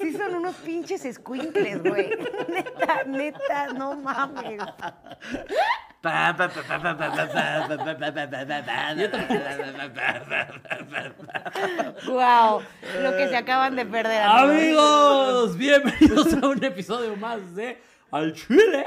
Sí 0.00 0.12
son 0.16 0.34
unos 0.36 0.56
pinches 0.56 1.04
escuincles, 1.04 1.82
güey. 1.82 2.10
Neta, 2.48 3.04
neta, 3.04 3.66
no 3.74 3.94
mames. 3.96 4.62
Wow, 12.06 12.60
lo 13.02 13.16
que 13.16 13.28
se 13.28 13.36
acaban 13.36 13.76
de 13.76 13.86
perder. 13.86 14.22
Amigos, 14.22 15.56
bienvenidos 15.56 16.32
a 16.42 16.46
un 16.48 16.64
episodio 16.64 17.14
más 17.14 17.54
de 17.54 17.80
Al 18.12 18.32
Chile. 18.34 18.84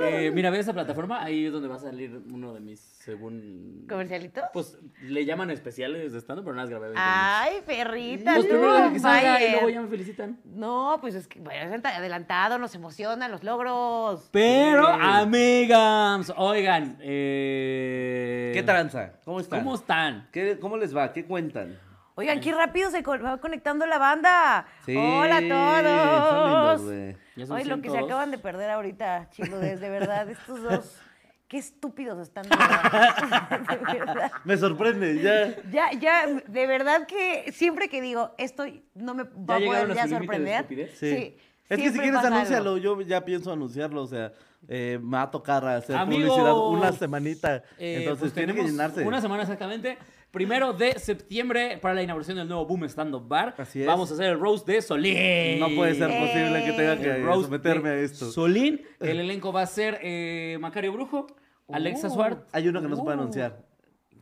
Eh, 0.00 0.30
mira, 0.32 0.50
ve 0.50 0.58
esa 0.60 0.72
plataforma, 0.72 1.22
ahí 1.22 1.46
es 1.46 1.52
donde 1.52 1.68
va 1.68 1.74
a 1.76 1.78
salir 1.80 2.22
uno 2.32 2.54
de 2.54 2.60
mis, 2.60 2.80
según... 2.80 3.84
¿Comercialito? 3.88 4.42
Pues 4.52 4.78
le 5.02 5.24
llaman 5.24 5.50
especiales 5.50 6.12
de 6.12 6.18
stand 6.20 6.40
pero 6.42 6.54
nada 6.54 6.64
más 6.64 6.70
grabé 6.70 6.86
20 6.86 7.00
Ay, 7.04 7.56
perrita, 7.66 8.34
Pues 8.34 8.46
tú, 8.46 8.52
primero 8.52 8.72
deja 8.74 8.92
que 8.92 8.98
salga 9.00 9.44
y 9.44 9.52
luego 9.52 9.68
ya 9.70 9.82
me 9.82 9.88
felicitan. 9.88 10.38
No, 10.44 10.98
pues 11.00 11.14
es 11.16 11.26
que, 11.28 11.40
bueno, 11.40 11.74
es 11.74 11.84
adelantado, 11.84 12.58
nos 12.58 12.74
emocionan 12.74 13.30
los 13.30 13.44
logros. 13.44 14.28
Pero, 14.32 14.86
Sí. 14.86 14.92
amigas, 15.00 16.32
oigan, 16.36 16.96
eh... 17.00 18.52
¿Qué 18.54 18.62
tranza? 18.62 19.12
¿Cómo 19.24 19.40
están? 19.40 19.60
¿Cómo 19.60 19.74
están? 19.74 20.28
¿Qué- 20.32 20.58
¿Cómo 20.58 20.76
les 20.76 20.96
va? 20.96 21.12
¿Qué 21.12 21.24
cuentan? 21.26 21.78
Oigan, 22.18 22.40
qué 22.40 22.52
rápido 22.52 22.90
se 22.90 23.00
va 23.00 23.38
conectando 23.38 23.86
la 23.86 23.96
banda. 23.96 24.66
Sí, 24.84 24.96
Hola 24.96 25.36
a 25.36 26.74
todos. 26.74 26.80
lindos, 26.90 27.50
Oye, 27.50 27.64
lo 27.66 27.76
que 27.76 27.90
se 27.90 27.94
102. 27.94 28.04
acaban 28.06 28.32
de 28.32 28.38
perder 28.38 28.70
ahorita, 28.70 29.30
chicos, 29.30 29.60
de 29.60 29.76
verdad, 29.88 30.28
estos 30.28 30.60
dos, 30.60 30.96
qué 31.46 31.58
estúpidos 31.58 32.18
están. 32.18 32.42
De 32.48 32.56
verdad. 32.56 33.56
De 33.92 33.98
verdad. 34.00 34.32
Me 34.42 34.56
sorprende, 34.56 35.22
ya. 35.22 35.62
Ya, 35.70 35.92
ya, 35.92 36.26
de 36.26 36.66
verdad 36.66 37.06
que 37.06 37.52
siempre 37.52 37.88
que 37.88 38.00
digo 38.02 38.34
esto 38.36 38.64
no 38.94 39.14
me 39.14 39.22
va 39.22 39.54
a 39.54 39.60
poder 39.60 39.68
ya 39.68 39.82
límite 39.84 40.02
de 40.02 40.08
sorprender. 40.08 40.54
estupidez? 40.56 40.98
Sí. 40.98 41.36
es 41.68 41.78
que 41.78 41.92
si 41.92 41.98
quieres 42.00 42.14
pasa 42.16 42.26
algo. 42.26 42.36
anúncialo, 42.38 42.78
yo 42.78 43.00
ya 43.02 43.24
pienso 43.24 43.52
anunciarlo, 43.52 44.02
o 44.02 44.08
sea, 44.08 44.32
eh, 44.66 44.98
me 45.00 45.18
va 45.18 45.22
a 45.22 45.30
tocar 45.30 45.64
hacer 45.68 45.94
Amigos, 45.94 46.30
publicidad 46.30 46.58
una 46.68 46.90
semanita. 46.90 47.62
Eh, 47.78 47.98
Entonces 47.98 48.18
pues 48.18 48.32
tiene 48.32 48.54
que 48.54 48.64
llenarse. 48.64 49.06
Una 49.06 49.20
semana 49.20 49.42
exactamente. 49.44 49.98
Primero 50.30 50.74
de 50.74 50.98
septiembre 50.98 51.78
para 51.80 51.94
la 51.94 52.02
inauguración 52.02 52.36
del 52.36 52.46
nuevo 52.48 52.66
Boom 52.66 52.84
Stand 52.84 53.14
Up 53.14 53.26
Bar. 53.26 53.54
Así 53.56 53.80
es. 53.80 53.86
Vamos 53.86 54.10
a 54.10 54.14
hacer 54.14 54.26
el 54.26 54.38
roast 54.38 54.66
de 54.66 54.82
Solín. 54.82 55.58
No 55.58 55.68
puede 55.74 55.94
ser 55.94 56.08
posible 56.08 56.64
que 56.64 56.72
tenga 56.72 56.96
que 56.98 57.16
roast 57.22 57.44
someterme 57.46 57.88
a 57.88 57.94
esto. 57.96 58.30
Solín. 58.30 58.82
El 59.00 59.20
elenco 59.20 59.52
va 59.52 59.62
a 59.62 59.66
ser 59.66 59.98
eh, 60.02 60.58
Macario 60.60 60.92
Brujo, 60.92 61.26
Alexa 61.72 62.08
Uh. 62.08 62.10
Suart. 62.14 62.48
Hay 62.52 62.68
uno 62.68 62.82
que 62.82 62.88
no 62.88 62.96
se 62.96 63.02
puede 63.02 63.14
anunciar. 63.16 63.64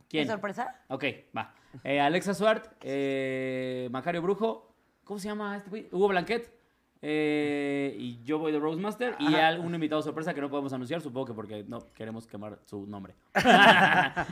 ¿Quién? 0.07 0.23
¿Es 0.23 0.29
sorpresa? 0.29 0.81
Ok, 0.87 1.03
va. 1.37 1.53
Eh, 1.83 1.99
Alexa 1.99 2.33
Suart, 2.33 2.65
eh, 2.83 3.89
Macario 3.91 4.21
Brujo. 4.21 4.73
¿Cómo 5.03 5.19
se 5.19 5.27
llama 5.27 5.57
este 5.57 5.69
güey? 5.69 5.87
Hugo 5.91 6.07
Blanquet. 6.07 6.56
Eh, 7.01 7.95
y 7.97 8.23
yo 8.23 8.39
voy 8.39 8.51
de 8.51 8.59
Roastmaster. 8.59 9.15
Y 9.19 9.35
al- 9.35 9.59
un 9.59 9.73
invitado 9.73 10.01
sorpresa 10.01 10.33
que 10.33 10.41
no 10.41 10.49
podemos 10.49 10.73
anunciar, 10.73 11.01
supongo 11.01 11.27
que 11.27 11.33
porque 11.33 11.63
no 11.67 11.79
queremos 11.93 12.27
quemar 12.27 12.59
su 12.65 12.85
nombre. 12.87 13.13
O 13.35 13.39
sea, 13.41 14.25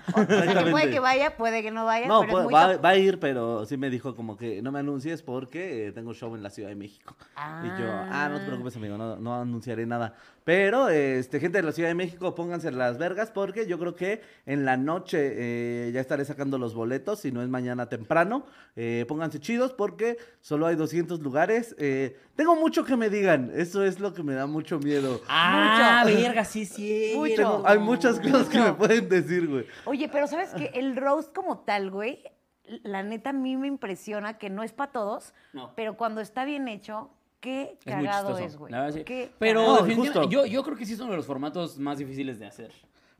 que 0.63 0.71
puede 0.71 0.89
que 0.89 0.99
vaya, 0.99 1.35
puede 1.37 1.61
que 1.61 1.71
no 1.71 1.85
vaya, 1.85 2.07
No, 2.07 2.21
pero 2.21 2.31
puede- 2.31 2.45
es 2.45 2.51
muy 2.51 2.53
va, 2.53 2.77
va 2.77 2.89
a 2.89 2.95
ir, 2.97 3.19
pero 3.19 3.65
sí 3.65 3.77
me 3.77 3.89
dijo 3.89 4.15
como 4.15 4.37
que 4.37 4.61
no 4.61 4.71
me 4.71 4.79
anuncies 4.79 5.21
porque 5.21 5.87
eh, 5.87 5.91
tengo 5.91 6.13
show 6.13 6.33
en 6.35 6.43
la 6.43 6.49
Ciudad 6.49 6.69
de 6.69 6.75
México. 6.75 7.15
Y 7.63 7.67
yo, 7.79 7.87
ah, 7.89 8.29
no 8.31 8.39
te 8.39 8.45
preocupes, 8.45 8.75
amigo, 8.75 8.97
no, 8.97 9.15
no 9.17 9.35
anunciaré 9.41 9.85
nada. 9.85 10.13
Pero, 10.43 10.89
este, 10.89 11.39
gente 11.39 11.57
de 11.57 11.63
la 11.63 11.71
Ciudad 11.71 11.89
de 11.89 11.95
México, 11.95 12.35
pónganse 12.35 12.71
las 12.71 12.97
vergas 12.99 13.31
porque 13.31 13.65
yo 13.65 13.79
creo 13.79 13.95
que 13.95 14.21
en 14.45 14.63
la 14.63 14.77
noche 14.77 15.17
eh, 15.87 15.91
ya 15.91 15.99
estaré 16.01 16.23
sacando 16.23 16.57
los 16.59 16.75
boletos, 16.75 17.19
si 17.19 17.31
no 17.31 17.41
es 17.41 17.49
mañana 17.49 17.89
temprano. 17.89 18.45
Eh, 18.75 19.05
pónganse 19.07 19.39
chidos 19.39 19.73
porque 19.73 20.17
solo 20.41 20.67
hay 20.67 20.75
200 20.75 21.19
lugares. 21.21 21.75
Eh, 21.79 22.15
tengo 22.55 22.61
mucho 22.61 22.83
que 22.85 22.95
me 22.95 23.09
digan, 23.09 23.51
eso 23.55 23.83
es 23.83 23.99
lo 23.99 24.13
que 24.13 24.23
me 24.23 24.33
da 24.33 24.47
mucho 24.47 24.79
miedo. 24.79 25.21
ah, 25.27 26.03
Mucho. 26.05 26.17
verga, 26.17 26.45
sí, 26.45 26.65
sí. 26.65 27.13
Mucho. 27.15 27.35
Tengo- 27.35 27.63
hay 27.65 27.79
muchas 27.79 28.19
cosas 28.19 28.47
que 28.47 28.59
me 28.59 28.73
pueden 28.73 29.07
decir, 29.09 29.47
güey. 29.47 29.65
Oye, 29.85 30.09
pero 30.09 30.27
¿sabes 30.27 30.49
qué? 30.55 30.71
El 30.73 30.95
roast 30.95 31.33
como 31.33 31.59
tal, 31.59 31.91
güey, 31.91 32.23
la 32.83 33.03
neta 33.03 33.29
a 33.29 33.33
mí 33.33 33.57
me 33.57 33.67
impresiona 33.67 34.37
que 34.37 34.49
no 34.49 34.63
es 34.63 34.73
para 34.73 34.91
todos, 34.91 35.33
No. 35.53 35.73
pero 35.75 35.97
cuando 35.97 36.21
está 36.21 36.45
bien 36.45 36.67
hecho, 36.67 37.09
qué 37.39 37.77
cagado 37.85 38.37
es, 38.39 38.57
güey. 38.57 38.71
la 38.71 38.81
verdad, 38.85 39.03
sí. 39.05 39.29
Pero 39.37 39.61
No, 39.61 39.95
justo. 39.95 40.29
yo, 40.29 40.45
yo 40.45 40.63
creo 40.63 40.75
que 40.75 40.85
sí 40.85 40.93
es 40.93 40.99
uno 40.99 41.11
de 41.11 41.17
los 41.17 41.27
formatos 41.27 41.77
más 41.77 41.97
difíciles 41.99 42.39
de 42.39 42.47
hacer. 42.47 42.71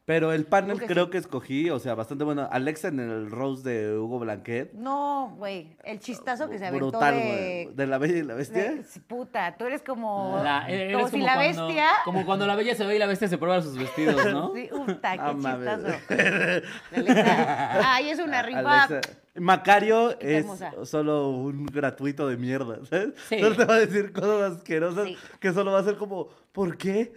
Pero 0.06 0.34
el 0.34 0.46
panel 0.46 0.78
Creo 0.78 0.88
que 0.88 0.94
creo 0.94 1.06
sí. 1.06 1.12
que 1.12 1.18
escogí, 1.18 1.70
o 1.72 1.80
sea, 1.80 1.96
bastante 1.96 2.24
bueno. 2.24 2.48
Alexa 2.52 2.90
en 2.90 3.00
el 3.00 3.32
Rose 3.32 3.68
de 3.68 3.98
Hugo 3.98 4.20
Blanquet. 4.20 4.72
No, 4.74 5.34
güey, 5.38 5.76
el 5.84 6.00
chistazo 6.00 6.48
que 6.48 6.60
se 6.60 6.68
aventó 6.68 6.92
Brutal, 6.92 7.16
de... 7.16 7.64
güey. 7.66 7.76
De 7.76 7.88
la 7.88 7.98
Bella 7.98 8.18
y 8.18 8.22
la 8.24 8.36
Bestia. 8.36 8.72
de- 8.72 8.84
Puta, 9.08 9.56
tú 9.58 9.66
eres 9.66 9.82
como... 9.82 10.40
La- 10.44 10.68
eres 10.70 10.96
como 10.96 11.08
si 11.10 11.18
la 11.22 11.34
cuando- 11.34 11.66
bestia... 11.66 11.88
Como 12.04 12.24
cuando 12.26 12.46
la 12.46 12.56
bella 12.56 12.76
se 12.76 12.86
ve 12.86 12.98
y 12.98 13.00
la 13.00 13.08
bestia 13.08 13.28
se 13.28 13.40
prueba 13.40 13.60
sus 13.64 13.78
vestidos, 13.80 14.24
¿no? 14.32 14.52
Sí, 14.56 14.70
puta, 14.72 15.14
qué 15.14 15.20
Ah, 15.22 15.34
chistazo. 15.34 15.88
Alexa. 16.96 17.94
Ay, 17.96 18.10
es 18.10 18.20
una 18.20 18.42
rifa. 18.44 18.84
Alexa. 18.84 19.02
Macario 19.36 20.20
es 20.20 20.46
solo 20.84 21.30
un 21.30 21.66
gratuito 21.66 22.28
de 22.28 22.38
mierda, 22.38 22.80
¿sabes? 22.86 23.10
Sí. 23.28 23.40
Solo 23.40 23.56
te 23.56 23.66
va 23.66 23.76
a 23.76 23.80
decir 23.80 24.12
cosas 24.14 24.54
asquerosas 24.58 25.08
Sí. 25.08 25.18
que 25.40 25.52
solo 25.52 25.72
va 25.74 25.80
a 25.80 25.84
ser 25.84 25.98
como, 25.98 26.30
¿por 26.52 26.78
qué? 26.78 27.14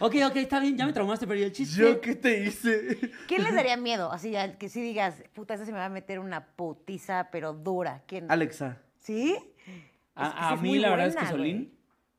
Ok, 0.00 0.16
ok, 0.26 0.36
está 0.36 0.58
bien, 0.60 0.76
ya 0.76 0.84
me 0.86 0.92
traumaste, 0.92 1.26
pero 1.26 1.38
¿y 1.38 1.44
el 1.44 1.52
chiste? 1.52 1.80
¿Yo 1.80 2.00
qué 2.00 2.16
te 2.16 2.44
hice? 2.44 2.98
¿Quién 3.28 3.44
les 3.44 3.54
daría 3.54 3.76
miedo? 3.76 4.10
Así 4.10 4.30
ya, 4.32 4.58
que 4.58 4.68
si 4.68 4.80
digas, 4.82 5.22
puta, 5.32 5.54
ese 5.54 5.64
se 5.64 5.72
me 5.72 5.78
va 5.78 5.84
a 5.86 5.90
meter 5.90 6.18
una 6.18 6.44
putiza, 6.44 7.28
pero 7.30 7.52
dura. 7.52 8.02
¿Quién? 8.06 8.30
Alexa. 8.30 8.80
¿Sí? 8.98 9.36
A, 10.16 10.26
Es 10.28 10.32
que 10.34 10.40
a 10.40 10.48
sí 10.48 10.54
es 10.54 10.60
mí 10.62 10.78
la 10.78 10.90
verdad 10.90 11.06
es 11.08 11.16
que. 11.16 11.26
Solín, 11.26 11.72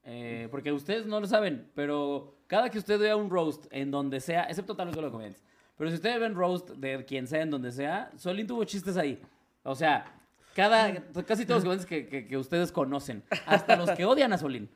eh, 0.03 0.47
porque 0.51 0.71
ustedes 0.71 1.05
no 1.07 1.19
lo 1.19 1.27
saben, 1.27 1.69
pero 1.75 2.37
cada 2.47 2.69
que 2.69 2.77
usted 2.77 2.99
vea 2.99 3.15
un 3.15 3.29
roast 3.29 3.65
en 3.71 3.91
donde 3.91 4.19
sea, 4.21 4.43
excepto 4.43 4.75
tal 4.75 4.87
vez 4.87 4.95
los 4.97 5.11
comediantes, 5.11 5.43
pero 5.77 5.89
si 5.89 5.95
ustedes 5.95 6.19
ven 6.19 6.35
roast 6.35 6.69
de 6.71 7.03
quien 7.05 7.27
sea 7.27 7.41
en 7.41 7.49
donde 7.51 7.71
sea, 7.71 8.11
Solín 8.17 8.47
tuvo 8.47 8.63
chistes 8.63 8.97
ahí. 8.97 9.21
O 9.63 9.75
sea, 9.75 10.05
cada, 10.55 10.93
casi 11.25 11.45
todos 11.45 11.63
los 11.63 11.63
comediantes 11.63 11.85
que, 11.85 12.07
que- 12.07 12.27
que 12.27 12.37
ustedes 12.37 12.71
conocen, 12.71 13.23
hasta 13.45 13.75
los 13.75 13.91
que 13.91 14.05
odian 14.05 14.31
a 14.33 14.37
Solín. 14.37 14.69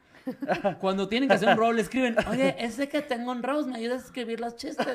Cuando 0.79 1.07
tienen 1.07 1.29
que 1.29 1.35
hacer 1.35 1.49
un 1.49 1.57
roast, 1.57 1.75
le 1.75 1.81
escriben, 1.81 2.15
oye, 2.29 2.55
ese 2.59 2.87
que 2.89 3.01
tengo 3.01 3.31
un 3.31 3.41
roast, 3.41 3.67
¿me 3.69 3.77
ayudas 3.77 4.03
a 4.03 4.05
escribir 4.05 4.39
los 4.39 4.55
chistes? 4.57 4.87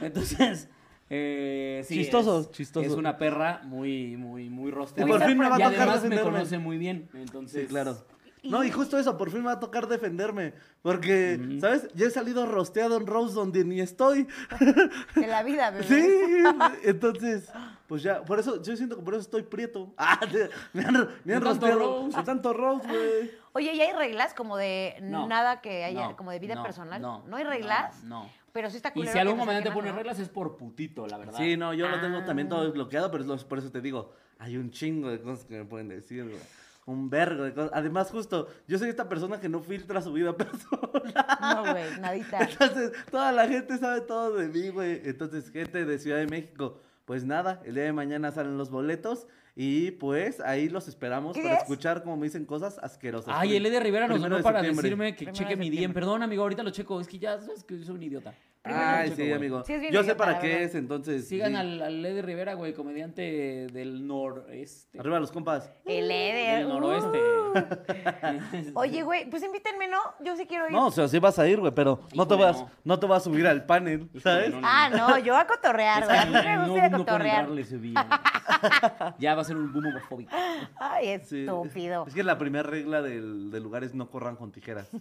Entonces, 0.00 0.68
eh, 1.10 1.82
sí, 1.84 1.96
Chistoso, 1.98 2.40
es, 2.40 2.50
chistoso. 2.50 2.86
Es 2.86 2.92
una 2.94 3.18
perra 3.18 3.60
muy, 3.64 4.16
muy, 4.16 4.48
muy 4.48 4.70
rosteada. 4.70 5.08
Y 5.08 5.12
por 5.12 5.22
fin 5.26 5.38
me 5.38 5.48
va 5.48 5.56
a 5.56 5.58
Y 5.58 5.62
tocar 5.64 5.88
además 5.88 6.04
me 6.04 6.20
conoce 6.20 6.58
muy 6.58 6.78
bien. 6.78 7.08
Entonces, 7.14 7.62
Sí, 7.62 7.66
claro. 7.68 8.04
No, 8.44 8.64
y 8.64 8.70
justo 8.70 8.98
eso, 8.98 9.16
por 9.16 9.30
fin 9.30 9.40
me 9.40 9.46
va 9.46 9.52
a 9.52 9.60
tocar 9.60 9.86
defenderme. 9.86 10.52
Porque, 10.82 11.58
¿sabes? 11.60 11.88
Ya 11.94 12.06
he 12.06 12.10
salido 12.10 12.44
rosteado 12.46 12.96
en 12.96 13.06
Rose 13.06 13.34
donde 13.34 13.64
ni 13.64 13.80
estoy. 13.80 14.26
De 15.14 15.26
la 15.28 15.42
vida, 15.44 15.70
bebé. 15.70 15.84
Sí, 15.84 16.44
entonces, 16.82 17.48
pues 17.86 18.02
ya, 18.02 18.24
por 18.24 18.40
eso, 18.40 18.60
yo 18.62 18.76
siento 18.76 18.96
que 18.96 19.02
por 19.02 19.14
eso 19.14 19.20
estoy 19.22 19.42
prieto. 19.44 19.92
Ah, 19.98 20.18
me 20.72 20.84
han, 20.84 21.08
me 21.24 21.34
han 21.34 21.40
De 21.40 21.46
tanto 21.46 21.66
rosteado. 21.66 22.08
De 22.08 22.22
tanto 22.24 22.52
roast, 22.52 22.86
güey. 22.86 23.30
Oye, 23.52 23.74
¿y 23.74 23.80
hay 23.80 23.92
reglas 23.92 24.34
como 24.34 24.56
de 24.56 24.96
No. 25.02 25.28
nada 25.28 25.60
que 25.60 25.84
haya, 25.84 26.08
No, 26.08 26.16
como 26.16 26.30
de 26.32 26.38
vida 26.38 26.54
no, 26.56 26.62
personal? 26.62 27.00
no, 27.00 27.22
hay 27.36 27.44
reglas? 27.44 28.02
No. 28.04 28.24
no. 28.24 28.30
Pero 28.52 28.68
sí 28.70 28.76
está 28.76 28.92
Y 28.94 29.06
si 29.06 29.18
algún 29.18 29.38
comediante 29.38 29.68
saquen 29.70 29.82
pone 29.84 29.92
reglas 29.96 30.18
es 30.18 30.28
por 30.28 30.56
putito, 30.56 31.06
la 31.06 31.16
verdad. 31.16 31.38
Sí, 31.38 31.56
no, 31.56 31.72
yo 31.74 31.88
lo 31.88 32.00
tengo 32.00 32.22
también 32.24 32.48
todo 32.48 32.60
Ah. 32.60 32.64
desbloqueado, 32.64 33.10
pero 33.10 33.34
es 33.34 33.44
por 33.44 33.58
eso 33.58 33.70
te 33.70 33.80
digo, 33.80 34.12
hay 34.38 34.56
un 34.56 34.70
chingo 34.70 35.08
de 35.10 35.20
cosas 35.22 35.44
que 35.46 35.58
me 35.58 35.64
pueden 35.64 35.88
decir, 35.88 36.24
güey. 36.24 36.36
Un 36.84 37.08
vergo 37.10 37.44
de 37.44 37.54
cosas. 37.54 37.70
Además, 37.74 38.10
justo, 38.10 38.48
yo 38.66 38.76
soy 38.78 38.88
esta 38.88 39.08
persona 39.08 39.38
que 39.40 39.48
no 39.48 39.60
filtra 39.60 40.02
su 40.02 40.12
vida 40.12 40.36
personal. 40.36 41.14
No, 41.40 41.72
güey, 41.72 42.00
nadita. 42.00 42.40
Entonces, 42.42 42.92
toda 43.10 43.30
la 43.32 43.46
gente 43.46 43.78
sabe 43.78 44.00
todo 44.00 44.36
de 44.36 44.48
mí, 44.48 44.68
güey. 44.70 45.00
Entonces, 45.04 45.50
gente 45.50 45.84
de 45.84 45.98
Ciudad 45.98 46.18
de 46.18 46.26
México, 46.26 46.80
pues 47.04 47.24
nada, 47.24 47.60
el 47.64 47.74
día 47.74 47.84
de 47.84 47.92
mañana 47.92 48.32
salen 48.32 48.58
los 48.58 48.70
boletos 48.70 49.28
y 49.54 49.90
pues 49.92 50.40
ahí 50.40 50.68
los 50.70 50.88
esperamos 50.88 51.34
¿Qué 51.36 51.42
para 51.42 51.54
es? 51.56 51.60
escuchar 51.62 52.02
como 52.02 52.16
me 52.16 52.24
dicen 52.24 52.46
cosas 52.46 52.78
asquerosas. 52.78 53.34
Ay, 53.36 53.54
el 53.56 53.66
Ede 53.66 53.80
Rivera 53.80 54.08
nos 54.08 54.14
Primero 54.16 54.36
habló 54.36 54.36
de 54.38 54.42
para 54.42 54.58
septiembre. 54.60 54.82
decirme 54.82 55.10
que 55.14 55.24
Primero 55.26 55.36
cheque 55.36 55.50
de 55.50 55.56
mi 55.56 55.70
DM. 55.70 55.92
Perdón, 55.92 56.22
amigo, 56.22 56.42
ahorita 56.42 56.62
lo 56.62 56.70
checo. 56.70 57.00
Es 57.00 57.06
que 57.06 57.18
ya 57.18 57.38
sabes 57.40 57.62
que 57.62 57.78
soy 57.84 57.94
un 57.94 58.02
idiota. 58.02 58.34
Ay, 58.64 59.10
checo, 59.10 59.22
sí, 59.22 59.32
amigo. 59.32 59.64
Sí, 59.64 59.74
Yo 59.90 60.04
sé 60.04 60.14
para 60.14 60.38
qué 60.38 60.46
verdad. 60.48 60.62
es, 60.62 60.74
entonces. 60.76 61.26
Sigan 61.26 61.50
sí. 61.52 61.56
al, 61.56 61.82
al 61.82 62.06
Eddie 62.06 62.22
Rivera, 62.22 62.54
güey, 62.54 62.72
comediante 62.74 63.66
del 63.72 64.06
noreste. 64.06 65.00
Arriba 65.00 65.18
los 65.18 65.32
compas. 65.32 65.72
El 65.84 66.08
Eder. 66.10 66.58
Del 66.60 66.68
noroeste. 66.68 67.18
Uh. 67.18 68.72
Oye, 68.78 69.02
güey, 69.02 69.28
pues 69.28 69.42
invítenme, 69.42 69.88
¿no? 69.88 69.98
Yo 70.20 70.36
sí 70.36 70.46
quiero 70.46 70.66
ir. 70.66 70.72
No, 70.72 70.86
o 70.86 70.90
sea, 70.92 71.08
sí 71.08 71.18
vas 71.18 71.38
a 71.40 71.48
ir, 71.48 71.58
güey, 71.58 71.72
pero 71.74 72.02
no 72.14 72.28
te, 72.28 72.36
vas, 72.36 72.60
no. 72.60 72.70
no 72.84 72.98
te 73.00 73.06
vas 73.06 73.22
a 73.22 73.24
subir 73.24 73.46
al 73.48 73.66
panel, 73.66 74.08
¿sabes? 74.22 74.50
no, 74.50 74.60
no. 74.60 74.66
Ah, 74.70 74.88
no, 74.90 75.18
yo 75.18 75.36
a 75.36 75.44
cotorrear, 75.46 76.04
güey. 76.04 76.16
A 76.16 76.24
mí 76.26 76.32
me 76.32 76.38
gusta 76.40 76.46
ir 76.46 76.54
a 76.54 76.56
no, 76.56 76.66
no 76.66 76.72
pueden 76.74 76.92
cotorrear. 76.92 77.42
darle 77.46 77.62
ese 77.62 77.78
día. 77.78 78.06
ya 79.18 79.34
va 79.34 79.42
a 79.42 79.44
ser 79.44 79.56
un 79.56 79.72
boom 79.72 79.86
homofóbico. 79.86 80.30
Ay, 80.78 81.20
Sí. 81.24 81.40
estúpido. 81.40 82.04
Es 82.06 82.14
que 82.14 82.22
la 82.22 82.38
primera 82.38 82.62
regla 82.68 83.02
del, 83.02 83.50
del 83.50 83.62
lugar 83.62 83.82
es 83.82 83.92
no 83.94 84.08
corran 84.08 84.36
con 84.36 84.52
tijeras. 84.52 84.88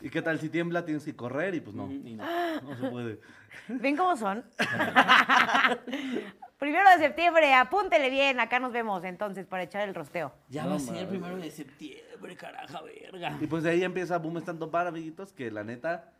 ¿Y 0.00 0.10
qué 0.10 0.22
tal 0.22 0.38
si 0.38 0.48
tiembla? 0.48 0.84
Tienes 0.84 1.04
que 1.04 1.14
correr 1.14 1.54
y 1.54 1.60
pues 1.60 1.74
no, 1.76 1.90
Y 1.90 2.14
no. 2.14 2.24
no 2.62 2.76
se 2.76 2.90
puede. 2.90 3.20
¿Ven 3.68 3.96
cómo 3.96 4.16
son? 4.16 4.44
Primero 6.58 6.90
de 6.90 6.98
septiembre, 6.98 7.54
apúntele 7.54 8.10
bien, 8.10 8.38
acá 8.38 8.60
nos 8.60 8.72
vemos 8.72 9.02
entonces 9.04 9.46
para 9.46 9.62
echar 9.62 9.88
el 9.88 9.94
rosteo. 9.94 10.32
Ya 10.48 10.64
No 10.64 10.70
va 10.70 10.76
a 10.76 10.80
ser 10.80 10.96
el 10.96 11.08
primero 11.08 11.36
de 11.38 11.50
septiembre, 11.50 12.36
caraja, 12.36 12.82
verga. 12.82 13.38
Y 13.40 13.46
pues 13.46 13.62
de 13.62 13.70
ahí 13.70 13.82
empieza 13.82 14.18
Boom 14.18 14.36
Stand 14.38 14.62
Up 14.62 14.70
Bar, 14.70 14.86
amiguitos, 14.86 15.32
que 15.32 15.50
la 15.50 15.64
neta, 15.64 16.12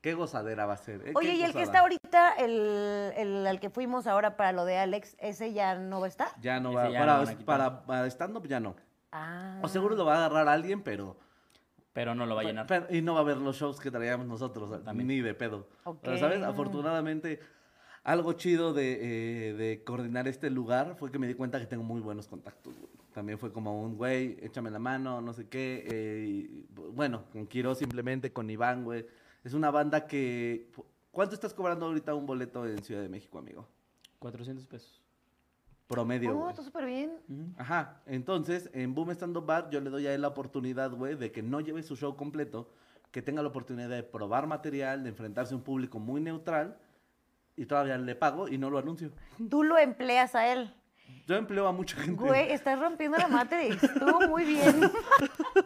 qué 0.00 0.14
gozadera 0.14 0.66
va 0.66 0.74
a 0.74 0.76
ser. 0.76 1.06
¿eh? 1.06 1.12
Oye, 1.14 1.34
y 1.34 1.42
el 1.44 1.52
que 1.52 1.62
está 1.62 1.80
ahorita, 1.80 2.32
el, 2.34 3.12
el 3.16 3.46
al 3.46 3.60
que 3.60 3.70
fuimos 3.70 4.08
ahora 4.08 4.36
para 4.36 4.50
lo 4.50 4.64
de 4.64 4.76
Alex, 4.76 5.16
¿ese 5.20 5.52
ya 5.52 5.76
no 5.76 6.00
va 6.00 6.06
a 6.06 6.08
estar? 6.08 6.28
Ya 6.40 6.58
no 6.58 6.70
Ese 6.70 6.78
va, 6.78 6.90
ya 6.90 6.98
para, 6.98 7.24
para, 7.44 7.86
para 7.86 8.06
stand-up 8.08 8.48
ya 8.48 8.58
no. 8.58 8.74
Ah. 9.12 9.60
O 9.62 9.68
seguro 9.68 9.94
lo 9.94 10.04
va 10.04 10.14
a 10.14 10.26
agarrar 10.26 10.48
alguien, 10.48 10.82
pero, 10.82 11.16
Pero 11.96 12.14
no 12.14 12.26
lo 12.26 12.34
va 12.34 12.42
a 12.42 12.44
llenar. 12.44 12.66
pero- 12.66 12.86
Y 12.94 13.00
no 13.00 13.14
va 13.14 13.20
a 13.20 13.24
ver 13.24 13.38
los 13.38 13.56
shows 13.56 13.80
que 13.80 13.90
traíamos 13.90 14.26
nosotros, 14.26 14.84
También. 14.84 15.08
ni 15.08 15.22
de 15.22 15.32
pedo. 15.32 15.66
Pero, 16.02 16.18
¿sabes? 16.18 16.42
Afortunadamente, 16.42 17.40
algo 18.04 18.34
chido 18.34 18.74
de, 18.74 19.48
eh, 19.48 19.52
de 19.54 19.82
coordinar 19.82 20.28
este 20.28 20.50
lugar 20.50 20.96
fue 20.98 21.10
que 21.10 21.18
me 21.18 21.26
di 21.26 21.32
cuenta 21.32 21.58
que 21.58 21.64
tengo 21.64 21.82
muy 21.84 22.02
buenos 22.02 22.28
contactos, 22.28 22.74
güey. 22.78 22.90
También 23.14 23.38
fue 23.38 23.50
como 23.50 23.80
un, 23.82 23.96
güey, 23.96 24.36
échame 24.42 24.70
la 24.70 24.78
mano, 24.78 25.22
no 25.22 25.32
sé 25.32 25.48
qué. 25.48 25.86
eh, 25.90 26.26
y, 26.28 26.66
bueno, 26.92 27.24
con 27.32 27.46
Quiro 27.46 27.74
simplemente, 27.74 28.30
con 28.30 28.50
Iván, 28.50 28.84
güey. 28.84 29.06
Es 29.42 29.54
una 29.54 29.70
banda 29.70 30.06
que... 30.06 30.70
¿Cuánto 31.12 31.34
estás 31.34 31.54
cobrando 31.54 31.86
ahorita 31.86 32.14
un 32.14 32.26
boleto 32.26 32.66
en 32.66 32.82
Ciudad 32.84 33.00
de 33.00 33.08
México, 33.08 33.38
amigo? 33.38 33.66
400 34.18 34.66
pesos. 34.66 35.02
Promedio, 35.86 36.36
Oh, 36.36 36.50
está 36.50 36.62
súper 36.62 36.84
bien. 36.84 37.12
Ajá, 37.56 38.00
entonces 38.06 38.68
en 38.72 38.94
Boom 38.94 39.10
Stand 39.12 39.36
Up 39.36 39.46
Bar 39.46 39.70
yo 39.70 39.80
le 39.80 39.90
doy 39.90 40.06
a 40.06 40.14
él 40.14 40.22
la 40.22 40.28
oportunidad, 40.28 40.90
güey, 40.90 41.14
de 41.14 41.30
que 41.30 41.42
no 41.42 41.60
lleve 41.60 41.82
su 41.84 41.94
show 41.96 42.16
completo, 42.16 42.68
que 43.12 43.22
tenga 43.22 43.40
la 43.42 43.48
oportunidad 43.48 43.88
de 43.88 44.02
probar 44.02 44.46
material, 44.48 45.04
de 45.04 45.10
enfrentarse 45.10 45.54
a 45.54 45.56
un 45.56 45.62
público 45.62 45.98
muy 46.00 46.20
neutral 46.20 46.76
y 47.54 47.66
todavía 47.66 47.96
le 47.98 48.14
pago 48.16 48.48
y 48.48 48.58
no 48.58 48.68
lo 48.68 48.78
anuncio. 48.78 49.12
Tú 49.48 49.62
lo 49.62 49.78
empleas 49.78 50.34
a 50.34 50.52
él. 50.52 50.74
Yo 51.28 51.36
empleo 51.36 51.68
a 51.68 51.72
mucha 51.72 51.96
gente. 51.98 52.20
Güey, 52.22 52.50
estás 52.50 52.80
rompiendo 52.80 53.16
la 53.16 53.28
Matrix. 53.28 53.82
Estuvo 53.82 54.26
muy 54.28 54.44
bien. 54.44 54.80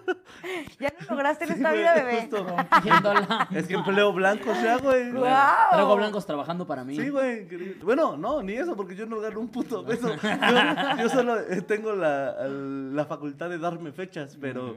lograste 1.23 1.45
en 1.45 1.51
Sí, 1.51 1.57
esta 1.57 1.69
güey, 1.71 1.81
vida, 1.83 1.95
bebé. 2.05 2.21
justo. 2.23 2.47
Rompiéndola. 2.47 3.49
Es 3.55 3.67
que 3.67 3.75
empleo 3.75 4.13
blancos 4.13 4.63
ya, 4.63 4.77
güey. 4.79 5.11
Traigo 5.71 5.97
blancos 5.97 6.27
trabajando 6.27 6.67
para 6.67 6.85
mí. 6.85 6.97
Sí, 6.97 7.09
güey. 7.09 7.43
increíble. 7.43 7.77
Bueno, 7.83 8.17
no, 8.17 8.43
ni 8.43 8.53
eso, 8.55 8.75
porque 8.77 8.95
yo 8.97 9.07
no 9.07 9.21
gano 9.21 9.41
un 9.41 9.49
puto 9.49 9.85
peso. 9.85 10.15
Yo, 10.15 11.03
yo 11.03 11.09
solo 11.09 11.39
eh, 11.41 11.63
tengo 11.63 11.93
la, 11.95 12.49
la 12.49 13.05
facultad 13.05 13.49
de 13.51 13.59
darme 13.59 13.93
fechas, 13.93 14.37
pero... 14.41 14.77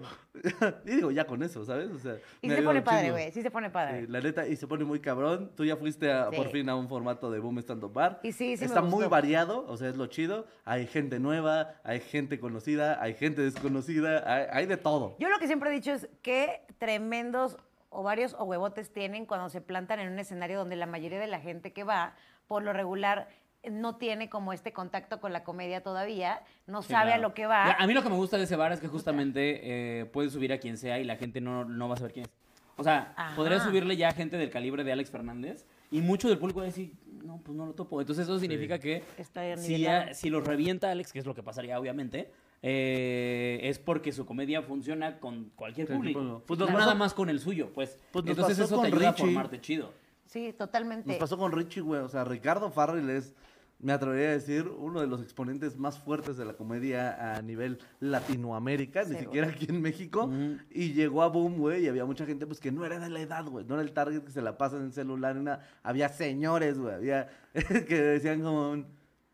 y 0.86 0.92
digo, 0.96 1.12
ya 1.12 1.26
con 1.26 1.44
eso, 1.44 1.64
¿sabes? 1.66 1.90
O 1.92 2.00
sea, 2.00 2.16
Y 2.42 2.50
se 2.50 2.62
pone 2.62 2.82
padre, 2.82 3.12
güey. 3.12 3.32
Sí 3.32 3.42
se 3.42 3.52
pone 3.52 3.70
padre. 3.70 4.02
Sí, 4.02 4.08
la 4.12 4.20
neta, 4.22 4.48
y 4.48 4.56
se 4.56 4.68
pone 4.68 4.84
muy 4.84 5.00
cabrón. 5.00 5.52
Tú 5.56 5.64
ya 5.66 5.76
fuiste 5.78 6.12
a- 6.12 6.30
Sí. 6.32 6.38
por 6.38 6.50
fin 6.50 6.68
a 6.70 6.76
un 6.76 6.88
formato 6.90 7.30
de 7.30 7.40
Boom 7.40 7.60
Stand 7.60 7.84
Up 7.84 7.94
Bar. 7.94 8.20
Y 8.24 8.32
sí, 8.32 8.56
sí 8.58 8.62
me 8.62 8.66
Está 8.68 8.82
muy 8.82 8.92
gustó. 8.92 9.10
variado, 9.10 9.66
o 9.68 9.78
sea, 9.78 9.90
es 9.90 9.96
lo 9.98 10.08
chido. 10.08 10.46
Hay 10.66 10.88
gente 10.88 11.20
nueva, 11.20 11.76
hay 11.84 12.00
gente 12.00 12.40
conocida, 12.40 13.02
hay 13.02 13.14
gente 13.14 13.42
desconocida, 13.42 14.24
hay, 14.26 14.46
hay 14.52 14.66
de 14.66 14.78
todo. 14.78 15.16
Yo 15.20 15.30
lo 15.30 15.38
que 15.40 15.48
siempre 15.48 15.70
he 15.70 15.74
dicho 15.74 15.92
es 15.92 16.08
que 16.22 16.33
tremendos 16.78 17.58
ovarios 17.90 18.36
o 18.40 18.44
huevotes 18.46 18.92
tienen 18.92 19.26
cuando 19.26 19.50
se 19.50 19.62
plantan 19.62 20.00
en 20.00 20.12
un 20.12 20.20
escenario 20.20 20.58
donde 20.58 20.76
la 20.76 20.86
mayoría 20.88 21.20
de 21.20 21.28
la 21.28 21.40
gente 21.40 21.74
que 21.74 21.84
va, 21.84 22.16
por 22.48 22.64
lo 22.64 22.74
regular, 22.74 23.28
no 23.70 23.96
tiene 23.96 24.30
como 24.30 24.52
este 24.52 24.74
contacto 24.74 25.22
con 25.22 25.32
la 25.32 25.44
comedia 25.46 25.82
todavía, 25.82 26.42
no 26.68 26.82
Sí, 26.82 26.90
sabe 26.90 27.12
a 27.12 27.16
claro. 27.16 27.30
lo 27.30 27.34
que 27.34 27.46
va. 27.46 27.68
Ya, 27.68 27.74
A 27.84 27.88
mí 27.88 27.94
lo 27.94 28.04
que 28.04 28.10
me 28.10 28.16
gusta 28.16 28.38
de 28.38 28.44
ese 28.44 28.56
bar 28.58 28.72
es 28.74 28.82
que 28.82 28.88
justamente 28.90 30.02
eh, 30.02 30.06
puedes 30.06 30.34
subir 30.34 30.52
a 30.52 30.58
quien 30.58 30.78
sea 30.78 31.00
y 31.00 31.04
la 31.06 31.16
gente 31.16 31.40
no, 31.40 31.64
no 31.64 31.88
va 31.88 31.94
a 31.94 31.98
saber 31.98 32.12
quién 32.14 32.26
es. 32.26 32.32
O 32.76 32.84
sea, 32.84 33.14
Ajá. 33.16 33.36
podría 33.36 33.60
subirle 33.60 33.96
ya 33.96 34.12
gente 34.12 34.36
del 34.38 34.50
calibre 34.50 34.84
de 34.84 34.92
Alex 34.92 35.12
Fernández 35.12 35.66
y 35.92 36.02
mucho 36.02 36.28
del 36.28 36.40
público 36.40 36.60
va 36.60 36.64
a 36.64 36.68
decir, 36.68 36.94
no, 37.24 37.38
pues 37.38 37.56
no 37.56 37.68
lo 37.68 37.74
topo. 37.74 38.02
Entonces 38.02 38.24
eso 38.26 38.40
significa 38.40 38.80
que 38.80 39.04
Está 39.18 39.56
si, 39.56 39.78
ya- 39.80 40.14
si 40.14 40.30
los 40.32 40.44
revienta 40.46 40.90
Alex, 40.92 41.14
que 41.14 41.20
es 41.20 41.26
lo 41.26 41.36
que 41.36 41.44
pasaría 41.44 41.80
obviamente, 41.80 42.32
eh, 42.66 43.60
es 43.64 43.78
porque 43.78 44.12
su 44.14 44.26
comedia 44.26 44.62
funciona 44.62 45.20
con 45.20 45.52
cualquier 45.56 45.88
Sí, 45.88 45.94
público. 45.94 46.44
pues 46.48 46.58
No 46.60 46.66
nos 46.66 46.74
nada 46.74 46.86
pasó- 46.88 46.98
más 46.98 47.14
con 47.14 47.30
el 47.30 47.40
suyo, 47.40 47.72
pues. 47.74 48.00
Pues 48.12 48.26
Entonces 48.26 48.58
eso 48.58 48.80
te 48.82 48.88
ayuda 48.88 49.12
Richie. 49.12 49.24
a 49.24 49.26
formarte 49.28 49.62
chido. 49.62 49.92
Sí, 50.26 50.54
totalmente. 50.58 51.10
Nos 51.10 51.18
pasó 51.18 51.38
con 51.38 51.52
Richie, 51.52 51.82
güey. 51.82 52.02
O 52.02 52.08
sea, 52.10 52.24
Ricardo 52.24 52.72
Farrell 52.72 53.10
es, 53.10 53.36
me 53.80 53.92
atrevería 53.92 54.30
a 54.30 54.32
decir, 54.32 54.66
uno 54.68 55.02
de 55.02 55.08
los 55.08 55.22
exponentes 55.22 55.78
más 55.78 56.00
fuertes 56.00 56.38
de 56.38 56.46
la 56.46 56.54
comedia 56.54 57.36
a 57.36 57.42
nivel 57.42 57.80
Latinoamérica, 58.00 59.04
ni 59.04 59.18
siquiera 59.18 59.50
aquí 59.50 59.66
en 59.70 59.82
México. 59.82 60.32
Y 60.72 60.94
llegó 60.94 61.22
a 61.22 61.28
Boom, 61.28 61.58
güey, 61.58 61.84
y 61.84 61.88
había 61.90 62.06
mucha 62.06 62.26
gente 62.26 62.48
pues 62.48 62.60
que 62.62 62.72
no 62.72 62.86
era 62.86 62.98
de 62.98 63.10
la 63.10 63.20
edad, 63.20 63.46
güey. 63.46 63.66
No 63.66 63.76
era 63.76 63.84
el 63.84 63.92
target 63.92 64.24
que 64.24 64.32
se 64.32 64.42
la 64.42 64.58
pasa 64.58 64.78
en 64.78 64.84
el 64.86 64.94
celular. 64.94 65.62
Había 65.84 66.08
señores, 66.10 66.80
güey. 66.80 66.96
Había 66.96 67.28
que 67.88 68.02
decían 68.02 68.42
como, 68.42 68.86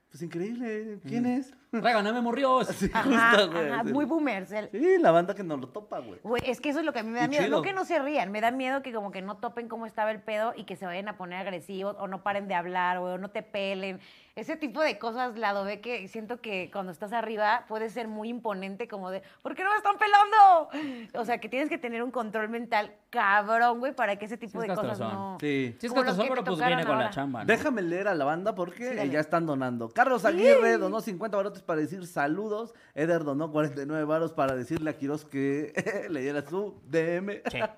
pues 0.09 0.21
increíble, 0.23 0.99
¿quién 1.07 1.27
es? 1.27 1.53
Tráiganme 1.71 2.21
morrios. 2.21 2.67
Sí, 2.67 2.89
Ajá, 2.93 3.31
justo, 3.31 3.51
güey. 3.51 3.69
ajá, 3.71 3.83
sí. 3.85 3.93
muy 3.93 4.05
boomers. 4.05 4.51
el- 4.51 4.69
Sí, 4.71 4.97
la 4.99 5.11
banda 5.11 5.35
que 5.35 5.43
nos 5.43 5.59
lo 5.59 5.67
topa, 5.67 5.99
güey. 5.99 6.19
Güey, 6.23 6.41
es 6.45 6.59
que 6.61 6.69
eso 6.69 6.79
es 6.79 6.85
lo 6.85 6.93
que 6.93 6.99
a 6.99 7.03
mí 7.03 7.09
me 7.09 7.19
da 7.19 7.25
Y 7.25 7.29
miedo. 7.29 7.47
No 7.49 7.61
que 7.61 7.73
no 7.73 7.85
se 7.85 7.99
rían, 7.99 8.31
me 8.31 8.41
da 8.41 8.51
miedo 8.51 8.81
que 8.81 8.91
como 8.93 9.11
que 9.11 9.21
no 9.21 9.37
topen 9.37 9.67
cómo 9.67 9.85
estaba 9.85 10.11
el 10.11 10.21
pedo 10.21 10.53
y 10.55 10.63
que 10.63 10.75
se 10.75 10.85
vayan 10.85 11.07
a 11.09 11.17
poner 11.17 11.39
agresivos 11.39 11.95
o 11.99 12.07
no 12.07 12.23
paren 12.23 12.47
de 12.47 12.55
hablar 12.55 12.99
güey, 12.99 13.13
o 13.13 13.17
no 13.17 13.29
te 13.29 13.43
pelen. 13.43 13.99
Ese 14.35 14.55
tipo 14.55 14.81
de 14.81 14.97
cosas, 14.97 15.37
lado 15.37 15.65
ve 15.65 15.81
que 15.81 16.07
siento 16.07 16.39
que 16.39 16.69
cuando 16.71 16.93
estás 16.93 17.11
arriba 17.11 17.65
puede 17.67 17.89
ser 17.89 18.07
muy 18.07 18.29
imponente 18.29 18.87
como 18.87 19.11
de, 19.11 19.21
¿por 19.41 19.53
qué 19.53 19.63
no 19.65 19.69
me 19.71 19.75
están 19.77 19.97
pelando? 19.97 21.09
O 21.19 21.25
sea, 21.25 21.39
que 21.39 21.49
tienes 21.49 21.67
que 21.67 21.77
tener 21.77 22.01
un 22.03 22.11
control 22.11 22.47
mental 22.47 22.93
cabrón, 23.09 23.79
güey, 23.79 23.93
para 23.93 24.15
que 24.15 24.25
ese 24.25 24.37
tipo 24.37 24.61
Sí, 24.61 24.67
es 24.67 24.69
de 24.69 24.75
cosas 24.75 24.99
no... 24.99 25.37
Sí. 25.41 25.75
Si 25.79 25.87
es 25.87 25.91
castrozón, 25.93 26.23
que 26.25 26.29
pero 26.29 26.43
pues 26.45 26.57
viene 26.65 26.85
con 26.85 26.99
la 26.99 27.09
chamba, 27.09 27.39
¿no? 27.41 27.45
Déjame 27.47 27.81
leer 27.81 28.07
a 28.07 28.15
la 28.15 28.23
banda 28.23 28.55
porque 28.55 28.97
Sí, 29.01 29.09
ya 29.09 29.19
están 29.19 29.45
donando. 29.45 29.89
Carlos 29.89 30.23
Aguirre 30.23 30.77
donó 30.77 31.01
50 31.01 31.35
barotes 31.35 31.58
para 31.61 31.81
decir 31.81 32.05
saludos. 32.07 32.73
Eder 32.95 33.23
donó 33.23 33.51
49 33.51 34.03
varos 34.05 34.33
para 34.33 34.55
decirle 34.55 34.89
a 34.89 34.97
Quiroz 34.97 35.25
que 35.25 35.73
le 36.09 36.21
diera 36.21 36.47
su 36.47 36.75
DM. 36.89 37.41
Sí. 37.51 37.59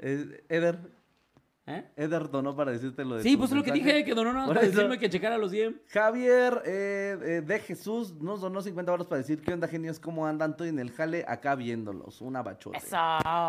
Eh, 0.00 0.44
Eder, 0.48 0.78
¿Eh? 1.70 1.84
Eder 1.96 2.30
donó 2.30 2.56
para 2.56 2.72
decirte 2.72 3.04
lo 3.04 3.16
de 3.16 3.22
Sí, 3.22 3.36
pues 3.36 3.50
es 3.50 3.56
lo 3.56 3.62
que 3.62 3.72
dije, 3.72 4.02
que 4.04 4.14
donó 4.14 4.32
nada 4.32 4.46
para 4.48 4.62
eso. 4.62 4.70
decirme 4.70 4.98
que 4.98 5.10
checara 5.10 5.36
los 5.36 5.50
100. 5.50 5.82
Javier 5.88 6.62
eh, 6.64 7.18
eh, 7.22 7.42
de 7.46 7.58
Jesús 7.60 8.14
nos 8.20 8.40
donó 8.40 8.62
50 8.62 8.90
varos 8.90 9.06
para 9.06 9.18
decir 9.18 9.42
qué 9.42 9.52
onda 9.52 9.68
genios, 9.68 10.00
cómo 10.00 10.26
andan, 10.26 10.52
estoy 10.52 10.70
en 10.70 10.78
el 10.78 10.90
jale 10.92 11.24
acá 11.28 11.54
viéndolos. 11.56 12.22
Una 12.22 12.42
bachote. 12.42 12.78
Eso, 12.78 12.96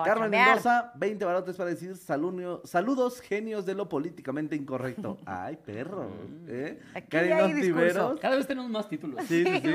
Carmen. 0.04 0.32
Mendoza, 0.32 0.92
20 0.96 1.24
barotes 1.24 1.56
para 1.56 1.70
decir 1.70 1.96
salunio- 1.96 2.62
saludos 2.66 3.22
genios 3.22 3.66
de 3.66 3.74
lo 3.76 3.88
políticamente 3.88 4.56
incorrecto. 4.56 5.18
Ay, 5.26 5.58
perro. 5.66 6.10
¿eh? 6.48 6.80
Aquí 6.94 7.08
Karen 7.10 7.34
hay 7.34 7.54
discurso. 7.54 7.80
Ontiveros. 7.80 8.20
Cada 8.20 8.36
vez 8.36 8.48
tenemos 8.48 8.70
más 8.70 8.90
títulos. 8.90 9.24
Sí, 9.28 9.46
sí, 9.46 9.62
sí. 9.64 9.74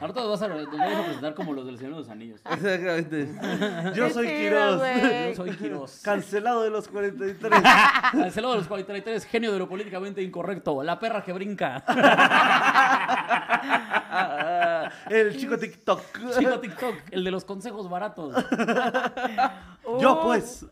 Ahora 0.00 0.14
todos 0.14 0.40
vas 0.40 0.42
a, 0.50 0.54
nos 0.54 0.66
vamos 0.66 0.96
a 0.96 1.04
presentar 1.04 1.34
como 1.34 1.52
los 1.52 1.66
del 1.66 1.76
Señor 1.76 1.92
de 1.94 1.98
los 1.98 2.08
Anillos. 2.08 2.40
Exactamente. 2.50 3.28
Yo 3.94 4.08
soy 4.08 4.26
Quiroz. 4.28 4.82
Yo 5.28 5.34
soy 5.34 5.50
Quiroz. 5.56 6.00
Cancelado 6.02 6.62
de 6.62 6.70
los 6.70 6.88
43. 6.88 7.41
Cancelado 8.12 8.54
de 8.54 8.58
los 8.58 8.68
43, 8.68 9.24
genio 9.26 9.52
de 9.52 9.58
lo 9.58 9.68
políticamente 9.68 10.22
incorrecto. 10.22 10.82
La 10.82 10.98
perra 10.98 11.22
que 11.22 11.32
brinca. 11.32 11.84
El 15.08 15.36
chico 15.36 15.58
TikTok. 15.58 16.00
Chico 16.38 16.60
TikTok, 16.60 16.94
el 17.10 17.24
de 17.24 17.30
los 17.30 17.44
consejos 17.44 17.88
baratos. 17.88 18.34
Yo 20.00 20.20
pues. 20.22 20.66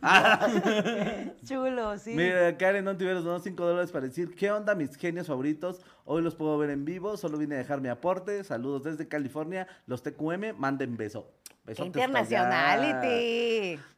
Chulo, 1.45 1.97
sí. 1.97 2.13
Mira, 2.15 2.57
Karen 2.57 2.87
Ontiveros 2.87 3.23
donó 3.23 3.39
5 3.39 3.65
dólares 3.65 3.91
para 3.91 4.07
decir, 4.07 4.35
¿qué 4.35 4.51
onda 4.51 4.75
mis 4.75 4.95
genios 4.95 5.27
favoritos? 5.27 5.81
Hoy 6.05 6.21
los 6.21 6.35
puedo 6.35 6.57
ver 6.57 6.69
en 6.69 6.85
vivo, 6.85 7.17
solo 7.17 7.37
vine 7.37 7.55
a 7.55 7.57
dejar 7.59 7.81
mi 7.81 7.89
aporte. 7.89 8.43
Saludos 8.43 8.83
desde 8.83 9.07
California, 9.07 9.67
los 9.85 10.03
TQM, 10.03 10.57
manden 10.57 10.97
beso. 10.97 11.31
Besotes 11.63 12.03
hasta 12.03 12.23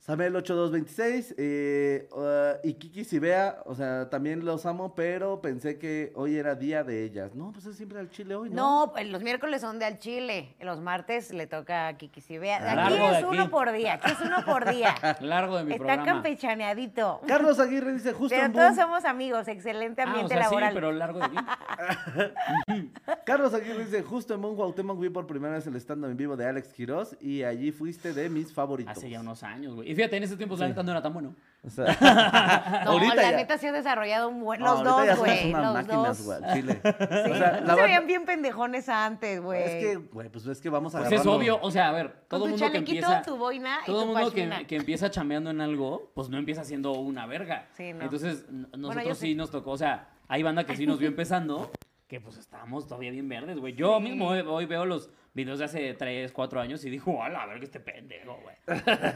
Samel 0.06 0.36
8226 0.36 1.36
eh, 1.38 2.10
uh, 2.12 2.68
y 2.68 2.74
Kiki 2.74 3.06
Sibea, 3.06 3.62
o 3.66 3.74
sea, 3.74 4.10
también 4.10 4.44
los 4.44 4.66
amo, 4.66 4.96
pero 4.96 5.40
pensé 5.40 5.80
que 5.80 6.12
hoy 6.16 6.36
era 6.36 6.56
día 6.56 6.84
de 6.84 7.06
ellas. 7.06 7.36
No, 7.36 7.54
pues 7.54 7.68
es 7.68 7.78
siempre 7.78 8.00
al 8.00 8.10
chile 8.10 8.36
hoy, 8.36 8.50
¿no? 8.50 8.56
No, 8.88 8.92
pues, 8.92 9.08
los 9.08 9.24
miércoles 9.24 9.62
son 9.62 9.80
de 9.80 9.86
al 9.86 10.00
chile. 10.00 10.58
Los 10.60 10.82
martes 10.82 11.32
le 11.34 11.48
toca 11.48 11.88
a 11.88 11.94
Kiki 11.96 12.20
Sibea. 12.20 12.58
Aquí 12.58 12.76
Largo 12.76 13.12
de 13.12 13.18
es 13.20 13.24
uno 13.24 13.42
aquí. 13.44 13.52
por 13.52 13.72
día. 13.72 13.94
Aquí 13.94 14.12
es 14.12 14.20
uno 14.20 14.44
por 14.44 14.70
día. 14.70 14.94
Largo 15.22 15.60
de 15.60 15.64
mi 15.64 15.72
Está 15.72 15.86
programa. 15.86 16.06
campechaneadito. 16.06 17.22
Carlos 17.26 17.58
Aguirre 17.62 17.94
dice 17.94 18.12
justo 18.12 18.36
Pero 18.36 18.48
en 18.48 18.52
todos 18.52 18.76
boom. 18.76 18.76
somos 18.76 19.06
amigos. 19.06 19.48
Excelente 19.48 20.02
Ah, 20.02 20.06
o 20.06 20.10
ambiente 20.10 20.34
sea, 20.34 20.44
sí, 20.44 20.50
laboral. 20.50 20.74
pero 20.74 20.92
largo 20.92 21.20
de 21.20 21.26
aquí. 21.28 21.38
Carlos 23.26 23.54
Aguirre 23.54 23.86
dice 23.86 24.02
justo 24.04 24.34
en 24.34 24.42
Boom 24.42 24.58
Cuauhtémoc 24.58 25.00
vi 25.00 25.08
por 25.08 25.28
primera 25.28 25.54
vez 25.54 25.66
el 25.66 25.78
stand 25.78 26.04
en 26.04 26.18
vivo 26.18 26.36
de 26.36 26.46
Alex 26.46 26.74
Quiroz 26.74 27.16
y 27.22 27.44
allí 27.44 27.72
fuiste 27.72 28.12
de 28.14 28.30
mis 28.30 28.52
favoritos. 28.52 28.98
Hace 28.98 29.10
ya 29.10 29.22
unos 29.22 29.44
años, 29.44 29.76
güey. 29.76 29.93
Y 29.94 29.96
fíjate, 29.96 30.18
en 30.18 30.24
ese 30.24 30.36
tiempo 30.36 30.56
la 30.58 30.68
neta 30.68 30.82
no 30.82 30.90
era 30.90 31.04
tan 31.04 31.14
bueno. 31.14 31.36
O 31.64 31.70
sea, 31.70 31.86
No, 32.84 32.94
ahorita 32.94 33.14
la 33.14 33.30
ya- 33.30 33.38
neta 33.38 33.60
sí 33.60 33.68
ha 33.68 33.72
desarrollado 33.72 34.28
un 34.28 34.42
buen. 34.42 34.60
Los 34.60 34.84
dos, 34.84 35.20
güey. 35.20 35.52
Los 35.52 35.74
máquinas, 35.74 36.18
dos. 36.18 36.26
güey, 36.26 36.44
al 36.44 36.54
chile. 36.56 36.82
Sí, 36.84 37.32
O 37.32 37.36
sea, 37.36 37.60
no 37.62 37.68
la 37.68 37.76
se 37.76 37.82
veían 37.84 38.08
bien 38.08 38.26
pendejones 38.26 38.90
antes, 38.90 39.40
güey. 39.40 39.62
Es 39.62 39.70
que, 39.76 39.96
güey, 39.98 40.30
pues 40.30 40.48
es 40.48 40.60
que 40.60 40.70
vamos 40.70 40.96
a 40.96 41.02
Pues 41.02 41.12
es 41.12 41.28
obvio, 41.28 41.60
o 41.62 41.70
sea, 41.70 41.90
a 41.90 41.92
ver, 41.92 42.26
todo 42.28 42.46
tu 42.46 42.50
mundo 42.50 42.66
que 42.66 42.72
chalequito, 42.72 43.06
empieza... 43.06 43.22
tu 43.22 43.38
boina 43.38 43.82
y 43.84 43.86
Todo 43.86 44.02
tu 44.02 44.08
mundo 44.08 44.32
que, 44.34 44.76
empieza 44.76 45.12
chambeando 45.12 45.52
en 45.52 45.62
algo, 45.62 46.12
pues 46.16 46.28
no 46.28 46.40
empieza 46.40 46.64
siendo 46.64 46.94
una 46.94 47.28
verga. 47.28 47.68
Sí, 47.78 47.94
no. 47.94 48.02
Entonces, 48.02 48.48
nosotros 48.76 49.16
sí. 49.20 49.36
nos 49.36 49.52
tocó, 49.52 49.72
o 49.72 49.78
sea, 49.78 50.10
hay 50.28 50.42
banda 50.42 50.64
que 50.66 50.76
sí 50.76 50.88
nos 50.88 50.98
vio 50.98 51.08
empezando, 51.08 51.70
que 52.14 52.22
pues 52.22 52.38
estábamos 52.38 52.88
todavía 52.88 53.10
bien 53.10 53.28
verdes, 53.28 53.58
güey. 53.58 53.74
Yo 53.74 54.00
mismo 54.00 54.28
hoy, 54.28 54.42
hoy 54.42 54.68
veo 54.68 54.86
los 54.86 55.10
videos 55.34 55.58
de 55.58 55.66
hace 55.66 55.94
3, 55.96 56.32
4 56.32 56.62
años 56.62 56.86
y 56.86 56.92
digo, 56.92 57.24
a 57.24 57.28
la 57.28 57.48
verga 57.48 57.64
este 57.64 57.80
pendejo, 57.80 58.38
güey. 58.44 58.56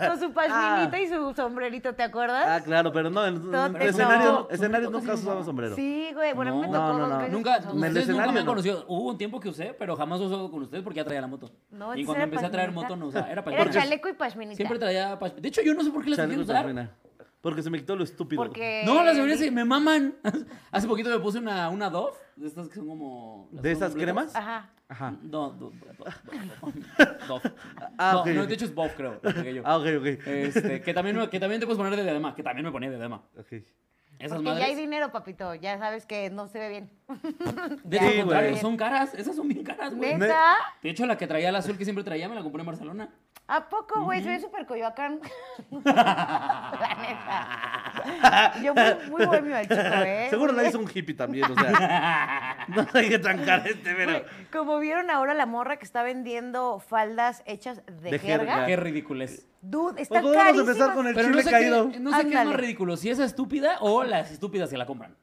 Con 0.08 0.20
su 0.20 0.34
pashminita 0.34 1.00
y 1.00 1.08
su 1.08 1.32
sombrerito, 1.36 1.94
¿te 1.94 2.02
acuerdas? 2.02 2.44
Ah, 2.48 2.64
claro, 2.64 2.92
pero 2.92 3.12
no, 3.12 3.24
en, 3.28 3.36
te- 3.52 3.88
escenarios, 3.88 4.32
no. 4.34 4.48
escenarios 4.50 4.92
nunca 4.92 5.14
usamos 5.14 5.46
sombrero. 5.46 5.76
Sí, 5.76 6.10
güey. 6.16 6.34
Bueno, 6.34 6.54
a 6.54 6.56
mí 6.56 6.62
me 6.62 6.68
No, 6.70 6.74
tocó 6.74 6.88
no, 6.94 7.00
dos 7.02 7.10
no. 7.10 7.18
veces 7.20 7.34
Nunca, 7.34 7.58
ustedes 7.58 7.74
nunca 7.76 8.00
escenario 8.00 8.34
me 8.34 8.40
han 8.40 8.46
no. 8.48 8.52
conocido. 8.52 8.86
Hubo 8.88 9.10
un 9.12 9.18
tiempo 9.20 9.40
que 9.40 9.50
usé, 9.50 9.76
pero 9.78 9.96
jamás 9.96 10.20
usó 10.22 10.50
con 10.50 10.64
ustedes 10.64 10.84
porque 10.84 10.98
ya 10.98 11.04
traía 11.06 11.22
la 11.22 11.28
moto. 11.28 11.52
No, 11.70 11.96
y 11.96 12.04
cuando 12.04 12.24
empecé 12.24 12.48
a 12.48 12.50
traer 12.50 12.70
pashminita. 12.70 12.96
moto 12.96 13.00
no 13.00 13.06
usaba, 13.10 13.32
era 13.32 13.44
para 13.44 13.62
Era 13.62 13.70
chaleco 13.70 14.10
y 14.10 14.14
pashminita. 14.14 14.56
Siempre 14.56 14.80
traía 14.80 15.20
pashmina. 15.20 15.42
De 15.44 15.48
hecho, 15.50 15.62
yo 15.62 15.76
no 15.76 15.84
sé 15.84 15.92
por 15.92 16.04
qué 16.04 16.10
las 16.10 16.28
dejé 16.28 16.40
usar. 16.42 16.90
Porque 17.42 17.62
se 17.62 17.70
me 17.70 17.78
quitó 17.80 17.96
lo 17.96 18.04
estúpido. 18.04 18.42
Porque... 18.44 18.84
No, 18.86 19.04
las 19.04 19.16
deberías 19.16 19.52
me 19.52 19.64
maman. 19.64 20.16
Hace 20.72 20.88
poquito 20.88 21.10
me 21.10 21.20
puse 21.20 21.38
una, 21.38 21.70
una 21.70 21.90
Dove, 21.90 22.14
de 22.36 22.48
estas 22.48 22.68
que 22.68 22.76
son 22.76 22.88
como... 22.88 23.48
¿De 23.52 23.72
esas 23.72 23.94
cremas? 23.94 24.36
Ajá. 24.36 24.72
Ajá. 24.90 25.12
No, 25.22 25.52
do- 25.52 25.72
do- 25.72 25.86
do- 25.98 27.28
Dove. 27.28 27.52
Ah, 27.98 28.12
no, 28.14 28.22
ok. 28.22 28.28
no, 28.28 28.46
de 28.48 28.54
hecho 28.54 28.66
es 28.66 28.74
Bob, 28.74 28.92
creo. 28.96 29.20
Ah, 29.64 29.78
ok, 29.78 29.86
ok. 30.00 30.06
Este, 30.28 30.82
que, 30.82 30.94
también, 30.94 31.18
me- 31.18 31.30
que 31.30 31.40
también 31.40 31.60
te 31.60 31.66
puedes 31.68 31.78
poner 31.78 31.96
de 31.96 32.04
diadema, 32.04 32.34
que 32.36 32.44
también 32.44 32.66
me 32.66 32.72
ponía 32.72 32.90
de 32.90 32.96
diadema. 32.96 33.24
Ok. 33.38 33.64
Esas 34.20 34.42
Porque 34.42 34.60
ya 34.60 34.66
hay 34.66 34.76
dinero, 34.76 35.12
papito. 35.12 35.54
Ya 35.56 35.78
sabes 35.78 36.06
que 36.06 36.30
no 36.32 36.48
se 36.48 36.58
ve 36.60 36.70
bien. 36.70 36.90
de 37.84 37.98
hecho, 37.98 38.10
Sí, 38.10 38.18
contrario, 38.18 38.58
son 38.58 38.76
caras. 38.78 39.14
Esas 39.14 39.36
son 39.36 39.48
bien 39.48 39.64
caras, 39.64 39.94
güey. 39.94 40.18
¿Neta? 40.18 40.56
De 40.82 40.90
hecho, 40.90 41.06
la 41.06 41.18
que 41.18 41.28
traía 41.28 41.50
el 41.50 41.56
azul 41.56 41.78
que 41.78 41.84
siempre 41.84 42.04
traía 42.04 42.28
me 42.28 42.36
la 42.36 42.42
compré 42.42 42.62
en 42.62 42.66
Barcelona. 42.66 43.10
¿A 43.48 43.70
poco, 43.70 44.04
güey? 44.04 44.22
Se 44.24 44.30
ve 44.30 44.40
súper 44.42 44.66
coyoacán. 44.66 45.20
La 45.86 46.98
neta. 47.00 48.54
Yo 48.62 48.74
muy, 48.74 49.10
muy 49.10 49.26
bohemio 49.26 49.56
al 49.56 49.68
chico, 49.68 49.80
¿eh? 49.80 50.28
Seguro 50.30 50.52
la 50.52 50.68
hizo 50.68 50.80
un 50.80 50.90
hippie 50.94 51.16
también, 51.16 51.50
o 51.50 51.56
sea. 51.56 52.66
no 52.68 52.86
hay 52.94 53.10
que 53.10 53.20
trancar 53.20 53.66
este, 53.68 53.94
pero. 53.94 54.26
Como 54.52 54.80
vieron 54.80 55.10
ahora 55.10 55.34
la 55.34 55.46
morra 55.46 55.78
que 55.78 55.86
está 55.86 56.04
vendiendo 56.04 56.80
faldas 56.80 57.42
hechas 57.46 57.86
de, 57.86 58.12
De 58.12 58.20
jerga. 58.20 58.54
jerga. 58.54 58.66
Qué 58.66 58.76
ridículo 58.76 59.24
es. 59.24 59.48
Dude, 59.70 60.02
está 60.02 60.22
Pues 60.22 60.36
podemos 60.36 60.60
empezar 60.60 60.94
con 60.94 61.08
el 61.08 61.14
Pero 61.16 61.30
no 61.30 61.42
sé, 61.42 61.50
caído. 61.52 61.90
qué, 61.92 62.00
no 62.00 62.12
sé 62.12 62.24
qué 62.28 62.40
es 62.40 62.46
más 62.46 62.56
ridículo, 62.56 62.96
si 62.96 63.10
esa 63.10 63.26
estúpida 63.26 63.78
o 63.82 64.04
las 64.04 64.32
estúpidas 64.32 64.70
que 64.70 64.78
la 64.78 64.86
compran. 64.86 65.16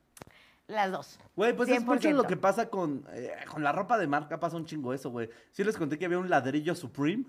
Las 0.66 0.90
dos. 0.90 1.18
Güey, 1.36 1.54
pues 1.54 1.68
es 1.68 1.84
mucho 1.84 2.08
100%. 2.08 2.14
lo 2.14 2.24
que 2.24 2.36
pasa 2.36 2.68
con, 2.68 3.06
eh, 3.12 3.32
con 3.50 3.62
la 3.62 3.72
ropa 3.72 3.98
de 3.98 4.06
marca, 4.06 4.40
pasa 4.40 4.56
un 4.56 4.64
chingo 4.66 4.92
eso, 4.92 5.10
güey. 5.10 5.28
Sí 5.50 5.62
les 5.64 5.76
conté 5.76 5.98
que 5.98 6.04
había 6.06 6.18
un 6.18 6.28
ladrillo 6.28 6.74
Supreme. 6.74 7.24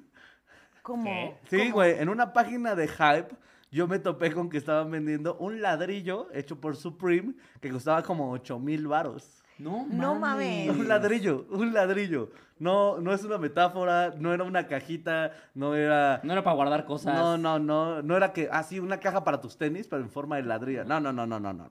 ¿Qué? 1.03 1.37
Sí, 1.49 1.71
güey, 1.71 1.99
en 1.99 2.09
una 2.09 2.31
página 2.31 2.75
de 2.75 2.87
Hype 2.87 3.35
yo 3.71 3.87
me 3.87 3.99
topé 3.99 4.31
con 4.31 4.49
que 4.49 4.57
estaban 4.57 4.91
vendiendo 4.91 5.35
un 5.37 5.61
ladrillo 5.61 6.27
hecho 6.33 6.59
por 6.61 6.75
Supreme 6.75 7.33
que 7.59 7.71
costaba 7.71 8.03
como 8.03 8.31
8 8.31 8.59
mil 8.59 8.87
varos. 8.87 9.43
No, 9.57 9.85
No 9.89 10.15
mames. 10.15 10.69
Un 10.69 10.87
ladrillo, 10.87 11.45
un 11.49 11.73
ladrillo. 11.73 12.29
No, 12.59 12.99
no 12.99 13.13
es 13.13 13.23
una 13.23 13.37
metáfora, 13.37 14.13
no 14.17 14.33
era 14.33 14.43
una 14.43 14.67
cajita, 14.67 15.31
no 15.53 15.75
era... 15.75 16.21
No 16.23 16.31
era 16.33 16.43
para 16.43 16.55
guardar 16.55 16.85
cosas. 16.85 17.13
No, 17.15 17.37
no, 17.37 17.59
no, 17.59 18.01
no 18.01 18.17
era 18.17 18.31
que, 18.33 18.49
así, 18.51 18.79
una 18.79 18.99
caja 18.99 19.23
para 19.23 19.41
tus 19.41 19.57
tenis, 19.57 19.87
pero 19.87 20.01
en 20.01 20.09
forma 20.09 20.37
de 20.37 20.43
ladrillo. 20.43 20.83
No, 20.85 20.99
no, 20.99 21.11
no, 21.13 21.25
no, 21.25 21.39
no, 21.39 21.53
no. 21.53 21.63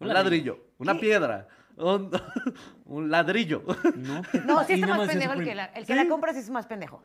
Un 0.00 0.08
Un 0.08 0.08
ladrillo, 0.14 0.58
una 0.78 0.94
¿Qué? 0.94 1.00
piedra, 1.00 1.48
un, 1.76 2.10
un 2.86 3.10
ladrillo. 3.10 3.62
No, 3.96 4.22
No, 4.44 4.64
sí 4.64 4.74
está 4.74 4.88
más 4.88 5.08
pendejo 5.08 5.32
el 5.34 5.44
que 5.44 5.54
la, 5.54 5.64
el 5.66 5.86
que 5.86 5.92
Sí. 5.92 5.98
la 5.98 6.08
compra, 6.08 6.32
sí 6.32 6.40
es 6.40 6.50
más 6.50 6.66
pendejo. 6.66 7.02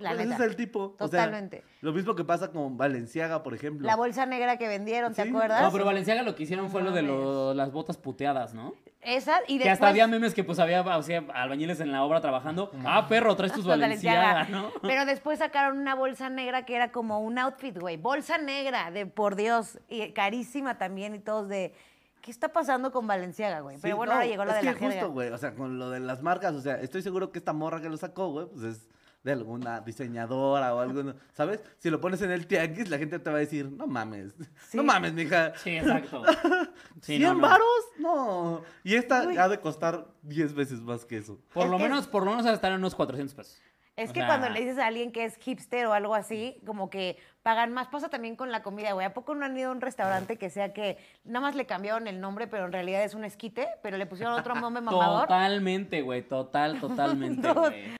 La 0.00 0.10
Pues 0.10 0.20
ese 0.22 0.28
neta. 0.30 0.44
es 0.44 0.50
el 0.50 0.56
tipo. 0.56 0.96
o 0.98 1.08
sea, 1.08 1.24
Totalmente. 1.26 1.62
lo 1.82 1.92
mismo 1.92 2.14
que 2.14 2.24
pasa 2.24 2.50
con 2.50 2.76
Valenciaga, 2.76 3.42
por 3.42 3.54
ejemplo. 3.54 3.86
La 3.86 3.96
bolsa 3.96 4.26
negra 4.26 4.56
que 4.56 4.66
vendieron, 4.66 5.14
¿te 5.14 5.22
Sí. 5.22 5.28
acuerdas? 5.28 5.62
No, 5.62 5.70
pero 5.70 5.84
Valenciaga 5.84 6.22
lo 6.22 6.34
que 6.34 6.42
hicieron 6.44 6.70
fue 6.70 6.82
lo 6.82 6.90
de 6.92 7.02
lo- 7.02 7.54
las 7.54 7.70
botas 7.70 7.96
puteadas, 7.98 8.54
¿no? 8.54 8.74
Esa 9.02 9.40
y 9.46 9.54
Que 9.58 9.64
después... 9.64 9.72
hasta 9.72 9.88
había 9.88 10.06
memes 10.06 10.34
que 10.34 10.44
pues 10.44 10.58
había 10.58 10.82
o 10.82 11.02
sea, 11.02 11.24
albañiles 11.34 11.80
en 11.80 11.90
la 11.92 12.02
obra 12.02 12.20
trabajando. 12.20 12.70
Ah, 12.84 13.06
perro, 13.08 13.34
traes 13.36 13.52
tus 13.52 13.66
Valenciaga. 13.66 14.44
¿no? 14.48 14.70
Pero 14.82 15.06
después 15.06 15.38
sacaron 15.38 15.78
una 15.78 15.94
bolsa 15.94 16.28
negra 16.28 16.64
que 16.66 16.76
era 16.76 16.92
como 16.92 17.20
un 17.20 17.38
outfit, 17.38 17.78
güey. 17.78 17.96
Bolsa 17.96 18.36
negra, 18.38 18.90
de 18.90 19.06
por 19.06 19.36
Dios. 19.36 19.78
Y 19.88 20.12
carísima 20.12 20.76
también 20.78 21.14
y 21.14 21.18
todos 21.18 21.48
de... 21.48 21.72
¿Qué 22.20 22.30
está 22.30 22.48
pasando 22.52 22.92
con 22.92 23.06
Valenciaga, 23.06 23.60
güey? 23.60 23.76
Sí, 23.76 23.82
Pero 23.84 23.96
bueno, 23.96 24.12
no, 24.12 24.16
ahora 24.18 24.28
llegó 24.30 24.44
la 24.44 24.50
es 24.50 24.56
de 24.56 24.60
que 24.60 24.66
la 24.74 24.78
jerga. 24.78 24.94
justo, 25.00 25.12
güey, 25.12 25.30
o 25.30 25.38
sea, 25.38 25.54
con 25.54 25.78
lo 25.78 25.88
de 25.88 26.00
las 26.00 26.20
marcas, 26.20 26.52
o 26.54 26.60
sea, 26.60 26.74
estoy 26.74 27.00
seguro 27.00 27.32
que 27.32 27.38
esta 27.38 27.54
morra 27.54 27.80
que 27.80 27.88
lo 27.88 27.96
sacó, 27.96 28.28
güey, 28.30 28.44
pues 28.46 28.62
es 28.64 28.88
de 29.22 29.32
alguna 29.32 29.80
diseñadora 29.80 30.74
o 30.74 30.80
algo, 30.80 31.12
¿sabes? 31.32 31.62
Si 31.78 31.90
lo 31.90 32.00
pones 32.00 32.22
en 32.22 32.30
el 32.30 32.46
tianguis, 32.46 32.88
la 32.88 32.98
gente 32.98 33.18
te 33.18 33.30
va 33.30 33.36
a 33.36 33.40
decir, 33.40 33.70
no 33.70 33.86
mames, 33.86 34.34
Sí. 34.68 34.76
no 34.78 34.82
mames, 34.84 35.12
mija. 35.12 35.52
Sí, 35.56 35.76
exacto. 35.76 36.22
Sí, 37.02 37.18
¿100 37.18 37.20
no, 37.22 37.34
no. 37.34 37.40
varos? 37.40 37.84
No. 37.98 38.62
Y 38.84 38.94
esta 38.94 39.26
Uy. 39.26 39.36
ha 39.36 39.48
de 39.48 39.60
costar 39.60 40.06
10 40.22 40.54
veces 40.54 40.80
más 40.80 41.04
que 41.04 41.18
eso. 41.18 41.38
Por 41.52 41.64
Es 41.64 41.70
lo 41.70 41.76
que 41.76 41.84
es- 41.84 41.90
menos, 41.90 42.06
por 42.06 42.24
lo 42.24 42.30
menos 42.30 42.46
va 42.46 42.50
a 42.50 42.54
estar 42.54 42.72
en 42.72 42.78
unos 42.78 42.94
400 42.94 43.34
pesos. 43.34 43.60
Es 43.96 44.10
O 44.10 44.12
que 44.14 44.20
sea, 44.20 44.28
cuando 44.28 44.48
le 44.48 44.60
dices 44.60 44.78
a 44.78 44.86
alguien 44.86 45.12
que 45.12 45.24
es 45.26 45.36
hipster 45.36 45.84
o 45.86 45.92
algo 45.92 46.14
así, 46.14 46.58
como 46.64 46.88
que 46.88 47.18
pagan 47.42 47.72
más. 47.74 47.88
Pasa 47.88 48.08
también 48.08 48.34
con 48.34 48.50
la 48.50 48.62
comida, 48.62 48.92
güey. 48.92 49.04
¿A 49.04 49.12
poco 49.12 49.34
no 49.34 49.44
han 49.44 49.58
ido 49.58 49.68
a 49.68 49.72
un 49.72 49.82
restaurante 49.82 50.38
que 50.38 50.48
sea 50.48 50.72
que 50.72 50.96
nada 51.24 51.40
más 51.40 51.54
le 51.54 51.66
cambiaron 51.66 52.06
el 52.06 52.18
nombre, 52.18 52.46
pero 52.46 52.64
en 52.64 52.72
realidad 52.72 53.04
es 53.04 53.12
un 53.14 53.24
esquite, 53.24 53.68
pero 53.82 53.98
le 53.98 54.06
pusieron 54.06 54.32
otro 54.38 54.54
nombre 54.54 54.80
mamador? 54.80 55.22
Totalmente, 55.28 56.00
güey, 56.00 56.22
total, 56.26 56.80
totalmente, 56.80 57.46
No, 57.54 57.54
güey. 57.54 57.94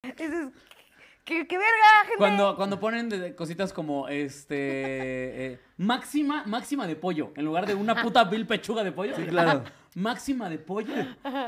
¿Qué, 1.30 1.46
qué 1.46 1.56
verga, 1.58 2.00
gente? 2.02 2.16
Cuando, 2.18 2.56
cuando 2.56 2.78
ponen 2.80 3.08
de- 3.08 3.18
de 3.20 3.34
cositas 3.34 3.72
como 3.72 4.08
este 4.08 4.56
eh, 5.52 5.60
máxima, 5.78 6.42
máxima 6.46 6.86
de 6.86 6.96
pollo, 6.96 7.32
en 7.36 7.44
lugar 7.44 7.66
de 7.66 7.74
una 7.74 8.02
puta 8.02 8.24
vil 8.24 8.46
pechuga 8.46 8.82
de 8.84 8.92
pollo. 8.92 9.14
Sí, 9.16 9.24
claro. 9.26 9.62
Máxima 9.96 10.48
de 10.48 10.58
pollo 10.58 10.94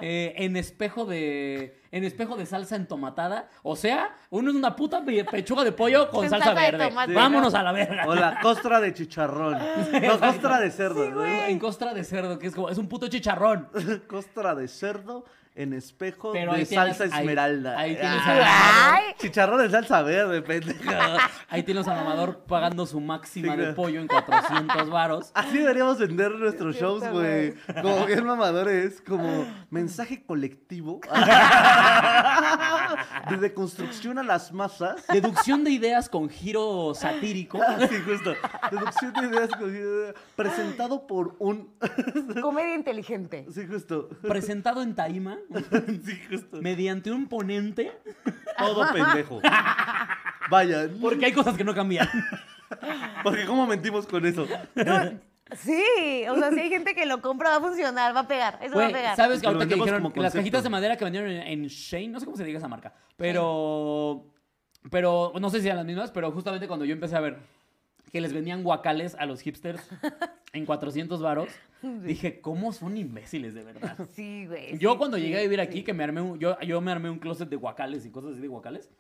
eh, 0.00 0.34
en 0.36 0.56
espejo 0.56 1.04
de 1.04 1.80
en 1.92 2.02
espejo 2.02 2.34
de 2.36 2.44
salsa 2.44 2.74
entomatada. 2.74 3.48
O 3.62 3.76
sea, 3.76 4.16
uno 4.30 4.50
es 4.50 4.56
una 4.56 4.74
puta 4.74 5.04
pe- 5.04 5.24
pechuga 5.24 5.62
de 5.62 5.70
pollo 5.70 6.10
con 6.10 6.28
salsa 6.28 6.46
salsa 6.46 6.60
de 6.60 6.70
verde. 6.72 6.88
tomate, 6.88 7.12
Vámonos 7.14 7.52
¿no? 7.52 7.58
a 7.60 7.62
la 7.62 7.70
verga. 7.70 8.04
O 8.08 8.14
la 8.16 8.40
costra 8.40 8.80
de 8.80 8.92
chicharrón. 8.94 9.58
No, 10.02 10.18
costra 10.18 10.58
de 10.58 10.70
cerdo. 10.72 11.08
¿no? 11.10 11.24
En 11.24 11.58
costra 11.60 11.94
de 11.94 12.02
cerdo, 12.02 12.36
que 12.40 12.48
es 12.48 12.54
como, 12.54 12.68
es 12.68 12.78
un 12.78 12.88
puto 12.88 13.06
chicharrón. 13.06 13.68
Costra 14.08 14.56
de 14.56 14.66
cerdo 14.66 15.24
en 15.54 15.74
espejo 15.74 16.32
Pero 16.32 16.52
de 16.52 16.60
ahí 16.60 16.64
tienes- 16.64 16.96
salsa 16.96 17.14
ahí- 17.14 17.20
esmeralda. 17.22 17.78
ahí 17.78 17.94
tienes 17.96 18.20
Ah, 18.24 18.94
Ay, 18.94 19.02
Chicharrón 19.18 19.60
en 19.60 19.70
salsa 19.70 20.02
verde, 20.02 20.40
pendeja. 20.42 21.18
Ahí 21.48 21.62
tienes 21.62 21.86
al 21.86 21.96
mamador 21.98 22.44
pagando 22.46 22.86
su 22.86 22.98
máxima 22.98 23.52
Sí, 23.52 23.56
de 23.58 23.62
claro. 23.64 23.74
pollo 23.76 24.00
en 24.00 24.06
400 24.08 24.88
varos. 24.88 25.30
Así 25.34 25.58
deberíamos 25.58 25.98
vender 25.98 26.30
nuestros 26.32 26.74
Es 26.76 26.80
shows, 26.80 27.00
cierto, 27.00 27.18
güey. 27.18 27.54
Como 27.82 28.06
bien 28.06 28.24
mamadores, 28.24 29.02
como 29.02 29.44
mensaje 29.68 30.24
colectivo. 30.24 31.00
Desde 33.30 33.52
construcción 33.54 34.18
a 34.18 34.22
las 34.22 34.52
masas. 34.52 35.06
Deducción 35.08 35.62
de 35.64 35.70
ideas 35.72 36.08
con 36.08 36.28
giro 36.30 36.94
satírico. 36.94 37.60
Sí, 37.88 37.96
justo. 38.04 38.34
Deducción 38.70 39.12
de 39.12 39.26
ideas 39.28 39.50
cogidas, 39.50 40.14
presentado 40.34 41.06
por 41.06 41.36
un. 41.38 41.70
comedia 42.40 42.74
inteligente. 42.74 43.46
Sí, 43.52 43.66
justo. 43.66 44.08
presentado 44.22 44.82
en 44.82 44.94
tarima 44.94 45.38
Sí, 46.04 46.20
justo. 46.30 46.60
mediante 46.60 47.10
un 47.10 47.26
ponente, 47.26 47.92
Todo 48.58 48.92
pendejo. 48.92 49.40
Vaya, 50.50 50.88
porque 51.00 51.26
hay 51.26 51.32
cosas 51.32 51.56
que 51.56 51.64
no 51.64 51.74
cambian. 51.74 52.08
porque 53.22 53.44
¿cómo 53.46 53.66
mentimos 53.66 54.06
con 54.06 54.24
eso? 54.26 54.46
Sí, 55.56 56.24
o 56.30 56.36
sea, 56.36 56.50
si 56.50 56.60
hay 56.60 56.70
gente 56.70 56.94
que 56.94 57.04
lo 57.06 57.20
compra, 57.20 57.50
va 57.50 57.56
a 57.56 57.60
funcionar, 57.60 58.14
va 58.16 58.20
a 58.20 58.28
pegar. 58.28 58.58
Eso 58.62 58.76
va 58.76 58.86
a 58.86 58.90
pegar. 58.90 59.16
¿sabes 59.16 59.40
que 59.40 59.46
Lo 59.46 59.52
ahorita 59.52 59.68
que 59.68 59.74
dijeron 59.80 60.12
las 60.16 60.32
cajitas 60.32 60.62
de 60.62 60.70
madera 60.70 60.96
que 60.96 61.04
vendieron 61.04 61.30
en, 61.30 61.42
en 61.42 61.66
Shane, 61.66 62.08
no 62.08 62.20
sé 62.20 62.24
cómo 62.24 62.36
se 62.36 62.44
diga 62.44 62.58
esa 62.58 62.68
marca, 62.68 62.94
pero 63.16 64.26
pero 64.90 65.32
no 65.40 65.50
sé 65.50 65.60
si 65.60 65.66
eran 65.66 65.78
las 65.78 65.86
mismas, 65.86 66.10
pero 66.10 66.32
justamente 66.32 66.66
cuando 66.66 66.84
yo 66.84 66.92
empecé 66.92 67.16
a 67.16 67.20
ver 67.20 67.38
que 68.10 68.20
les 68.20 68.32
vendían 68.32 68.62
guacales 68.62 69.14
a 69.18 69.26
los 69.26 69.40
hipsters 69.40 69.82
en 70.52 70.66
400 70.66 71.20
varos. 71.20 71.48
Dije, 72.04 72.40
¿cómo 72.40 72.72
son 72.72 72.96
imbéciles 72.96 73.54
de 73.54 73.64
verdad? 73.64 73.96
Sí, 74.12 74.46
güey. 74.46 74.78
Yo 74.78 74.92
sí, 74.92 74.98
cuando 74.98 75.16
sí, 75.16 75.24
llegué 75.24 75.38
a 75.38 75.42
vivir 75.42 75.58
sí. 75.58 75.66
aquí, 75.66 75.82
que 75.82 75.94
me 75.94 76.04
armé 76.04 76.20
un, 76.20 76.38
yo, 76.38 76.58
yo 76.60 76.80
me 76.80 76.92
armé 76.92 77.10
un 77.10 77.18
closet 77.18 77.48
de 77.48 77.56
guacales 77.56 78.06
y 78.06 78.10
cosas 78.10 78.32
así 78.32 78.40
de 78.40 78.48
guacales, 78.48 78.90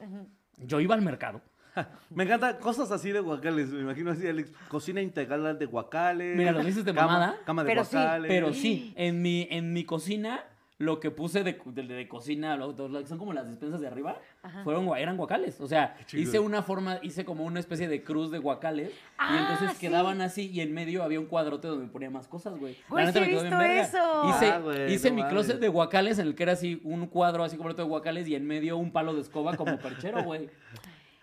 yo 0.58 0.80
iba 0.80 0.94
al 0.94 1.02
mercado. 1.02 1.40
Me 2.10 2.24
encanta 2.24 2.58
cosas 2.58 2.90
así 2.92 3.12
de 3.12 3.20
guacales. 3.20 3.70
Me 3.70 3.80
imagino 3.80 4.10
así, 4.10 4.26
Alex. 4.26 4.52
Cocina 4.68 5.00
integral 5.00 5.58
de 5.58 5.64
guacales. 5.64 6.36
Mira, 6.36 6.52
lo 6.52 6.62
dices 6.62 6.84
de 6.84 6.92
cama, 6.92 7.12
mamada, 7.12 7.40
Cama 7.46 7.64
de 7.64 7.70
pero 7.70 7.84
sí, 7.84 7.96
guacales. 7.96 8.28
Pero 8.28 8.52
sí, 8.52 8.92
en 8.94 9.22
mi, 9.22 9.48
en 9.50 9.72
mi 9.72 9.84
cocina, 9.84 10.44
lo 10.82 10.98
que 11.00 11.10
puse 11.12 11.44
de, 11.44 11.60
de, 11.66 11.82
de 11.84 12.08
cocina, 12.08 12.56
lo, 12.56 12.72
lo 12.72 13.00
que 13.00 13.06
son 13.06 13.18
como 13.18 13.32
las 13.32 13.46
despensas 13.46 13.80
de 13.80 13.86
arriba, 13.86 14.18
fueron, 14.64 14.86
gua- 14.86 14.98
eran 14.98 15.16
guacales. 15.16 15.60
O 15.60 15.68
sea, 15.68 15.96
hice 16.12 16.40
una 16.40 16.62
forma, 16.62 16.98
hice 17.02 17.24
como 17.24 17.44
una 17.44 17.60
especie 17.60 17.86
de 17.86 18.02
cruz 18.02 18.30
de 18.32 18.38
guacales. 18.38 18.90
y 18.90 18.94
Ah, 19.18 19.38
entonces 19.42 19.76
sí. 19.78 19.86
quedaban 19.86 20.20
así 20.20 20.50
y 20.50 20.60
en 20.60 20.74
medio 20.74 21.04
había 21.04 21.20
un 21.20 21.26
cuadrote 21.26 21.68
donde 21.68 21.86
ponía 21.86 22.10
más 22.10 22.26
cosas, 22.26 22.58
güey. 22.58 22.76
Güey, 22.88 23.12
sí 23.12 23.18
he 23.18 23.28
visto 23.28 23.60
eso. 23.60 24.28
Hice, 24.28 24.46
Ah, 24.50 24.58
güey, 24.58 24.92
hice 24.92 25.10
no 25.10 25.14
mi 25.16 25.22
mames. 25.22 25.32
closet 25.34 25.60
de 25.60 25.68
guacales 25.68 26.18
en 26.18 26.26
el 26.26 26.34
que 26.34 26.42
era 26.42 26.52
así 26.52 26.80
un 26.82 27.06
cuadro 27.06 27.44
así 27.44 27.56
completo 27.56 27.82
de 27.82 27.88
guacales 27.88 28.26
y 28.26 28.34
en 28.34 28.44
medio 28.46 28.76
un 28.76 28.90
palo 28.90 29.14
de 29.14 29.20
escoba 29.20 29.56
como 29.56 29.78
perchero, 29.78 30.24
güey. 30.24 30.50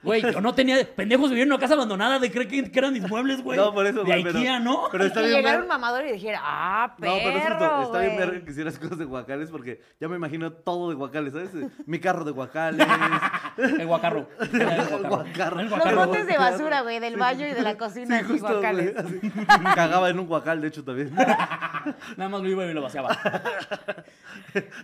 Güey, 0.02 0.22
yo 0.22 0.40
no 0.40 0.54
tenía. 0.56 0.78
Pendejos 0.96 1.30
vivían 1.30 1.48
en 1.48 1.52
una 1.54 1.60
casa 1.60 1.74
abandonada 1.74 2.20
de 2.20 2.32
creer 2.32 2.48
que, 2.48 2.72
que 2.72 2.80
eran 2.80 2.94
mis 2.94 3.08
muebles, 3.10 3.44
güey. 3.44 3.58
No, 3.60 3.74
por 3.74 3.86
eso, 3.86 4.00
De 4.00 4.06
güey, 4.06 4.24
pero- 4.24 4.40
Ikea, 4.40 4.60
¿no? 4.60 4.84
Pero 4.92 5.04
está 5.04 5.22
y 5.22 5.26
bien 5.26 5.36
llegara 5.38 5.62
un 5.62 5.68
mamador 5.68 6.06
y 6.08 6.14
dijera, 6.14 6.40
ah, 6.42 6.96
perro, 6.98 7.12
No, 7.16 7.18
pero 7.22 7.38
es 7.38 7.44
justo, 7.44 7.82
está 7.84 8.00
bien 8.00 8.16
güey. 8.16 8.30
ver 8.30 8.44
que 8.46 8.52
hicieras 8.52 8.80
cosas 8.80 8.98
de 8.98 9.06
guacales 9.06 9.50
porque 9.52 9.82
ya 10.00 10.08
me 10.08 10.16
imagino 10.16 10.54
todo 10.54 10.90
de 10.90 10.96
guacales, 10.96 11.34
¿sabes? 11.34 11.50
Mi 11.86 12.00
carro 12.00 12.24
de 12.24 12.32
guacales. 12.32 12.88
El 13.58 13.88
guacarro. 13.88 14.30
El 14.40 14.62
El 14.62 15.10
guacarro. 15.10 15.62
Los 15.62 16.06
botes 16.08 16.28
de 16.28 16.38
basura, 16.38 16.82
güey, 16.82 17.00
del 17.00 17.18
baño 17.18 17.46
y 17.46 17.52
de 17.52 17.62
la 17.62 17.78
cocina 17.78 18.20
Sí, 18.20 18.26
y 18.26 18.28
justo, 18.30 18.48
guacales. 18.54 18.96
así. 18.96 19.20
Cagaba 19.76 20.10
en 20.10 20.20
un 20.20 20.28
guacal, 20.28 20.62
de 20.62 20.70
hecho, 20.70 20.84
también. 20.86 21.14
Nada 22.18 22.30
más 22.30 22.42
lo 22.42 22.48
iba 22.48 22.66
y 22.66 22.74
lo 22.74 22.82
vaciaba. 22.82 23.18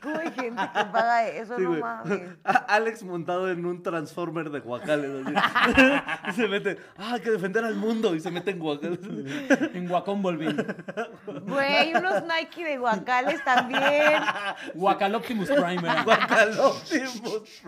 ¿Cómo 0.02 0.18
hay 0.18 0.32
gente 0.32 0.62
que 0.74 0.86
paga 0.86 1.28
eso? 1.28 1.56
Sí, 1.56 1.64
no 1.64 1.72
mames. 1.80 2.22
Alex 2.44 3.04
montado 3.04 3.50
en 3.50 3.66
un 3.66 3.82
transformer 3.82 4.50
de 4.50 4.60
guacales. 4.60 5.05
Así. 5.06 6.30
y 6.30 6.32
se 6.34 6.48
mete, 6.48 6.78
ah, 6.98 7.14
hay 7.14 7.22
que 7.22 7.32
defender 7.32 7.64
al 7.64 7.76
mundo. 7.76 8.16
Y 8.16 8.20
se 8.20 8.32
mete 8.32 8.52
en 8.52 8.60
guacales. 8.60 9.00
En 9.74 9.88
Guacón 9.88 10.22
volví. 10.22 10.48
Güey, 11.26 11.94
unos 11.96 12.24
Nike 12.24 12.64
de 12.64 12.78
guacales 12.78 13.44
también. 13.44 14.22
Guacaloptimus 14.74 15.50
Prime 15.50 15.82
era. 15.82 16.04
Guacaloptimus. 16.04 17.62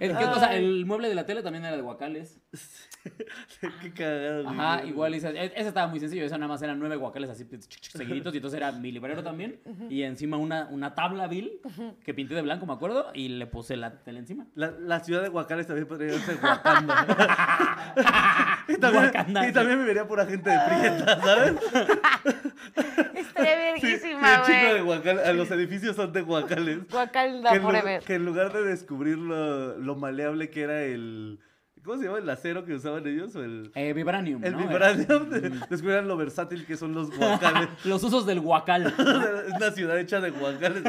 El, 0.00 0.16
¿Qué 0.16 0.24
cosa? 0.24 0.54
El 0.54 0.86
mueble 0.86 1.08
de 1.08 1.14
la 1.14 1.26
tele 1.26 1.42
también 1.42 1.64
era 1.64 1.76
de 1.76 1.82
guacales. 1.82 2.38
Qué 3.82 3.92
cagado. 3.92 4.44
güey. 4.44 4.54
Ajá, 4.58 4.84
igual. 4.84 5.14
Ese, 5.14 5.28
e- 5.30 5.52
ese 5.56 5.68
estaba 5.68 5.88
muy 5.88 6.00
sencillo. 6.00 6.24
Eso 6.24 6.36
nada 6.38 6.48
más 6.48 6.62
eran 6.62 6.78
nueve 6.78 6.96
guacales 6.96 7.30
así 7.30 7.44
seguiditos. 7.80 8.32
Y 8.34 8.38
entonces 8.38 8.56
era 8.56 8.72
mi 8.72 8.92
librero 8.92 9.22
también. 9.22 9.58
Y 9.90 10.02
encima 10.02 10.36
una, 10.36 10.66
una 10.70 10.94
tabla 10.94 11.26
vil 11.26 11.60
que 12.04 12.14
pinté 12.14 12.34
de 12.34 12.42
blanco, 12.42 12.66
me 12.66 12.72
acuerdo. 12.72 13.10
Y 13.14 13.28
le 13.28 13.46
puse 13.46 13.76
la 13.76 14.02
tele 14.02 14.20
encima. 14.20 14.46
La, 14.54 14.70
la 14.70 15.00
ciudad 15.00 15.22
de 15.22 15.28
Guacales 15.28 15.66
también 15.66 15.86
podría 15.86 16.18
ser 16.18 16.38
Wakanda. 16.42 18.64
y, 18.68 18.76
también, 18.78 19.12
y 19.42 19.46
sí. 19.46 19.52
también 19.52 19.78
me 19.78 19.84
vería 19.84 20.06
pura 20.08 20.26
gente 20.26 20.50
de 20.50 20.58
Prieta, 20.66 21.20
¿sabes? 21.20 21.54
Estaría 23.14 23.74
Sí, 23.76 23.80
sí, 23.80 23.86
verguísima, 24.14 24.34
el 24.34 24.42
chico 24.42 25.20
de 25.20 25.34
los 25.34 25.50
edificios 25.50 25.96
son 25.96 26.12
de 26.12 26.22
Guacales. 26.22 26.88
Guacalda 26.90 27.50
Que 27.50 27.56
en, 27.56 27.62
forever. 27.62 28.02
que 28.02 28.14
en 28.14 28.24
lugar 28.24 28.52
de 28.52 28.62
descubrir 28.62 29.18
lo, 29.18 29.76
lo 29.78 29.96
maleable 29.96 30.50
que 30.50 30.62
era 30.62 30.82
el... 30.82 31.38
¿Cómo 31.84 31.98
se 31.98 32.06
llama? 32.06 32.18
¿El 32.18 32.30
acero 32.30 32.64
que 32.64 32.72
usaban 32.72 33.06
ellos? 33.06 33.36
O 33.36 33.44
el, 33.44 33.70
Eh, 33.74 33.92
Vibranium. 33.92 34.42
el 34.42 34.52
¿no? 34.52 34.58
vibranium. 34.58 35.28
de- 35.28 35.50
descubrieran 35.68 36.08
lo 36.08 36.16
versátil 36.16 36.64
que 36.64 36.78
son 36.78 36.94
los 36.94 37.14
Guacales. 37.14 37.68
Los 37.84 38.02
usos 38.02 38.24
del 38.24 38.40
guacal. 38.40 38.86
es 39.48 39.54
una 39.54 39.70
ciudad 39.70 39.98
hecha 39.98 40.18
de 40.20 40.30
Guacales. 40.30 40.82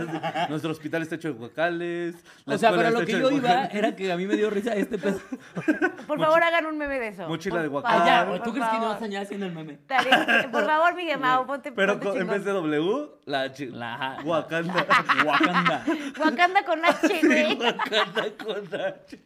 Nuestro 0.49 0.71
hospital 0.71 1.01
está 1.01 1.15
hecho 1.15 1.27
de 1.27 1.33
Guacales. 1.33 2.15
O 2.45 2.57
sea, 2.57 2.71
pero 2.71 2.91
lo 2.91 3.05
que 3.05 3.11
yo 3.11 3.29
iba 3.29 3.65
era 3.65 3.93
que 3.95 4.09
a 4.09 4.15
mí 4.15 4.25
me 4.25 4.35
dio 4.37 4.49
risa 4.49 4.73
este 4.73 4.97
pedo. 4.97 5.19
Por 6.07 6.17
favor, 6.17 6.41
hagan 6.41 6.65
un 6.65 6.77
meme 6.77 6.97
de 6.99 7.09
eso. 7.09 7.27
Mochila 7.27 7.61
de 7.61 7.67
guacal. 7.67 8.01
Ah, 8.01 8.05
ya, 8.05 8.27
por 8.29 8.41
¿tú 8.43 8.51
crees 8.53 8.67
que 8.69 8.77
no 8.77 8.87
vas 8.89 9.01
a 9.01 9.05
añadir 9.05 9.25
haciendo 9.25 9.45
el 9.47 9.51
meme? 9.53 9.79
Dale, 9.87 10.47
por 10.49 10.65
favor, 10.65 10.95
Miguel 10.95 11.19
Mau, 11.19 11.45
ponte, 11.45 11.71
Pero 11.71 11.93
en 12.15 12.27
vez 12.27 12.45
de 12.45 12.51
W, 12.51 13.09
la 13.25 13.41
H. 13.41 13.65
La. 13.67 14.17
Wakanda. 14.23 14.85
Wakanda. 15.25 15.83
Wakanda 16.19 16.63
con 16.65 16.85
H, 16.85 17.19
güey. 17.23 17.57
Wakanda 17.59 18.23
con 18.37 18.81
H. 18.81 19.19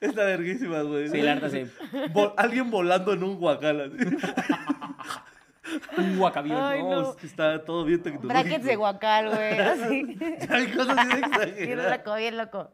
Está 0.00 0.24
verguísima, 0.24 0.82
güey. 0.82 1.08
Sí, 1.08 1.20
la 1.22 1.34
neta 1.34 1.50
sí. 1.50 1.66
Alguien 2.36 2.70
volando 2.70 3.12
en 3.12 3.22
un 3.22 3.36
guacal 3.38 3.80
así. 3.80 4.16
Un 5.98 6.18
guacavión. 6.18 6.62
Ay, 6.62 6.82
no, 6.82 7.02
no. 7.02 7.10
es 7.10 7.16
que 7.16 7.26
está 7.26 7.64
todo 7.64 7.84
bien 7.84 8.02
tecnológico. 8.02 8.28
Brackets 8.32 8.64
de 8.64 8.76
guacal, 8.76 9.28
güey. 9.28 9.58
Así. 9.58 10.18
Hay 10.48 10.66
cosas 10.68 10.96
bien 11.06 11.20
Bien 11.20 11.24
exageradas. 11.42 11.98
loco, 11.98 12.16
bien 12.16 12.36
loco. 12.38 12.70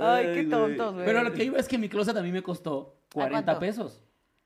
Ay, 0.00 0.26
qué 0.34 0.44
tontos, 0.44 0.94
güey. 0.94 1.06
Pero 1.06 1.22
lo 1.24 1.32
que 1.32 1.44
iba 1.44 1.58
es 1.58 1.66
que 1.68 1.78
mi 1.78 1.88
closet 1.88 2.16
a 2.16 2.22
mí 2.22 2.30
me 2.30 2.42
costó 2.42 2.98
40 3.14 3.44
cuánto? 3.44 3.60
pesos. 3.60 4.02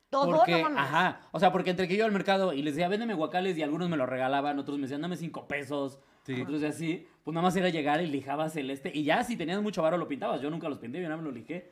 Todo, 0.09 0.37
Porque, 0.37 0.63
no 0.63 0.69
ajá, 0.79 1.23
o 1.33 1.41
sea, 1.41 1.51
porque 1.51 1.71
entre 1.71 1.89
que 1.89 1.95
yo 1.95 1.99
iba 1.99 2.07
al 2.07 2.13
mercado 2.13 2.53
y 2.53 2.63
les 2.63 2.75
decía, 2.75 2.89
véndeme 2.89 3.13
guacales 3.15 3.59
y 3.59 3.63
algunos 3.63 3.89
me 3.89 3.97
lo 3.97 4.07
regalaban, 4.07 4.59
otros 4.59 4.79
me 4.79 4.83
decían, 4.83 5.03
dame 5.03 5.17
5 5.17 5.49
pesos, 5.49 5.99
Sí. 6.27 6.43
otros 6.43 6.63
así, 6.65 7.07
pues 7.25 7.33
nada 7.35 7.45
más 7.47 7.57
era 7.57 7.69
llegar 7.69 8.01
y 8.01 8.07
lijabas 8.07 8.57
el 8.57 8.71
este, 8.71 8.91
y 8.93 9.05
ya 9.05 9.23
si 9.23 9.37
tenías 9.37 9.63
mucho 9.63 9.83
varo 9.83 9.97
lo 9.97 10.09
pintabas, 10.09 10.41
yo 10.41 10.51
nunca 10.51 10.69
los 10.69 10.79
pinté, 10.79 10.99
yo 10.99 11.05
nada 11.05 11.17
más 11.17 11.25
lo 11.25 11.33
lijé. 11.33 11.71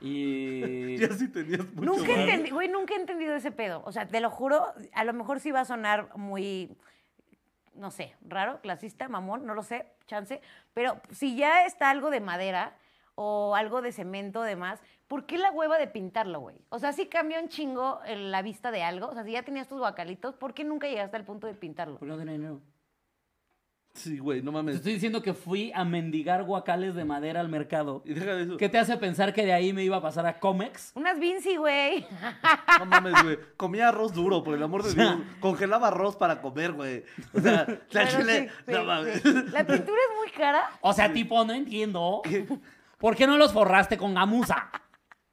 Y... 0.00 0.96
Ya 0.98 1.08
sí 1.14 1.28
tenías 1.28 1.64
mucho 1.72 1.92
Nunca 1.92 2.08
varo. 2.10 2.22
entendí, 2.22 2.50
güey, 2.50 2.68
nunca 2.68 2.94
he 2.94 2.98
entendido 2.98 3.34
ese 3.34 3.52
pedo. 3.52 3.82
O 3.84 3.92
sea, 3.92 4.06
te 4.06 4.20
lo 4.20 4.30
juro, 4.30 4.66
a 4.92 5.04
lo 5.04 5.12
mejor 5.12 5.40
sí 5.40 5.50
va 5.50 5.60
a 5.60 5.64
sonar 5.64 6.16
muy, 6.16 6.76
no 7.74 7.90
sé, 7.90 8.14
raro, 8.26 8.60
clasista, 8.60 9.08
mamón, 9.08 9.46
no 9.46 9.54
lo 9.54 9.62
sé, 9.62 9.86
chance. 10.06 10.40
Pero 10.72 11.00
si 11.10 11.36
ya 11.36 11.64
está 11.66 11.90
algo 11.90 12.10
de 12.10 12.20
madera 12.20 12.76
o 13.14 13.54
algo 13.54 13.80
de 13.82 13.92
cemento, 13.92 14.42
demás, 14.42 14.80
¿por 15.06 15.24
qué 15.26 15.38
la 15.38 15.52
hueva 15.52 15.78
de 15.78 15.86
pintarlo, 15.86 16.40
güey? 16.40 16.56
O 16.68 16.78
sea, 16.78 16.92
sí 16.92 17.06
cambia 17.06 17.40
un 17.40 17.48
chingo 17.48 18.00
en 18.06 18.30
la 18.30 18.42
vista 18.42 18.70
de 18.70 18.82
algo. 18.82 19.08
O 19.08 19.14
sea, 19.14 19.24
si 19.24 19.32
ya 19.32 19.42
tenías 19.44 19.68
tus 19.68 19.78
guacalitos, 19.78 20.34
¿por 20.34 20.52
qué 20.54 20.64
nunca 20.64 20.88
llegaste 20.88 21.16
al 21.16 21.24
punto 21.24 21.46
de 21.46 21.54
pintarlo? 21.54 21.98
¿Por 21.98 22.08
qué 22.08 22.12
no 22.12 22.18
tenía 22.18 22.32
dinero? 22.32 22.60
Sí, 23.94 24.18
güey, 24.18 24.42
no 24.42 24.50
Te 24.50 24.54
mames. 24.56 24.76
estoy 24.76 24.94
diciendo 24.94 25.22
que 25.22 25.34
fui 25.34 25.70
a 25.72 25.84
mendigar 25.84 26.42
guacales 26.42 26.96
de 26.96 27.04
madera 27.04 27.40
al 27.40 27.48
mercado. 27.48 28.02
Y 28.04 28.14
deja 28.14 28.34
de 28.34 28.42
eso. 28.42 28.56
¿Qué 28.56 28.68
te 28.68 28.76
hace 28.78 28.96
pensar 28.96 29.32
que 29.32 29.46
de 29.46 29.52
ahí 29.52 29.72
me 29.72 29.84
iba 29.84 29.96
a 29.98 30.02
pasar 30.02 30.26
a 30.26 30.40
Comex? 30.40 30.92
Unas 30.96 31.18
Vinci, 31.20 31.56
güey. 31.56 32.04
No 32.80 32.86
mames, 32.86 33.22
güey. 33.22 33.38
Comía 33.56 33.88
arroz 33.88 34.12
duro, 34.12 34.42
por 34.42 34.54
el 34.56 34.62
amor 34.62 34.82
de 34.82 34.94
Dios. 34.94 35.18
Congelaba 35.40 35.88
arroz 35.88 36.16
para 36.16 36.40
comer, 36.42 36.72
güey. 36.72 37.04
O 37.32 37.40
sea, 37.40 37.66
la 37.90 38.08
chile. 38.08 38.50
sí, 38.66 38.72
no 38.72 38.80
sí, 38.80 38.86
mames. 38.86 39.22
sí. 39.22 39.32
La 39.52 39.64
pintura 39.64 39.98
es 40.10 40.16
muy 40.18 40.30
cara. 40.36 40.70
O 40.80 40.92
sea, 40.92 41.12
tipo, 41.12 41.44
no 41.44 41.52
entiendo. 41.52 42.22
¿Por 42.98 43.14
qué 43.14 43.28
no 43.28 43.38
los 43.38 43.52
forraste 43.52 43.96
con 43.96 44.12
gamuza? 44.12 44.70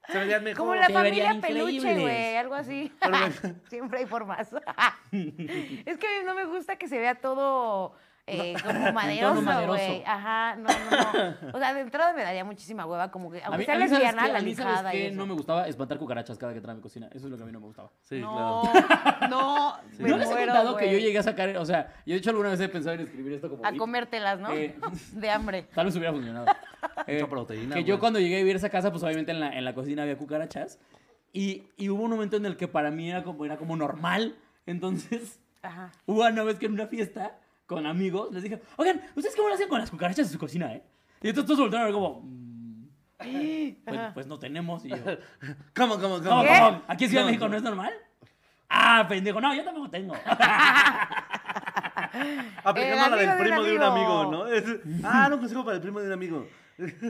Se 0.08 0.20
veían 0.20 0.44
mejor. 0.44 0.60
Como 0.60 0.76
la 0.76 0.88
Se 0.88 0.94
familia 0.94 1.40
peluche, 1.42 2.00
güey, 2.00 2.36
algo 2.36 2.54
así. 2.54 2.92
Siempre 3.70 4.00
hay 4.00 4.06
formas. 4.06 4.52
es 5.12 5.98
que 5.98 6.08
a 6.08 6.20
mí 6.20 6.26
no 6.26 6.36
me 6.36 6.46
gusta 6.46 6.76
que 6.76 6.88
se 6.88 7.00
vea 7.00 7.16
todo 7.16 7.96
eh, 8.28 8.54
como 8.64 8.92
maderoso, 8.94 9.68
güey. 9.68 10.04
Ajá, 10.06 10.56
no, 10.56 10.70
no, 10.70 11.34
no. 11.42 11.50
O 11.54 11.60
sea, 11.60 11.74
de 11.74 11.82
entrada 11.82 12.14
me 12.14 12.24
daría 12.24 12.44
muchísima 12.46 12.86
hueva, 12.86 13.12
como 13.12 13.32
que, 13.32 13.42
aunque 13.44 13.60
mí, 13.60 13.66
sea 13.66 13.76
a 13.76 13.78
mí, 13.78 13.88
¿sabes 13.88 13.92
lesbiana, 13.92 14.24
qué? 14.26 14.32
la 14.32 14.40
A 14.40 14.42
mí, 14.42 14.56
¿sabes 14.56 14.72
lijada 14.72 14.96
y 14.96 15.02
eso. 15.04 15.16
No 15.16 15.26
me 15.26 15.34
gustaba 15.34 15.68
espantar 15.68 15.98
cucarachas 15.98 16.38
cada 16.38 16.54
que 16.54 16.58
entraba 16.58 16.74
a 16.74 16.76
mi 16.78 16.82
cocina. 16.82 17.08
Eso 17.14 17.26
es 17.26 17.32
lo 17.32 17.38
que 17.38 17.44
a 17.44 17.46
mí 17.46 17.52
no 17.52 17.60
me 17.60 17.66
gustaba. 17.68 17.92
Sí, 18.04 18.20
no, 18.20 18.62
claro. 18.62 19.28
no, 19.30 19.76
me 20.00 20.10
¿No 20.10 20.18
les 20.18 20.30
he 20.30 20.36
contado 20.36 20.78
que 20.78 20.92
yo 20.92 20.98
llegué 21.00 21.20
a 21.20 21.24
sacar, 21.24 21.58
o 21.58 21.66
sea, 21.66 21.94
yo 22.06 22.14
de 22.14 22.20
hecho 22.20 22.30
alguna 22.30 22.50
vez 22.50 22.60
he 22.60 22.70
pensado 22.70 22.96
en 22.96 23.02
escribir 23.02 23.34
esto 23.34 23.50
como 23.50 23.66
A 23.66 23.74
comértelas, 23.74 24.40
¿no? 24.40 24.52
Eh, 24.54 24.76
De 25.14 25.30
hambre. 25.30 25.64
Tal 25.74 25.86
vez 25.86 25.96
hubiera 25.96 26.14
funcionado. 26.14 26.46
Eh, 27.08 27.16
Mucha 27.16 27.30
proteína, 27.30 27.76
Que 27.76 27.84
yo 27.84 28.00
cuando 28.00 28.20
llegué 28.20 28.36
a 28.36 28.40
vivir 28.40 28.56
a 28.56 28.58
esa 28.58 28.70
casa, 28.70 28.92
pues 28.92 29.04
obviamente 29.04 29.32
en 29.32 29.40
la, 29.40 29.56
en 29.58 29.66
la 29.66 29.74
cocina 29.74 30.04
había 30.04 30.18
cucarachas. 30.18 30.80
Y, 31.34 31.64
y 31.78 31.90
hubo 31.90 32.04
un 32.04 32.12
momento 32.12 32.38
en 32.38 32.46
el 32.46 32.58
que 32.58 32.68
para 32.68 32.92
mí 32.92 33.10
era 33.10 33.24
como, 33.24 33.46
era 33.46 33.58
como 33.58 33.76
normal. 33.76 34.36
Entonces, 34.66 35.40
Ajá. 35.62 35.92
hubo 36.06 36.26
una 36.26 36.44
vez 36.44 36.60
que 36.60 36.66
en 36.66 36.74
una 36.74 36.88
fiesta 36.88 37.38
con 37.72 37.86
amigos 37.86 38.32
les 38.34 38.44
dije, 38.44 38.62
oigan, 38.76 39.02
¿ustedes 39.16 39.36
cómo 39.36 39.48
lo 39.48 39.56
hacen 39.56 39.70
con 39.70 39.80
las 39.80 39.90
cucarachas 39.90 40.28
en 40.28 40.32
su 40.34 40.38
cocina, 40.40 40.74
eh? 40.74 40.84
Y 41.22 41.30
entonces 41.30 41.48
todos 41.48 41.60
voltearon 41.62 41.84
a 41.84 41.86
ver 41.86 41.94
como, 41.94 42.22
"Mm, 42.24 42.84
pues, 43.86 44.00
pues 44.14 44.28
no 44.28 44.38
tenemos. 44.40 44.84
Y 44.86 44.90
yo, 44.90 44.96
¿Cómo, 45.76 45.96
cómo, 46.00 46.18
cómo? 46.18 46.30
¿cómo, 46.30 46.44
¿Qué? 46.44 46.60
cómo? 46.60 46.82
¿Aquí 46.88 47.04
en 47.06 47.10
Ciudad 47.10 47.24
de 47.24 47.32
México 47.32 47.48
no 47.48 47.56
es 47.58 47.64
normal? 47.64 47.94
Ah, 48.70 49.06
pendejo, 49.08 49.40
no, 49.42 49.54
yo 49.56 49.64
tampoco 49.64 49.90
tengo. 49.90 50.14
Aplicando 52.64 53.18
El 53.18 53.26
la 53.26 53.36
del 53.36 53.52
amigo 53.52 53.64
de 53.64 53.64
un 53.64 53.64
primo 53.64 53.64
de 53.64 53.76
un 53.78 53.84
amigo, 53.84 54.18
amigo. 54.20 54.32
¿no? 54.32 54.48
Es- 54.48 54.80
ah, 55.04 55.28
no 55.30 55.40
consigo 55.40 55.64
para 55.64 55.76
el 55.78 55.82
primo 55.82 56.00
de 56.00 56.08
un 56.08 56.14
amigo. 56.14 56.48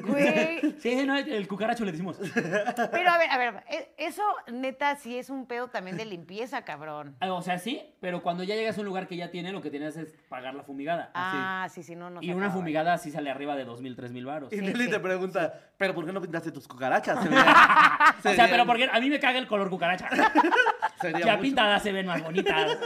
Güey, 0.04 0.76
Sí, 0.80 1.06
no, 1.06 1.18
el 1.18 1.48
cucaracho 1.48 1.86
le 1.86 1.92
decimos. 1.92 2.18
pero 2.34 3.10
a 3.10 3.18
ver, 3.18 3.30
a 3.30 3.38
ver, 3.38 3.64
e- 3.70 3.94
eso 3.98 4.24
neta 4.52 4.96
sí 4.96 5.18
es 5.18 5.30
un 5.30 5.46
pedo 5.48 5.68
también 5.70 5.98
de 5.98 6.06
limpieza, 6.06 6.64
cabrón. 6.64 7.16
Ah, 7.20 7.32
O 7.34 7.42
sea, 7.42 7.58
sí, 7.60 7.82
pero 8.00 8.22
cuando 8.22 8.44
ya 8.44 8.56
llegas 8.56 8.78
a 8.78 8.82
un 8.82 8.86
lugar 8.88 9.08
que 9.08 9.16
ya 9.16 9.32
tiene, 9.32 9.52
lo 9.52 9.62
que 9.62 9.70
tienes 9.70 9.96
es 9.98 10.14
pagar 10.30 10.54
la 10.56 10.64
fumigada. 10.64 11.12
Ah, 11.14 11.68
sí, 11.72 11.84
sí, 11.84 11.96
no, 11.96 12.10
no. 12.10 12.22
y 12.22 12.28
se 12.28 12.34
una 12.34 12.48
acaba. 12.48 12.60
fumigada 12.60 12.98
sí 12.98 13.12
sale 13.12 13.30
arriba 13.30 13.56
de 13.56 13.66
2.000, 13.66 13.96
3.000 13.96 14.26
baros. 14.26 14.54
Y 14.54 14.58
Sí, 14.58 14.62
Nelly 14.66 14.86
sí. 14.86 14.92
te 14.92 15.00
pregunta, 15.00 15.54
Pero 15.78 15.96
¿por 15.96 16.06
qué 16.06 16.12
no 16.14 16.22
pintaste 16.22 16.52
tus 16.52 16.68
cucarachas? 16.68 17.20
O 18.24 18.34
sea, 18.34 18.48
pero 18.50 18.66
porque 18.66 18.88
a 18.92 19.00
mí 19.00 19.10
me 19.10 19.20
caga 19.20 19.40
el 19.40 19.48
color 19.48 19.70
cucaracha. 19.70 20.08
sería 21.02 21.20
Ya 21.26 21.32
mucho- 21.34 21.42
pintadas 21.42 21.82
se 21.84 21.92
ven 21.92 22.06
más 22.06 22.22
bonitas. 22.24 22.78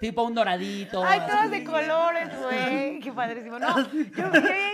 Tipo 0.00 0.22
un 0.22 0.34
doradito. 0.34 1.04
Ay, 1.04 1.20
todas 1.20 1.42
así. 1.42 1.50
de 1.50 1.64
colores, 1.64 2.28
güey. 2.40 3.00
Qué 3.00 3.12
padrísimo. 3.12 3.58
No, 3.58 3.78
yo, 3.92 4.02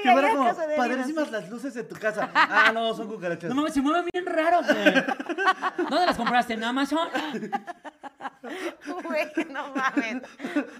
yo 0.04 0.12
a 0.12 0.30
como, 0.30 0.44
casa 0.44 0.66
de 0.68 0.76
padrísimas 0.76 1.30
las 1.32 1.50
luces 1.50 1.74
de 1.74 1.82
tu 1.82 1.96
casa. 1.96 2.30
Ah, 2.32 2.70
no, 2.72 2.94
son 2.94 3.08
cucarachas. 3.08 3.50
No 3.50 3.56
mames, 3.56 3.74
se 3.74 3.82
mueven 3.82 4.06
bien 4.12 4.24
raro, 4.24 4.60
güey. 4.62 4.94
¿Dónde 5.90 6.06
las 6.06 6.16
compraste? 6.16 6.54
¿En 6.54 6.62
Amazon? 6.62 7.08
Güey, 9.04 9.32
no 9.50 9.74
mames. 9.74 10.22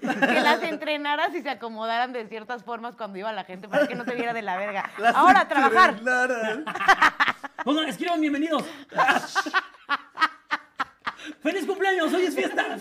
Que 0.00 0.40
las 0.40 0.62
entrenaras 0.62 1.34
y 1.34 1.42
se 1.42 1.50
acomodaran 1.50 2.12
de 2.12 2.26
ciertas 2.28 2.62
formas 2.62 2.94
cuando 2.94 3.18
iba 3.18 3.32
la 3.32 3.44
gente 3.44 3.68
para 3.68 3.88
que 3.88 3.96
no 3.96 4.04
se 4.04 4.14
viera 4.14 4.32
de 4.32 4.42
la 4.42 4.56
verga. 4.56 4.90
Las 4.98 5.16
Ahora 5.16 5.40
a 5.40 5.48
trabajar. 5.48 5.96
Pongan, 7.64 7.88
escriban 7.88 8.20
bienvenidos. 8.20 8.64
¡Feliz 11.42 11.66
cumpleaños! 11.66 12.12
¡Hoy 12.12 12.26
es 12.26 12.34
fiesta! 12.34 12.78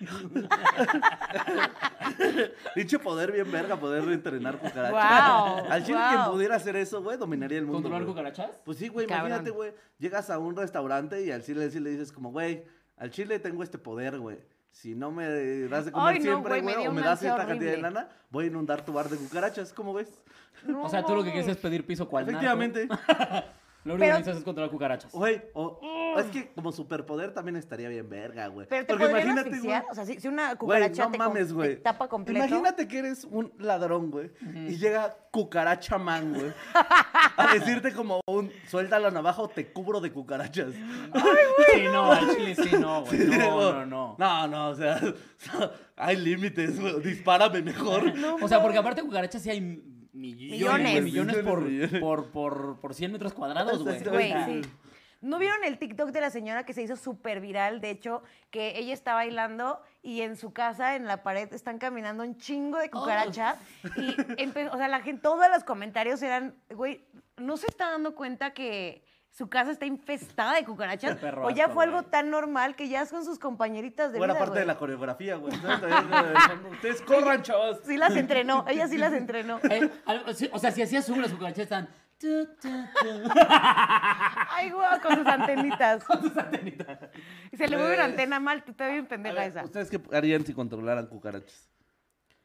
Dicho 2.76 2.98
poder 3.00 3.32
bien 3.32 3.50
verga, 3.50 3.76
poder 3.78 4.04
entrenar 4.12 4.58
cucarachas. 4.58 4.90
Guau, 4.90 5.64
Al 5.70 5.84
chile 5.84 5.98
guau. 5.98 6.14
quien 6.14 6.30
pudiera 6.32 6.56
hacer 6.56 6.76
eso, 6.76 7.02
güey, 7.02 7.16
dominaría 7.16 7.58
el 7.58 7.64
mundo. 7.64 7.76
¿Controlar 7.78 8.02
güey. 8.02 8.12
cucarachas? 8.14 8.60
Pues 8.64 8.78
sí, 8.78 8.88
güey, 8.88 9.06
Cabrón. 9.06 9.26
imagínate, 9.28 9.50
güey. 9.50 9.72
Llegas 9.98 10.30
a 10.30 10.38
un 10.38 10.56
restaurante 10.56 11.24
y 11.24 11.30
al 11.30 11.42
chile 11.42 11.70
sí 11.70 11.80
le 11.80 11.90
dices 11.90 12.12
como, 12.12 12.30
güey, 12.32 12.64
al 12.96 13.10
chile 13.10 13.38
tengo 13.38 13.62
este 13.62 13.78
poder, 13.78 14.18
güey. 14.18 14.38
Si 14.70 14.94
no 14.94 15.12
me 15.12 15.28
das 15.68 15.84
de 15.84 15.92
comer 15.92 16.14
Ay, 16.14 16.18
no, 16.18 16.24
siempre, 16.24 16.60
güey, 16.60 16.76
me 16.76 16.88
o 16.88 16.92
me 16.92 17.02
das 17.02 17.20
cierta 17.20 17.46
cantidad 17.46 17.70
de 17.70 17.78
lana, 17.78 18.08
voy 18.30 18.46
a 18.46 18.48
inundar 18.48 18.84
tu 18.84 18.92
bar 18.92 19.08
de 19.08 19.16
cucarachas, 19.16 19.72
¿cómo 19.72 19.94
ves? 19.94 20.08
No 20.66 20.82
O 20.82 20.88
sea, 20.88 21.04
tú 21.04 21.14
lo 21.14 21.22
que 21.22 21.30
quieres 21.30 21.48
es 21.48 21.56
pedir 21.56 21.86
piso 21.86 22.08
cual. 22.08 22.28
Efectivamente. 22.28 22.88
Lo 23.84 23.96
único 23.96 24.06
Pero- 24.06 24.14
que 24.14 24.18
necesitas 24.20 24.38
es 24.38 24.44
controlar 24.44 24.70
cucarachas. 24.70 25.12
Güey, 25.12 25.42
o- 25.52 25.78
es 26.20 26.26
que 26.26 26.48
como 26.54 26.72
superpoder 26.72 27.32
también 27.32 27.56
estaría 27.56 27.88
bien 27.88 28.08
verga, 28.08 28.46
güey. 28.48 28.66
Pero 28.68 28.86
te 28.86 28.92
Porque 28.94 29.10
imagínate, 29.10 29.50
asfixiar. 29.50 29.82
güey, 29.82 29.92
O 29.92 29.94
sea, 29.94 30.04
si, 30.06 30.20
si 30.20 30.28
una 30.28 30.54
Güey, 30.54 30.58
cucaracha 30.58 31.04
no 31.06 31.10
te, 31.12 31.18
com- 31.18 31.26
mames, 31.26 31.48
te 31.48 31.54
güey. 31.54 31.82
tapa 31.82 32.08
completo. 32.08 32.46
Imagínate 32.46 32.88
que 32.88 32.98
eres 32.98 33.24
un 33.24 33.52
ladrón, 33.58 34.10
güey. 34.10 34.30
Y 34.68 34.76
llega 34.76 35.16
cucaracha 35.30 35.98
man, 35.98 36.32
güey. 36.34 36.52
A 37.36 37.52
decirte 37.54 37.92
como 37.92 38.20
un 38.26 38.50
suelta 38.68 38.98
la 39.00 39.10
navaja 39.10 39.42
o 39.42 39.48
te 39.48 39.72
cubro 39.72 40.00
de 40.00 40.12
cucarachas. 40.12 40.72
Sí, 41.74 41.82
no, 41.92 42.12
al 42.12 42.36
chile 42.36 42.54
sí, 42.54 42.76
no, 42.78 43.04
güey. 43.04 43.18
No, 43.26 43.72
no, 43.72 43.86
no. 43.86 44.16
No, 44.18 44.46
no, 44.48 44.68
o 44.70 44.74
sea, 44.74 45.00
hay 45.96 46.16
límites, 46.16 46.78
güey. 46.80 47.00
Dispárame 47.02 47.62
mejor. 47.62 48.12
O 48.40 48.48
sea, 48.48 48.62
porque 48.62 48.78
aparte 48.78 49.02
cucarachas 49.02 49.42
sí 49.42 49.50
hay 49.50 49.60
millones, 50.12 50.52
Millones. 50.52 51.02
millones, 51.04 51.36
por, 51.38 51.60
Millones. 51.62 52.00
por, 52.00 52.26
por, 52.26 52.80
por 52.80 52.94
100 52.94 53.12
metros 53.12 53.32
cuadrados, 53.34 53.82
güey. 53.82 54.02
Güey, 54.04 54.32
sí. 54.62 54.68
¿No 55.24 55.38
vieron 55.38 55.64
el 55.64 55.78
TikTok 55.78 56.10
de 56.10 56.20
la 56.20 56.28
señora 56.30 56.64
que 56.66 56.74
se 56.74 56.82
hizo 56.82 56.96
súper 56.96 57.40
viral? 57.40 57.80
De 57.80 57.88
hecho, 57.90 58.22
que 58.50 58.78
ella 58.78 58.92
está 58.92 59.14
bailando 59.14 59.80
y 60.02 60.20
en 60.20 60.36
su 60.36 60.52
casa, 60.52 60.96
en 60.96 61.06
la 61.06 61.22
pared, 61.22 61.52
están 61.54 61.78
caminando 61.78 62.22
un 62.22 62.36
chingo 62.36 62.78
de 62.78 62.90
cucarachas. 62.90 63.56
Y, 63.96 64.14
empe- 64.42 64.70
o 64.72 64.76
sea, 64.76 64.88
la 64.88 65.00
gente, 65.00 65.22
todos 65.22 65.46
los 65.52 65.64
comentarios 65.64 66.20
eran, 66.22 66.54
güey, 66.70 67.06
¿no 67.38 67.56
se 67.56 67.66
está 67.68 67.90
dando 67.90 68.14
cuenta 68.14 68.52
que 68.52 69.02
su 69.30 69.48
casa 69.48 69.70
está 69.72 69.86
infestada 69.86 70.54
de 70.56 70.64
cucarachas? 70.64 71.16
Perro 71.16 71.46
o 71.46 71.50
ya 71.50 71.68
fue 71.70 71.84
algo 71.84 72.02
tan 72.02 72.28
normal 72.30 72.76
que 72.76 72.88
ya 72.88 73.06
son 73.06 73.24
sus 73.24 73.38
compañeritas 73.38 74.12
de 74.12 74.18
Buena 74.18 74.34
vida, 74.34 74.44
parte 74.44 74.60
de 74.60 74.66
la 74.66 74.76
coreografía, 74.76 75.36
güey. 75.36 75.52
Ustedes 76.70 77.00
corran, 77.02 77.42
chavos. 77.42 77.80
Sí 77.84 77.96
las 77.96 78.14
entrenó, 78.14 78.64
ella 78.68 78.86
sí 78.88 78.98
las 78.98 79.12
entrenó. 79.14 79.58
eh, 79.70 79.90
o 80.52 80.58
sea, 80.58 80.70
si 80.70 80.82
hacías 80.82 81.06
zoom, 81.06 81.20
las 81.20 81.32
cucarachas 81.32 81.60
están... 81.64 81.88
tu, 82.24 82.46
tu, 82.46 82.68
tu. 83.02 83.30
Ay, 84.50 84.70
guau, 84.70 85.00
con 85.00 85.16
sus 85.16 85.26
antenitas. 85.26 86.04
Con 86.08 86.22
sus 86.22 86.36
antenitas. 86.36 86.98
Y 87.52 87.56
se 87.56 87.68
le 87.68 87.76
mueve 87.76 87.94
una 87.94 88.04
antena 88.04 88.40
mal, 88.40 88.64
tú 88.64 88.70
estás 88.70 88.90
bien 88.90 89.06
pendeja 89.06 89.36
ver, 89.36 89.48
esa. 89.48 89.64
¿Ustedes 89.64 89.90
qué 89.90 90.00
harían 90.12 90.44
si 90.44 90.54
controlaran 90.54 91.06
cucarachas? 91.06 91.68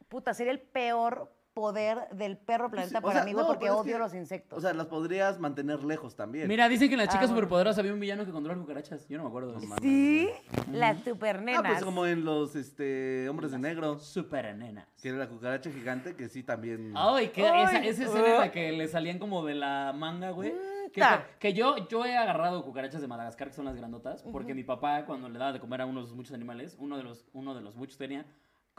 Puta, 0.08 0.34
sería 0.34 0.52
el 0.52 0.60
peor 0.60 1.32
poder 1.60 2.08
del 2.12 2.36
perro 2.38 2.70
planeta 2.70 2.98
O 2.98 3.02
para 3.02 3.14
sea, 3.16 3.24
mí, 3.24 3.32
güey, 3.32 3.44
no, 3.44 3.48
porque 3.52 3.70
odio 3.70 3.92
que- 3.94 3.98
los 3.98 4.14
insectos. 4.14 4.58
O 4.58 4.60
sea, 4.60 4.72
las 4.72 4.86
podrías 4.86 5.38
mantener 5.38 5.84
lejos 5.84 6.16
también. 6.16 6.48
Mira, 6.48 6.68
dicen 6.68 6.88
que 6.88 6.94
en 6.94 6.98
las 7.00 7.08
Ah, 7.08 7.12
chicas 7.12 7.28
bueno. 7.28 7.36
superpoderosas 7.36 7.78
había 7.78 7.92
un 7.92 8.00
villano 8.00 8.24
que 8.24 8.32
controla 8.32 8.58
cucarachas. 8.60 9.06
Yo 9.08 9.18
no 9.18 9.24
me 9.24 9.28
acuerdo 9.28 9.58
sí, 9.80 10.28
las 10.72 11.00
supernenas. 11.04 11.62
Ah, 11.64 11.68
pues 11.68 11.84
como 11.84 12.06
en 12.06 12.24
los 12.24 12.56
este, 12.56 13.28
hombres 13.28 13.50
de 13.52 13.58
negro. 13.58 13.98
Super 13.98 14.56
nena. 14.56 14.86
Que 15.02 15.10
era 15.10 15.18
la 15.18 15.28
cucaracha 15.28 15.70
gigante, 15.70 16.16
que 16.16 16.28
sí 16.28 16.42
también. 16.42 16.92
Ay, 16.96 17.28
que 17.28 17.46
Ay, 17.46 17.64
esa, 17.64 17.78
esa 17.84 18.04
escena 18.04 18.26
en 18.34 18.40
la 18.40 18.50
que 18.52 18.72
le 18.72 18.88
salían 18.88 19.18
como 19.18 19.44
de 19.44 19.54
la 19.54 19.92
manga, 19.94 20.30
güey. 20.30 20.52
Que, 20.92 21.02
que 21.38 21.52
yo, 21.52 21.76
yo 21.88 22.04
he 22.04 22.16
agarrado 22.16 22.64
cucarachas 22.64 23.00
de 23.00 23.06
Madagascar, 23.06 23.48
que 23.48 23.54
son 23.54 23.64
las 23.64 23.76
grandotas, 23.76 24.24
porque 24.32 24.54
mi 24.54 24.64
papá, 24.64 25.04
cuando 25.04 25.28
le 25.28 25.38
daba 25.38 25.52
de 25.52 25.60
comer 25.60 25.82
a 25.82 25.86
unos 25.86 26.12
muchos 26.14 26.32
animales, 26.34 26.74
uno 26.80 26.96
de 26.96 27.04
los, 27.04 27.28
uno 27.32 27.54
de 27.54 27.60
los 27.60 27.76
muchos 27.76 27.96
tenía, 27.96 28.26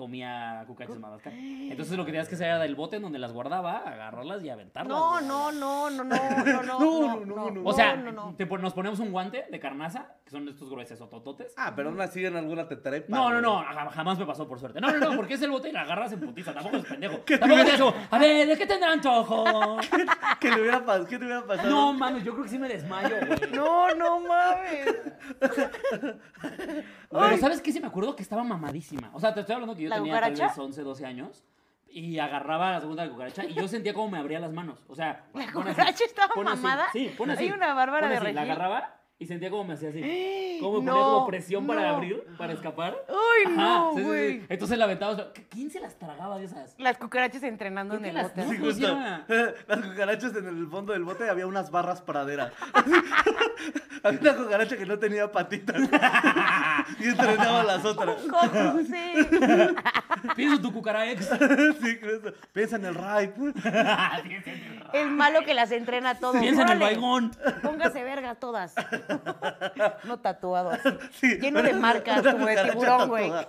comía 0.01 0.63
cucarachas 0.65 0.95
de 0.95 0.99
Madagascar. 0.99 1.33
Entonces 1.35 1.95
lo 1.95 2.03
que 2.05 2.11
tenías 2.11 2.27
que 2.27 2.33
hacer 2.33 2.47
era 2.47 2.57
del 2.57 2.73
bote 2.73 2.95
en 2.95 3.03
donde 3.03 3.19
las 3.19 3.31
guardaba, 3.33 3.77
agarrarlas 3.85 4.43
y 4.43 4.49
aventarlas. 4.49 4.97
No, 4.97 5.21
no, 5.21 5.51
no, 5.51 5.91
no, 5.91 6.03
no, 6.03 6.17
no, 6.43 6.63
no, 6.63 6.79
no, 7.23 7.25
no, 7.25 7.51
no, 7.51 7.61
O 7.69 7.71
sea, 7.73 7.95
no, 7.95 8.11
no. 8.11 8.33
te 8.35 8.47
pon- 8.47 8.63
nos 8.63 8.73
ponemos 8.73 8.97
un 8.99 9.11
guante 9.11 9.45
de 9.51 9.59
carnaza, 9.59 10.15
que 10.25 10.31
son 10.31 10.47
estos 10.49 10.71
gruesos 10.71 10.99
o 11.01 11.07
tototes. 11.07 11.53
Ah, 11.55 11.73
pero 11.75 11.89
aún 11.89 12.01
así 12.01 12.25
en 12.25 12.35
alguna 12.35 12.67
te 12.67 12.77
trepa. 12.77 13.05
No, 13.15 13.29
no, 13.29 13.41
no, 13.41 13.57
ja- 13.63 13.91
jamás 13.91 14.17
me 14.17 14.25
pasó 14.25 14.47
por 14.47 14.59
suerte. 14.59 14.81
No, 14.81 14.91
no, 14.91 14.97
no, 14.97 15.15
porque 15.15 15.35
es 15.35 15.41
el 15.43 15.51
bote 15.51 15.69
y 15.69 15.71
la 15.71 15.81
agarras 15.81 16.11
en 16.13 16.19
putiza. 16.21 16.51
Tampoco 16.51 16.77
es 16.77 16.85
pendejo. 16.85 17.17
Tampoco 17.39 17.61
es 17.61 17.73
eso. 17.75 17.93
A 18.09 18.17
ver, 18.17 18.47
¿de 18.47 18.57
qué 18.57 18.65
tendrán 18.65 18.93
antojo? 18.93 19.43
¿Qué 20.39 20.49
le 20.49 20.61
hubiera, 20.61 20.83
pas- 20.83 21.05
¿Qué 21.05 21.19
te 21.19 21.25
hubiera 21.25 21.45
pasado? 21.45 21.69
No, 21.69 21.93
mames, 21.93 22.23
yo 22.23 22.31
creo 22.31 22.43
que 22.45 22.49
sí 22.49 22.57
me 22.57 22.67
desmayo, 22.67 23.15
güey. 23.27 23.51
No, 23.51 23.93
no 23.93 24.19
mames. 24.21 24.95
Pero 27.11 27.37
¿sabes 27.37 27.61
qué? 27.61 27.71
Sí 27.71 27.79
me 27.79 27.87
acuerdo 27.87 28.15
que 28.15 28.23
estaba 28.23 28.43
mamadísima. 28.43 29.09
O 29.13 29.19
sea, 29.19 29.33
te 29.33 29.41
estoy 29.41 29.53
hablando 29.55 29.75
que 29.75 29.83
yo 29.83 29.89
¿La 29.91 29.97
tenía 29.97 30.13
tal 30.13 30.21
cucaracha? 30.31 30.47
vez 30.47 30.57
11, 30.57 30.81
12 30.83 31.05
años. 31.05 31.45
Y 31.87 32.19
agarraba 32.19 32.71
la 32.71 32.79
segunda 32.79 33.09
cucaracha 33.09 33.43
y 33.43 33.53
yo 33.53 33.67
sentía 33.67 33.93
como 33.93 34.09
me 34.09 34.17
abría 34.17 34.39
las 34.39 34.53
manos. 34.53 34.79
O 34.87 34.95
sea, 34.95 35.25
¿La 35.33 35.51
pone 35.51 35.71
así, 35.71 35.75
cucaracha 35.75 36.05
estaba 36.05 36.33
pone 36.33 36.49
así, 36.51 36.61
mamada? 36.63 36.85
Sí, 36.93 37.13
pone 37.17 37.33
así. 37.33 37.43
Hay 37.43 37.51
una 37.51 37.73
Bárbara 37.73 38.07
de 38.07 38.15
así, 38.15 38.31
La 38.31 38.41
agarraba 38.43 39.00
y 39.21 39.27
sentía 39.27 39.51
como 39.51 39.65
me 39.65 39.75
hacía 39.75 39.89
así. 39.89 40.01
Como 40.61 40.79
me 40.79 40.91
ponía 40.91 41.03
como 41.03 41.25
presión 41.25 41.65
para 41.65 41.81
no. 41.81 41.95
abrir, 41.95 42.23
para 42.37 42.53
escapar. 42.53 42.95
Uy, 43.09 43.51
no, 43.55 43.93
sí, 43.93 43.97
sí, 43.97 44.01
sí. 44.03 44.07
güey. 44.07 44.45
Entonces 44.47 44.77
la 44.77 44.85
aventaba. 44.85 45.33
¿Quién 45.49 45.71
se 45.71 45.79
las 45.79 45.97
tragaba 45.97 46.37
de 46.37 46.45
esas? 46.45 46.75
Las 46.77 46.97
cucarachas 46.97 47.41
entrenando 47.41 47.95
¿Por 47.95 48.03
en 48.03 48.09
el 48.09 48.15
las 48.15 48.35
bote. 48.35 48.73
Sí. 48.75 48.81
Las 49.67 49.79
cucarachas 49.79 50.35
en 50.35 50.47
el 50.47 50.67
fondo 50.67 50.93
del 50.93 51.03
bote 51.03 51.27
había 51.27 51.47
unas 51.47 51.71
barras 51.71 52.03
pradera. 52.03 52.51
había 54.03 54.19
una 54.19 54.35
cucaracha 54.35 54.77
que 54.77 54.85
no 54.85 54.99
tenía 54.99 55.31
patitas. 55.31 55.81
y 56.99 57.07
entrenaba 57.07 57.61
a 57.61 57.63
las 57.63 57.83
otras. 57.83 58.17
¿Cómo? 58.21 58.79
Sí. 58.83 59.27
Pienso 60.35 60.61
tu 60.61 60.71
cucaraex. 60.71 61.25
sí, 61.81 61.99
justo. 62.03 62.33
Piensa 62.53 62.75
en 62.75 62.85
el 62.85 62.93
ride. 62.93 63.33
El 64.93 65.09
malo 65.09 65.39
que 65.43 65.55
las 65.55 65.71
entrena 65.71 66.11
a 66.11 66.15
todos. 66.19 66.37
Piensa 66.37 66.61
en 66.61 66.69
el 66.69 66.79
baigón. 66.79 67.31
Póngase 67.63 68.03
verga 68.03 68.35
todas. 68.35 68.75
No 70.03 70.19
tatuado 70.19 70.71
así. 70.71 70.89
Sí. 71.13 71.37
Lleno 71.39 71.61
de 71.61 71.73
marcas, 71.73 72.21
Una 72.21 72.31
como 72.33 72.45
de 72.47 72.63
tiburón, 72.63 73.09
güey. 73.09 73.31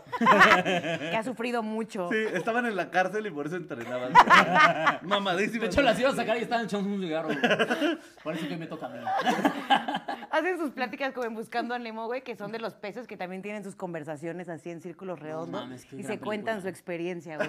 Que 0.62 1.16
ha 1.16 1.22
sufrido 1.22 1.62
mucho. 1.62 2.08
Sí, 2.10 2.16
estaban 2.32 2.66
en 2.66 2.76
la 2.76 2.90
cárcel 2.90 3.26
y 3.26 3.30
por 3.30 3.46
eso 3.46 3.56
entrenaban. 3.56 4.12
Mamadísimas. 5.02 5.62
De 5.62 5.66
hecho, 5.66 5.82
las 5.82 5.98
iba 5.98 6.10
a 6.10 6.14
sacar 6.14 6.36
y 6.38 6.42
estaban 6.42 6.64
echando 6.66 6.88
un 6.88 7.00
cigarro. 7.00 7.28
güey. 7.28 7.38
Parece 8.22 8.46
que 8.48 8.54
hoy 8.54 8.60
me 8.60 8.66
toca 8.66 8.86
a 8.86 8.88
mí. 8.90 8.98
Hacen 10.30 10.58
sus 10.58 10.70
pláticas 10.70 11.12
como 11.12 11.26
en 11.26 11.34
Buscando 11.34 11.74
a 11.74 11.78
Nemo, 11.78 12.06
güey, 12.06 12.22
que 12.22 12.36
son 12.36 12.52
de 12.52 12.58
los 12.58 12.74
peces 12.74 13.06
que 13.06 13.16
también 13.16 13.42
tienen 13.42 13.64
sus 13.64 13.74
conversaciones 13.76 14.48
así 14.48 14.70
en 14.70 14.80
círculos 14.80 15.18
redondos. 15.18 15.62
mames, 15.62 15.84
qué 15.84 15.96
y 15.96 16.02
gran 16.02 16.12
se 16.12 16.18
cuentan 16.20 16.62
su 16.62 16.68
experiencia, 16.68 17.36
güey. 17.36 17.48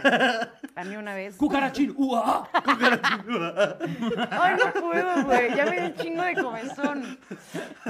A 0.75 0.83
mí 0.83 0.95
una 0.95 1.13
vez. 1.13 1.35
¡Cucarachín! 1.37 1.93
¡Uah! 1.97 2.47
Ay, 4.31 4.55
no 4.57 4.81
puedo, 4.81 5.23
güey. 5.25 5.55
Ya 5.55 5.65
me 5.65 5.71
dio 5.79 5.85
un 5.85 5.95
chingo 5.95 6.23
de 6.23 6.33
comezón. 6.35 7.17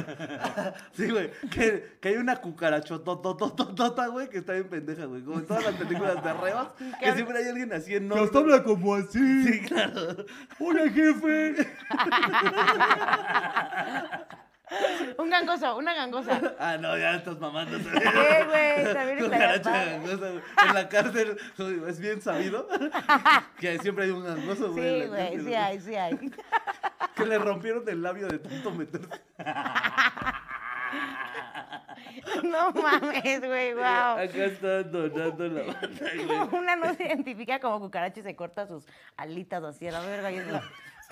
Sí, 0.96 1.10
güey. 1.10 1.32
Que, 1.50 1.98
que 2.00 2.10
hay 2.10 2.16
una 2.16 2.36
cucarachototototota, 2.38 4.08
güey, 4.08 4.30
que 4.30 4.40
está 4.40 4.54
bien 4.54 4.70
pendeja, 4.70 5.06
güey. 5.06 5.22
Como 5.24 5.40
en 5.40 5.48
todas 5.48 5.64
las 5.64 5.76
películas 5.76 6.24
de 6.24 6.34
rebas, 6.34 6.68
que 7.00 7.14
siempre 7.14 7.38
hay 7.40 7.50
alguien 7.50 7.74
así 7.74 7.96
en 7.96 8.12
Hasta 8.12 8.40
habla 8.40 8.64
como 8.64 8.96
así. 8.96 9.44
Sí, 9.44 9.62
claro. 9.62 10.26
Hola, 10.60 10.90
jefe. 10.90 11.68
Un 15.18 15.30
gangoso, 15.30 15.78
una 15.78 15.94
gangosa. 15.94 16.56
Ah, 16.58 16.78
no, 16.78 16.98
ya 16.98 17.16
estás 17.16 17.40
mamando. 17.40 17.78
Eh, 17.78 17.82
güey, 18.48 18.94
también 18.94 19.30
gangosa, 19.30 20.00
güey. 20.00 20.42
En 20.68 20.74
la 20.74 20.90
cárcel 20.90 21.38
es 21.88 22.00
bien 22.00 22.22
sabido 22.22 22.68
que 23.60 23.78
siempre 23.80 24.06
hay 24.06 24.12
un 24.12 24.24
gangoso, 24.24 24.72
güey. 24.72 25.02
Sí, 25.02 25.08
güey, 25.08 25.40
sí 25.42 25.54
hay, 25.54 25.80
sí 25.80 25.96
hay. 25.96 26.18
Que 27.16 27.26
le 27.26 27.38
rompieron 27.38 27.88
el 27.88 28.02
labio 28.02 28.28
de 28.28 28.40
tanto 28.40 28.72
meterse. 28.72 29.10
No 32.44 32.72
mames, 32.72 33.40
güey, 33.42 33.74
wow. 33.74 34.18
Acá 34.18 34.46
está 34.46 34.84
donando 34.84 35.48
la 35.48 35.64
banda, 35.64 36.12
güey. 36.26 36.62
Una 36.62 36.76
no 36.76 36.94
se 36.94 37.06
identifica 37.06 37.60
como 37.60 37.80
cucaracha 37.80 38.20
y 38.20 38.24
se 38.24 38.36
corta 38.36 38.68
sus 38.68 38.86
alitas 39.18 39.64
así 39.64 39.88
a 39.88 39.92
la 39.92 40.02
verga 40.02 40.32
y 40.32 40.38
es 40.38 40.48
la... 40.48 40.64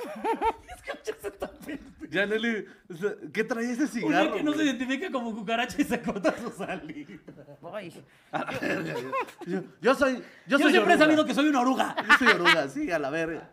Ya 2.09 2.25
Nelly, 2.25 2.65
o 2.89 2.93
sea, 2.97 3.11
¿qué 3.31 3.43
trae 3.45 3.71
ese 3.71 3.87
cigarro? 3.87 4.23
día 4.23 4.33
que 4.33 4.43
no 4.43 4.51
se 4.53 4.65
identifica 4.65 5.09
como 5.11 5.33
cucaracha 5.33 5.77
y 5.81 5.85
se 5.85 6.01
corta 6.01 6.35
su 6.37 6.49
salida. 6.51 7.07
Ay, 7.73 8.03
A 8.33 8.39
la 8.39 8.51
verga, 8.59 8.93
yo, 9.45 9.61
yo- 9.79 9.95
soy. 9.95 10.15
Yo, 10.45 10.57
Yo, 10.57 10.59
soy 10.59 10.71
siempre 10.71 10.95
he 10.95 10.97
sabido 10.97 11.25
que 11.25 11.33
soy 11.33 11.47
una 11.47 11.61
oruga. 11.61 11.95
Yo 12.05 12.17
soy 12.17 12.27
oruga, 12.35 12.67
sí, 12.67 12.91
a 12.91 12.99
la 12.99 13.09
verga. 13.11 13.49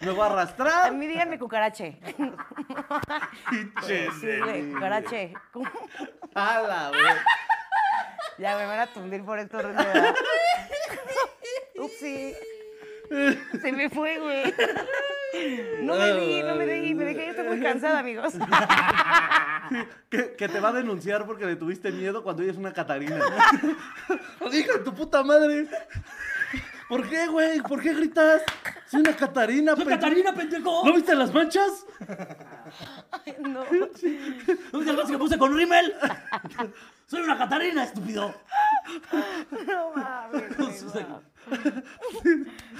Me 0.00 0.10
voy 0.10 0.20
a 0.20 0.24
a 0.24 0.26
arrastrar. 0.32 0.94
mí 0.94 1.06
díganme 1.06 1.38
cucarache. 1.38 1.98
Pinche 3.50 4.08
Sí, 4.20 4.38
güey, 4.42 4.72
cucarache. 4.72 5.34
A 6.34 6.62
la 6.62 6.90
verga. 6.92 7.24
Ya 8.38 8.56
me 8.56 8.64
van 8.64 8.80
a 8.80 8.86
tundir 8.86 9.22
por 9.22 9.38
esto, 9.38 9.58
¿verdad? 9.58 10.14
Upsi. 11.78 12.32
Se 13.60 13.72
me 13.72 13.90
fue, 13.90 14.18
güey. 14.18 14.54
No 15.80 15.96
me 15.96 16.12
di, 16.14 16.42
no 16.42 16.54
me 16.56 16.66
di, 16.66 16.94
me 16.94 17.04
dejé, 17.04 17.30
estoy 17.30 17.46
muy 17.46 17.60
cansada, 17.60 17.98
amigos. 18.00 18.34
Que, 20.10 20.34
que 20.36 20.48
te 20.48 20.60
va 20.60 20.68
a 20.68 20.72
denunciar 20.72 21.24
porque 21.24 21.46
le 21.46 21.56
tuviste 21.56 21.90
miedo 21.90 22.22
cuando 22.22 22.42
ella 22.42 22.52
es 22.52 22.58
una 22.58 22.74
Catarina. 22.74 23.16
Hija 24.52 24.72
de 24.74 24.78
tu 24.80 24.92
puta 24.94 25.22
madre. 25.22 25.66
¿Por 26.88 27.08
qué, 27.08 27.26
güey? 27.28 27.62
¿Por 27.62 27.80
qué 27.80 27.94
gritas? 27.94 28.42
Soy 28.86 29.00
una 29.00 29.16
Catarina, 29.16 29.74
¡Soy. 29.74 29.86
Catarina, 29.86 30.34
pendejo! 30.34 30.84
¿No 30.84 30.92
viste 30.92 31.14
las 31.14 31.32
manchas? 31.32 31.86
No. 33.38 33.64
¿No 33.70 33.86
viste 33.86 34.18
el 34.72 35.06
que 35.06 35.18
puse 35.18 35.38
con 35.38 35.56
rímel? 35.56 35.94
¡Soy 37.06 37.22
una 37.22 37.38
Catarina, 37.38 37.84
estúpido! 37.84 38.34
No 39.66 39.92
mames, 39.94 40.84
güey, 40.86 41.04
guau. 41.06 41.22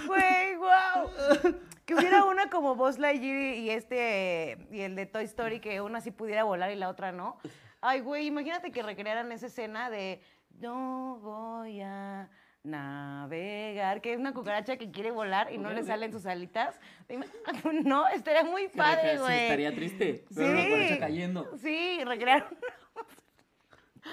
Güey, 0.07 0.57
wow. 0.57 1.55
Que 1.85 1.95
hubiera 1.95 2.25
una 2.25 2.49
como 2.49 2.77
Buzz 2.77 2.99
Lightyear 2.99 3.55
y 3.57 3.71
este 3.71 4.57
y 4.71 4.81
el 4.83 4.95
de 4.95 5.07
Toy 5.07 5.25
Story 5.25 5.59
que 5.61 5.81
una 5.81 6.01
sí 6.01 6.11
pudiera 6.13 6.45
volar 6.45 6.71
y 6.71 6.77
la 6.77 6.89
otra 6.89 7.11
no. 7.13 7.39
Ay, 7.81 8.01
güey, 8.01 8.27
imagínate 8.27 8.71
que 8.71 8.83
recrearan 8.83 9.33
esa 9.33 9.47
escena 9.47 9.91
de 9.91 10.21
no 10.61 11.19
voy 11.21 11.81
a 11.81 12.31
navegar, 12.63 14.01
que 14.01 14.13
es 14.13 14.19
una 14.21 14.33
cucaracha 14.33 14.77
que 14.77 14.93
quiere 14.93 15.11
volar 15.11 15.53
y 15.53 15.59
no 15.59 15.73
le 15.73 15.83
salen 15.83 16.13
sus 16.13 16.27
alitas. 16.27 16.79
No, 17.85 18.07
estaría 18.09 18.45
muy 18.45 18.69
padre, 18.69 19.15
Sí, 19.15 19.19
güey. 19.19 19.39
estaría 19.43 19.75
triste. 19.75 20.25
Sí. 20.31 20.41
Una 20.41 20.65
cucaracha 20.65 20.99
cayendo. 21.01 21.51
Sí, 21.59 22.01
recrearon. 22.05 22.49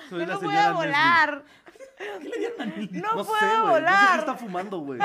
Soy 0.09 0.19
Yo 0.21 0.25
la 0.25 0.33
no 0.33 0.39
puedo 0.39 0.51
señora 0.51 0.71
volar. 0.71 1.43
¿Qué 1.99 2.29
le 2.29 2.37
dieron 2.37 2.61
a 2.61 2.65
Nelly? 2.65 3.01
No, 3.01 3.15
No, 3.15 3.25
puedo 3.25 3.39
sé, 3.39 3.45
güey. 3.45 3.57
No 3.59 3.65
sé 3.67 3.71
volar. 3.73 4.13
qué 4.13 4.19
está 4.19 4.35
fumando, 4.35 4.79
güey. 4.79 4.99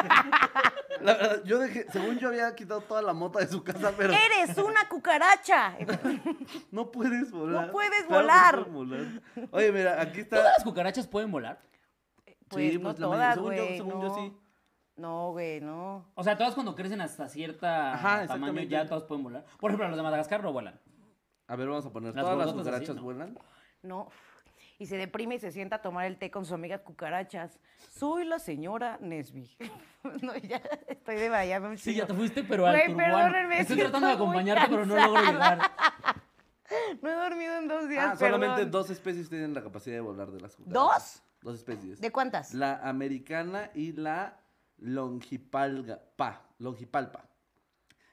La 1.01 1.15
verdad, 1.15 1.43
yo 1.45 1.59
dejé, 1.59 1.87
según 1.91 2.19
yo 2.19 2.29
había 2.29 2.55
quitado 2.55 2.81
toda 2.83 3.03
la 3.03 3.13
mota 3.13 3.41
de 3.41 3.49
su 3.49 3.63
casa, 3.65 3.93
pero 3.97 4.13
Eres 4.13 4.57
una 4.59 4.89
cucaracha. 4.89 5.77
no 6.71 6.91
puedes 6.91 7.31
volar. 7.33 7.67
No 7.67 7.73
puedes 7.73 8.03
que 8.05 8.13
volar. 8.13 8.65
puedo 8.65 8.73
volar. 8.87 9.23
Oye, 9.51 9.73
mira, 9.73 10.01
aquí 10.01 10.21
está. 10.21 10.37
¿Todas 10.37 10.53
las 10.57 10.65
cucarachas 10.65 11.07
pueden 11.09 11.31
volar? 11.33 11.61
Pues 12.49 12.73
Sí, 12.73 12.79
no 12.79 12.85
pues, 12.85 12.99
la 13.01 13.07
todas, 13.07 13.19
mayoría- 13.19 13.35
según 13.35 13.55
yo- 13.57 13.65
güey. 13.65 13.77
según 13.77 13.95
no. 13.95 14.03
yo 14.03 14.15
sí. 14.15 14.37
No, 14.97 15.33
güey, 15.33 15.61
no. 15.61 16.13
O 16.15 16.23
sea, 16.23 16.39
todas 16.39 16.55
cuando 16.55 16.77
crecen 16.77 17.01
hasta 17.01 17.29
cierta 17.29 17.95
Ajá, 17.95 18.03
tamaño 18.03 18.23
exactamente. 18.23 18.69
ya 18.69 18.87
todas 18.87 19.03
pueden 19.05 19.25
volar. 19.25 19.45
Por 19.59 19.71
ejemplo, 19.73 19.89
las 19.89 19.97
de 19.97 20.03
Madagascar 20.05 20.43
no 20.45 20.53
vuelan. 20.53 20.81
A 21.49 21.57
ver, 21.57 21.69
vamos 21.69 21.85
a 21.85 21.91
poner. 21.91 22.15
Las 22.15 22.23
¿Todas 22.25 22.39
las 22.39 22.47
gordotas 22.47 22.67
así, 22.69 22.71
cucarachas 22.87 22.97
¿no? 22.97 23.03
vuelan? 23.03 23.39
No. 23.83 24.09
Y 24.79 24.87
se 24.87 24.97
deprime 24.97 25.37
y 25.37 25.39
se 25.39 25.53
sienta 25.53 25.77
a 25.77 25.83
tomar 25.83 26.07
el 26.07 26.19
té 26.19 26.31
con 26.31 26.45
sus 26.45 26.55
amigas 26.55 26.81
cucarachas. 26.81 27.59
Soy 27.91 28.25
la 28.25 28.39
señora 28.39 28.99
Nesby. 29.01 29.49
no, 30.23 30.37
ya 30.37 30.61
estoy 30.89 31.17
de 31.17 31.29
vaya, 31.29 31.61
Sí, 31.77 31.95
ya 31.95 32.07
te 32.07 32.15
fuiste, 32.15 32.43
pero 32.43 32.67
al 32.67 32.75
Güey, 32.75 32.95
perdónenme, 32.97 33.61
Estoy 33.61 33.79
tratando 33.79 34.09
de 34.09 34.15
acompañarte, 34.15 34.67
pero 34.69 34.85
no 34.87 34.97
logro 34.97 35.23
llegar. 35.25 35.59
No 37.03 37.11
he 37.11 37.15
dormido 37.15 37.57
en 37.59 37.69
dos 37.69 37.89
días, 37.89 38.11
Ah, 38.13 38.17
solamente 38.17 38.65
dos 38.67 38.91
especies 38.91 39.29
tienen 39.29 39.55
la 39.55 39.63
capacidad 39.63 39.97
de 39.97 40.01
volar 40.01 40.31
de 40.31 40.41
las 40.41 40.57
cucarachas. 40.57 40.73
¿Dos? 40.73 41.23
Dos 41.43 41.55
especies. 41.57 42.01
¿De 42.01 42.11
cuántas? 42.11 42.53
La 42.55 42.81
americana 42.83 43.71
y 43.75 43.93
la 43.93 44.41
longipalga, 44.79 46.01
pa, 46.17 46.43
longipalpa. 46.59 47.29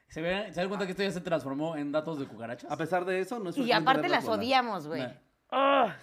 ¿Se, 0.10 0.22
ve, 0.22 0.52
¿Se 0.54 0.60
dan 0.60 0.68
cuenta 0.68 0.86
que 0.86 0.92
esto 0.92 1.04
ya 1.04 1.12
se 1.12 1.22
transformó 1.22 1.76
en 1.78 1.92
datos 1.92 2.20
de 2.20 2.28
cucarachas? 2.28 2.70
A 2.70 2.76
pesar 2.78 3.06
de 3.06 3.20
eso, 3.22 3.40
no 3.40 3.50
es 3.50 3.58
Y 3.58 3.72
aparte 3.72 4.10
las 4.10 4.26
volar. 4.26 4.40
odiamos, 4.40 4.88
güey. 4.88 5.02
No. 5.02 5.94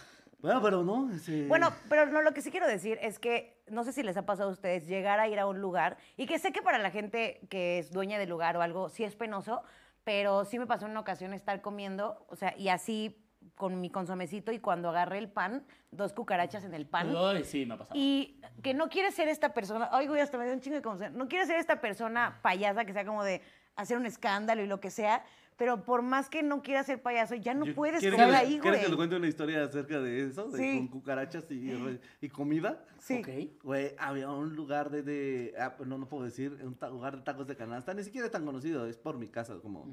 Bueno, 0.40 0.62
pero 0.62 0.84
no. 0.84 1.10
ese- 1.12 1.46
Bueno, 1.48 1.72
pero 1.88 2.06
no, 2.06 2.22
lo 2.22 2.32
que 2.32 2.42
sí 2.42 2.50
quiero 2.50 2.66
decir 2.68 2.98
es 3.02 3.18
que 3.18 3.60
no 3.68 3.82
sé 3.84 3.92
si 3.92 4.02
les 4.02 4.16
ha 4.16 4.24
pasado 4.24 4.50
a 4.50 4.52
ustedes 4.52 4.86
llegar 4.86 5.18
a 5.20 5.28
ir 5.28 5.38
a 5.38 5.46
un 5.46 5.60
lugar 5.60 5.96
y 6.16 6.26
que 6.26 6.38
sé 6.38 6.52
que 6.52 6.62
para 6.62 6.78
la 6.78 6.90
gente 6.90 7.40
que 7.50 7.78
es 7.80 7.90
dueña 7.90 8.18
del 8.18 8.28
lugar 8.30 8.56
o 8.56 8.62
algo 8.62 8.88
sí 8.88 9.02
es 9.04 9.16
penoso, 9.16 9.62
pero 10.04 10.44
sí 10.44 10.58
me 10.58 10.66
pasó 10.66 10.84
en 10.86 10.92
una 10.92 11.00
ocasión 11.00 11.34
estar 11.34 11.60
comiendo, 11.60 12.24
o 12.28 12.36
sea, 12.36 12.54
y 12.56 12.68
así 12.68 13.24
con 13.56 13.80
mi 13.80 13.90
consomecito 13.90 14.52
y 14.52 14.60
cuando 14.60 14.88
agarré 14.90 15.18
el 15.18 15.28
pan, 15.28 15.66
dos 15.90 16.12
cucarachas 16.12 16.62
en 16.64 16.74
el 16.74 16.86
pan. 16.86 17.12
Ay, 17.16 17.42
sí, 17.44 17.66
me 17.66 17.74
ha 17.74 17.78
pasado. 17.78 17.98
Y 17.98 18.40
que 18.62 18.74
no 18.74 18.88
quiere 18.88 19.10
ser 19.10 19.26
esta 19.28 19.52
persona, 19.52 19.88
ay, 19.90 20.06
güey, 20.06 20.20
hasta 20.20 20.38
me 20.38 20.44
dio 20.44 20.54
un 20.54 20.60
chingo 20.60 20.76
de 20.76 20.82
confusión. 20.82 21.16
No 21.16 21.26
quiere 21.28 21.46
ser 21.46 21.56
esta 21.58 21.80
persona 21.80 22.38
payasa 22.42 22.84
que 22.84 22.92
sea 22.92 23.04
como 23.04 23.24
de 23.24 23.42
hacer 23.74 23.96
un 23.96 24.06
escándalo 24.06 24.62
y 24.62 24.66
lo 24.66 24.78
que 24.80 24.90
sea, 24.90 25.24
pero 25.58 25.84
por 25.84 26.00
más 26.02 26.30
que 26.30 26.42
no 26.42 26.62
quiera 26.62 26.82
ser 26.84 27.02
payaso, 27.02 27.34
ya 27.34 27.52
no 27.52 27.66
Yo- 27.66 27.74
puedes 27.74 27.98
¿quiere 28.00 28.16
comer 28.16 28.28
que 28.28 28.32
le- 28.32 28.38
ahí, 28.38 28.58
¿Quieres 28.60 28.78
que 28.80 28.86
güey. 28.86 28.90
le 28.92 28.96
cuente 28.96 29.16
una 29.16 29.26
historia 29.26 29.64
acerca 29.64 30.00
de 30.00 30.22
eso? 30.24 30.48
De, 30.48 30.58
Sí. 30.58 30.78
Con 30.78 30.88
cucarachas 30.88 31.44
y, 31.50 32.28
comida. 32.30 32.84
Sí. 32.98 33.18
Ok. 33.18 33.62
Güey, 33.64 33.94
había 33.98 34.30
un 34.30 34.54
lugar 34.54 34.88
de, 34.90 35.02
de- 35.02 35.54
ah, 35.58 35.74
no, 35.84 35.98
no 35.98 36.08
puedo 36.08 36.24
decir, 36.24 36.52
un 36.62 36.78
lugar 36.90 37.16
de 37.16 37.22
tacos 37.22 37.46
de 37.48 37.56
canasta, 37.56 37.92
ni 37.92 38.04
siquiera 38.04 38.26
es 38.26 38.32
tan 38.32 38.46
conocido, 38.46 38.86
es 38.86 38.96
por 38.96 39.18
mi 39.18 39.28
casa, 39.28 39.58
como, 39.60 39.86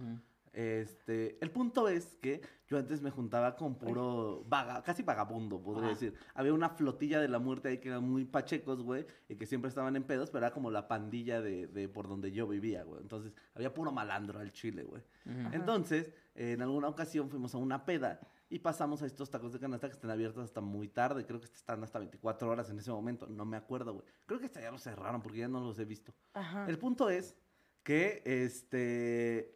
este, 0.55 1.37
el 1.43 1.51
punto 1.51 1.89
es 1.89 2.15
que 2.21 2.41
yo 2.67 2.77
antes 2.77 3.01
me 3.01 3.11
juntaba 3.11 3.57
con 3.57 3.75
puro 3.75 4.45
vaga, 4.47 4.81
casi 4.83 5.03
vagabundo, 5.03 5.61
podría 5.61 5.89
decir. 5.89 6.13
Había 6.33 6.53
una 6.53 6.69
flotilla 6.69 7.19
de 7.19 7.27
la 7.27 7.39
muerte 7.39 7.67
ahí 7.67 7.77
que 7.79 7.89
eran 7.89 8.09
muy 8.09 8.23
pachecos, 8.23 8.81
güey, 8.81 9.05
y 9.27 9.35
que 9.35 9.45
siempre 9.45 9.67
estaban 9.67 9.97
en 9.97 10.03
pedos, 10.03 10.29
pero 10.29 10.45
era 10.45 10.53
como 10.53 10.71
la 10.71 10.87
pandilla 10.87 11.41
de, 11.41 11.67
de 11.67 11.89
por 11.89 12.07
donde 12.07 12.31
yo 12.31 12.47
vivía, 12.47 12.83
güey. 12.83 13.01
Entonces, 13.01 13.33
había 13.53 13.73
puro 13.73 13.91
malandro 13.91 14.39
al 14.39 14.53
chile, 14.53 14.83
güey. 14.83 15.03
Entonces, 15.51 16.13
en 16.35 16.61
alguna 16.61 16.87
ocasión 16.87 17.29
fuimos 17.29 17.53
a 17.53 17.57
una 17.57 17.83
peda 17.85 18.21
y 18.49 18.59
pasamos 18.59 19.01
a 19.01 19.07
estos 19.07 19.29
tacos 19.29 19.51
de 19.51 19.59
canasta 19.59 19.87
que 19.89 19.93
están 19.93 20.11
abiertos 20.11 20.45
hasta 20.45 20.61
muy 20.61 20.87
tarde. 20.87 21.25
Creo 21.25 21.41
que 21.41 21.47
están 21.47 21.83
hasta 21.83 21.99
24 21.99 22.49
horas 22.49 22.69
en 22.69 22.79
ese 22.79 22.91
momento. 22.91 23.27
No 23.27 23.43
me 23.43 23.57
acuerdo, 23.57 23.93
güey. 23.93 24.05
Creo 24.25 24.39
que 24.39 24.45
hasta 24.45 24.61
ya 24.61 24.71
los 24.71 24.83
cerraron 24.83 25.21
porque 25.21 25.39
ya 25.39 25.49
no 25.49 25.59
los 25.59 25.77
he 25.79 25.85
visto. 25.85 26.13
Ajá. 26.33 26.65
El 26.69 26.77
punto 26.77 27.09
es 27.09 27.35
que, 27.83 28.21
este, 28.25 29.54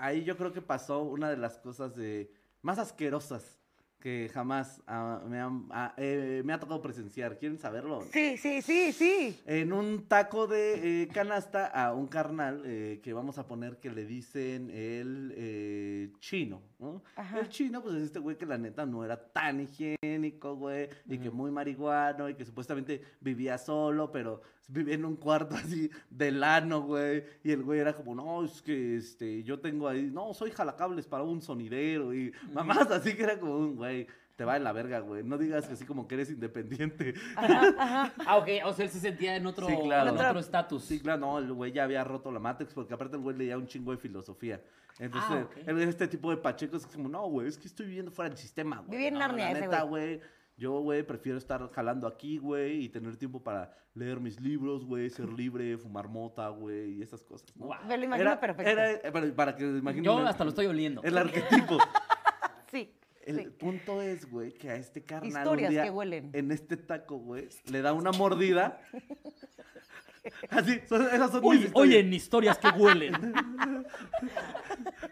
ahí 0.00 0.24
yo 0.24 0.36
creo 0.36 0.52
que 0.52 0.62
pasó 0.62 1.02
una 1.02 1.30
de 1.30 1.36
las 1.36 1.58
cosas 1.58 1.94
de, 1.94 2.30
más 2.62 2.78
asquerosas 2.78 3.58
que 4.00 4.30
jamás 4.32 4.80
ah, 4.86 5.20
me, 5.28 5.38
han- 5.38 5.68
ah, 5.70 5.92
eh, 5.98 6.40
me 6.42 6.54
ha 6.54 6.58
tocado 6.58 6.80
presenciar. 6.80 7.38
¿Quieren 7.38 7.58
saberlo? 7.58 8.00
Sí, 8.10 8.38
sí, 8.38 8.62
sí, 8.62 8.92
sí. 8.94 9.38
En 9.44 9.74
un 9.74 10.06
taco 10.08 10.46
de 10.46 11.02
eh, 11.02 11.08
canasta 11.08 11.66
a 11.66 11.92
un 11.92 12.06
carnal 12.06 12.62
eh, 12.64 13.00
que 13.02 13.12
vamos 13.12 13.36
a 13.36 13.46
poner 13.46 13.78
que 13.78 13.90
le 13.90 14.06
dicen 14.06 14.70
el 14.70 15.34
eh, 15.36 16.12
chino, 16.18 16.62
¿no? 16.78 17.02
Ajá. 17.14 17.40
El 17.40 17.50
chino, 17.50 17.82
pues 17.82 17.94
es 17.96 18.04
este 18.04 18.20
güey 18.20 18.38
que 18.38 18.46
la 18.46 18.56
neta 18.56 18.86
no 18.86 19.04
era 19.04 19.22
tan 19.32 19.60
higiénico, 19.60 20.56
güey, 20.56 20.88
y 21.06 21.18
que 21.18 21.30
muy 21.30 21.50
marihuano, 21.50 22.26
y 22.30 22.34
que 22.34 22.46
supuestamente 22.46 23.02
vivía 23.20 23.58
solo, 23.58 24.10
pero 24.10 24.40
vivía 24.70 24.94
en 24.94 25.04
un 25.04 25.16
cuarto 25.16 25.54
así 25.56 25.90
de 26.10 26.30
lano, 26.30 26.82
güey, 26.82 27.24
y 27.44 27.50
el 27.52 27.62
güey 27.62 27.80
era 27.80 27.92
como, 27.92 28.14
no, 28.14 28.44
es 28.44 28.62
que 28.62 28.96
este, 28.96 29.42
yo 29.42 29.58
tengo 29.60 29.88
ahí, 29.88 30.10
no, 30.12 30.32
soy 30.34 30.50
jalacables 30.50 31.06
para 31.06 31.24
un 31.24 31.40
sonidero, 31.42 32.14
y 32.14 32.32
mamás 32.52 32.90
así 32.90 33.14
que 33.14 33.22
era 33.24 33.38
como 33.38 33.56
un, 33.56 33.76
güey, 33.76 34.06
te 34.36 34.44
va 34.46 34.56
en 34.56 34.64
la 34.64 34.72
verga, 34.72 35.00
güey, 35.00 35.22
no 35.22 35.36
digas 35.36 35.66
que 35.66 35.74
así 35.74 35.84
como 35.84 36.08
que 36.08 36.14
eres 36.14 36.30
independiente. 36.30 37.14
Ah, 37.36 38.36
ok. 38.38 38.48
O 38.64 38.72
sea, 38.72 38.84
él 38.86 38.90
se 38.90 39.00
sentía 39.00 39.36
en 39.36 39.46
otro 39.46 39.66
Sí, 39.66 39.76
claro. 39.82 40.38
estatus. 40.38 40.84
Sí, 40.84 41.00
claro, 41.00 41.20
no, 41.20 41.38
el 41.38 41.52
güey 41.52 41.72
ya 41.72 41.84
había 41.84 42.04
roto 42.04 42.30
la 42.30 42.38
Matrix 42.38 42.72
porque 42.72 42.94
aparte 42.94 43.16
el 43.16 43.22
güey 43.22 43.36
leía 43.36 43.58
un 43.58 43.66
chingo 43.66 43.90
de 43.90 43.98
filosofía. 43.98 44.60
Entonces, 44.98 45.46
Ah, 45.56 45.60
él- 45.66 45.80
este 45.82 46.08
tipo 46.08 46.30
de 46.30 46.36
pachecos 46.36 46.84
es 46.84 46.94
como, 46.94 47.08
no, 47.08 47.26
güey, 47.28 47.48
es 47.48 47.58
que 47.58 47.66
estoy 47.68 47.86
viviendo 47.86 48.10
fuera 48.10 48.28
del 48.30 48.38
sistema, 48.38 48.78
güey. 48.78 48.90
Viví 48.90 49.06
en 49.06 49.14
no, 49.14 49.20
la 49.20 49.28
neta, 49.32 49.82
güey. 49.82 50.20
Yo, 50.60 50.80
güey, 50.82 51.02
prefiero 51.02 51.38
estar 51.38 51.70
jalando 51.72 52.06
aquí, 52.06 52.36
güey, 52.36 52.84
y 52.84 52.88
tener 52.90 53.16
tiempo 53.16 53.42
para 53.42 53.72
leer 53.94 54.20
mis 54.20 54.38
libros, 54.38 54.84
güey, 54.84 55.08
ser 55.08 55.30
libre, 55.32 55.78
fumar 55.78 56.06
mota, 56.06 56.50
güey, 56.50 56.98
y 56.98 57.02
esas 57.02 57.24
cosas, 57.24 57.48
¿no? 57.56 57.70
Me 57.88 57.96
lo 57.96 58.04
imagino 58.04 58.30
Era- 58.30 58.38
perfecto. 58.40 58.70
era- 58.70 58.90
eh, 58.92 59.10
para, 59.10 59.34
para 59.34 59.56
que 59.56 59.64
imaginen 59.64 60.04
Yo 60.04 60.18
hasta 60.18 60.44
lo 60.44 60.50
estoy 60.50 60.66
oliendo. 60.66 61.02
el 61.02 61.16
arquetipo. 61.16 61.78
Sí. 62.70 62.94
El 63.24 63.36
sí. 63.38 63.48
punto 63.58 64.00
es, 64.02 64.30
güey, 64.30 64.52
que 64.52 64.70
a 64.70 64.76
este 64.76 65.02
carnal 65.02 65.30
un 65.32 65.38
Historias 65.38 65.70
día 65.70 65.82
que 65.84 65.90
huelen. 65.90 66.30
en 66.34 66.52
este 66.52 66.76
taco, 66.76 67.16
güey, 67.18 67.48
le 67.70 67.80
da 67.82 67.92
una 67.94 68.12
mordida. 68.12 68.80
Así, 70.50 70.78
son- 70.88 71.06
esas 71.06 71.30
son 71.30 71.40
mis 71.40 71.50
Oye, 71.50 71.58
historias. 71.66 71.72
oye, 71.74 71.98
en 72.00 72.12
historias 72.12 72.58
que 72.58 72.68
huelen. 72.68 73.14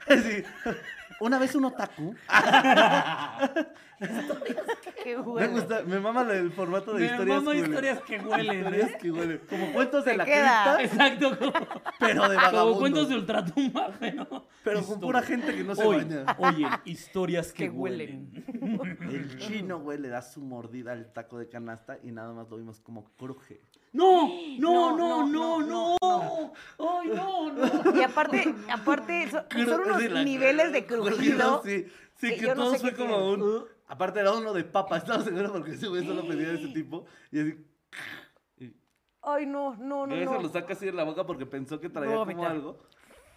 Sí. 0.08 0.42
Una 1.20 1.38
vez 1.38 1.54
un 1.56 1.64
otaku. 1.64 2.14
Que 5.02 5.16
Me 5.16 5.48
gusta, 5.48 5.82
me 5.82 6.00
mama 6.00 6.22
el 6.32 6.50
formato 6.52 6.92
de 6.94 7.00
Me 7.00 7.06
historias 7.06 7.42
mama 7.42 7.52
que 7.52 7.58
huelen. 7.58 7.70
historias 7.72 8.00
que 8.02 8.18
huelen, 8.18 8.58
Historias 8.58 8.90
¿eh? 8.90 8.98
que 9.00 9.10
huelen. 9.10 9.40
Como 9.48 9.72
cuentos 9.72 10.04
de 10.04 10.10
Se 10.12 10.16
la 10.16 10.24
queda. 10.24 10.76
cripta, 10.76 10.82
Exacto, 11.04 11.38
como, 11.38 11.52
pero 11.98 12.22
de 12.28 12.36
como 12.36 12.46
vagabundo. 12.46 12.78
cuentos 12.80 13.08
de 13.08 13.14
ultratumba, 13.16 13.90
pero... 13.98 14.46
Pero 14.64 14.82
con 14.84 15.00
pura 15.00 15.22
gente 15.22 15.54
que 15.54 15.64
no 15.64 15.74
se 15.74 15.82
Oye, 15.84 15.98
baña. 16.04 16.36
Oye, 16.38 16.66
historias 16.84 17.52
que, 17.52 17.64
Que 17.64 17.70
huelen. 17.70 18.30
huelen. 18.78 18.98
El 19.10 19.38
chino, 19.38 19.80
güey, 19.80 19.98
le 19.98 20.08
da 20.08 20.22
su 20.22 20.40
mordida 20.40 20.92
al 20.92 21.12
taco 21.12 21.38
de 21.38 21.48
canasta 21.48 21.98
y 22.02 22.10
nada 22.12 22.32
más 22.32 22.48
lo 22.50 22.56
vimos 22.56 22.80
como 22.80 23.04
cruje. 23.16 23.60
No, 23.92 24.28
no, 24.58 24.96
No, 24.96 25.26
no, 25.26 25.26
no, 25.26 25.60
no, 25.62 25.96
no. 26.00 26.52
Ay, 26.78 27.08
no, 27.14 27.52
no. 27.52 27.96
Y 27.98 28.02
aparte, 28.02 28.54
aparte, 28.70 29.30
son, 29.30 29.44
son 29.66 29.80
unos 29.80 30.24
niveles 30.24 30.72
de 30.72 30.84
crujido. 30.84 31.62
Sí, 31.64 31.86
sí, 32.16 32.28
que 32.28 32.34
que 32.36 32.42
yo 32.42 32.54
no 32.54 32.64
todo 32.64 32.72
sé 32.74 32.78
fue 32.80 32.90
qué 32.90 32.96
como 32.96 33.30
un... 33.32 33.64
Aparte 33.88 34.20
era 34.20 34.32
uno 34.32 34.52
de 34.52 34.64
papa, 34.64 34.96
estaba 34.98 35.22
seguro 35.24 35.52
porque 35.52 35.72
ese 35.72 35.88
güey 35.88 36.06
solo 36.06 36.26
pedía 36.26 36.48
de 36.48 36.54
ese 36.54 36.68
tipo. 36.68 37.06
Y 37.32 37.40
así... 37.40 37.64
Ay, 39.22 39.46
no, 39.46 39.74
no, 39.76 40.06
no, 40.06 40.16
Y 40.16 40.20
eso 40.20 40.32
no. 40.34 40.42
lo 40.42 40.48
saca 40.48 40.72
así 40.72 40.86
de 40.86 40.92
la 40.92 41.04
boca 41.04 41.26
porque 41.26 41.44
pensó 41.44 41.80
que 41.80 41.88
traía 41.88 42.14
como 42.16 42.44
algo. 42.46 42.78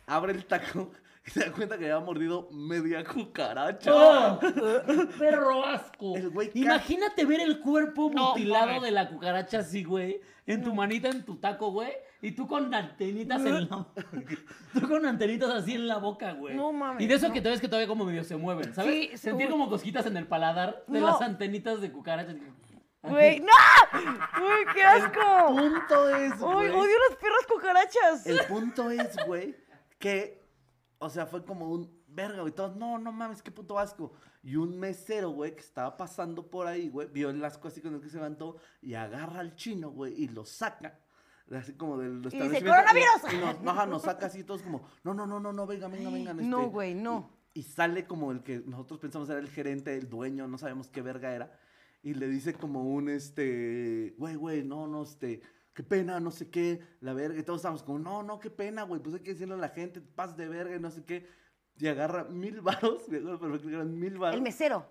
Abre 0.06 0.34
el 0.34 0.46
taco 0.46 0.92
y 1.26 1.30
se 1.32 1.42
da 1.46 1.52
cuenta 1.52 1.78
que 1.78 1.86
había 1.86 2.00
mordido 2.00 2.50
media 2.52 3.04
cucaracha. 3.04 3.92
¡Oh! 3.94 4.40
Perro 5.20 5.66
asco. 5.66 6.16
El 6.16 6.30
güey 6.30 6.52
Imagínate 6.54 7.26
ver 7.26 7.42
el 7.42 7.60
cuerpo 7.60 8.10
No, 8.14 8.30
mutilado 8.30 8.68
mames. 8.68 8.82
de 8.84 8.92
la 8.92 9.10
cucaracha 9.10 9.60
así, 9.60 9.84
güey. 9.84 10.22
En 10.46 10.64
tu 10.64 10.74
manita, 10.74 11.10
en 11.10 11.26
tu 11.26 11.38
taco, 11.38 11.72
güey. 11.72 11.92
Y 12.22 12.32
tú 12.34 12.48
con 12.48 12.74
antenitas 12.74 13.44
en 13.44 13.68
la... 13.70 13.88
Tú 14.74 14.88
con 14.88 15.06
antenitas 15.06 15.50
así 15.50 15.74
en 15.74 15.88
la 15.88 15.98
boca, 15.98 16.34
güey. 16.34 16.56
No 16.56 16.72
mames, 16.72 17.02
Y 17.04 17.08
de 17.08 17.16
eso 17.16 17.28
no. 17.28 17.34
que 17.34 17.42
te 17.42 17.50
ves 17.50 17.60
que 17.60 17.68
todavía 17.68 17.88
como 17.88 18.06
medio 18.06 18.24
se 18.24 18.36
mueven, 18.38 18.74
¿sabes? 18.76 19.10
Sí, 19.12 19.18
Sentir 19.18 19.48
uy. 19.48 19.52
como 19.52 19.70
cosquitas 19.70 20.06
en 20.06 20.16
el 20.18 20.28
paladar 20.28 20.84
de 20.88 21.00
No. 21.00 21.08
las 21.08 21.22
antenitas 21.22 21.82
de 21.82 21.92
cucaracha. 21.92 22.36
Güey, 23.04 23.40
¡no! 23.40 23.48
¡Uy, 23.96 24.66
qué 24.76 24.84
asco! 24.84 25.20
punto 25.48 26.10
es, 26.10 26.34
¡Ay, 26.34 26.40
güey. 26.40 26.70
odio 26.70 26.96
las 27.10 27.18
perras 27.18 27.46
cucarachas! 27.52 28.28
El 28.28 28.40
punto 28.46 28.92
es, 28.92 29.18
güey, 29.26 29.56
que, 29.98 30.44
o 31.00 31.10
sea, 31.10 31.26
fue 31.26 31.44
como 31.44 31.72
un 31.72 31.92
verga, 32.08 32.42
güey. 32.42 32.54
Todos, 32.54 32.76
no, 32.76 33.00
no 33.00 33.12
mames, 33.12 33.42
qué 33.42 33.50
puto 33.50 33.80
asco. 33.80 34.14
Y 34.44 34.56
un 34.56 34.78
mesero, 34.80 35.32
güey, 35.32 35.56
que 35.56 35.62
estaba 35.62 35.98
pasando 35.98 36.48
por 36.52 36.68
ahí, 36.68 36.90
güey, 36.90 37.08
vio 37.08 37.32
el 37.32 37.44
asco 37.44 37.68
así 37.70 37.82
con 37.82 37.96
el 37.96 38.02
que 38.02 38.10
se 38.10 38.18
levantó 38.18 38.58
y 38.82 38.94
agarra 38.94 39.40
al 39.40 39.56
chino, 39.56 39.90
güey, 39.90 40.14
y 40.22 40.28
lo 40.28 40.46
saca. 40.46 41.00
Así 41.56 41.74
como 41.74 41.98
del 41.98 42.22
dice, 42.22 42.38
establecimiento. 42.38 42.72
"¡Coronavirus!" 42.72 43.34
Y 43.34 43.64
nos, 43.64 43.76
ajá, 43.76 43.86
nos 43.86 44.02
saca 44.04 44.26
así 44.28 44.44
todos 44.44 44.62
como, 44.62 44.88
no, 45.04 45.14
no, 45.14 45.26
no, 45.28 45.40
no, 45.40 45.52
no, 45.52 45.68
venga, 45.68 45.88
venga, 45.88 46.10
venga. 46.10 46.34
No, 46.34 46.70
güey, 46.70 46.96
no. 46.96 47.30
Y, 47.54 47.60
y 47.60 47.64
sale 47.64 48.06
como 48.06 48.32
el 48.32 48.42
que 48.44 48.60
nosotros 48.66 49.00
pensamos 49.00 49.30
era 49.30 49.40
el 49.40 49.50
gerente, 49.50 49.96
el 49.98 50.10
dueño, 50.10 50.48
no 50.48 50.58
sabemos 50.58 50.90
qué 50.90 51.02
verga 51.02 51.34
era. 51.34 51.52
Y 52.04 52.14
le 52.16 52.28
dice 52.28 52.54
como 52.54 52.84
un, 52.84 53.10
este, 53.10 54.16
güey, 54.18 54.36
güey, 54.36 54.64
no, 54.64 54.88
no, 54.88 55.04
este, 55.04 55.42
qué 55.74 55.84
pena, 55.84 56.20
no 56.20 56.32
sé 56.32 56.50
qué, 56.50 56.82
la 57.00 57.14
verga. 57.14 57.40
Y 57.40 57.44
todos 57.44 57.60
estamos 57.60 57.84
como, 57.84 58.00
no, 58.00 58.24
no, 58.24 58.40
qué 58.40 58.50
pena, 58.50 58.84
güey, 58.84 59.02
pues 59.02 59.16
hay 59.16 59.22
que 59.22 59.34
decirle 59.34 59.54
a 59.54 59.58
la 59.58 59.70
gente, 59.70 60.02
paz 60.02 60.36
de 60.36 60.48
verga 60.48 60.76
y 60.76 60.80
no 60.80 60.90
sé 60.90 61.04
qué. 61.04 61.28
Y 61.78 61.88
agarra 61.88 62.24
mil 62.26 62.62
varos, 62.62 63.08
me 63.10 63.18
acuerdo 63.18 63.40
perfecto 63.40 63.68
que 63.68 63.76
eran 63.76 64.00
mil 64.00 64.18
varos. 64.18 64.36
El 64.36 64.42
mesero, 64.42 64.86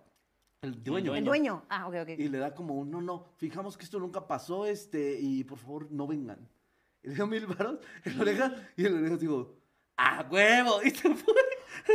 El 0.63 0.83
dueño. 0.85 1.17
el 1.17 1.25
dueño. 1.25 1.65
Ah, 1.71 1.89
ok, 1.89 1.95
ok. 2.03 2.09
Y 2.19 2.29
le 2.29 2.37
da 2.37 2.55
como 2.55 2.75
un, 2.75 2.91
no, 2.91 3.01
no, 3.01 3.25
fijamos 3.39 3.79
que 3.79 3.85
esto 3.85 3.99
nunca 3.99 4.27
pasó, 4.27 4.67
este, 4.67 5.19
y 5.19 5.43
por 5.45 5.57
favor 5.57 5.91
no 5.91 6.07
vengan. 6.07 6.47
Y 7.03 7.09
le 7.09 7.15
dio 7.15 7.27
mil 7.27 7.47
varos, 7.47 7.79
el 8.05 8.21
oreja, 8.21 8.55
y 8.77 8.85
el 8.85 8.95
oreja 8.99 9.17
digo, 9.17 9.57
¡ah, 9.97 10.27
huevo! 10.31 10.83
Y 10.83 10.91
se 10.91 11.15
fue. 11.15 11.35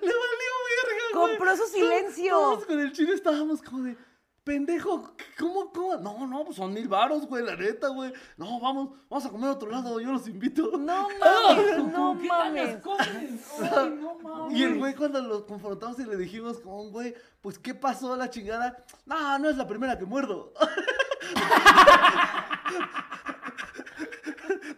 valió 0.00 0.52
verga, 0.70 1.04
güey. 1.12 1.36
Compró 1.36 1.56
su 1.58 1.64
silencio. 1.64 2.30
Todos 2.32 2.64
con 2.64 2.80
el 2.80 2.92
chino 2.92 3.12
estábamos 3.12 3.60
como 3.60 3.82
de, 3.82 3.98
pendejo, 4.44 5.12
¿cómo, 5.38 5.70
cómo? 5.72 5.96
No, 5.96 6.26
no, 6.26 6.44
pues 6.44 6.56
son 6.56 6.72
mil 6.72 6.88
varos, 6.88 7.26
güey, 7.26 7.44
la 7.44 7.56
neta, 7.56 7.88
güey. 7.88 8.12
No, 8.36 8.60
vamos, 8.60 8.90
vamos 9.08 9.26
a 9.26 9.30
comer 9.30 9.50
a 9.50 9.52
otro 9.52 9.70
lado, 9.70 10.00
yo 10.00 10.12
los 10.12 10.26
invito. 10.28 10.78
No 10.78 11.08
mames, 11.20 11.84
no 11.92 12.08
¿Con 12.08 12.18
qué 12.20 12.28
ganas 12.28 12.84
mames. 12.84 13.42
Ay, 13.60 13.98
no 14.00 14.14
mames. 14.22 14.58
Y 14.58 14.64
el 14.64 14.78
güey 14.78 14.94
cuando 14.94 15.20
lo 15.20 15.46
confrontamos 15.46 15.98
y 15.98 16.04
le 16.04 16.16
dijimos 16.16 16.58
como 16.60 16.90
güey, 16.90 17.14
pues 17.40 17.58
¿qué 17.58 17.74
pasó 17.74 18.16
la 18.16 18.30
chingada? 18.30 18.84
No, 19.06 19.38
no 19.38 19.50
es 19.50 19.56
la 19.56 19.66
primera 19.66 19.98
que 19.98 20.04
muerdo. 20.04 20.52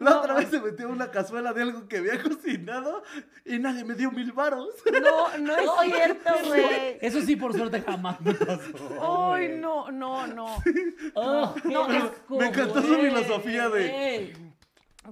La 0.02 0.18
otra 0.20 0.34
vez 0.34 0.48
se 0.50 0.60
metió 0.60 0.86
en 0.86 0.92
una 0.92 1.10
cazuela 1.10 1.52
de 1.52 1.62
algo 1.62 1.86
que 1.88 1.98
había 1.98 2.20
cocinado 2.22 3.02
y 3.44 3.58
nadie 3.58 3.84
me 3.84 3.94
dio 3.94 4.10
mil 4.10 4.32
varos. 4.32 4.68
No, 5.02 5.38
no 5.38 5.56
es 5.56 5.70
cierto, 5.84 6.30
güey. 6.46 6.98
Eso 7.00 7.20
sí, 7.20 7.36
por 7.36 7.54
suerte, 7.54 7.80
jamás 7.82 8.20
me 8.20 8.34
pasó. 8.34 9.32
Ay, 9.32 9.56
no, 9.58 9.90
no, 9.90 10.26
no. 10.26 10.46
Oh, 11.14 11.54
No, 11.64 11.84
asco, 11.84 12.38
me 12.38 12.46
encantó 12.46 12.82
su 12.82 12.94
filosofía 12.94 13.68
de- 13.68 14.36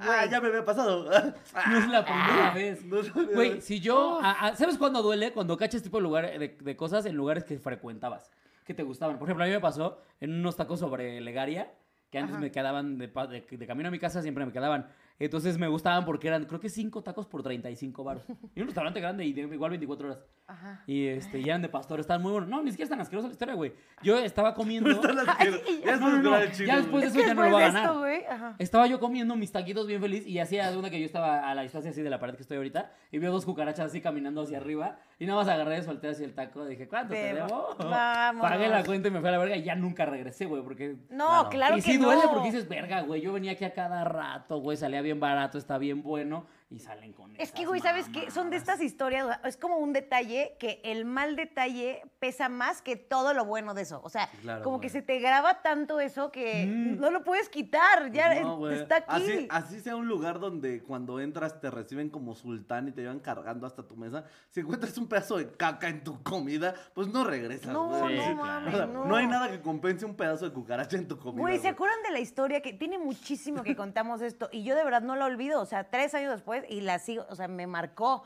Ah, 0.00 0.24
ya 0.31 0.40
me 0.40 0.48
había 0.48 0.64
pasado. 0.64 1.05
No 1.11 1.79
es 1.79 1.88
la 1.88 2.05
primera 2.05 2.53
vez. 2.55 2.85
No 2.85 2.98
es 3.00 3.07
la 3.09 3.12
primera 3.12 3.35
Güey, 3.35 3.50
vez. 3.55 3.64
si 3.64 3.81
yo. 3.81 4.20
a- 4.22 4.46
a- 4.46 4.57
¿Sabes 4.57 4.79
cuándo 4.79 5.03
duele? 5.03 5.33
Cuando 5.33 5.57
cachas 5.57 5.83
tipo 5.83 5.96
de, 5.96 6.03
lugar, 6.05 6.38
de, 6.38 6.57
de 6.61 6.76
cosas 6.76 7.07
en 7.07 7.16
lugares 7.16 7.42
que 7.42 7.59
frecuentabas, 7.59 8.31
que 8.64 8.72
te 8.72 8.85
gustaban. 8.85 9.18
Por 9.18 9.26
ejemplo, 9.29 9.42
a 9.44 9.48
mí 9.48 9.53
me 9.53 9.59
pasó 9.61 9.98
en 10.20 10.33
unos 10.33 10.55
tacos 10.55 10.79
sobre 10.79 11.20
Legaria, 11.20 11.72
que 12.10 12.18
antes 12.18 12.34
Ajá. 12.34 12.40
me 12.42 12.50
quedaban 12.50 12.98
de, 12.98 13.06
de- 13.08 13.56
de 13.56 13.66
camino 13.66 13.88
a 13.88 13.92
mi 13.92 13.98
casa, 13.98 14.20
siempre 14.22 14.44
me 14.44 14.52
quedaban. 14.52 14.88
Entonces 15.20 15.59
me 15.59 15.68
gustaban 15.68 16.04
porque 16.04 16.28
eran, 16.28 16.46
creo 16.46 16.59
que 16.59 16.68
5 16.68 17.02
tacos 17.02 17.26
por 17.26 17.42
35 17.42 18.02
baros. 18.02 18.24
Y 18.54 18.61
un 18.61 18.66
restaurante 18.66 19.00
grande 19.00 19.24
y 19.24 19.33
de 19.33 19.42
igual 19.42 19.70
24 19.70 20.09
horas. 20.09 20.18
Ajá. 20.46 20.83
Y 20.87 21.06
este, 21.06 21.40
ya 21.42 21.52
eran 21.52 21.62
de 21.62 21.68
pastor, 21.68 22.00
estaban 22.00 22.22
muy 22.22 22.33
buenos. 22.33 22.48
No, 22.48 22.62
ni 22.62 22.70
siquiera 22.70 22.87
están 22.87 23.00
asquerosa 23.00 23.28
la 23.28 23.33
historia, 23.33 23.54
güey. 23.54 23.72
Yo 24.02 24.18
estaba 24.18 24.54
comiendo. 24.54 24.90
Están 24.90 25.18
asquerosos. 25.18 25.62
Ya 25.85 25.96
No, 25.96 26.11
no, 26.11 26.22
no, 26.22 26.44
ya 26.44 26.76
después 26.78 27.02
de 27.02 27.09
Es 27.09 27.14
eso 27.14 27.20
que 27.20 27.26
ya 27.28 27.35
no 27.35 27.44
lo 27.44 27.52
va 27.52 27.59
a 27.59 27.66
ganar. 27.66 27.85
esto, 27.85 27.98
güey, 28.00 28.24
ajá. 28.24 28.56
Estaba 28.59 28.87
yo 28.87 28.98
comiendo 28.98 29.37
mis 29.37 29.52
taquitos 29.52 29.87
bien 29.87 30.00
feliz 30.00 30.26
y 30.26 30.38
hacía 30.38 30.76
una 30.76 30.90
que 30.90 30.98
yo 30.98 31.06
estaba 31.06 31.48
a 31.48 31.54
la 31.54 31.62
distancia 31.62 31.90
así 31.90 32.02
de 32.02 32.11
la 32.11 32.18
pared 32.18 32.35
que 32.35 32.42
estoy 32.42 32.56
ahorita 32.56 32.90
y 33.12 33.18
veo 33.18 33.30
dos 33.30 33.44
cucarachas 33.44 33.87
así 33.87 34.00
caminando 34.00 34.42
hacia 34.42 34.56
arriba 34.59 34.98
y 35.18 35.26
nada 35.26 35.40
más 35.40 35.48
agarré 35.48 35.78
y 35.78 35.83
solté 35.83 36.09
así 36.09 36.24
el 36.24 36.35
taco. 36.35 36.64
Dije, 36.64 36.88
¿cuánto 36.88 37.12
te 37.12 37.35
debo? 37.35 37.74
Vámonos. 37.78 38.50
Pagué 38.50 38.68
la 38.68 38.85
cuenta 38.85 39.09
y 39.09 39.11
me 39.11 39.20
fui 39.20 39.28
a 39.28 39.33
la 39.33 39.38
verga 39.38 39.56
y 39.56 39.62
ya 39.64 39.74
nunca 39.74 40.06
regresé, 40.06 40.46
güey, 40.46 40.62
porque... 40.62 40.96
No, 41.11 41.48
claro, 41.50 41.76
y 41.76 41.83
que 41.83 41.92
sí 41.92 41.98
no. 41.98 42.06
duele 42.06 42.22
porque 42.33 42.50
dices, 42.50 42.68
verga, 42.68 43.02
güey, 43.02 43.20
yo 43.20 43.33
venía 43.33 43.52
aquí 43.52 43.64
a 43.64 43.74
cada 43.74 44.04
rato, 44.04 44.59
güey, 44.59 44.76
salía 44.76 45.02
bien 45.02 45.09
barato, 45.18 45.58
está 45.58 45.78
bien 45.78 46.02
bueno 46.02 46.46
y 46.70 46.78
salen 46.78 47.12
con 47.12 47.35
Es 47.37 47.50
que, 47.50 47.66
güey, 47.66 47.80
¿sabes 47.80 48.09
qué? 48.11 48.30
Son 48.30 48.48
de 48.48 48.56
estas 48.56 48.80
historias, 48.80 49.40
es 49.44 49.56
como 49.56 49.78
un 49.78 49.92
detalle 49.92 50.56
que 50.61 50.80
el 50.85 51.04
mal 51.04 51.35
detalle 51.35 52.02
pesa 52.20 52.48
más 52.48 52.80
que 52.80 52.94
todo 52.94 53.35
lo 53.35 53.44
bueno 53.44 53.74
de 53.74 53.83
eso. 53.83 54.00
O 54.04 54.09
sea, 54.09 54.28
Claro, 54.40 54.62
como 54.62 54.76
güey. 54.76 54.87
que 54.87 54.88
se 54.90 55.02
te 55.02 55.18
graba 55.18 55.62
tanto 55.62 55.98
eso 55.98 56.30
que 56.30 56.66
Mm. 56.66 57.00
no 57.00 57.11
lo 57.11 57.24
puedes 57.24 57.48
quitar, 57.48 58.12
ya 58.12 58.28
Pues 58.30 58.42
No, 58.42 58.70
está 58.70 58.96
aquí. 58.98 59.09
Así, 59.09 59.48
así 59.50 59.80
sea 59.80 59.96
un 59.96 60.06
lugar 60.06 60.38
donde 60.38 60.83
cuando 60.85 61.18
entras 61.18 61.61
te 61.61 61.70
reciben 61.70 62.09
como 62.09 62.35
sultán 62.37 62.87
y 62.88 62.92
te 62.92 63.00
llevan 63.02 63.18
cargando 63.18 63.66
hasta 63.66 63.83
tu 63.87 63.96
mesa. 63.96 64.24
Si 64.50 64.61
encuentras 64.61 64.96
un 64.98 65.09
pedazo 65.09 65.38
de 65.38 65.50
caca 65.50 65.88
en 65.88 66.04
tu 66.04 66.22
comida, 66.22 66.74
pues 66.94 67.09
no 67.09 67.24
regresas, 67.24 67.72
No, 67.72 67.88
güey. 67.88 68.16
no 68.16 68.22
Sí, 68.28 68.35
mames, 68.35 68.74
O 68.74 68.76
sea, 68.76 68.87
no. 68.87 69.04
no 69.06 69.16
hay 69.16 69.26
nada 69.26 69.50
que 69.50 69.61
compense 69.61 70.06
un 70.06 70.14
pedazo 70.14 70.44
de 70.44 70.52
cucaracha 70.52 70.96
en 70.96 71.09
tu 71.09 71.18
comida. 71.18 71.40
Güey, 71.40 71.59
¿se 71.59 71.68
acuerdan 71.68 72.00
de 72.04 72.11
la 72.12 72.20
historia 72.20 72.61
que 72.62 72.72
tiene 72.72 72.96
muchísimo 72.98 73.64
que 73.64 73.74
contamos 73.76 74.22
esto? 74.22 74.48
Y 74.52 74.62
yo 74.62 74.76
de 74.76 74.85
verdad 74.85 75.02
no 75.02 75.16
la 75.16 75.24
olvido, 75.26 75.61
o 75.61 75.66
sea, 75.66 75.90
tres 75.90 76.14
años 76.14 76.30
después 76.30 76.59
y 76.68 76.80
la 76.80 76.98
sigo, 76.98 77.26
o 77.28 77.34
sea, 77.34 77.48
me 77.48 77.66
marcó 77.66 78.22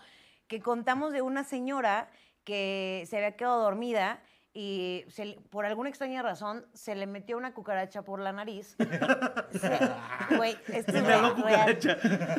que 0.48 0.60
contamos 0.60 1.12
de 1.12 1.22
una 1.22 1.44
señora 1.44 2.08
que 2.44 3.04
se 3.08 3.16
había 3.16 3.36
quedado 3.36 3.62
dormida 3.62 4.20
y 4.56 5.04
se 5.08 5.38
por 5.50 5.64
alguna 5.66 5.88
extraña 5.88 6.22
razón 6.22 6.64
se 6.74 6.94
le 6.94 7.06
metió 7.08 7.36
una 7.36 7.54
cucaracha 7.54 8.02
por 8.02 8.20
la 8.20 8.32
nariz. 8.32 8.76
Se- 9.50 10.36
Güey, 10.36 10.56
esto 10.68 10.92
es 10.96 11.04
real. 11.04 11.34
cucaracha. 11.34 11.94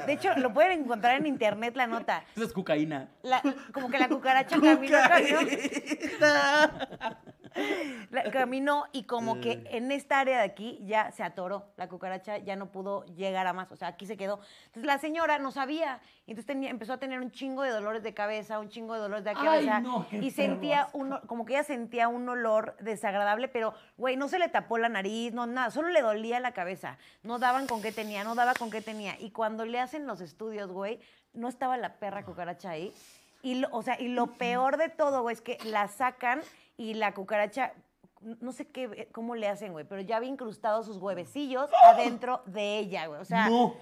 De 0.05 0.13
hecho, 0.13 0.34
lo 0.38 0.53
pueden 0.53 0.84
encontrar 0.84 1.17
en 1.19 1.25
internet 1.25 1.75
la 1.75 1.88
nota. 1.88 2.23
Eso 2.36 2.45
es 2.45 2.53
cocaína. 2.53 3.10
La- 3.23 3.41
como 3.73 3.89
que 3.89 3.99
la 3.99 4.08
cucaracha 4.08 4.58
caminó, 4.62 4.97
caminó, 5.10 5.39
la- 8.12 8.24
caminó 8.32 8.86
y 8.91 9.04
como 9.04 9.39
que 9.39 9.63
en 9.72 9.91
esta 9.91 10.20
área 10.20 10.38
de 10.39 10.44
aquí 10.44 10.80
ya 10.84 11.12
se 11.12 11.24
atoró. 11.24 11.72
La 11.78 11.88
cucaracha 11.89 12.38
ya 12.38 12.56
no 12.56 12.72
pudo 12.72 13.06
llegar 13.06 13.48
a 13.48 13.54
más. 13.54 13.72
O 13.72 13.76
sea, 13.76 13.89
aquí 13.89 14.06
se 14.06 14.18
quedó. 14.18 14.39
Entonces 14.68 14.86
la 14.86 14.98
señora 14.98 15.39
no 15.39 15.52
sabía. 15.52 16.02
Y 16.26 16.32
entonces 16.32 16.46
tenía- 16.48 16.70
empezó 16.70 16.94
a 16.94 16.98
tener 16.98 17.20
un 17.20 17.32
chingo 17.32 17.63
de 17.63 17.70
dolores 17.72 18.04
de 18.04 18.13
cabeza, 18.13 18.60
un 18.60 18.70
chingo 18.70 18.94
de 18.94 19.00
dolores 19.00 19.24
de 19.24 19.32
Ay, 19.32 19.36
cabeza. 19.36 19.80
no, 19.80 20.06
y 20.12 20.32
sentía 20.32 20.89
uno, 20.94 21.22
como 21.28 21.46
que 21.46 21.54
ella 21.54 21.63
sentía 21.63 22.08
un 22.08 22.28
olor 22.28 22.76
desagradable, 22.80 23.48
pero, 23.48 23.74
güey, 23.98 24.18
no 24.18 24.28
se 24.28 24.39
le 24.39 24.50
tapó 24.50 24.78
la 24.78 24.89
nariz, 24.89 25.34
no, 25.34 25.46
nada. 25.46 25.72
Solo 25.72 25.89
le 25.89 26.02
dolía 26.02 26.39
la 26.39 26.52
cabeza. 26.52 26.98
No 27.24 27.39
daban 27.39 27.68
con 27.68 27.82
qué 27.82 27.91
tenía, 27.91 28.24
no 28.24 28.36
daba 28.36 28.54
con 28.54 28.70
qué 28.72 28.82
tenía. 28.82 29.20
Y 29.20 29.32
cuando 29.32 29.65
le 29.65 29.80
hacen 29.80 30.08
los 30.08 30.22
estudios, 30.22 30.72
güey, 30.72 31.00
no 31.34 31.48
estaba 31.48 31.78
la 31.78 31.96
perra 31.96 32.24
cucaracha 32.26 32.72
ahí. 32.72 32.94
Y 33.41 33.56
lo, 33.56 33.68
o 33.72 33.84
sea, 33.84 34.00
y 34.02 34.08
lo 34.08 34.28
peor 34.28 34.78
de 34.78 34.89
todo, 34.89 35.22
güey, 35.22 35.36
es 35.36 35.41
que 35.41 35.58
la 35.65 35.88
sacan 35.88 36.41
y 36.78 36.94
la 36.94 37.14
cucaracha, 37.14 37.74
no 38.42 38.52
sé 38.52 38.68
qué, 38.68 39.10
cómo 39.12 39.36
le 39.36 39.48
hacen, 39.48 39.72
güey, 39.72 39.86
pero 39.86 40.02
ya 40.02 40.18
había 40.18 40.30
incrustado 40.30 40.84
sus 40.84 40.98
huevecillos 40.98 41.70
adentro 41.84 42.42
de 42.46 42.80
ella, 42.80 43.08
güey. 43.08 43.21
O 43.21 43.26
sea, 43.26 43.50
no. 43.50 43.76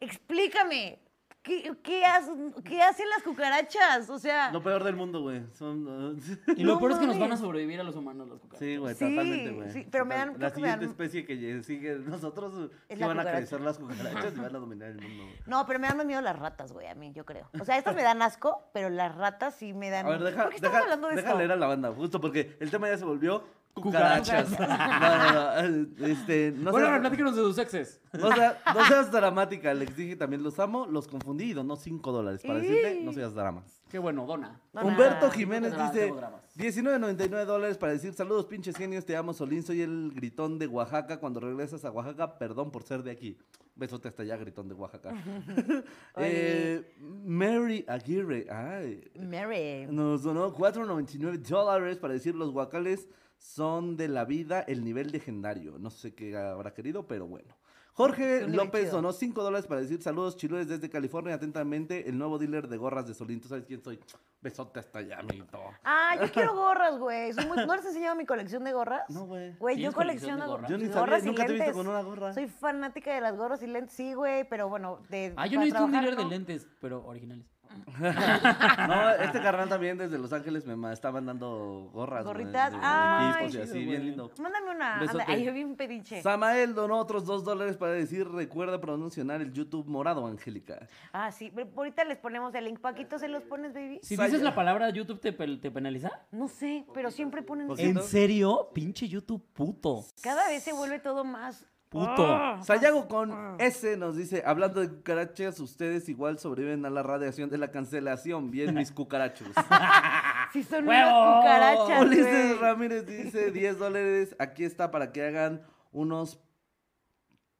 explícame. 0.00 0.98
¿Qué, 1.42 1.74
qué, 1.82 2.04
hacen, 2.04 2.52
¿Qué 2.64 2.82
hacen 2.82 3.08
las 3.08 3.22
cucarachas? 3.22 4.10
O 4.10 4.18
sea, 4.18 4.52
Lo 4.52 4.62
peor 4.62 4.84
del 4.84 4.94
mundo, 4.94 5.22
güey. 5.22 5.42
Son... 5.54 6.18
Y 6.56 6.62
lo 6.64 6.74
No 6.74 6.78
peor 6.78 6.92
es 6.92 6.98
que 6.98 7.06
nos 7.06 7.18
van 7.18 7.32
a 7.32 7.36
sobrevivir 7.38 7.80
a 7.80 7.82
los 7.82 7.96
humanos 7.96 8.28
los 8.28 8.40
cucarachas. 8.40 8.58
Sí, 8.68 8.76
güey, 8.76 8.94
Sí, 8.94 9.08
totalmente, 9.08 9.50
güey. 9.52 9.70
sí, 9.72 9.88
pero 9.90 10.04
me 10.04 10.16
dan- 10.16 10.34
La 10.38 10.52
que 10.52 10.60
me 10.60 10.68
dan- 10.68 10.80
siguiente 10.80 10.84
especie 10.86 11.24
que 11.24 11.62
sigue 11.62 11.94
nosotros 11.98 12.70
Es 12.88 12.98
van 13.00 13.18
a 13.20 13.24
crecer 13.24 13.60
las 13.62 13.78
cucarachas 13.78 14.34
y 14.36 14.40
van 14.40 14.54
a 14.54 14.58
dominar 14.58 14.90
el 14.90 15.00
mundo, 15.00 15.24
güey. 15.24 15.36
no, 15.46 15.64
pero 15.66 15.78
me 15.78 15.86
dan 15.88 15.96
más 15.96 16.04
miedo 16.06 16.20
las 16.20 16.38
ratas, 16.38 16.72
güey, 16.72 16.86
a 16.88 16.94
mí, 16.94 17.12
yo 17.14 17.24
creo. 17.24 17.48
O 17.58 17.64
sea, 17.64 17.78
estas 17.78 17.94
me 17.94 18.02
dan 18.02 18.20
asco, 18.20 18.68
pero 18.74 18.90
las 18.90 19.14
ratas 19.14 19.54
sí 19.54 19.72
me 19.72 19.88
dan... 19.88 20.04
A 20.06 20.10
ver, 20.10 20.20
deja, 20.22 20.42
¿Por 20.42 20.50
qué 20.50 20.56
estamos 20.56 20.74
deja, 20.74 20.84
hablando 20.84 21.08
de 21.08 21.16
deja 21.16 21.28
esto? 21.28 21.38
leer 21.38 21.52
a 21.52 21.56
la 21.56 21.66
banda, 21.66 21.90
justo 21.92 22.20
porque 22.20 22.56
el 22.60 22.70
tema 22.70 22.88
ya 22.88 22.98
se 22.98 23.04
volvió 23.06 23.44
Cucarachas. 23.74 24.50
no, 24.58 24.66
no, 24.66 25.68
no, 25.68 26.06
este, 26.06 26.52
no 26.56 26.70
bueno, 26.70 26.86
seas- 26.88 27.34
de 27.34 27.42
sus 27.42 27.58
exes. 27.58 28.00
no 28.12 28.30
seas- 28.32 28.56
no 28.74 28.84
seas 28.86 29.12
dramática, 29.12 29.72
les 29.74 29.96
dije 29.96 30.16
también 30.16 30.42
los 30.42 30.58
amo, 30.58 30.86
los 30.86 31.08
confundí 31.08 31.50
y 31.50 31.52
donó 31.52 31.76
5 31.76 32.12
dólares 32.12 32.42
para 32.42 32.58
decirte, 32.58 33.00
no 33.02 33.12
seas 33.12 33.34
dramas. 33.34 33.80
Qué 33.90 33.98
bueno, 33.98 34.24
dona. 34.24 34.60
Humberto. 34.72 35.30
Jiménez 35.30 35.72
Tengo 35.72 35.90
dice 35.90 36.12
dramas. 36.12 36.42
19.99 36.56 37.44
dólares 37.44 37.78
para 37.78 37.92
decir 37.92 38.12
saludos 38.12 38.46
pinches 38.46 38.76
genios, 38.76 39.04
te 39.04 39.16
amo 39.16 39.32
Solín, 39.32 39.62
soy 39.62 39.82
el 39.82 40.12
gritón 40.14 40.58
de 40.58 40.66
Oaxaca, 40.66 41.18
cuando 41.18 41.40
regresas 41.40 41.84
a 41.84 41.90
Oaxaca, 41.90 42.38
perdón 42.38 42.70
por 42.70 42.82
ser 42.82 43.02
de 43.02 43.10
aquí. 43.10 43.36
Besote 43.76 44.08
hasta 44.08 44.22
allá, 44.22 44.36
gritón 44.36 44.68
de 44.68 44.74
Oaxaca. 44.74 45.14
eh, 46.16 46.94
Mary 47.24 47.84
Aguirre, 47.88 48.46
ay, 48.50 49.10
Mary. 49.18 49.86
nos 49.90 50.22
donó 50.22 50.54
4.99 50.54 51.38
dólares 51.38 51.98
para 51.98 52.12
decir 52.12 52.34
los 52.34 52.50
guacales 52.52 53.08
son 53.40 53.96
de 53.96 54.06
la 54.08 54.24
vida 54.24 54.60
el 54.60 54.84
nivel 54.84 55.10
legendario. 55.10 55.78
No 55.78 55.90
sé 55.90 56.14
qué 56.14 56.36
habrá 56.36 56.72
querido, 56.74 57.08
pero 57.08 57.26
bueno. 57.26 57.56
Jorge 57.94 58.46
López 58.48 58.92
donó 58.92 59.12
5 59.12 59.42
dólares 59.42 59.66
para 59.66 59.80
decir 59.80 60.00
saludos 60.00 60.36
chiludes 60.36 60.68
desde 60.68 60.88
California. 60.88 61.34
Atentamente, 61.34 62.08
el 62.08 62.16
nuevo 62.16 62.38
dealer 62.38 62.68
de 62.68 62.76
gorras 62.76 63.06
de 63.06 63.14
Solín. 63.14 63.40
¿Tú 63.40 63.48
sabes 63.48 63.66
quién 63.66 63.82
soy? 63.82 63.98
Besote 64.40 64.78
hasta 64.80 65.00
allá, 65.00 65.18
amiguito. 65.18 65.58
Ah, 65.84 66.16
yo 66.18 66.30
quiero 66.32 66.54
gorras, 66.54 66.98
güey. 66.98 67.32
Muy- 67.46 67.66
¿No 67.66 67.74
les 67.76 67.84
he 67.84 67.88
enseñado 67.88 68.14
mi 68.16 68.24
colección 68.24 68.62
de 68.64 68.72
gorras? 68.72 69.02
No, 69.10 69.26
güey. 69.26 69.54
Güey, 69.58 69.74
yo 69.76 69.78
¿Tienes 69.90 69.94
colección 69.94 70.38
colecciono 70.38 70.46
gorras? 70.46 70.70
Yo 70.70 70.78
ni 70.78 70.86
gorras 70.86 71.00
sabía, 71.00 71.18
y 71.18 71.26
nunca 71.26 71.46
te 71.46 71.50
he 71.50 71.54
visto 71.54 71.64
lentes. 71.66 71.76
con 71.76 71.88
una 71.88 72.02
gorra. 72.02 72.32
Soy 72.32 72.46
fanática 72.46 73.14
de 73.14 73.20
las 73.20 73.36
gorras 73.36 73.62
y 73.62 73.66
lentes. 73.66 73.94
Sí, 73.94 74.14
güey, 74.14 74.48
pero 74.48 74.68
bueno, 74.68 75.00
de 75.10 75.34
Ah, 75.36 75.46
yo 75.46 75.60
he 75.60 75.64
visto 75.64 75.84
un 75.84 75.90
trabajar, 75.90 76.10
dealer 76.16 76.24
de 76.30 76.36
lentes, 76.38 76.68
pero 76.80 77.04
originales. 77.04 77.44
No, 78.00 79.10
este 79.10 79.40
carnal 79.40 79.68
también 79.68 79.98
desde 79.98 80.18
Los 80.18 80.32
Ángeles 80.32 80.66
me 80.66 80.92
está 80.92 81.12
mandando 81.12 81.90
gorras. 81.92 82.24
¿Gorritas? 82.24 82.72
equipos 82.72 83.54
y 83.54 83.60
así, 83.60 83.84
bien 83.84 84.06
lindo. 84.06 84.30
Mándame 84.40 84.70
una. 84.70 85.00
Anda, 85.00 85.24
ay, 85.26 85.44
yo 85.44 85.52
vi 85.52 85.64
un 85.64 85.76
pediche. 85.76 86.22
Samael 86.22 86.74
donó 86.74 86.98
otros 86.98 87.24
2 87.24 87.44
dólares 87.44 87.76
para 87.76 87.92
decir 87.92 88.28
recuerda 88.28 88.80
pronunciar 88.80 89.40
el 89.40 89.52
YouTube 89.52 89.86
morado, 89.86 90.26
Angélica. 90.26 90.88
Ah, 91.12 91.30
sí. 91.30 91.52
pero 91.54 91.68
Ahorita 91.76 92.04
les 92.04 92.18
ponemos 92.18 92.54
el 92.54 92.64
link. 92.64 92.80
Paquito, 92.80 93.18
¿se 93.18 93.28
los 93.28 93.42
pones, 93.42 93.74
baby? 93.74 94.00
Si 94.02 94.16
Saya. 94.16 94.28
dices 94.28 94.42
la 94.42 94.54
palabra 94.54 94.90
YouTube, 94.90 95.20
¿te, 95.20 95.32
te 95.32 95.70
penaliza? 95.70 96.10
No 96.30 96.48
sé, 96.48 96.84
pero 96.94 97.10
siempre 97.10 97.42
ponen. 97.42 97.66
¿Por 97.66 97.80
¿En 97.80 98.02
serio? 98.02 98.70
Pinche 98.72 99.08
YouTube 99.08 99.44
puto. 99.52 100.04
Cada 100.22 100.48
vez 100.48 100.62
se 100.62 100.72
vuelve 100.72 100.98
todo 100.98 101.24
más. 101.24 101.66
Puto. 101.90 102.24
Ah, 102.24 102.60
Sayago 102.62 103.08
con 103.08 103.56
S 103.58 103.96
nos 103.96 104.16
dice, 104.16 104.44
hablando 104.46 104.80
de 104.80 104.88
cucarachas, 104.88 105.58
ustedes 105.58 106.08
igual 106.08 106.38
sobreviven 106.38 106.86
a 106.86 106.90
la 106.90 107.02
radiación 107.02 107.50
de 107.50 107.58
la 107.58 107.72
cancelación. 107.72 108.50
Bien, 108.50 108.74
mis 108.74 108.90
cucarachos. 108.92 109.48
Sí, 110.52 110.64
son 110.64 110.88
¡Huevo! 110.88 111.08
unas 111.10 111.36
cucarachas. 111.42 112.02
Ulises. 112.02 112.58
Ramírez 112.58 113.06
dice, 113.06 113.52
10 113.52 113.78
dólares, 113.78 114.34
aquí 114.40 114.64
está 114.64 114.90
para 114.90 115.12
que 115.12 115.22
hagan 115.24 115.62
unos 115.92 116.40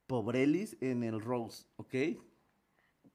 pobrelis 0.07 0.75
en 0.81 1.03
el 1.03 1.21
Rose, 1.21 1.65
¿ok? 1.77 1.93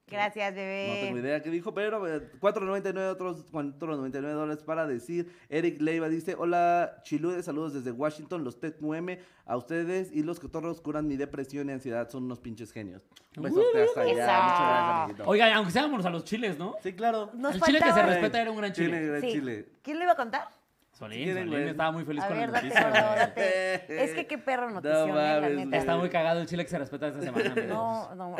Gracias, 0.08 0.52
No 0.52 0.56
bebé. 0.56 1.00
tengo 1.02 1.18
idea 1.18 1.42
qué 1.42 1.50
dijo, 1.50 1.74
pero 1.74 2.06
eh, 2.06 2.30
4.99 2.40 3.10
otros 3.10 3.44
4.99 3.52 4.20
dólares 4.34 4.62
para 4.62 4.86
decir. 4.86 5.32
Eric 5.48 5.80
Leiva 5.80 6.08
dice, 6.08 6.36
hola 6.38 7.00
Chilude, 7.02 7.42
saludos 7.42 7.74
desde 7.74 7.90
Washington, 7.90 8.44
los 8.44 8.60
TQM 8.60 9.18
a 9.46 9.56
ustedes 9.56 10.12
y 10.12 10.22
los 10.22 10.38
cotorros 10.38 10.80
curan 10.80 11.08
mi 11.08 11.16
depresión 11.16 11.68
y 11.70 11.72
ansiedad, 11.72 12.08
son 12.08 12.22
unos 12.22 12.38
pinches 12.38 12.70
genios. 12.70 13.02
Un 13.36 13.42
besote 13.42 13.82
hasta 13.82 14.00
allá, 14.02 14.12
Eso. 14.12 14.20
muchas 14.20 14.58
gracias, 14.60 14.90
amiguito. 15.02 15.24
Oiga, 15.26 15.54
aunque 15.56 15.72
seamos 15.72 16.06
a 16.06 16.10
los 16.10 16.22
chiles, 16.24 16.56
¿no? 16.56 16.76
Sí, 16.84 16.92
claro. 16.92 17.30
Nos 17.34 17.56
el 17.56 17.62
chile 17.62 17.78
que 17.80 17.84
se 17.86 17.90
faltaba- 17.90 18.12
respeta 18.12 18.40
era 18.42 18.50
un 18.52 18.56
gran 18.58 18.72
chile. 18.72 18.86
Chile, 18.86 19.06
gran 19.08 19.20
Sí. 19.22 19.32
chile. 19.32 19.68
¿Quién 19.82 19.98
le 19.98 20.04
iba 20.04 20.12
a 20.12 20.16
contar? 20.16 20.48
Solín, 20.96 21.48
güey. 21.50 21.68
estaba 21.68 21.92
muy 21.92 22.04
feliz 22.04 22.24
A 22.24 22.28
con 22.28 22.38
ver, 22.38 22.48
la 22.48 22.62
noticia. 22.62 22.88
date, 22.88 23.00
güey. 23.06 23.18
date. 23.18 24.04
Es 24.04 24.14
que 24.14 24.26
qué 24.26 24.38
perro 24.38 24.68
No 24.70 24.76
notición, 24.80 25.10
eh, 25.10 25.12
la 25.14 25.40
mames, 25.42 25.56
neta. 25.66 25.76
Está 25.76 25.96
muy 25.96 26.08
cagado 26.08 26.40
el 26.40 26.46
chile 26.46 26.64
que 26.64 26.70
se 26.70 26.78
respeta 26.78 27.08
esta 27.08 27.20
semana. 27.20 27.44
amigos. 27.52 27.68
No, 27.68 28.14
no. 28.14 28.36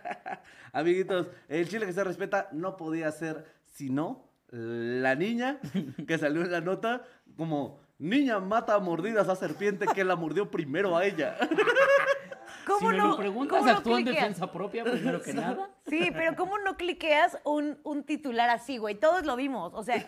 Amiguitos, 0.72 1.28
el 1.48 1.68
chile 1.68 1.86
que 1.86 1.92
se 1.92 2.02
respeta 2.02 2.48
no 2.52 2.76
podía 2.76 3.10
ser 3.12 3.44
sino 3.66 4.24
la 4.50 5.14
niña 5.14 5.58
que 6.06 6.18
salió 6.18 6.42
en 6.42 6.50
la 6.50 6.60
nota 6.60 7.02
como 7.36 7.78
niña 7.98 8.40
mata 8.40 8.74
a 8.74 8.78
mordidas 8.78 9.28
a 9.28 9.36
serpiente 9.36 9.86
que 9.86 10.04
la 10.04 10.16
mordió 10.16 10.50
primero 10.50 10.96
a 10.96 11.04
ella. 11.04 11.36
¿Cómo 12.66 12.78
si 12.80 12.86
me 12.86 12.96
no? 12.96 13.08
lo 13.08 13.16
preguntas, 13.16 13.80
cómo 13.82 13.94
no 13.94 13.98
en 13.98 14.04
defensa 14.04 14.50
propia, 14.50 14.84
primero 14.84 15.22
que 15.22 15.32
nada. 15.32 15.70
Sí, 15.88 16.10
pero 16.12 16.34
¿cómo 16.34 16.58
no 16.58 16.76
cliqueas 16.76 17.38
un, 17.44 17.78
un 17.84 18.02
titular 18.02 18.50
así, 18.50 18.78
güey? 18.78 18.96
Todos 18.96 19.24
lo 19.24 19.36
vimos. 19.36 19.72
O 19.72 19.84
sea, 19.84 20.04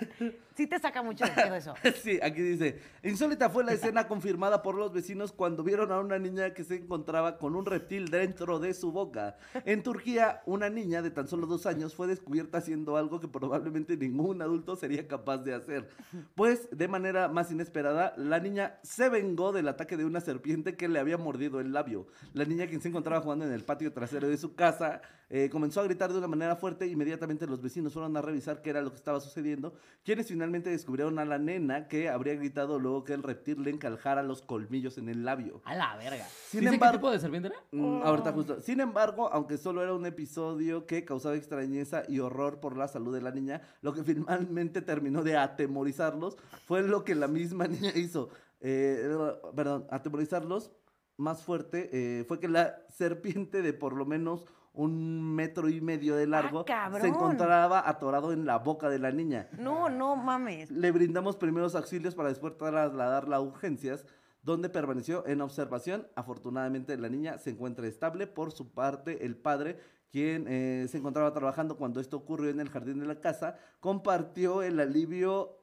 sí 0.57 0.67
te 0.67 0.79
saca 0.81 1.03
mucho 1.03 1.25
de 1.25 1.57
eso. 1.57 1.75
Sí, 2.03 2.19
aquí 2.23 2.43
dice, 2.43 2.81
insólita 3.03 3.49
fue 3.51 3.65
la 3.65 3.73
escena 3.73 4.09
confirmada 4.09 4.63
por 4.63 4.75
los 4.75 4.93
vecinos 4.93 5.33
cuando 5.33 5.63
vieron 5.63 5.93
a 5.93 6.01
una 6.01 6.19
niña 6.19 6.53
que 6.53 6.65
se 6.65 6.77
encontraba 6.77 7.39
con 7.39 7.55
un 7.55 7.65
reptil 7.65 8.09
dentro 8.09 8.59
de 8.59 8.75
su 8.75 8.91
boca. 8.91 9.37
En 9.65 9.83
Turquía, 9.83 10.43
una 10.47 10.69
niña 10.69 11.01
de 11.01 11.11
tan 11.11 11.29
solo 11.29 11.47
dos 11.47 11.67
años 11.67 11.95
fue 11.95 12.09
descubierta 12.09 12.59
haciendo 12.59 12.97
algo 12.97 13.21
que 13.21 13.29
probablemente 13.29 13.97
ningún 13.97 14.43
adulto 14.43 14.75
sería 14.75 15.07
capaz 15.07 15.39
de 15.39 15.55
hacer. 15.55 15.89
Pues, 16.35 16.69
de 16.73 16.89
manera 16.89 17.29
más 17.29 17.53
inesperada, 17.53 18.15
la 18.17 18.41
niña 18.41 18.79
se 18.83 19.09
vengó 19.09 19.53
del 19.53 19.69
ataque 19.69 19.97
de 19.97 20.05
una 20.05 20.21
serpiente 20.21 20.77
que 20.77 20.89
le 20.89 20.99
había 20.99 21.19
mordido 21.19 21.61
el 21.61 21.73
labio. 21.73 22.07
La 22.33 22.45
niña, 22.49 22.67
quien 22.67 22.81
se 22.81 22.89
encontraba 22.89 23.23
jugando 23.23 23.45
en 23.45 23.53
el 23.53 23.63
patio 23.65 23.93
trasero 23.93 24.27
de 24.29 24.37
su 24.37 24.55
casa, 24.57 25.01
eh, 25.31 25.49
comenzó 25.51 25.81
a 25.81 25.85
gritar 25.85 26.11
de 26.13 26.19
una 26.19 26.27
manera 26.27 26.57
fuerte. 26.57 26.87
Inmediatamente 26.87 27.47
los 27.47 27.61
vecinos 27.63 27.93
fueron 27.93 28.17
a 28.17 28.23
revisar 28.23 28.63
qué 28.63 28.71
era 28.71 28.81
lo 28.83 28.91
que 28.91 28.97
estaba 28.97 29.21
sucediendo, 29.21 29.75
quienes 30.05 30.27
finalmente 30.29 30.71
descubrieron 30.71 31.19
a 31.19 31.25
la 31.25 31.39
nena 31.39 31.87
que 31.87 32.09
habría 32.09 32.35
gritado 32.35 32.79
luego 32.79 33.05
que 33.05 33.13
el 33.13 33.23
reptil 33.23 33.63
le 33.63 33.71
encajara 33.71 34.23
los 34.23 34.43
colmillos 34.43 34.99
en 34.99 35.09
el 35.09 35.25
labio. 35.25 35.61
A 35.65 35.75
la 35.77 35.97
verga. 35.97 36.27
Sin 36.49 36.61
¿Dice 36.61 36.75
embargo- 36.75 36.93
qué 36.93 36.99
tipo 36.99 37.11
de 37.11 37.21
serpiente 37.21 37.49
era? 37.49 37.59
Mm, 37.73 38.03
ahorita 38.03 38.33
justo. 38.33 38.61
Sin 38.61 38.81
embargo, 38.81 39.29
aunque 39.33 39.59
solo 39.59 39.83
era 39.83 39.93
un 39.95 40.07
episodio 40.07 40.87
que 40.87 41.05
causaba 41.05 41.37
extrañeza 41.37 42.03
y 42.09 42.21
horror 42.21 42.59
por 42.61 42.77
la 42.77 42.89
salud 42.89 43.15
de 43.15 43.21
la 43.21 43.31
niña, 43.31 43.61
lo 43.83 43.93
que 43.93 44.03
finalmente 44.05 44.81
terminó 44.83 45.23
de 45.23 45.37
atemorizarlos 45.37 46.37
fue 46.67 46.83
lo 46.83 47.05
que 47.05 47.15
la 47.15 47.29
misma 47.29 47.67
niña 47.69 47.93
hizo. 47.95 48.31
Eh, 48.61 49.09
perdón, 49.55 49.87
atemorizarlos 49.91 50.73
más 51.19 51.43
fuerte 51.43 51.91
eh, 51.93 52.25
fue 52.25 52.41
que 52.41 52.49
la 52.49 52.77
serpiente 52.89 53.61
de 53.61 53.75
por 53.75 53.93
lo 53.93 54.07
menos 54.07 54.47
un 54.73 55.35
metro 55.35 55.69
y 55.69 55.81
medio 55.81 56.15
de 56.15 56.29
largo 56.29 56.65
cabrón. 56.65 57.03
se 57.03 57.09
encontraba 57.09 57.89
atorado 57.89 58.33
en 58.33 58.47
la 58.47 58.59
boca 58.59 58.89
de 58.89 59.01
la 59.01 59.11
niña. 59.11 59.49
No, 59.59 59.89
no 59.89 60.15
mames. 60.15 60.71
Le 60.71 60.93
brindamos 60.93 61.37
primeros 61.37 61.75
auxilios 61.75 62.15
para 62.15 62.29
después 62.29 62.57
trasladarla 62.57 63.37
a 63.37 63.41
urgencias, 63.41 64.07
donde 64.43 64.69
permaneció 64.69 65.27
en 65.27 65.41
observación. 65.41 66.07
Afortunadamente 66.15 66.97
la 66.97 67.09
niña 67.09 67.39
se 67.39 67.51
encuentra 67.51 67.89
estable. 67.89 68.29
Por 68.29 68.53
su 68.53 68.73
parte, 68.73 69.27
el 69.27 69.37
padre, 69.37 69.81
quien 70.13 70.47
eh, 70.47 70.87
se 70.89 70.99
encontraba 70.99 71.33
trabajando 71.33 71.77
cuando 71.77 72.01
esto 72.01 72.17
ocurrió 72.17 72.49
en 72.51 72.61
el 72.61 72.69
jardín 72.69 73.01
de 73.01 73.07
la 73.07 73.21
casa, 73.21 73.57
compartió 73.81 74.63
el 74.63 74.79
alivio 74.79 75.59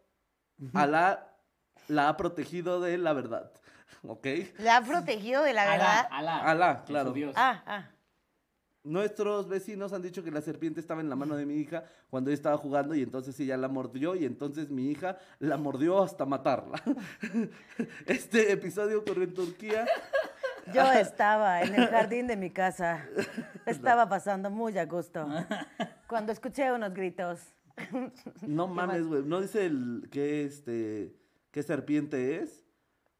a 0.73 0.85
la... 0.87 1.31
La 1.87 2.09
ha 2.09 2.17
protegido 2.17 2.81
de 2.81 2.97
la 2.97 3.13
verdad. 3.13 3.51
¿Ok? 4.03 4.27
La 4.59 4.77
ha 4.77 4.81
protegido 4.83 5.43
de 5.43 5.53
la 5.53 5.65
verdad. 5.65 6.07
Alá, 6.11 6.39
Alá, 6.39 6.83
claro. 6.85 7.11
Dios. 7.11 7.33
Ah, 7.37 7.63
ah. 7.65 7.89
Nuestros 8.83 9.49
vecinos 9.49 9.93
han 9.93 10.03
dicho 10.03 10.23
que 10.23 10.29
la 10.29 10.41
serpiente 10.41 10.79
estaba 10.79 11.01
en 11.01 11.09
la 11.09 11.15
mano 11.15 11.35
de 11.35 11.45
mi 11.47 11.55
hija 11.55 11.85
cuando 12.11 12.29
ella 12.29 12.35
estaba 12.35 12.57
jugando 12.57 12.93
y 12.93 13.01
entonces 13.01 13.39
ella 13.39 13.57
la 13.57 13.67
mordió 13.67 14.15
y 14.15 14.25
entonces 14.25 14.69
mi 14.69 14.91
hija 14.91 15.17
la 15.39 15.57
mordió 15.57 16.03
hasta 16.03 16.25
matarla. 16.25 16.79
Este 18.05 18.51
episodio 18.51 18.99
ocurrió 18.99 19.23
en 19.23 19.33
Turquía. 19.33 19.87
Yo 20.71 20.91
estaba 20.91 21.63
en 21.63 21.73
el 21.73 21.87
jardín 21.87 22.27
de 22.27 22.35
mi 22.35 22.51
casa. 22.51 23.07
Estaba 23.65 24.07
pasando 24.09 24.49
muy 24.49 24.77
a 24.77 24.85
gusto. 24.85 25.27
Cuando 26.07 26.31
escuché 26.31 26.71
unos 26.71 26.93
gritos. 26.93 27.39
No 28.41 28.67
mames, 28.67 29.05
güey. 29.05 29.23
No 29.23 29.41
dice 29.41 29.65
el 29.65 30.07
qué 30.11 30.45
este 30.45 31.15
qué 31.55 31.63
serpiente 31.63 32.41
es, 32.41 32.64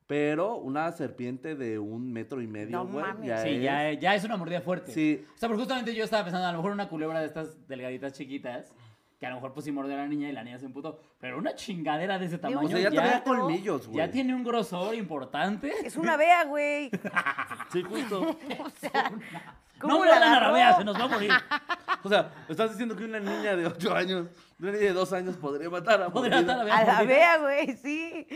pero 0.08 0.58
una 0.58 0.92
serpiente 0.92 1.56
de 1.56 1.80
un 1.80 2.12
metro 2.14 2.42
y 2.42 2.48
medio, 2.48 2.70
No 2.78 2.86
güey. 2.88 3.04
mames. 3.06 3.28
ya 3.28 3.38
Sí, 3.44 3.50
es. 3.50 3.64
ya, 3.64 3.94
ya 3.94 4.16
es 4.16 4.24
una 4.24 4.38
mordida 4.38 4.62
fuerte. 4.62 4.92
Sí. 4.92 5.26
O 5.36 5.38
sea, 5.38 5.50
porque 5.50 5.62
justamente 5.62 5.96
yo 5.96 6.04
estaba 6.04 6.24
pensando, 6.24 6.48
a 6.48 6.52
lo 6.52 6.60
mejor 6.60 6.72
una 6.72 6.88
culebra 6.90 7.20
de 7.22 7.26
estas 7.28 7.68
delgaditas 7.68 8.14
chiquitas, 8.14 8.74
que 9.20 9.26
a 9.26 9.30
lo 9.30 9.36
mejor 9.36 9.54
pues 9.54 9.64
sí 9.66 9.72
mordió 9.72 9.94
a 9.96 9.98
la 10.00 10.08
niña 10.08 10.30
y 10.30 10.32
la 10.34 10.44
niña 10.44 10.58
se 10.60 10.66
emputó. 10.66 11.00
Pero 11.20 11.38
una 11.38 11.56
chingadera 11.56 12.20
de 12.20 12.26
ese 12.26 12.38
tamaño 12.38 12.66
O 12.66 12.70
sea, 12.70 12.80
ya 12.80 12.92
traía 12.92 13.24
colmillos, 13.24 13.88
güey. 13.88 13.98
ya 13.98 14.12
tiene 14.12 14.36
un 14.36 14.44
grosor 14.44 14.94
importante. 14.96 15.72
Es 15.86 15.96
una 15.96 16.18
vea, 16.18 16.44
güey. 16.46 16.92
Sí, 17.72 17.82
justo. 17.84 18.38
O 18.60 18.70
sea, 18.70 19.12
¿cómo 19.80 19.94
No 19.96 20.06
la 20.06 20.12
muerdan 20.12 20.34
a 20.34 20.40
la 20.40 20.52
vea, 20.52 20.78
se 20.78 20.84
nos 20.84 21.00
va 21.00 21.04
a 21.04 21.08
morir. 21.08 21.32
O 22.04 22.10
sea, 22.10 22.32
estás 22.48 22.72
diciendo 22.72 22.96
que 22.96 23.04
una 23.06 23.20
niña 23.20 23.56
de 23.56 23.66
8 23.66 23.96
años, 23.96 24.28
una 24.60 24.72
niña 24.72 24.84
de 24.86 24.94
2 24.94 25.14
años 25.14 25.36
podría 25.38 25.70
matar 25.70 26.02
a 26.02 26.10
Podría 26.10 26.42
matar 26.42 26.70
a 26.70 26.78
A 26.78 26.84
la 26.86 27.04
vea, 27.04 27.38
güey, 27.40 27.76
sí. 27.78 28.28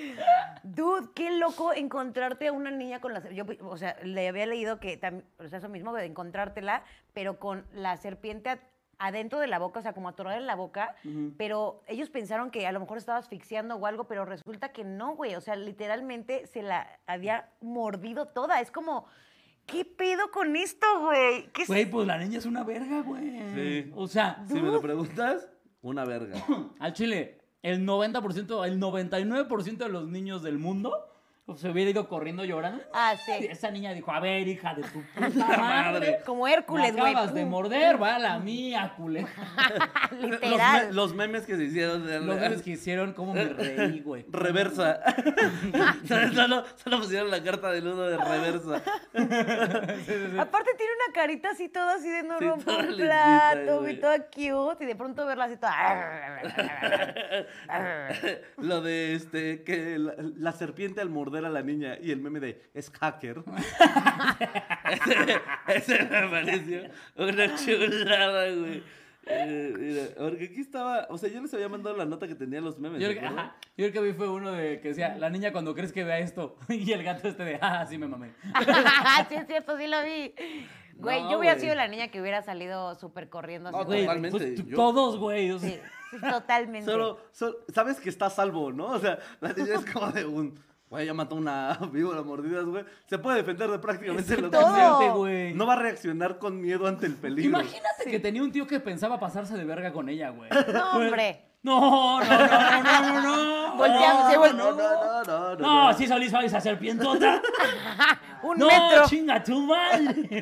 Dude, 0.63 1.09
qué 1.13 1.31
loco 1.37 1.73
encontrarte 1.73 2.47
a 2.47 2.51
una 2.51 2.71
niña 2.71 2.99
con 2.99 3.13
la... 3.13 3.27
Yo, 3.29 3.45
o 3.61 3.77
sea, 3.77 3.95
le 4.03 4.27
había 4.27 4.45
leído 4.45 4.79
que 4.79 4.99
o 5.37 5.47
sea, 5.47 5.59
eso 5.59 5.69
mismo 5.69 5.93
de 5.93 6.05
encontrártela, 6.05 6.83
pero 7.13 7.37
con 7.39 7.65
la 7.73 7.95
serpiente 7.97 8.49
a- 8.49 8.59
adentro 8.99 9.39
de 9.39 9.47
la 9.47 9.57
boca, 9.59 9.79
o 9.79 9.81
sea, 9.81 9.93
como 9.93 10.09
atorada 10.09 10.37
en 10.37 10.45
la 10.45 10.55
boca, 10.55 10.95
pero 11.37 11.81
ellos 11.87 12.09
pensaron 12.09 12.51
que 12.51 12.67
a 12.67 12.71
lo 12.71 12.79
mejor 12.79 12.97
estaba 12.97 13.17
asfixiando 13.17 13.75
o 13.75 13.85
algo, 13.85 14.03
pero 14.05 14.25
resulta 14.25 14.71
que 14.73 14.83
no, 14.83 15.15
güey, 15.15 15.35
o 15.35 15.41
sea, 15.41 15.55
literalmente 15.55 16.45
se 16.47 16.61
la 16.61 16.99
había 17.07 17.49
mordido 17.61 18.27
toda, 18.27 18.59
es 18.61 18.69
como... 18.71 19.05
¿Qué 19.65 19.85
pedo 19.85 20.31
con 20.31 20.55
esto, 20.55 20.87
güey? 21.01 21.45
¿Qué 21.53 21.61
es- 21.61 21.67
Güey, 21.67 21.85
pues 21.85 22.07
la 22.07 22.17
niña 22.17 22.39
es 22.39 22.47
una 22.47 22.63
verga, 22.63 23.01
güey. 23.03 23.39
Sí. 23.53 23.91
O 23.95 24.07
sea, 24.07 24.43
Si 24.47 24.55
me 24.55 24.61
lo 24.71 24.81
preguntas, 24.81 25.47
una 25.83 26.05
verga. 26.05 26.43
al 26.79 26.93
chile, 26.93 27.37
el 27.61 27.85
90%, 27.85 28.65
el 28.65 28.79
99% 28.81 29.77
de 29.77 29.89
los 29.89 30.07
niños 30.07 30.41
del 30.41 30.57
mundo 30.57 31.08
se 31.57 31.69
hubiera 31.69 31.91
ido 31.91 32.07
corriendo 32.07 32.43
llorando. 32.45 32.83
Ah, 32.93 33.13
Y 33.13 33.17
sí. 33.17 33.47
esa 33.49 33.71
niña 33.71 33.93
dijo, 33.93 34.11
a 34.11 34.19
ver, 34.19 34.47
hija 34.47 34.73
de 34.75 34.83
tu 34.83 35.01
puta 35.15 35.57
madre. 35.57 36.19
Como 36.25 36.47
Hércules, 36.47 36.95
güey. 36.95 37.11
acabas 37.13 37.33
de 37.33 37.45
morder, 37.45 38.01
va 38.01 38.19
la 38.19 38.39
mía, 38.39 38.93
culé. 38.97 39.25
Los, 40.11 40.29
me- 40.41 40.47
Literal. 40.49 40.95
los 40.95 41.13
memes 41.15 41.45
que 41.45 41.55
se 41.55 41.63
hicieron 41.65 42.05
de 42.05 42.19
Los 42.19 42.39
memes 42.39 42.61
que 42.61 42.71
hicieron, 42.71 43.13
cómo 43.13 43.33
me 43.33 43.45
reí, 43.45 44.01
güey. 44.01 44.25
Reversa. 44.31 44.99
solo, 46.33 46.63
solo 46.83 46.99
pusieron 46.99 47.29
la 47.29 47.41
carta 47.43 47.71
del 47.71 47.87
uno 47.87 48.03
de 48.03 48.17
reversa. 48.17 48.75
Aparte 50.39 50.71
tiene 50.77 50.91
una 51.05 51.13
carita 51.13 51.49
así 51.51 51.69
toda 51.69 51.95
así 51.95 52.09
de 52.09 52.23
no 52.23 52.39
Sí, 52.39 52.45
rompo 52.45 52.71
un 52.75 52.95
plato, 52.97 53.79
güey. 53.81 53.93
y 53.95 53.99
toda 53.99 54.17
cute, 54.25 54.83
y 54.83 54.87
de 54.87 54.95
pronto 54.95 55.25
verla 55.25 55.45
así 55.45 55.57
toda... 55.57 56.41
Lo 58.57 58.81
de 58.81 59.13
este, 59.15 59.63
que 59.63 59.97
la, 59.99 60.13
la 60.17 60.51
serpiente 60.51 61.01
al 61.01 61.09
morder 61.09 61.38
a 61.45 61.49
la 61.49 61.61
niña 61.61 61.97
y 62.01 62.11
el 62.11 62.19
meme 62.21 62.39
de 62.39 62.69
es 62.73 62.89
hacker. 62.91 63.43
ese, 64.89 65.39
ese 65.67 66.03
me 66.05 66.27
pareció 66.29 66.81
una 67.17 67.55
chulada, 67.55 68.51
güey. 68.55 68.83
Eh, 69.31 69.73
mira, 69.77 70.03
porque 70.17 70.45
aquí 70.45 70.59
estaba, 70.61 71.05
o 71.09 71.17
sea, 71.17 71.29
yo 71.29 71.39
les 71.41 71.53
había 71.53 71.69
mandado 71.69 71.95
la 71.95 72.05
nota 72.05 72.27
que 72.27 72.33
tenía 72.35 72.61
los 72.61 72.79
memes. 72.79 72.99
Yo 72.99 73.09
¿se 73.09 73.17
creo, 73.17 73.29
que, 73.29 73.35
ajá, 73.39 73.55
yo 73.77 73.89
creo 73.89 73.91
que 73.91 74.01
vi 74.11 74.13
fue 74.17 74.27
uno 74.29 74.51
de 74.53 74.79
que 74.81 74.87
decía, 74.89 75.17
la 75.19 75.29
niña 75.29 75.51
cuando 75.51 75.75
crees 75.75 75.93
que 75.93 76.03
vea 76.03 76.17
esto, 76.19 76.57
y 76.69 76.91
el 76.91 77.03
gato 77.03 77.27
este 77.27 77.43
de, 77.43 77.59
ah, 77.61 77.85
sí 77.87 77.97
me 77.99 78.07
mamé. 78.07 78.31
sí, 79.29 79.35
es 79.35 79.45
cierto, 79.47 79.77
sí 79.77 79.85
lo 79.87 80.03
vi. 80.03 80.33
Güey, 80.95 81.21
No, 81.23 81.31
yo 81.31 81.37
hubiera 81.39 81.53
güey. 81.55 81.63
sido 81.63 81.75
la 81.75 81.87
niña 81.87 82.07
que 82.09 82.19
hubiera 82.21 82.41
salido 82.41 82.95
súper 82.95 83.29
corriendo. 83.29 83.69
así 83.69 83.77
No, 83.77 83.85
Güey, 83.85 84.01
Totalmente, 84.05 84.37
pues, 84.37 84.65
yo- 84.67 84.75
todos, 84.75 85.17
güey. 85.17 85.51
o 85.51 85.59
sea, 85.59 85.69
Sí, 85.69 85.79
sí, 86.11 86.17
totalmente. 86.29 86.89
Solo, 86.91 87.19
solo- 87.31 87.57
sabes 87.73 87.99
que 87.99 88.09
está 88.09 88.25
a 88.25 88.29
salvo, 88.31 88.71
¿no? 88.73 88.87
O 88.87 88.99
sea, 88.99 89.19
la 89.41 89.53
niña 89.53 89.75
es 89.75 89.85
como 89.93 90.11
de 90.11 90.25
un, 90.25 90.59
güey, 90.89 91.05
ya 91.05 91.13
mató 91.13 91.35
una 91.35 91.77
víbora 91.91 92.21
mordidas, 92.23 92.65
güey. 92.65 92.83
Se 93.05 93.17
puede 93.19 93.37
defender 93.37 93.69
de 93.69 93.79
prácticamente 93.79 94.37
lo 94.37 94.49
que 94.51 95.09
güey. 95.09 95.53
No 95.53 95.65
va 95.65 95.73
a 95.73 95.77
reaccionar 95.77 96.37
con 96.39 96.59
miedo 96.59 96.87
ante 96.87 97.05
el 97.05 97.15
peligro. 97.15 97.59
Imagínate 97.59 98.09
que 98.09 98.19
tenía 98.19 98.41
un 98.43 98.51
tío 98.51 98.65
que 98.67 98.79
pensaba 98.79 99.19
pasarse 99.19 99.55
de 99.57 99.65
verga 99.65 99.91
con 99.91 100.09
ella, 100.09 100.29
güey. 100.29 100.49
No, 100.73 100.91
hombre. 100.91 101.45
No, 101.61 102.21
no, 102.21 102.25
no, 102.25 102.37
no, 102.47 102.83
no, 102.83 103.01
no, 103.01 103.21
no. 103.21 103.75
Volteamos, 103.75 104.31
No, 104.33 104.41
vol- 104.41 104.55
no, 104.55 104.71
no, 104.71 105.23
no, 105.25 105.55
no. 105.55 105.87
No, 105.89 105.93
sí 105.93 106.07
salís 106.07 106.33
a 106.33 106.41
esa 106.41 106.61
serpientota. 106.61 107.41
Un 108.43 108.57
No, 108.57 108.67
metro. 108.67 109.03
chinga 109.07 109.43
tu 109.43 109.59
madre. 109.61 110.41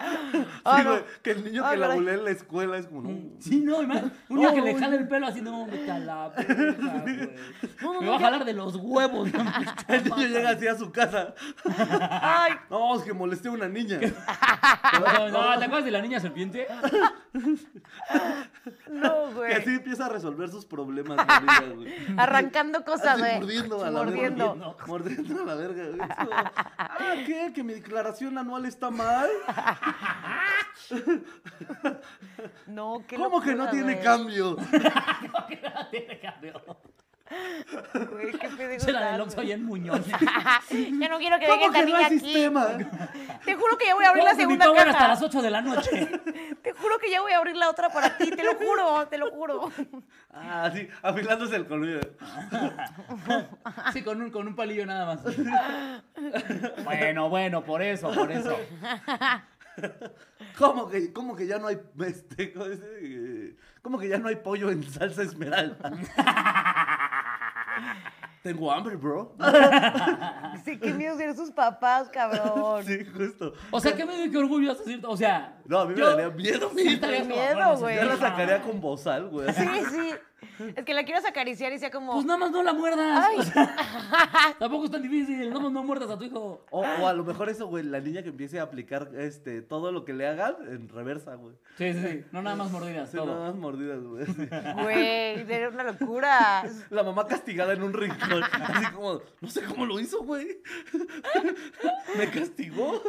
Sí, 0.30 0.46
Ah, 0.64 0.82
no. 0.82 0.90
güey, 0.92 1.04
que 1.22 1.30
el 1.32 1.44
niño 1.44 1.62
Ah, 1.64 1.70
que 1.72 1.76
la 1.78 1.94
bulea 1.94 2.14
en 2.14 2.24
la 2.24 2.30
escuela 2.30 2.76
es 2.78 2.86
como, 2.86 3.02
no. 3.02 3.18
Sí, 3.40 3.60
no, 3.60 3.82
man. 3.82 4.12
Un 4.28 4.42
No, 4.42 4.54
que 4.54 4.60
le 4.62 4.74
jala 4.78 4.96
el 4.96 5.08
pelo 5.08 5.26
así, 5.26 5.40
no, 5.42 5.64
a 5.64 5.98
la 5.98 6.28
verga, 6.36 7.02
güey. 7.02 7.30
No, 7.82 7.94
no, 7.94 8.00
Me 8.00 8.08
va 8.08 8.16
a 8.16 8.20
jalar 8.20 8.44
de 8.44 8.52
los 8.52 8.76
huevos. 8.76 9.32
no, 9.32 9.44
El 9.88 10.04
niño 10.04 10.26
llega 10.28 10.50
así 10.50 10.66
a 10.68 10.76
su 10.76 10.90
casa. 10.92 11.34
Ay, 12.22 12.52
No, 12.70 12.96
es 12.96 13.02
que 13.02 13.12
molesté 13.12 13.48
a 13.48 13.52
una 13.52 13.68
niña. 13.68 13.98
No, 14.00 15.28
no, 15.28 15.58
¿te 15.58 15.64
acuerdas 15.64 15.84
de 15.84 15.90
la 15.90 16.02
niña 16.02 16.20
serpiente? 16.20 16.66
no, 18.88 19.28
Que 19.28 19.34
güey. 19.34 19.52
así 19.52 19.70
empieza 19.70 20.06
a 20.06 20.08
resolver 20.08 20.48
sus 20.50 20.64
problemas 20.66 21.16
niña, 21.16 21.74
güey. 21.74 21.94
Arrancando 22.16 22.84
cosas, 22.84 23.08
Así 23.14 23.20
güey. 23.22 23.38
mordiendo 23.40 23.84
a 23.84 23.90
la 23.90 24.02
Mordiendo. 24.04 24.54
verga. 24.54 24.76
Mordiendo 24.86 25.42
a 25.42 25.44
la 25.46 25.54
verga. 25.54 25.84
güey. 25.88 26.00
Ah, 26.78 27.14
¿qué? 27.26 27.52
¿Que 27.54 27.62
mi 27.62 27.74
declaración 27.74 28.36
anual 28.38 28.66
está 28.66 28.90
mal? 28.90 29.28
No, 32.66 33.02
qué 33.06 33.16
¿Cómo 33.16 33.40
que 33.40 33.50
no 33.54 33.64
locura, 33.64 33.70
tiene 33.70 33.92
güey. 33.94 34.04
cambio? 34.04 34.56
Güey, 38.10 38.32
qué 38.32 38.48
pedo 38.48 38.80
Se 38.80 38.90
la 38.90 39.12
del 39.12 39.20
Oxxo 39.20 39.40
en 39.42 39.64
Muñoz. 39.64 40.00
Ya 40.70 41.08
no 41.08 41.18
quiero 41.18 41.38
que 41.38 41.46
venga 41.46 41.60
¿Cómo 41.60 41.66
esta 41.66 41.78
que 41.78 41.80
no 41.80 41.86
niña 41.86 41.98
hay 41.98 42.04
aquí. 42.06 42.18
sistema? 42.18 42.66
Te 43.44 43.54
juro 43.54 43.78
que 43.78 43.86
ya 43.86 43.94
voy 43.94 44.04
a 44.04 44.08
abrir 44.08 44.24
la 44.24 44.30
¿Cómo 44.30 44.36
que 44.38 44.42
segunda 44.42 44.64
power 44.66 44.80
hasta 44.80 44.92
caja. 44.98 45.08
las 45.08 45.22
8 45.22 45.42
de 45.42 45.50
la 45.50 45.60
noche? 45.62 46.06
Te 46.60 46.72
juro 46.72 46.98
que 46.98 47.08
ya 47.08 47.20
voy 47.20 47.30
a 47.32 47.38
abrir 47.38 47.56
la 47.56 47.70
otra 47.70 47.88
para 47.90 48.16
ti, 48.16 48.30
te 48.32 48.42
lo 48.42 48.54
juro, 48.56 49.06
te 49.08 49.16
lo 49.18 49.30
juro. 49.30 49.70
Ah, 50.32 50.70
sí, 50.74 50.88
afilándose 51.02 51.54
el 51.54 51.66
colmillo. 51.68 52.00
Sí, 53.92 54.02
con 54.02 54.20
un, 54.20 54.30
con 54.32 54.48
un 54.48 54.56
palillo 54.56 54.84
nada 54.84 55.06
más. 55.06 55.22
Bueno, 56.84 57.28
bueno, 57.28 57.62
por 57.62 57.80
eso, 57.80 58.10
por 58.12 58.30
eso. 58.32 58.56
¿Cómo 60.58 60.88
que, 60.88 61.12
cómo 61.12 61.36
que 61.36 61.46
ya 61.46 61.58
no 61.58 61.66
hay 61.68 61.78
este, 62.06 62.52
cómo? 62.52 62.66
Eh, 62.66 63.56
¿Cómo 63.82 63.98
que 63.98 64.08
ya 64.08 64.18
no 64.18 64.28
hay 64.28 64.36
pollo 64.36 64.70
en 64.70 64.82
salsa 64.82 65.22
esmeralda? 65.22 65.90
Tengo 68.42 68.72
hambre, 68.72 68.96
bro. 68.96 69.34
Sí, 70.64 70.78
qué 70.78 70.92
miedo 70.92 71.16
ser 71.16 71.34
sus 71.34 71.50
papás, 71.50 72.10
cabrón. 72.10 72.84
Sí, 72.84 72.98
justo. 73.16 73.54
O 73.70 73.80
sea, 73.80 73.94
qué 73.96 74.04
me 74.04 74.14
dio 74.16 74.30
qué 74.30 74.38
orgullo 74.38 74.72
hasta 74.72 74.84
cierto. 74.84 75.08
O 75.10 75.16
sea. 75.16 75.58
No, 75.64 75.80
a 75.80 75.84
mí 75.86 75.94
me 75.94 76.00
yo- 76.00 76.10
daría 76.10 76.28
miedo, 76.30 76.70
Sí, 76.76 77.00
miedo. 77.26 77.78
güey. 77.78 77.96
Yo 77.96 78.04
la 78.04 78.16
sacaría 78.16 78.60
con 78.60 78.80
bozal, 78.80 79.28
güey. 79.28 79.50
Sí, 79.54 79.66
sí. 79.90 80.10
Es 80.76 80.84
que 80.84 80.94
la 80.94 81.04
quieres 81.04 81.24
acariciar 81.24 81.72
y 81.72 81.78
sea 81.78 81.90
como. 81.90 82.12
Pues 82.14 82.24
nada 82.26 82.38
más 82.38 82.50
no 82.50 82.62
la 82.62 82.72
muerdas. 82.72 83.26
Ay. 83.30 83.38
O 83.38 83.42
sea, 83.44 83.74
tampoco 84.58 84.84
es 84.86 84.90
tan 84.90 85.02
difícil. 85.02 85.48
Nada 85.48 85.60
más 85.62 85.72
no 85.72 85.82
muerdas 85.84 86.10
a 86.10 86.18
tu 86.18 86.24
hijo. 86.24 86.64
O, 86.70 86.80
o 86.80 87.06
a 87.06 87.12
lo 87.12 87.24
mejor 87.24 87.48
eso, 87.48 87.66
güey, 87.66 87.84
la 87.84 88.00
niña 88.00 88.22
que 88.22 88.28
empiece 88.30 88.60
a 88.60 88.64
aplicar 88.64 89.10
este, 89.16 89.62
todo 89.62 89.90
lo 89.92 90.04
que 90.04 90.12
le 90.12 90.26
hagan 90.26 90.56
en 90.68 90.88
reversa, 90.88 91.34
güey. 91.34 91.54
Sí, 91.78 91.92
sí, 91.94 92.00
sí. 92.02 92.24
No 92.32 92.42
nada 92.42 92.56
más 92.56 92.70
mordidas, 92.70 93.10
Sí, 93.10 93.16
todo. 93.16 93.26
nada 93.34 93.46
más 93.48 93.54
mordidas, 93.56 94.02
güey. 94.02 94.26
sí. 94.26 94.48
Güey, 94.82 95.46
sería 95.46 95.68
una 95.70 95.84
locura. 95.84 96.62
La 96.90 97.02
mamá 97.02 97.26
castigada 97.26 97.72
en 97.72 97.82
un 97.82 97.92
rincón. 97.92 98.42
Así 98.52 98.86
como, 98.94 99.20
no 99.40 99.48
sé 99.48 99.62
cómo 99.64 99.86
lo 99.86 99.98
hizo, 100.00 100.22
güey. 100.22 100.58
Me 102.16 102.28
castigó. 102.30 103.02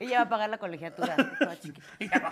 Ella 0.00 0.18
va 0.18 0.22
a 0.24 0.28
pagar 0.28 0.50
la 0.50 0.58
colegiatura. 0.58 1.16
toda 1.38 1.58
chiquita. 1.58 2.30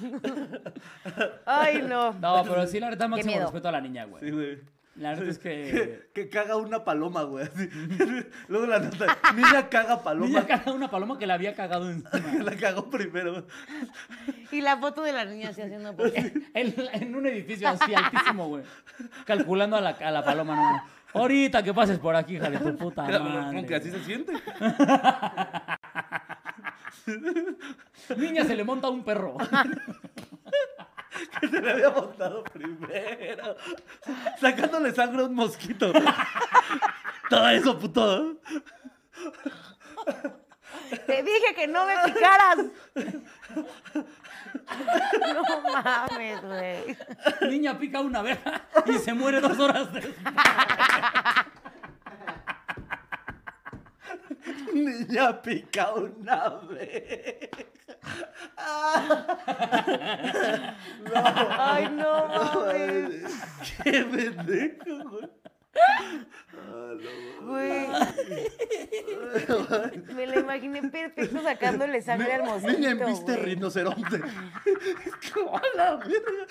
Ay, 1.46 1.82
no. 1.88 2.12
No, 2.14 2.42
pero 2.44 2.66
sí, 2.66 2.80
la 2.80 2.90
neta, 2.90 3.08
máximo 3.08 3.32
miedo. 3.32 3.44
respeto 3.46 3.68
a 3.68 3.72
la 3.72 3.80
niña, 3.80 4.04
güey. 4.04 4.22
Sí, 4.24 4.30
güey. 4.30 4.58
La 4.96 5.14
neta 5.14 5.30
es 5.30 5.38
que. 5.38 5.50
Que, 5.50 6.10
que 6.24 6.28
caga 6.28 6.56
una 6.56 6.84
paloma, 6.84 7.22
güey. 7.22 7.46
así. 7.46 7.68
Luego 8.48 8.66
la 8.66 8.80
nota, 8.80 9.16
niña 9.34 9.68
caga 9.68 10.02
paloma. 10.02 10.26
Niña 10.26 10.46
caga 10.46 10.72
una 10.72 10.90
paloma 10.90 11.18
que 11.18 11.26
la 11.26 11.34
había 11.34 11.54
cagado 11.54 11.90
encima. 11.90 12.42
La 12.44 12.56
cagó 12.56 12.90
primero. 12.90 13.46
Y 14.50 14.60
la 14.60 14.76
foto 14.78 15.02
de 15.02 15.12
la 15.12 15.24
niña 15.24 15.50
así 15.50 15.62
haciendo. 15.62 15.94
porque- 15.96 16.32
En, 16.54 16.74
en 16.92 17.14
un 17.14 17.26
edificio 17.26 17.68
así 17.68 17.94
altísimo, 17.94 18.48
güey. 18.48 18.64
Calculando 19.24 19.76
a 19.76 19.80
la, 19.80 19.90
a 19.90 20.10
la 20.10 20.24
paloma, 20.24 20.56
no. 20.56 21.20
Ahorita 21.20 21.62
que 21.62 21.72
pases 21.74 21.98
por 21.98 22.14
aquí, 22.14 22.36
hija 22.36 22.50
de 22.50 22.58
tu 22.58 22.76
puta 22.76 23.02
madre. 23.02 23.18
Como 23.18 23.66
que 23.66 23.74
así 23.76 23.90
se 23.90 24.04
siente. 24.04 24.32
Niña 28.16 28.44
se 28.44 28.56
le 28.56 28.64
monta 28.64 28.88
un 28.88 29.04
perro. 29.04 29.36
Que 31.40 31.48
se 31.48 31.60
le 31.60 31.70
había 31.70 31.90
montado 31.90 32.44
primero. 32.44 33.56
Sacándole 34.40 34.94
sangre 34.94 35.22
a 35.22 35.26
un 35.26 35.34
mosquito. 35.34 35.92
Todo 37.28 37.48
eso, 37.48 37.78
puto. 37.78 38.36
Te 41.06 41.22
dije 41.22 41.54
que 41.54 41.66
no 41.66 41.86
me 41.86 41.94
picaras. 42.06 42.58
No 45.34 45.72
mames, 45.72 46.42
güey. 46.42 46.96
Niña 47.50 47.78
pica 47.78 48.00
una 48.00 48.20
abeja 48.20 48.62
y 48.86 48.98
se 48.98 49.12
muere 49.12 49.40
dos 49.40 49.58
horas 49.58 49.92
después. 49.92 50.16
Niña 54.74 55.40
pica 55.42 55.92
una 55.94 56.48
vez. 56.68 57.50
Ay, 61.58 61.88
no 61.90 62.26
mames. 62.28 63.32
Qué 63.82 64.04
pendejo, 64.04 65.10
güey. 65.10 65.30
Güey. 67.42 67.86
Me 70.14 70.26
lo 70.26 70.40
imaginé 70.40 70.82
perfecto 70.88 71.42
sacándole 71.42 72.02
sangre 72.02 72.34
al 72.34 72.42
mosquito. 72.44 72.72
Niña 72.72 72.90
en 72.90 73.06
viste 73.06 73.32
güey. 73.32 73.44
rinoceronte. 73.44 74.20
¿Cómo 75.34 75.60
la 75.74 75.96
verga? 75.96 76.46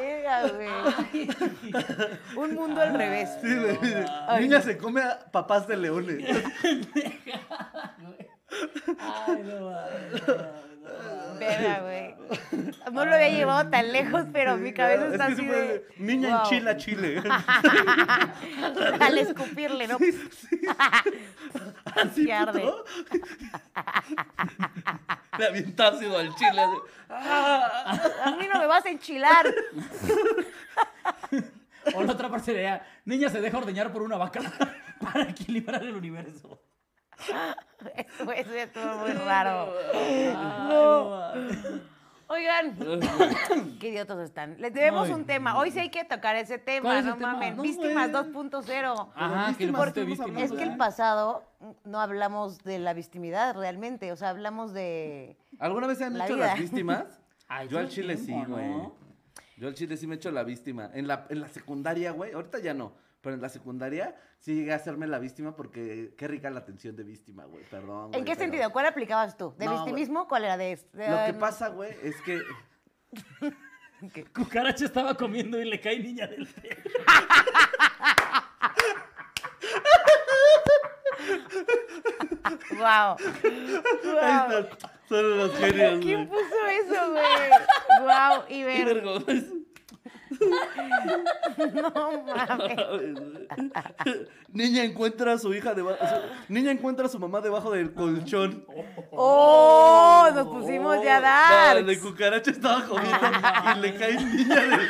Llega, 0.00 0.48
güey. 0.48 1.28
Un 2.36 2.54
mundo 2.54 2.80
al 2.80 2.94
revés. 2.94 3.30
Sí, 3.42 3.54
güey. 3.54 3.78
Ay. 4.26 4.42
Niña 4.42 4.60
se 4.62 4.76
come 4.76 5.02
a 5.02 5.18
papás 5.30 5.66
de 5.66 5.76
leones. 5.76 6.24
Ay, 8.98 9.42
no 9.44 9.70
mames. 9.70 10.69
Verga, 11.38 11.80
güey. 11.80 12.14
No 12.92 13.04
lo 13.04 13.14
había 13.14 13.28
llevado 13.30 13.68
tan 13.70 13.92
lejos, 13.92 14.26
pero 14.32 14.56
mi 14.56 14.72
cabeza 14.72 15.06
Es 15.06 15.12
está 15.12 15.26
así 15.26 15.46
de. 15.46 15.86
Niña 15.98 16.28
en 16.28 16.34
wow. 16.36 16.48
chila, 16.48 16.76
chile. 16.76 17.22
Al 19.00 19.18
escupirle, 19.18 19.86
¿no? 19.88 19.98
Así, 21.84 22.26
puto. 22.26 22.84
Le 25.38 25.46
avienta 25.46 25.88
ácido 25.88 26.18
al 26.18 26.34
chile. 26.34 26.62
A 27.08 28.36
mí 28.38 28.46
no 28.52 28.60
me 28.60 28.66
vas 28.66 28.84
a 28.84 28.90
enchilar. 28.90 29.46
O 31.94 32.02
la 32.02 32.12
otra 32.12 32.28
parte 32.28 32.52
sería, 32.52 32.86
niña 33.06 33.30
se 33.30 33.40
deja 33.40 33.56
ordeñar 33.56 33.90
por 33.90 34.02
una 34.02 34.18
vaca 34.18 34.40
para 35.00 35.30
equilibrar 35.30 35.82
el 35.82 35.96
universo. 35.96 36.62
Eso, 37.96 38.32
eso 38.32 38.54
estuvo 38.54 38.94
muy 38.98 39.12
raro. 39.12 39.72
No. 40.68 41.32
Oigan, 42.28 42.76
qué 43.80 43.88
idiotas 43.88 44.18
están. 44.20 44.54
Les 44.60 44.72
debemos 44.72 45.08
Ay. 45.08 45.14
un 45.14 45.24
tema. 45.24 45.58
Hoy 45.58 45.72
sí 45.72 45.80
hay 45.80 45.90
que 45.90 46.04
tocar 46.04 46.36
ese 46.36 46.62
¿Cuál 46.62 46.64
tema, 46.64 46.98
es 47.00 47.04
el 47.04 47.10
no 47.10 47.16
tema? 47.16 47.32
mames. 47.32 47.56
No, 47.56 47.62
Víctimas 47.64 48.10
güey. 48.12 48.22
2.0. 48.32 49.08
Ajá, 49.16 49.46
que 49.56 49.66
víctimas, 49.66 50.20
hablando 50.20 50.40
Es 50.44 50.52
que 50.52 50.62
el 50.62 50.76
pasado 50.76 51.42
no 51.84 51.98
hablamos 52.00 52.58
de 52.62 52.78
la 52.78 52.94
victimidad 52.94 53.56
realmente, 53.56 54.12
o 54.12 54.16
sea, 54.16 54.28
hablamos 54.28 54.72
de... 54.72 55.36
¿Alguna 55.58 55.88
vez 55.88 55.98
se 55.98 56.04
han 56.04 56.16
La 56.16 56.26
hecho 56.26 56.36
vida. 56.36 56.46
las 56.46 56.58
víctimas? 56.60 57.20
Ay, 57.48 57.66
Yo 57.68 57.80
al 57.80 57.88
chile 57.88 58.16
sí, 58.16 58.26
tiempo, 58.26 58.52
güey. 58.52 58.68
¿no? 58.68 58.94
Yo 59.56 59.66
al 59.66 59.74
chile 59.74 59.96
sí 59.96 60.06
me 60.06 60.14
he 60.14 60.18
hecho 60.18 60.30
la 60.30 60.44
víctima. 60.44 60.88
En 60.94 61.08
la, 61.08 61.26
en 61.30 61.40
la 61.40 61.48
secundaria, 61.48 62.12
güey. 62.12 62.30
Ahorita 62.32 62.60
ya 62.60 62.74
no. 62.74 62.92
Pero 63.20 63.34
en 63.34 63.42
la 63.42 63.48
secundaria 63.50 64.16
sí 64.38 64.54
llegué 64.54 64.72
a 64.72 64.76
hacerme 64.76 65.06
la 65.06 65.18
víctima 65.18 65.54
porque 65.54 66.14
qué 66.16 66.26
rica 66.28 66.48
la 66.50 66.60
atención 66.60 66.96
de 66.96 67.02
víctima, 67.04 67.44
güey. 67.44 67.64
Perdón. 67.64 68.06
¿En 68.06 68.10
güey, 68.12 68.24
qué 68.24 68.30
pero- 68.32 68.40
sentido? 68.40 68.70
¿Cuál 68.70 68.86
aplicabas 68.86 69.36
tú? 69.36 69.54
¿De 69.58 69.66
No, 69.66 69.74
victimismo? 69.84 70.26
¿Cuál 70.26 70.44
era 70.44 70.56
de...? 70.56 70.78
de- 70.92 71.10
Lo 71.10 71.26
que 71.26 71.34
pasa, 71.34 71.68
güey, 71.68 71.94
es 72.02 72.16
que 72.22 72.40
Cucaracha 74.34 74.86
estaba 74.86 75.14
comiendo 75.14 75.60
y 75.60 75.66
le 75.66 75.78
cae 75.80 75.98
niña 75.98 76.26
del 76.26 76.46
pelo. 76.46 76.76
Wow. 82.78 83.16
Ahí 83.44 83.76
están, 84.02 84.68
son 85.08 85.38
los 85.38 85.54
genios, 85.56 86.00
¿Quién 86.00 86.26
güey. 86.26 86.42
puso 86.42 86.66
eso, 86.66 87.10
güey? 87.12 87.50
Wow, 88.00 88.44
y 88.48 88.54
Qué 88.60 88.64
ver, 88.64 88.94
vergüenza. 89.02 89.54
No 91.74 91.90
mames. 92.24 92.76
Niña 94.52 94.84
encuentra 94.84 95.32
a 95.34 95.38
su 95.38 95.52
hija 95.54 95.74
debajo. 95.74 95.98
Niña 96.48 96.70
encuentra 96.70 97.06
a 97.06 97.08
su 97.08 97.18
mamá 97.18 97.40
debajo 97.40 97.70
del 97.72 97.92
colchón. 97.94 98.64
¡Oh! 99.12 100.28
Nos 100.34 100.48
pusimos 100.48 100.96
ya 101.04 101.16
No, 101.16 101.22
darks. 101.22 101.86
de 101.86 101.98
cucaracha 102.00 102.50
estaba 102.50 102.84
comiendo 102.86 103.18
y 103.76 103.80
le 103.80 103.94
cae 103.96 104.14
niña 104.24 104.54
del 104.56 104.88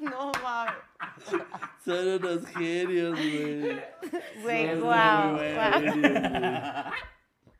No 0.00 0.32
mames. 0.42 0.74
Son 1.84 2.08
unos 2.08 2.46
genios, 2.48 3.12
güey. 3.18 3.80
Güey, 4.42 4.70
Son 4.70 4.80
wow. 4.82 5.32
güey. 5.34 5.56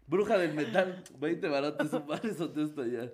Bruja 0.09 0.39
del 0.39 0.55
metal, 0.55 1.03
20 1.19 1.49
barotes, 1.49 1.91
su 1.91 2.01
madre 2.05 2.31
esto 2.31 2.87
ya. 2.87 3.09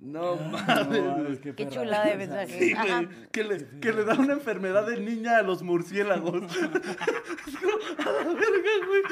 No 0.00 0.36
mames, 0.36 1.40
güey. 1.42 1.54
Qué 1.56 1.68
chulada 1.68 2.06
de 2.06 2.16
mensaje. 2.16 2.58
Sí, 2.58 2.72
güey, 2.72 3.08
que, 3.32 3.42
le, 3.42 3.66
que 3.80 3.92
le 3.92 4.04
da 4.04 4.14
una 4.14 4.34
enfermedad 4.34 4.86
de 4.86 5.00
niña 5.00 5.38
a 5.38 5.42
los 5.42 5.62
murciélagos. 5.62 6.44
Es 6.44 8.06
a 8.06 8.10
la 8.12 8.22
verga, 8.32 8.86
güey. 8.86 9.02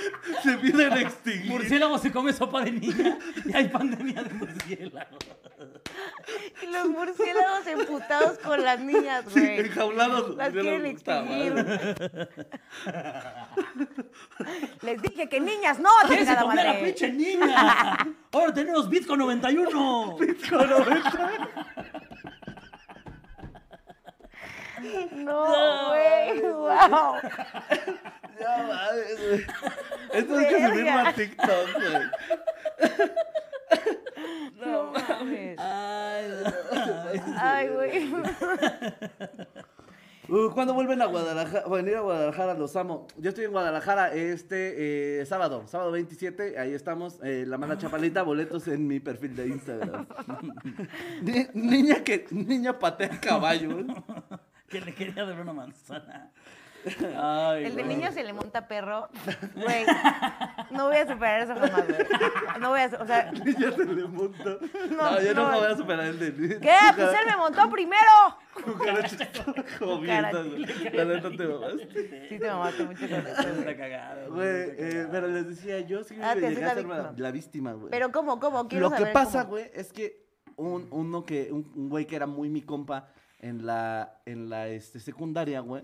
Se 0.44 0.56
piden 0.58 0.92
extinguir. 0.98 1.50
Murciélago 1.50 1.98
se 1.98 2.12
come 2.12 2.32
sopa 2.32 2.62
de 2.62 2.70
niña 2.72 3.18
y 3.44 3.52
hay 3.56 3.68
pandemia 3.68 4.22
de 4.22 4.34
murciélago. 4.34 5.18
Y 6.62 6.66
los 6.66 6.88
murciélagos 6.88 7.66
emputados 7.66 8.38
con 8.38 8.62
las 8.62 8.78
niñas, 8.80 9.24
Sí, 9.28 9.40
güey. 9.40 9.60
enjaulados. 9.60 10.36
Las 10.36 10.52
murciélagos. 10.54 10.92
quieren 11.02 11.62
madre. 11.64 11.90
extinguir. 11.90 12.28
Les 14.82 15.02
dije 15.02 15.28
que 15.28 15.40
niñas 15.40 15.78
no, 15.80 15.88
¿Quieres 16.06 16.26
chingada 16.26 16.42
comer 16.42 16.58
a 16.60 16.64
la 16.64 16.72
madre. 16.74 16.84
pinche 16.86 17.12
niña? 17.12 17.96
Ahora 18.32 18.52
tenemos 18.54 18.88
Bitcoin 18.90 19.18
91. 19.20 20.16
No, 25.12 25.88
güey. 25.88 26.40
Wow. 26.42 27.14
Ya 28.38 28.52
mames, 28.68 29.18
güey. 29.20 29.46
Esto 30.12 30.36
hay 30.38 30.46
que 30.46 30.68
subirlo 30.68 30.98
a 30.98 31.12
TikTok, 31.12 31.68
güey. 31.74 32.10
No 34.66 34.92
mames. 34.92 35.58
Ay, 35.58 36.24
Ay, 37.40 37.68
güey. 37.68 38.12
Uh, 40.28 40.50
¿Cuándo 40.50 40.74
vuelven 40.74 41.00
a 41.02 41.06
Guadalajara? 41.06 41.68
Venir 41.68 41.96
a 41.96 42.00
Guadalajara, 42.00 42.54
los 42.54 42.74
amo. 42.74 43.06
Yo 43.16 43.28
estoy 43.28 43.44
en 43.44 43.52
Guadalajara 43.52 44.12
este 44.12 45.20
eh, 45.20 45.26
sábado, 45.26 45.64
sábado 45.68 45.92
27, 45.92 46.58
ahí 46.58 46.74
estamos. 46.74 47.18
eh, 47.22 47.44
la 47.46 47.58
mala 47.58 47.78
chapalita, 47.78 48.22
boletos 48.22 48.66
en 48.68 48.88
mi 48.88 48.98
perfil 48.98 49.36
de 49.36 49.46
Instagram. 49.48 50.06
Ni- 51.22 51.46
niña 51.54 52.02
que, 52.02 52.26
niña 52.30 52.78
patea 52.78 53.20
caballo. 53.20 53.78
¿eh? 53.78 53.86
que 54.68 54.80
le 54.80 54.94
quería 54.94 55.24
dar 55.24 55.40
una 55.40 55.52
manzana. 55.52 56.30
Ay, 57.16 57.64
El 57.66 57.74
de 57.76 57.82
güey. 57.82 57.96
niño 57.96 58.12
se 58.12 58.22
le 58.22 58.32
monta 58.32 58.66
perro. 58.68 59.08
Güey. 59.56 59.84
No 60.70 60.86
voy 60.86 60.96
a 60.98 61.06
superar 61.06 61.40
eso 61.42 61.54
jamás, 61.54 61.84
güey. 61.86 61.98
No 62.60 62.68
voy 62.70 62.80
a. 62.80 62.86
O 63.00 63.06
sea. 63.06 63.32
Niña 63.44 63.72
se 63.72 63.84
le 63.84 64.04
monta. 64.06 64.50
No, 64.90 65.10
No, 65.12 65.20
yo 65.20 65.34
no. 65.34 65.50
no 65.50 65.58
voy 65.60 65.72
a 65.72 65.76
superar 65.76 66.06
el 66.06 66.18
de 66.18 66.60
¿Qué? 66.60 66.74
Pues 66.94 67.08
él 67.08 67.26
me 67.28 67.36
montó 67.36 67.68
primero. 67.70 68.10
Cucaracha 68.64 69.28
comiendo, 69.78 70.44
güey. 70.50 70.64
La 70.92 71.04
neta 71.04 71.30
te 71.30 71.46
mamaste. 71.46 72.28
Sí, 72.28 72.38
te 72.38 72.48
mamaste 72.48 72.84
mucho 72.84 73.00
con 73.08 73.26
eso, 73.26 73.42
güey. 74.30 74.48
Eh, 74.48 75.06
pero 75.10 75.28
les 75.28 75.48
decía, 75.48 75.80
yo 75.80 76.02
sí 76.04 76.16
Ah, 76.22 76.34
llegué 76.34 76.46
a 76.46 76.50
la 76.68 76.74
ser 76.74 76.76
víctima. 76.84 76.96
la, 76.98 77.14
la 77.16 77.30
víctima, 77.30 77.72
güey. 77.74 77.90
Pero 77.90 78.10
¿cómo? 78.12 78.40
¿Cómo? 78.40 78.66
Quiero 78.68 78.86
Lo 78.86 78.90
que 78.90 78.98
saber 78.98 79.12
pasa, 79.12 79.40
cómo. 79.40 79.50
güey, 79.52 79.70
es 79.74 79.92
que 79.92 80.26
un, 80.56 80.88
uno 80.90 81.24
que, 81.24 81.50
un, 81.52 81.70
un 81.74 81.88
güey 81.88 82.06
que 82.06 82.16
era 82.16 82.26
muy 82.26 82.48
mi 82.48 82.62
compa 82.62 83.08
en 83.40 83.66
la, 83.66 84.20
en 84.24 84.48
la 84.48 84.68
este, 84.68 84.98
secundaria, 85.00 85.60
güey, 85.60 85.82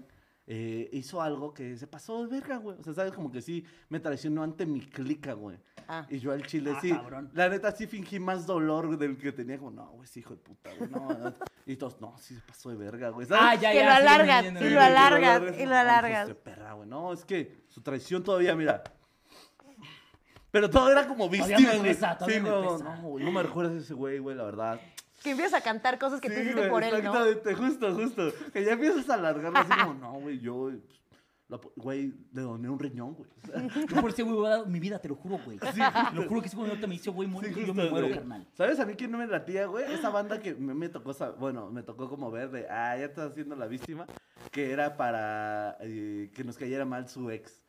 eh, 0.54 0.90
hizo 0.92 1.22
algo 1.22 1.54
que 1.54 1.78
se 1.78 1.86
pasó 1.86 2.26
de 2.26 2.28
verga, 2.28 2.58
güey. 2.58 2.76
O 2.78 2.82
sea, 2.82 2.92
sabes, 2.92 3.14
como 3.14 3.32
que 3.32 3.40
sí 3.40 3.64
me 3.88 4.00
traicionó 4.00 4.42
ante 4.42 4.66
mi 4.66 4.82
clica, 4.82 5.32
güey. 5.32 5.56
Ah. 5.88 6.06
Y 6.10 6.18
yo 6.18 6.30
al 6.30 6.44
chile 6.46 6.72
Ah, 6.76 6.78
sí. 6.82 6.90
cabrón. 6.90 7.30
La 7.32 7.48
neta 7.48 7.72
sí 7.72 7.86
fingí 7.86 8.20
más 8.20 8.44
dolor 8.46 8.98
del 8.98 9.16
que 9.16 9.32
tenía. 9.32 9.56
Como, 9.56 9.70
no, 9.70 9.86
güey, 9.92 10.06
sí, 10.06 10.20
hijo 10.20 10.34
de 10.34 10.40
puta, 10.42 10.68
güey. 10.78 10.90
No, 10.90 11.08
no. 11.08 11.34
Y 11.64 11.76
todos, 11.76 11.98
no, 12.02 12.18
sí 12.18 12.34
se 12.34 12.40
pasó 12.42 12.68
de 12.68 12.76
verga, 12.76 13.08
güey. 13.08 13.26
¿sabes? 13.26 13.42
Ah, 13.46 13.54
ya, 13.54 13.70
Que 13.70 13.78
ya. 13.78 13.84
lo 13.84 13.90
sí, 13.92 13.96
alargas, 14.02 14.44
y 14.62 14.68
lo 14.68 14.80
alargas, 14.80 15.58
y 15.58 15.62
lo 15.64 15.70
no, 15.70 15.76
alargas. 15.78 16.28
de 16.28 16.34
perra, 16.34 16.72
güey. 16.74 16.88
No, 16.88 17.12
es 17.14 17.24
que 17.24 17.62
su 17.68 17.80
traición 17.80 18.22
todavía, 18.22 18.54
mira. 18.54 18.82
Pero 20.50 20.68
todo 20.68 20.92
era 20.92 21.06
como 21.08 21.30
víctima, 21.30 21.56
güey. 21.76 21.94
Sí, 21.94 22.40
no, 22.42 22.78
no, 22.78 22.96
güey, 23.02 23.24
no 23.24 23.32
me 23.32 23.42
recuerdas 23.42 23.74
ese 23.74 23.94
güey, 23.94 24.18
güey, 24.18 24.36
la 24.36 24.42
verdad. 24.44 24.80
Que 25.22 25.30
empiezas 25.30 25.60
a 25.60 25.62
cantar 25.62 25.98
cosas 25.98 26.20
que 26.20 26.28
tú 26.28 26.34
Sí, 26.34 26.40
hiciste 26.40 26.58
güey, 26.60 26.70
por 26.70 26.82
él, 26.82 26.90
¿no? 26.90 26.98
Exactamente, 26.98 27.54
justo, 27.54 27.94
justo. 27.94 28.32
Que 28.52 28.64
ya 28.64 28.72
empiezas 28.72 29.08
a 29.08 29.14
alargarlo 29.14 29.58
así 29.58 29.70
como, 29.70 29.94
no, 30.00 30.12
güey, 30.20 30.40
yo, 30.40 30.70
pues, 30.70 31.02
la 31.48 31.60
güey, 31.76 32.14
le 32.32 32.42
doné 32.42 32.68
un 32.68 32.78
riñón, 32.78 33.14
güey. 33.14 33.30
O 33.30 33.46
sea, 33.46 33.86
Yo 33.86 34.00
por 34.00 34.10
ese 34.10 34.22
güey 34.22 34.34
voy 34.36 34.46
a 34.46 34.56
dar 34.56 34.66
mi 34.66 34.80
vida, 34.80 34.98
te 34.98 35.08
lo 35.08 35.14
juro, 35.14 35.38
güey. 35.44 35.58
Te 35.58 35.66
lo 36.14 36.28
juro 36.28 36.40
que 36.40 36.48
ese 36.48 36.56
güey 36.56 36.76
me 36.76 36.86
dice, 36.88 37.10
güey, 37.10 37.28
muere, 37.28 37.52
sí, 37.52 37.64
yo 37.66 37.74
me 37.74 37.88
muero, 37.88 38.06
güey. 38.06 38.18
carnal. 38.18 38.46
¿Sabes 38.54 38.80
a 38.80 38.86
mí 38.86 38.94
quién 38.94 39.10
no 39.10 39.18
me 39.18 39.26
latía, 39.26 39.66
güey? 39.66 39.92
Esa 39.92 40.10
banda 40.10 40.40
que 40.40 40.54
me, 40.54 40.74
me 40.74 40.88
tocó, 40.88 41.12
bueno, 41.38 41.70
me 41.70 41.82
tocó 41.82 42.08
como 42.08 42.30
ver 42.30 42.50
de, 42.50 42.68
ah, 42.68 42.96
ya 42.96 43.04
estás 43.04 43.30
haciendo 43.32 43.54
la 43.54 43.66
víctima, 43.66 44.06
que 44.50 44.72
era 44.72 44.96
para 44.96 45.76
eh, 45.80 46.30
que 46.34 46.42
nos 46.42 46.56
cayera 46.56 46.84
mal 46.84 47.08
su 47.08 47.30
ex. 47.30 47.61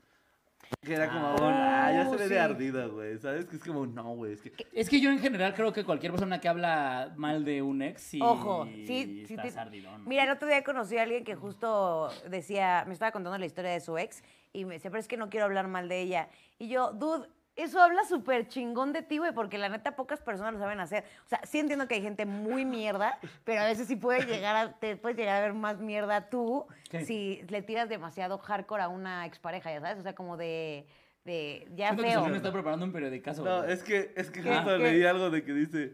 Que 0.82 0.94
era 0.96 1.10
como, 1.10 1.28
Ah, 1.40 1.86
ah, 1.88 1.92
ya 1.94 2.10
se 2.10 2.16
ve 2.18 2.24
sí. 2.24 2.30
de 2.34 2.40
ardida, 2.40 2.86
güey. 2.88 3.18
¿Sabes? 3.18 3.46
Que 3.46 3.56
es 3.58 3.64
como, 3.64 3.86
no, 3.86 4.16
güey. 4.16 4.34
Es 4.34 4.42
que. 4.42 4.52
Es 4.74 4.90
que 4.90 5.00
yo 5.00 5.10
en 5.12 5.20
general 5.20 5.54
creo 5.54 5.72
que 5.72 5.84
cualquier 5.84 6.12
persona 6.12 6.40
que 6.42 6.48
habla 6.50 7.14
mal 7.16 7.46
de 7.46 7.62
un 7.62 7.82
ex, 7.82 8.02
sí. 8.02 8.20
Ojo, 8.22 8.66
sí, 8.66 8.86
sí. 9.28 9.34
estás 9.34 9.54
te- 9.54 9.60
ardidón. 9.60 10.04
Mira, 10.06 10.24
el 10.24 10.30
otro 10.32 10.48
día 10.48 10.64
conocí 10.64 10.98
a 10.98 11.04
alguien 11.04 11.24
que 11.24 11.36
justo 11.36 12.10
decía, 12.30 12.84
me 12.88 12.94
estaba 12.94 13.12
contando 13.12 13.38
la 13.38 13.46
historia 13.46 13.72
de 13.72 13.80
su 13.80 13.98
ex 13.98 14.24
y 14.52 14.66
me 14.66 14.76
decía, 14.76 14.92
pero 14.92 15.00
es 15.00 15.08
que 15.08 15.18
no 15.18 15.30
quiero 15.30 15.46
hablar 15.46 15.68
mal 15.68 15.88
de 15.90 16.02
ella. 16.02 16.28
Y 16.60 16.68
yo, 16.68 16.92
dude, 16.94 17.28
eso 17.56 17.82
habla 17.82 18.04
súper 18.06 18.48
chingón 18.48 18.94
de 18.94 19.02
ti, 19.04 19.20
güey, 19.20 19.34
porque 19.34 19.58
la 19.58 19.70
neta 19.70 19.96
pocas 19.96 20.22
personas 20.22 20.54
lo 20.54 20.60
saben 20.60 20.80
hacer. 20.80 21.04
O 21.26 21.30
sea, 21.30 21.40
sí 21.44 21.60
entiendo 21.60 21.88
que 21.88 21.96
hay 21.96 22.02
gente 22.02 22.26
muy 22.26 22.66
mierda, 22.66 23.20
pero 23.44 23.62
a 23.62 23.66
veces 23.66 23.88
sí 23.88 23.96
puede 23.96 24.26
llegar 24.26 24.56
a, 24.56 24.74
te 24.74 24.96
puedes 24.96 25.18
llegar 25.18 25.38
a 25.38 25.42
ver 25.42 25.54
más 25.54 25.80
mierda 25.80 26.30
tú 26.30 26.66
¿Qué? 26.90 27.06
si 27.06 27.44
le 27.50 27.62
tiras 27.62 27.90
demasiado 27.90 28.38
hardcore 28.40 28.84
a 28.84 28.88
una 28.88 29.26
expareja, 29.26 29.72
ya 29.72 29.82
sabes, 29.82 30.00
o 30.00 30.04
sea, 30.04 30.16
como 30.16 30.36
de, 30.38 30.88
de 31.26 31.68
ya 31.76 31.88
Siento 31.90 32.04
que 32.04 32.10
feo. 32.10 32.22
Solín 32.22 32.36
está 32.36 32.52
preparando 32.52 32.86
un 32.86 32.92
periodicazo. 32.92 33.44
No, 33.44 33.60
güey. 33.60 33.72
es 33.72 33.84
que, 33.84 34.14
es 34.16 34.32
que 34.32 34.42
¿Qué? 34.42 34.50
justo 34.54 34.78
¿Qué? 34.78 34.84
leí 34.84 35.04
algo 35.06 35.30
de 35.30 35.44
que 35.44 35.54
dice. 35.54 35.94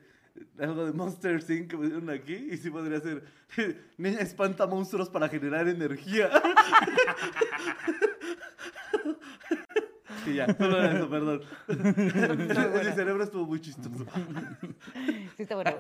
Algo 0.58 0.86
de 0.86 0.94
Monster 0.94 1.44
Inc. 1.50 1.70
que 1.70 1.76
pusieron 1.76 2.10
aquí. 2.10 2.34
Y 2.52 2.56
sí 2.58 2.70
podría 2.70 3.02
ser. 3.02 3.26
Niña 3.98 4.20
espanta 4.20 4.68
monstruos 4.68 5.10
para 5.10 5.28
generar 5.28 5.68
energía. 5.68 6.30
Sí, 10.24 10.36
ya, 10.36 10.48
solo 10.56 10.78
era 10.78 10.98
eso, 10.98 11.10
perdón. 11.10 11.42
Ese 11.68 12.94
cerebro 12.94 13.24
estuvo 13.24 13.46
muy 13.46 13.62
chistoso. 13.62 14.06
Sí, 15.38 15.44
está 15.44 15.56
bueno. 15.56 15.72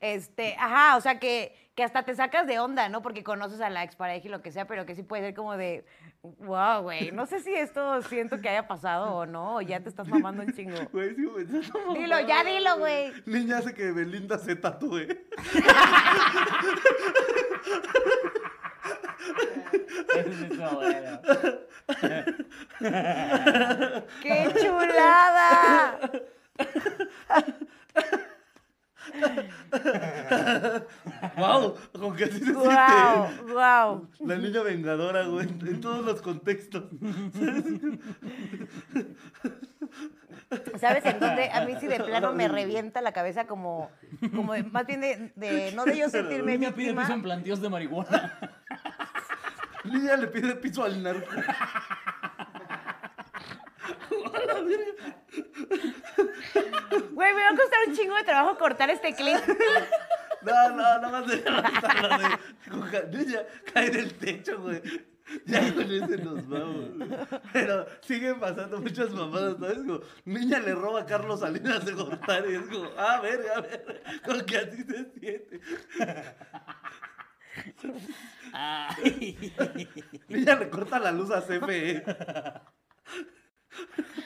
Este, 0.00 0.54
ajá, 0.58 0.96
o 0.96 1.00
sea 1.00 1.18
que, 1.18 1.56
que 1.74 1.82
hasta 1.82 2.04
te 2.04 2.14
sacas 2.14 2.46
de 2.46 2.60
onda, 2.60 2.88
¿no? 2.88 3.02
Porque 3.02 3.24
conoces 3.24 3.60
a 3.60 3.68
la 3.68 3.82
expareja 3.82 4.28
y 4.28 4.30
lo 4.30 4.42
que 4.42 4.52
sea, 4.52 4.66
pero 4.66 4.86
que 4.86 4.94
sí 4.94 5.02
puede 5.02 5.24
ser 5.24 5.34
como 5.34 5.56
de, 5.56 5.84
wow, 6.22 6.82
güey, 6.82 7.10
no 7.10 7.26
sé 7.26 7.40
si 7.40 7.52
esto 7.52 8.00
siento 8.02 8.40
que 8.40 8.48
haya 8.48 8.68
pasado 8.68 9.12
o 9.12 9.26
no, 9.26 9.56
o 9.56 9.60
ya 9.60 9.80
te 9.80 9.88
estás 9.88 10.06
mamando 10.06 10.42
un 10.42 10.52
chingo. 10.52 10.76
Güey, 10.92 11.16
sigo 11.16 11.34
pensando. 11.34 11.94
Dilo, 11.94 12.20
ya 12.20 12.44
dilo, 12.44 12.78
güey. 12.78 13.12
Niña 13.26 13.58
hace 13.58 13.74
que 13.74 13.90
Belinda 13.90 14.38
se 14.38 14.54
tatúe. 14.54 15.08
Eso 19.72 20.76
bueno. 20.76 21.20
¡Qué 24.22 24.54
chulada! 24.60 25.98
¡Wow! 31.36 31.74
Con 31.98 32.16
que 32.16 32.24
así 32.24 32.40
se 32.40 32.52
¡Wow! 32.52 32.64
siente. 32.66 33.52
¡Wow! 33.52 34.08
La 34.20 34.36
niña 34.36 34.62
vengadora, 34.62 35.24
güey, 35.24 35.48
en 35.48 35.80
todos 35.80 36.04
los 36.04 36.20
contextos. 36.22 36.84
¿Sabes 40.80 41.04
en 41.04 41.20
dónde? 41.20 41.50
A 41.50 41.64
mí 41.64 41.74
sí 41.80 41.86
de 41.86 42.00
plano 42.00 42.32
me 42.32 42.48
revienta 42.48 43.00
la 43.02 43.12
cabeza 43.12 43.46
como, 43.46 43.90
como 44.34 44.54
de- 44.54 44.62
más 44.64 44.86
bien 44.86 45.00
de, 45.00 45.32
de- 45.36 45.72
no 45.72 45.84
de 45.84 45.98
yo 45.98 46.08
sentirme 46.08 46.56
Niña 46.58 46.74
pide 46.74 46.94
piso 46.94 47.12
en 47.12 47.22
plantíos 47.22 47.60
de 47.60 47.68
marihuana. 47.68 48.38
Niña 49.92 50.16
le 50.16 50.26
pide 50.28 50.54
piso 50.56 50.84
al 50.84 51.02
narco. 51.02 51.30
Güey, 57.12 57.34
me 57.34 57.42
va 57.42 57.48
a 57.48 57.56
costar 57.56 57.78
un 57.86 57.94
chingo 57.94 58.16
de 58.16 58.24
trabajo 58.24 58.58
cortar 58.58 58.90
este 58.90 59.14
clip. 59.14 59.38
No, 60.42 60.68
no, 60.70 60.76
nada 60.76 61.08
más 61.08 61.26
de 61.26 61.42
la 61.42 62.38
de. 63.10 63.16
Niña, 63.18 63.40
cae 63.72 63.90
del 63.90 64.14
techo, 64.14 64.60
güey. 64.60 64.80
Ya 65.44 65.74
con 65.74 65.90
ese 65.90 66.16
nos 66.18 66.48
vamos. 66.48 66.90
Pero 67.52 67.86
siguen 68.00 68.40
pasando 68.40 68.80
muchas 68.80 69.10
mamadas, 69.10 69.56
¿sabes? 69.58 69.78
Como, 69.78 70.00
niña 70.24 70.58
le 70.60 70.74
roba 70.74 71.00
a 71.00 71.06
Carlos 71.06 71.40
Salinas 71.40 71.84
de 71.84 71.92
Gortari. 71.92 72.54
Es 72.54 72.62
como, 72.62 72.88
ah, 72.96 73.20
verga, 73.20 73.52
a 73.56 73.60
ver, 73.60 74.02
con 74.24 74.40
que 74.46 74.56
así 74.56 74.82
se 74.84 75.10
siente. 75.18 75.60
Ay. 78.52 79.52
Niña 80.28 80.54
le 80.56 80.70
corta 80.70 80.98
la 80.98 81.12
luz 81.12 81.30
a 81.30 81.42
CFE. 81.42 82.02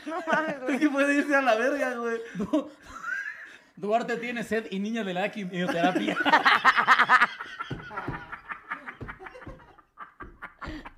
No 0.06 0.16
mames, 0.30 0.54
Es 0.54 0.60
güey. 0.62 0.78
que 0.78 0.88
puede 0.90 1.14
irse 1.14 1.34
a 1.34 1.42
la 1.42 1.54
verga, 1.56 1.94
güey. 1.94 2.20
Duarte 3.76 4.16
tiene 4.16 4.44
sed 4.44 4.66
y 4.70 4.78
niña 4.78 5.02
le 5.02 5.12
da 5.14 5.30
quimioterapia. 5.30 6.16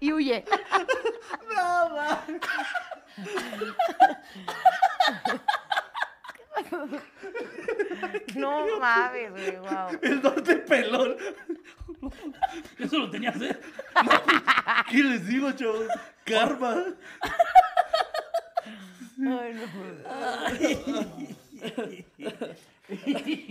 Y 0.00 0.12
huye. 0.12 0.44
No, 1.54 1.88
ma. 1.90 2.24
No 8.36 8.78
mames, 8.78 9.30
güey, 9.30 9.56
wow. 9.56 9.98
El 10.02 10.22
norte 10.22 10.56
pelón. 10.56 11.16
Yo 12.78 12.88
solo 12.88 13.10
tenía 13.10 13.32
sed. 13.32 13.56
¿Qué 14.90 15.02
les 15.02 15.26
digo, 15.26 15.50
chavos? 15.52 15.86
Karma. 16.24 16.84
Ay, 19.18 19.54
no. 19.54 19.64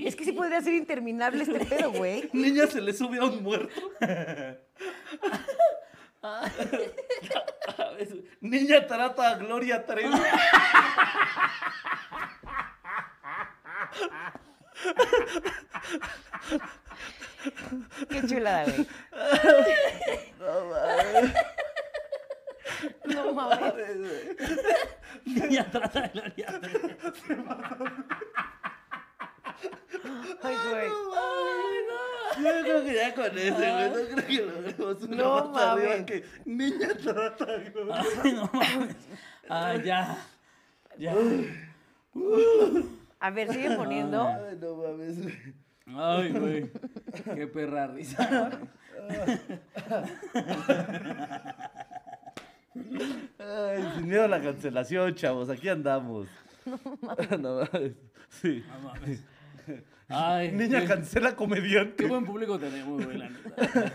Es 0.06 0.16
que 0.16 0.26
sí 0.26 0.32
podría 0.32 0.62
ser 0.62 0.74
interminable 0.74 1.44
este 1.44 1.66
pedo, 1.66 1.92
güey. 1.92 2.30
Niña 2.34 2.68
se 2.68 2.82
le 2.82 2.94
sube 2.94 3.18
a 3.18 3.26
un 3.26 3.42
muerto. 3.42 3.74
Niña 8.42 8.86
trata 8.88 9.32
a 9.32 9.36
Gloria 9.36 9.86
Trevi. 9.86 10.14
Qué 18.10 18.22
chulada, 18.28 18.66
güey. 18.66 18.88
No 23.06 23.34
mames. 23.34 24.18
Niña 25.26 25.70
trata 25.72 26.02
de 26.02 26.12
la 26.14 26.28
niña. 26.30 26.48
Ay, 30.44 30.56
güey. 30.70 30.90
Yo 32.44 32.50
creo 32.64 32.84
que 32.84 32.94
ya 32.96 33.14
con 33.16 33.38
ese, 33.38 33.52
güey. 33.52 33.90
No 33.90 33.94
creo 33.94 34.28
que 34.28 34.42
logremos 34.42 35.04
una 35.04 35.16
No 35.18 35.48
más 35.52 35.64
arriba 35.64 35.90
mames. 35.90 36.06
que 36.06 36.26
niña 36.46 36.88
trata. 37.04 37.46
Ay, 38.24 38.34
no 38.34 38.50
mames. 38.54 38.96
Ah, 39.50 39.76
ya. 39.76 40.18
Ya. 40.98 41.14
A 43.24 43.30
ver, 43.32 43.48
sigue 43.54 43.72
poniendo. 43.78 44.22
Ay, 44.22 44.58
no 44.60 44.76
mames, 44.76 45.22
güey. 45.24 45.36
Ay, 45.96 46.32
güey. 46.34 46.72
Qué 47.36 47.48
perra 47.48 47.88
risa. 47.88 48.50
Ay, 53.40 53.84
sin 53.96 54.08
miedo 54.08 54.24
a 54.24 54.28
la 54.28 54.42
cancelación, 54.42 55.14
chavos. 55.16 55.50
Aquí 55.50 55.70
andamos. 55.70 56.28
No 56.66 56.80
mames. 57.72 57.94
Sí. 58.30 58.64
No 58.68 58.90
mames. 58.90 59.24
Ay, 60.10 60.52
Niña 60.52 60.82
qué- 60.82 60.88
cancela 60.88 61.30
Qué 61.32 61.36
comediante. 61.36 62.06
buen 62.08 62.26
público 62.26 62.60
tenemos, 62.60 63.04
güey, 63.06 63.18
la 63.18 63.30
neta. 63.30 63.94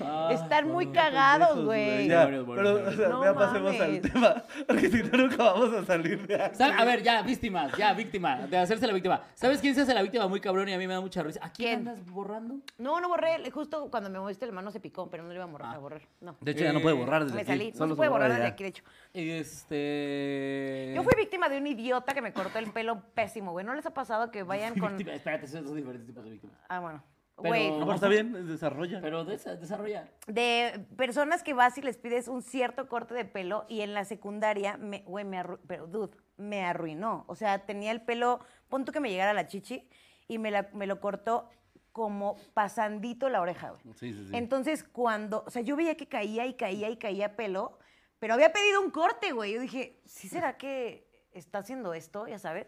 Ah, 0.00 0.28
Están 0.32 0.68
muy 0.68 0.86
cagados, 0.92 1.64
güey. 1.64 2.08
Pero, 2.08 2.42
o 2.88 2.92
sea, 2.92 3.08
No 3.08 3.24
ya 3.24 3.34
pasemos 3.34 3.72
mames. 3.76 3.80
al 3.80 4.00
tema. 4.12 4.44
Porque 4.66 4.88
si 4.90 5.02
no, 5.02 5.18
nunca 5.18 5.36
vamos 5.38 5.72
a 5.74 5.84
salir 5.84 6.26
de 6.26 6.42
aquí. 6.42 6.62
A 6.62 6.84
ver, 6.84 7.02
ya, 7.02 7.22
víctimas, 7.22 7.76
ya, 7.76 7.92
víctima, 7.94 8.46
de 8.46 8.58
hacerse 8.58 8.86
la 8.86 8.92
víctima. 8.92 9.22
¿Sabes 9.34 9.60
quién 9.60 9.74
se 9.74 9.82
hace 9.82 9.94
la 9.94 10.02
víctima 10.02 10.26
muy 10.28 10.40
cabrón 10.40 10.68
y 10.68 10.72
a 10.72 10.78
mí 10.78 10.86
me 10.86 10.94
da 10.94 11.00
mucha 11.00 11.22
risa? 11.22 11.40
¿A 11.42 11.50
quién, 11.52 11.68
¿Quién? 11.82 11.88
andas 11.88 12.04
borrando? 12.10 12.56
No, 12.78 13.00
no 13.00 13.08
borré. 13.08 13.48
Justo 13.50 13.90
cuando 13.90 14.10
me 14.10 14.18
moviste 14.20 14.44
el 14.44 14.52
mano 14.52 14.70
se 14.70 14.80
picó, 14.80 15.08
pero 15.10 15.22
no 15.22 15.28
lo 15.30 15.34
iba 15.34 15.44
a 15.44 15.48
borrar. 15.48 15.74
A 15.74 15.78
borrar. 15.78 16.02
No. 16.20 16.36
De 16.40 16.52
hecho, 16.52 16.64
ya 16.64 16.72
no 16.72 16.80
puede 16.80 16.94
borrar 16.96 17.24
desde 17.24 17.34
Me 17.36 17.42
aquí. 17.42 17.50
salí. 17.50 17.70
No 17.72 17.76
Solo 17.78 17.94
se 17.94 17.96
puede 17.96 18.10
borrar 18.10 18.28
borra 18.28 18.38
desde 18.40 18.52
aquí, 18.52 18.62
de 18.64 18.68
hecho. 18.70 18.84
Este. 19.14 20.92
Yo 20.94 21.02
fui 21.02 21.14
víctima 21.16 21.48
de 21.48 21.58
un 21.58 21.66
idiota 21.66 22.14
que 22.14 22.22
me 22.22 22.32
cortó 22.32 22.58
el 22.58 22.70
pelo 22.70 23.02
pésimo, 23.14 23.52
güey. 23.52 23.64
¿No 23.64 23.74
les 23.74 23.86
ha 23.86 23.94
pasado 23.94 24.30
que 24.30 24.42
vayan 24.42 24.74
con. 24.78 24.96
Víctima- 24.96 25.14
Espérate, 25.14 25.46
son 25.46 25.64
diferentes 25.74 26.06
tipos 26.06 26.24
de 26.24 26.30
víctimas. 26.30 26.56
Ah, 26.68 26.80
bueno. 26.80 27.02
Pero-. 27.42 27.78
No, 27.78 27.84
pero 27.86 27.94
está 27.94 28.08
bien, 28.08 28.46
desarrolla. 28.46 29.00
Pero 29.00 29.24
desa- 29.26 29.56
desarrolla. 29.56 30.08
De 30.26 30.86
personas 30.96 31.42
que 31.42 31.54
vas 31.54 31.76
y 31.78 31.82
les 31.82 31.96
pides 31.96 32.28
un 32.28 32.42
cierto 32.42 32.88
corte 32.88 33.14
de 33.14 33.24
pelo 33.24 33.64
y 33.68 33.80
en 33.82 33.94
la 33.94 34.04
secundaria, 34.04 34.76
me, 34.76 35.00
güey, 35.00 35.24
me 35.24 35.38
arru- 35.40 35.58
pero 35.66 35.86
dude, 35.86 36.16
me 36.36 36.64
arruinó. 36.64 37.24
O 37.28 37.34
sea, 37.36 37.64
tenía 37.66 37.92
el 37.92 38.02
pelo, 38.02 38.40
pon 38.68 38.84
tú 38.84 38.92
que 38.92 39.00
me 39.00 39.10
llegara 39.10 39.32
la 39.32 39.46
chichi 39.46 39.88
y 40.26 40.38
me, 40.38 40.50
la- 40.50 40.68
me 40.72 40.86
lo 40.86 41.00
cortó 41.00 41.48
como 41.92 42.36
pasandito 42.54 43.28
la 43.28 43.40
oreja, 43.40 43.70
güey. 43.70 43.82
Sí, 43.96 44.12
sí, 44.12 44.26
sí. 44.28 44.36
Entonces, 44.36 44.84
cuando, 44.84 45.42
o 45.46 45.50
sea, 45.50 45.62
yo 45.62 45.74
veía 45.76 45.96
que 45.96 46.06
caía 46.06 46.46
y 46.46 46.54
caía 46.54 46.90
y 46.90 46.96
caía 46.96 47.34
pelo, 47.34 47.78
pero 48.20 48.34
había 48.34 48.52
pedido 48.52 48.80
un 48.80 48.90
corte, 48.90 49.32
güey. 49.32 49.54
Yo 49.54 49.60
dije, 49.60 50.00
¿sí 50.04 50.28
será 50.28 50.56
que 50.58 51.08
está 51.32 51.58
haciendo 51.58 51.94
esto? 51.94 52.26
Ya 52.28 52.38
sabes. 52.38 52.66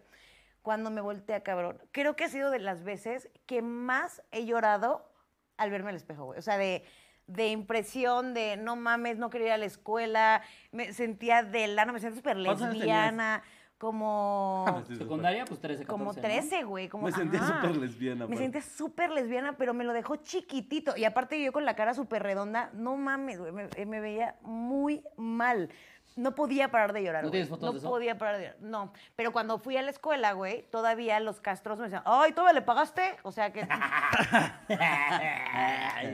Cuando 0.62 0.90
me 0.90 1.00
voltea, 1.00 1.42
cabrón, 1.42 1.80
creo 1.92 2.16
que 2.16 2.24
ha 2.24 2.28
sido 2.28 2.50
de 2.50 2.58
las 2.58 2.84
veces 2.84 3.30
que 3.46 3.62
más 3.62 4.22
he 4.30 4.44
llorado 4.44 5.10
al 5.56 5.70
verme 5.70 5.90
al 5.90 5.96
espejo, 5.96 6.24
güey. 6.24 6.38
O 6.38 6.42
sea, 6.42 6.58
de, 6.58 6.84
de 7.26 7.48
impresión, 7.48 8.34
de 8.34 8.56
no 8.56 8.76
mames, 8.76 9.18
no 9.18 9.30
quería 9.30 9.48
ir 9.48 9.52
a 9.54 9.58
la 9.58 9.66
escuela, 9.66 10.42
me 10.72 10.92
sentía 10.92 11.42
de 11.42 11.68
lana, 11.68 11.92
me 11.92 12.00
sentía 12.00 12.16
súper 12.16 12.36
¿Cuántos 12.36 12.62
años 12.62 12.76
lesbiana, 12.76 13.42
como... 13.78 14.84
Sí, 14.88 14.96
Secundaria, 14.96 15.44
pues 15.46 15.60
13, 15.60 15.84
14, 15.84 15.86
Como 15.86 16.12
¿no? 16.12 16.20
13, 16.20 16.64
güey. 16.64 16.88
Como, 16.88 17.06
Me 17.06 17.12
sentía 17.12 17.40
súper 17.40 17.76
lesbiana. 17.76 18.26
Me 18.26 18.36
sentía 18.36 18.62
súper 18.62 19.10
lesbiana, 19.10 19.56
pero 19.56 19.72
me 19.72 19.84
lo 19.84 19.92
dejó 19.92 20.16
chiquitito. 20.16 20.96
Y 20.96 21.04
aparte 21.04 21.42
yo 21.42 21.52
con 21.52 21.64
la 21.64 21.74
cara 21.74 21.94
súper 21.94 22.22
redonda, 22.22 22.70
no 22.74 22.96
mames, 22.96 23.38
güey, 23.38 23.52
me, 23.52 23.68
eh, 23.76 23.86
me 23.86 24.00
veía 24.00 24.36
muy 24.42 25.02
mal. 25.16 25.70
No 26.16 26.34
podía 26.34 26.70
parar 26.70 26.92
de 26.92 27.02
llorar, 27.02 27.22
¿No 27.22 27.28
güey. 27.28 27.32
tienes 27.32 27.48
fotos 27.48 27.66
no 27.66 27.72
de 27.72 27.78
eso? 27.78 27.88
podía 27.88 28.18
parar 28.18 28.38
de 28.38 28.44
llorar. 28.46 28.60
No, 28.60 28.92
pero 29.16 29.32
cuando 29.32 29.58
fui 29.58 29.76
a 29.76 29.82
la 29.82 29.90
escuela, 29.90 30.32
güey, 30.32 30.62
todavía 30.70 31.18
los 31.20 31.40
castros 31.40 31.78
me 31.78 31.84
decían, 31.84 32.02
ay, 32.04 32.32
¿todavía 32.32 32.60
le 32.60 32.66
pagaste? 32.66 33.02
O 33.22 33.32
sea 33.32 33.52
que... 33.52 33.66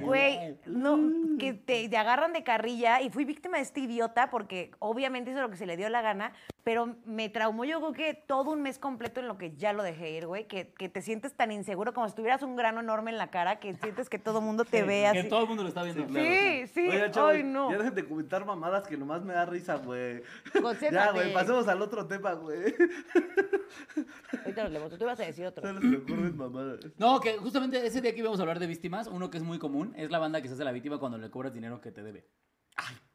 Güey, 0.02 0.58
no, 0.66 0.98
que 1.38 1.52
te, 1.54 1.88
te 1.88 1.96
agarran 1.96 2.32
de 2.32 2.42
carrilla 2.44 3.00
y 3.00 3.10
fui 3.10 3.24
víctima 3.24 3.56
de 3.58 3.62
este 3.62 3.80
idiota 3.80 4.30
porque 4.30 4.70
obviamente 4.78 5.30
hizo 5.30 5.40
lo 5.40 5.50
que 5.50 5.56
se 5.56 5.66
le 5.66 5.76
dio 5.76 5.88
la 5.88 6.02
gana, 6.02 6.32
pero 6.66 6.96
me 7.04 7.28
traumó 7.28 7.64
yo 7.64 7.78
creo 7.78 7.92
que 7.92 8.14
todo 8.26 8.50
un 8.50 8.60
mes 8.60 8.80
completo 8.80 9.20
en 9.20 9.28
lo 9.28 9.38
que 9.38 9.54
ya 9.54 9.72
lo 9.72 9.84
dejé 9.84 10.10
ir, 10.10 10.26
güey, 10.26 10.48
que, 10.48 10.74
que 10.74 10.88
te 10.88 11.00
sientes 11.00 11.32
tan 11.32 11.52
inseguro 11.52 11.94
como 11.94 12.08
si 12.08 12.16
tuvieras 12.16 12.42
un 12.42 12.56
grano 12.56 12.80
enorme 12.80 13.12
en 13.12 13.18
la 13.18 13.30
cara, 13.30 13.60
que 13.60 13.74
sientes 13.74 14.08
que 14.10 14.18
todo 14.18 14.40
el 14.40 14.44
mundo 14.46 14.64
te 14.64 14.82
ve 14.82 15.08
Que 15.12 15.20
así. 15.20 15.28
todo 15.28 15.42
el 15.42 15.46
mundo 15.46 15.62
lo 15.62 15.68
está 15.68 15.84
viendo. 15.84 16.08
Sí, 16.08 16.66
sí, 16.66 16.88
Oigan, 16.88 17.12
chavos, 17.12 17.34
ay 17.34 17.44
no. 17.44 17.70
Ya 17.70 17.78
dejen 17.78 17.94
de 17.94 18.04
comentar 18.04 18.44
mamadas 18.44 18.88
que 18.88 18.96
nomás 18.96 19.22
me 19.22 19.32
da 19.32 19.46
risa, 19.46 19.76
güey. 19.76 20.24
Concéntrate. 20.60 20.96
Ya, 21.06 21.12
güey, 21.12 21.32
pasemos 21.32 21.68
al 21.68 21.80
otro 21.82 22.04
tema, 22.08 22.32
güey. 22.32 22.74
Ahorita 24.40 24.64
nos 24.64 24.72
leemos, 24.72 24.98
tú 24.98 25.04
ibas 25.04 25.20
a 25.20 25.22
decir 25.22 25.46
otro. 25.46 25.64
Solo 25.64 25.80
se 25.80 25.86
me 25.86 25.98
ocurren 25.98 26.36
mamadas. 26.36 26.80
No, 26.98 27.20
que 27.20 27.36
justamente 27.36 27.86
ese 27.86 28.00
día 28.00 28.12
que 28.12 28.18
íbamos 28.18 28.40
a 28.40 28.42
hablar 28.42 28.58
de 28.58 28.66
víctimas, 28.66 29.06
uno 29.06 29.30
que 29.30 29.36
es 29.36 29.44
muy 29.44 29.60
común 29.60 29.94
es 29.96 30.10
la 30.10 30.18
banda 30.18 30.42
que 30.42 30.48
se 30.48 30.54
hace 30.54 30.64
la 30.64 30.72
víctima 30.72 30.98
cuando 30.98 31.16
le 31.16 31.30
cobras 31.30 31.54
dinero 31.54 31.80
que 31.80 31.92
te 31.92 32.02
debe. 32.02 32.26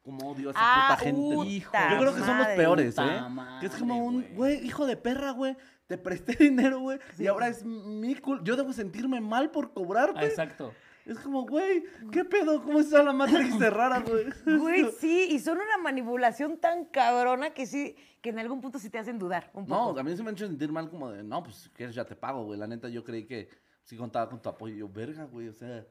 Como 0.02 0.30
odio 0.32 0.48
a 0.48 0.50
esa 0.52 0.60
Ah, 0.62 0.88
puta 0.96 1.04
gente. 1.04 1.20
puta 1.20 1.48
Hijo, 1.48 1.72
Yo 1.90 1.98
creo 1.98 2.14
que 2.14 2.18
son 2.20 2.28
los 2.28 2.38
madre. 2.38 2.56
peores, 2.56 2.96
¿eh? 2.98 3.20
que 3.60 3.66
es 3.66 3.72
como 3.76 3.94
madre, 4.10 4.28
un, 4.28 4.34
güey. 4.36 4.66
hijo 4.66 4.86
de 4.86 4.96
perra, 4.96 5.30
güey. 5.30 5.56
Te 5.86 5.96
presté 5.98 6.34
dinero, 6.44 6.80
güey. 6.80 6.98
Y 7.18 7.26
ahora 7.28 7.48
es 7.48 7.64
mi 7.64 8.14
culpa. 8.16 8.42
Yo 8.44 8.56
debo 8.56 8.72
sentirme 8.72 9.20
mal 9.20 9.50
por 9.50 9.72
cobrarte. 9.72 10.20
Ah, 10.20 10.24
exacto. 10.24 10.72
Es 11.04 11.18
como, 11.18 11.44
güey, 11.46 11.82
¿qué 12.12 12.24
pedo? 12.24 12.62
¿Cómo 12.62 12.78
está 12.78 13.02
la 13.02 13.12
Matrix 13.12 13.58
de 13.58 13.70
rara, 13.70 14.00
güey? 14.00 14.24
Güey, 14.60 14.88
sí, 15.00 15.28
y 15.30 15.40
son 15.40 15.58
una 15.58 15.76
manipulación 15.78 16.58
tan 16.58 16.84
cabrona 16.84 17.50
que 17.50 17.66
sí, 17.66 17.96
que 18.20 18.30
en 18.30 18.38
algún 18.38 18.60
punto 18.60 18.78
sí 18.78 18.88
te 18.88 18.98
hacen 18.98 19.18
dudar 19.18 19.50
un 19.52 19.66
poco. 19.66 19.92
No, 19.94 19.98
a 19.98 20.02
mí 20.04 20.16
se 20.16 20.22
me 20.22 20.30
ha 20.30 20.32
hecho 20.32 20.46
sentir 20.46 20.70
mal 20.70 20.88
como 20.88 21.10
de, 21.10 21.24
no, 21.24 21.42
pues 21.42 21.68
quieres 21.74 21.96
ya 21.96 22.04
te 22.04 22.14
pago, 22.14 22.44
güey. 22.44 22.56
La 22.58 22.68
neta, 22.68 22.88
yo 22.88 23.02
creí 23.02 23.24
que 23.26 23.48
sí 23.82 23.96
contaba 23.96 24.28
con 24.28 24.40
tu 24.40 24.48
apoyo. 24.48 24.76
Yo, 24.76 24.88
verga, 24.88 25.24
güey, 25.24 25.48
o 25.48 25.52
sea, 25.52 25.84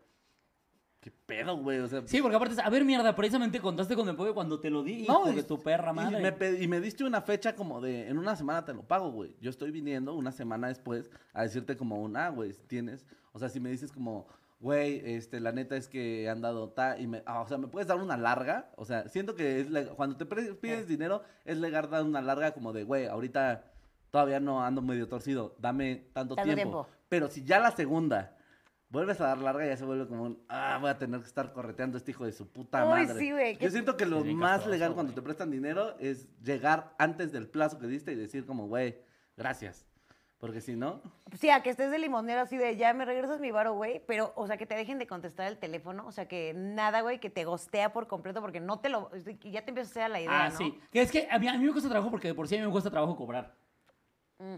¿qué 1.01 1.11
pedo, 1.25 1.57
güey? 1.57 1.79
O 1.79 1.87
sea, 1.87 2.03
Sí, 2.05 2.21
porque 2.21 2.37
aparte, 2.37 2.61
a 2.61 2.69
ver, 2.69 2.85
mierda, 2.85 3.13
precisamente 3.15 3.59
contaste 3.59 3.95
con 3.95 4.07
el 4.07 4.15
pollo 4.15 4.33
cuando 4.33 4.59
te 4.59 4.69
lo 4.69 4.83
di, 4.83 5.03
hijo 5.03 5.29
y- 5.31 5.35
de 5.35 5.43
tu 5.43 5.59
perra 5.61 5.91
y 5.91 5.95
madre. 5.95 6.31
me, 6.39 6.51
y 6.63 6.67
me 6.67 6.79
diste 6.79 7.03
una 7.03 7.21
fecha 7.21 7.55
como 7.55 7.81
de, 7.81 8.07
en 8.07 8.17
una 8.17 8.35
semana 8.35 8.63
te 8.63 8.73
lo 8.73 8.83
pago, 8.83 9.11
güey. 9.11 9.35
Yo 9.41 9.49
estoy 9.49 9.71
viniendo 9.71 10.13
una 10.13 10.31
semana 10.31 10.67
después 10.67 11.09
a 11.33 11.41
decirte 11.43 11.75
como 11.75 11.99
un, 12.01 12.15
ah, 12.15 12.29
güey, 12.29 12.53
tienes, 12.67 13.05
o 13.33 13.39
sea, 13.39 13.49
si 13.49 13.59
me 13.59 13.69
dices 13.71 13.91
como, 13.91 14.27
güey, 14.59 15.01
este, 15.03 15.39
la 15.39 15.51
neta 15.51 15.75
es 15.75 15.87
que 15.87 16.29
han 16.29 16.39
dado 16.41 16.69
ta, 16.69 16.99
y 16.99 17.07
me, 17.07 17.23
ah, 17.25 17.41
o 17.41 17.47
sea, 17.47 17.57
me 17.57 17.67
puedes 17.67 17.87
dar 17.87 17.97
una 17.97 18.15
larga, 18.15 18.69
o 18.77 18.85
sea, 18.85 19.09
siento 19.09 19.33
que 19.35 19.61
es, 19.61 19.67
cuando 19.95 20.17
te 20.17 20.25
pides 20.27 20.87
dinero, 20.87 21.23
es 21.45 21.57
legal 21.57 21.89
dar 21.89 22.03
una 22.03 22.21
larga 22.21 22.51
como 22.51 22.71
de, 22.73 22.83
güey, 22.83 23.07
ahorita 23.07 23.63
todavía 24.11 24.39
no 24.39 24.63
ando 24.63 24.83
medio 24.83 25.07
torcido, 25.07 25.55
dame 25.57 25.95
tanto, 26.13 26.35
Tanto 26.35 26.43
tiempo. 26.53 26.55
tiempo. 26.83 26.87
Pero 27.09 27.27
si 27.29 27.43
ya 27.43 27.59
la 27.59 27.71
segunda... 27.71 28.37
Vuelves 28.91 29.21
a 29.21 29.27
dar 29.27 29.37
larga 29.37 29.65
y 29.65 29.69
ya 29.69 29.77
se 29.77 29.85
vuelve 29.85 30.05
como 30.07 30.23
un, 30.23 30.43
ah, 30.49 30.77
voy 30.81 30.89
a 30.89 30.97
tener 30.97 31.19
que 31.21 31.25
estar 31.25 31.53
correteando 31.53 31.95
a 31.95 31.99
este 31.99 32.11
hijo 32.11 32.25
de 32.25 32.33
su 32.33 32.47
puta 32.51 32.83
Uy, 32.83 32.89
madre. 33.05 33.19
sí, 33.19 33.31
güey, 33.31 33.57
Yo 33.57 33.69
siento 33.71 33.95
que 33.95 34.05
lo 34.05 34.23
más 34.25 34.51
castroso, 34.51 34.69
legal 34.69 34.93
cuando 34.93 35.13
te 35.13 35.21
prestan 35.21 35.49
dinero 35.49 35.95
es 35.99 36.27
llegar 36.43 36.93
antes 36.99 37.31
del 37.31 37.47
plazo 37.47 37.79
que 37.79 37.87
diste 37.87 38.11
y 38.11 38.15
decir 38.15 38.45
como, 38.45 38.67
güey, 38.67 38.97
gracias. 39.37 39.85
Porque 40.39 40.59
si 40.59 40.75
no, 40.75 41.01
Sí, 41.39 41.51
a 41.51 41.61
que 41.61 41.69
estés 41.69 41.91
de 41.91 41.99
limonero 41.99 42.41
así 42.41 42.57
de 42.57 42.75
ya 42.75 42.93
me 42.95 43.05
regresas 43.05 43.39
mi 43.39 43.51
varo, 43.51 43.73
güey, 43.75 44.03
pero, 44.07 44.33
o 44.35 44.47
sea, 44.47 44.57
que 44.57 44.65
te 44.65 44.75
dejen 44.75 44.97
de 44.97 45.05
contestar 45.07 45.47
el 45.47 45.57
teléfono, 45.59 46.05
o 46.07 46.11
sea, 46.11 46.27
que 46.27 46.51
nada, 46.55 47.01
güey, 47.01 47.19
que 47.19 47.29
te 47.29 47.45
gostea 47.45 47.93
por 47.93 48.07
completo 48.07 48.41
porque 48.41 48.59
no 48.59 48.79
te 48.79 48.89
lo. 48.89 49.09
ya 49.43 49.61
te 49.63 49.69
empieza 49.69 49.87
a 49.87 49.91
hacer 49.91 50.09
la 50.09 50.19
idea, 50.19 50.45
Ah, 50.45 50.49
¿no? 50.49 50.57
sí. 50.57 50.77
Que 50.91 51.01
es 51.03 51.11
que 51.11 51.27
a 51.31 51.37
mí, 51.39 51.47
a 51.47 51.57
mí 51.57 51.63
me 51.63 51.71
cuesta 51.71 51.89
trabajo 51.89 52.09
porque 52.11 52.27
de 52.29 52.33
por 52.33 52.47
sí 52.47 52.55
a 52.55 52.59
mí 52.59 52.65
me 52.65 52.71
cuesta 52.71 52.89
trabajo 52.89 53.15
cobrar. 53.15 53.55
Mm. 54.39 54.55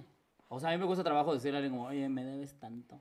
O 0.47 0.59
sea, 0.59 0.69
a 0.69 0.71
mí 0.71 0.77
me 0.79 0.85
cuesta 0.85 1.03
trabajo 1.03 1.33
decirle 1.33 1.57
a 1.57 1.59
alguien 1.59 1.75
como, 1.77 1.89
oye, 1.89 2.07
me 2.09 2.23
debes 2.23 2.57
tanto. 2.59 2.99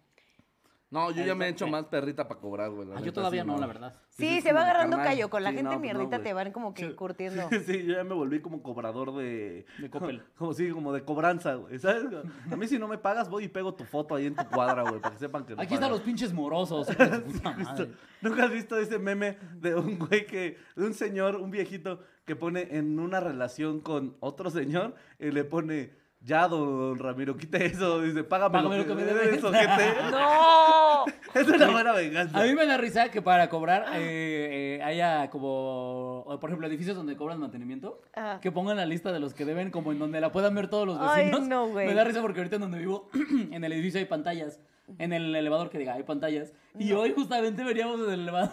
No, 0.93 1.11
yo 1.11 1.25
ya 1.25 1.35
me 1.35 1.47
he 1.47 1.49
hecho 1.49 1.67
más 1.67 1.87
perrita 1.87 2.29
para 2.29 2.39
cobrar, 2.39 2.71
güey. 2.71 2.87
la 2.87 2.99
Ah, 2.99 3.01
yo 3.01 3.15
todavía 3.15 3.43
sí, 3.43 3.49
no, 3.49 3.57
la 3.57 3.67
verdad. 3.67 3.95
Sí, 4.11 4.43
se 4.43 4.53
va 4.53 4.61
agarrando 4.61 4.99
carnal, 4.99 5.15
callo. 5.15 5.31
Con 5.31 5.43
la 5.43 5.51
sí, 5.51 5.57
gente 5.57 5.75
no, 5.75 5.81
pues 5.81 5.93
no, 5.95 5.99
mierdita 6.01 6.23
te 6.23 6.35
van 6.35 6.53
como 6.53 6.75
que 6.75 6.95
curtiendo. 6.95 7.49
Sí, 7.67 7.85
yo 7.85 7.95
ya 7.95 8.05
me 8.05 8.15
volví 8.15 8.41
como 8.41 8.63
cobrador 8.63 9.15
de... 9.17 9.65
De 9.79 9.89
Coppel. 9.89 10.23
Como, 10.37 10.53
sí, 10.53 10.69
como 10.71 10.93
de 10.93 11.03
cobranza, 11.03 11.55
güey, 11.55 11.79
¿sabes? 11.79 12.05
A 12.51 12.57
mí 12.57 12.69
si 12.69 12.79
no 12.79 12.89
me 12.89 12.99
pagas, 12.99 13.31
voy 13.31 13.45
y 13.45 13.49
pego 13.49 13.75
tu 13.75 13.85
foto 13.85 14.15
ahí 14.15 14.27
en 14.27 14.35
tu 14.35 14.45
cuadra, 14.49 14.83
güey, 14.83 15.01
para 15.01 15.15
que 15.15 15.19
sepan 15.19 15.47
que 15.47 15.57
no 15.57 15.63
Aquí 15.63 15.75
están 15.75 15.91
los 15.91 16.01
pinches 16.01 16.33
morosos. 16.33 16.89
¿Nunca 18.21 18.45
has 18.45 18.51
visto 18.51 18.79
ese 18.79 18.99
meme 18.99 19.39
de 19.55 19.75
un 19.75 19.99
güey 19.99 20.27
que, 20.27 20.59
de 20.77 20.85
un 20.85 20.95
señor, 20.95 21.37
un 21.37 21.51
viejito, 21.51 22.01
que 22.25 22.37
pone 22.37 22.69
en 22.77 22.99
una 22.99 23.21
relación 23.21 23.81
con 23.81 24.17
otro 24.21 24.51
señor 24.51 24.95
y 25.19 25.31
le 25.31 25.45
pone, 25.45 25.93
ya, 26.25 26.47
don 26.49 26.99
Ramiro, 26.99 27.37
quite 27.37 27.67
eso, 27.67 28.01
dice, 28.01 28.23
págame, 28.25 28.53
Págame 28.53 28.79
lo 28.79 28.87
que, 28.87 28.95
me 28.95 29.05
debes". 29.05 29.43
ojete. 29.45 29.95
¡No! 30.11 31.05
Es 31.35 31.49
una 31.49 31.71
buena 31.71 31.93
venganza. 31.93 32.39
A 32.39 32.45
mí 32.45 32.55
me 32.55 32.67
da 32.67 32.77
risa 32.77 33.09
que 33.11 33.23
para 33.23 33.49
cobrar 33.49 33.87
eh, 33.95 34.79
eh, 34.79 34.83
haya 34.85 35.31
como, 35.31 36.27
por 36.41 36.51
ejemplo, 36.51 36.67
edificios 36.67 36.95
donde 36.95 37.17
cobran 37.17 37.41
mantenimiento, 37.41 38.03
Ajá. 38.15 38.39
que 38.41 38.53
pongan 38.53 38.77
la 38.77 38.85
lista 38.85 39.13
de 39.13 39.19
los 39.19 39.33
que 39.33 39.47
deben 39.47 39.71
como 39.71 39.93
en 39.93 39.99
donde 39.99 40.21
la 40.21 40.31
puedan 40.31 40.55
ver 40.55 40.69
todos 40.69 40.87
los 40.87 40.99
Ay, 41.01 41.27
vecinos. 41.31 41.49
no, 41.49 41.69
güey. 41.71 41.87
Me 41.87 41.95
da 41.95 42.05
risa 42.05 42.21
porque 42.21 42.41
ahorita 42.41 42.57
en 42.57 42.63
donde 42.63 42.79
vivo, 42.79 43.09
en 43.51 43.65
el 43.65 43.73
edificio 43.73 43.99
hay 43.99 44.05
pantallas. 44.07 44.61
En 44.99 45.13
el 45.15 45.35
elevador 45.35 45.71
que 45.71 45.79
diga, 45.79 45.95
hay 45.95 46.03
pantallas. 46.03 46.53
Y 46.79 46.93
hoy 46.93 47.13
justamente 47.17 47.65
veníamos 47.65 48.01
en 48.07 48.13
el 48.13 48.21
elevador 48.21 48.51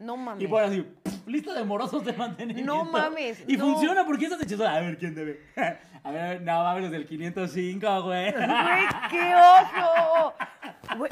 No 0.00 0.16
mames. 0.16 0.44
y 0.44 0.46
ponen 0.46 0.70
así, 0.70 0.86
lista 1.26 1.54
de 1.54 1.64
morosos 1.64 2.04
de 2.04 2.12
mantenimiento. 2.12 2.72
No 2.74 2.84
mames, 2.84 3.42
Y 3.48 3.56
no. 3.56 3.64
funciona 3.72 4.04
porque 4.06 4.26
esas 4.26 4.40
hechizadas, 4.40 4.76
a 4.76 4.80
ver 4.80 4.96
quién 4.98 5.14
debe. 5.14 5.40
A 6.04 6.10
ver, 6.12 6.40
no 6.42 6.62
mames, 6.62 6.82
los 6.84 6.92
del 6.92 7.06
505, 7.06 8.02
güey. 8.04 8.32
Güey, 8.32 8.86
qué 9.10 9.34
oso. 9.34 10.32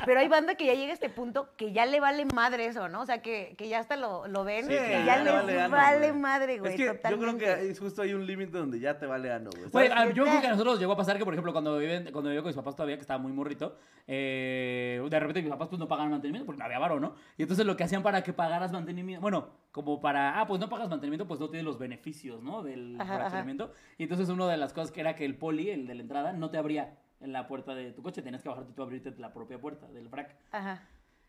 Pero 0.04 0.20
hay 0.20 0.28
banda 0.28 0.54
que 0.54 0.66
ya 0.66 0.74
llega 0.74 0.90
a 0.90 0.94
este 0.94 1.08
punto 1.08 1.48
que 1.56 1.72
ya 1.72 1.86
le 1.86 2.00
vale 2.00 2.24
madre 2.24 2.66
eso, 2.66 2.88
¿no? 2.88 3.02
O 3.02 3.06
sea, 3.06 3.22
que, 3.22 3.54
que 3.56 3.68
ya 3.68 3.80
hasta 3.80 3.96
lo, 3.96 4.26
lo 4.28 4.44
ven 4.44 4.66
Sí, 4.66 4.74
claro, 4.74 5.24
ya 5.24 5.42
le 5.42 5.52
les 5.52 5.70
vale 5.70 6.12
madre, 6.12 6.58
güey. 6.58 6.72
Es 6.72 6.76
que 7.00 7.10
yo 7.10 7.18
creo 7.18 7.38
que 7.38 7.70
es 7.70 7.78
justo 7.78 8.02
hay 8.02 8.14
un 8.14 8.26
límite 8.26 8.56
donde 8.58 8.80
ya 8.80 8.98
te 8.98 9.06
vale 9.06 9.32
ano, 9.32 9.50
güey. 9.50 9.70
Güey, 9.70 10.14
yo 10.14 10.24
creo 10.24 10.40
que 10.40 10.46
a 10.46 10.50
nosotros 10.50 10.74
nos 10.74 10.80
llegó 10.80 10.92
a 10.92 10.96
pasar 10.96 11.18
que, 11.18 11.24
por 11.24 11.34
ejemplo, 11.34 11.52
cuando, 11.52 11.78
viven, 11.78 12.10
cuando 12.12 12.30
vivía 12.30 12.42
con 12.42 12.48
mis 12.48 12.56
papás 12.56 12.76
todavía, 12.76 12.96
que 12.96 13.02
estaba 13.02 13.18
muy 13.18 13.32
morrito, 13.32 13.76
eh, 14.06 15.02
de 15.08 15.20
repente 15.20 15.42
mis 15.42 15.50
papás 15.50 15.68
pues 15.68 15.78
no 15.78 15.88
pagaban 15.88 16.10
mantenimiento 16.10 16.46
porque 16.46 16.58
no 16.58 16.64
había 16.64 16.78
varo, 16.78 17.00
¿no? 17.00 17.14
Y 17.36 17.42
entonces 17.42 17.66
lo 17.66 17.76
que 17.76 17.84
hacían 17.84 18.02
para 18.02 18.22
que 18.22 18.32
pagaras 18.32 18.72
mantenimiento, 18.72 19.20
bueno, 19.20 19.50
como 19.72 20.00
para, 20.00 20.40
ah, 20.40 20.46
pues 20.46 20.60
no 20.60 20.68
pagas 20.68 20.88
mantenimiento, 20.88 21.26
pues 21.26 21.40
no 21.40 21.48
tienes 21.48 21.64
los 21.64 21.78
beneficios, 21.78 22.42
¿no? 22.42 22.62
Del 22.62 22.96
Ajá, 23.00 23.04
ajá. 23.04 23.16
fraccionamiento. 23.20 23.72
Y 23.98 24.04
entonces 24.04 24.28
una 24.28 24.48
de 24.48 24.56
las 24.56 24.72
cosas 24.72 24.90
que 24.90 25.00
era 25.00 25.14
que 25.14 25.24
el 25.24 25.36
poli, 25.36 25.70
el 25.70 25.86
de 25.86 25.94
la 25.94 26.02
entrada, 26.02 26.32
no 26.32 26.50
te 26.50 26.58
abría 26.58 26.96
en 27.20 27.32
la 27.32 27.46
puerta 27.48 27.74
de 27.74 27.92
tu 27.92 28.02
coche, 28.02 28.22
tenías 28.22 28.42
que 28.42 28.48
bajarte 28.48 28.72
tú 28.72 28.82
a 28.82 28.84
abrirte 28.84 29.14
la 29.18 29.32
propia 29.32 29.58
puerta 29.60 29.86
del 29.88 30.08
frac. 30.08 30.36
Ajá. 30.52 30.82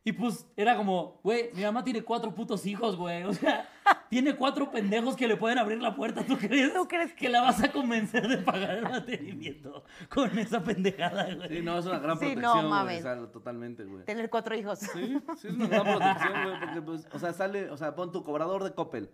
Y 0.03 0.13
pues 0.13 0.47
era 0.55 0.77
como, 0.77 1.19
güey, 1.21 1.49
mi 1.53 1.63
mamá 1.63 1.83
tiene 1.83 2.01
cuatro 2.01 2.33
putos 2.33 2.65
hijos, 2.65 2.95
güey. 2.95 3.23
O 3.23 3.33
sea, 3.33 3.67
tiene 4.09 4.37
cuatro 4.37 4.71
pendejos 4.71 5.17
que 5.17 5.27
le 5.27 5.35
pueden 5.35 5.57
abrir 5.57 5.81
la 5.81 5.97
puerta. 5.97 6.23
¿Tú 6.25 6.37
crees, 6.37 6.73
¿Tú 6.73 6.87
crees 6.87 7.13
que 7.13 7.27
la 7.27 7.41
vas 7.41 7.61
a 7.61 7.71
convencer 7.73 8.25
de 8.25 8.37
pagar 8.37 8.77
el 8.77 8.83
mantenimiento 8.83 9.83
con 10.09 10.37
esa 10.39 10.63
pendejada, 10.63 11.35
güey? 11.35 11.49
Sí, 11.49 11.61
no, 11.61 11.77
es 11.77 11.85
una 11.85 11.99
gran 11.99 12.17
Sí, 12.19 12.27
no, 12.27 12.31
protección, 12.35 12.59
güey, 12.59 12.69
mames. 12.69 12.99
o 12.99 13.01
sea, 13.03 13.31
totalmente, 13.33 13.83
güey. 13.83 14.05
Tener 14.05 14.29
cuatro 14.29 14.55
hijos. 14.55 14.79
Sí, 14.79 15.19
sí 15.39 15.47
es 15.49 15.53
una 15.55 15.67
gran 15.67 15.83
protección, 15.97 16.43
güey, 16.43 16.59
porque 16.61 16.81
pues, 16.83 17.07
o 17.11 17.19
sea, 17.19 17.33
sale, 17.33 17.69
o 17.69 17.75
sea, 17.75 17.93
pon 17.93 18.13
tu 18.13 18.23
cobrador 18.23 18.63
de 18.63 18.73
Coppel. 18.73 19.09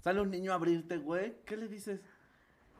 Sale 0.00 0.20
un 0.20 0.30
niño 0.30 0.52
a 0.52 0.56
abrirte, 0.56 0.98
güey, 0.98 1.36
¿qué 1.46 1.56
le 1.56 1.66
dices? 1.68 2.02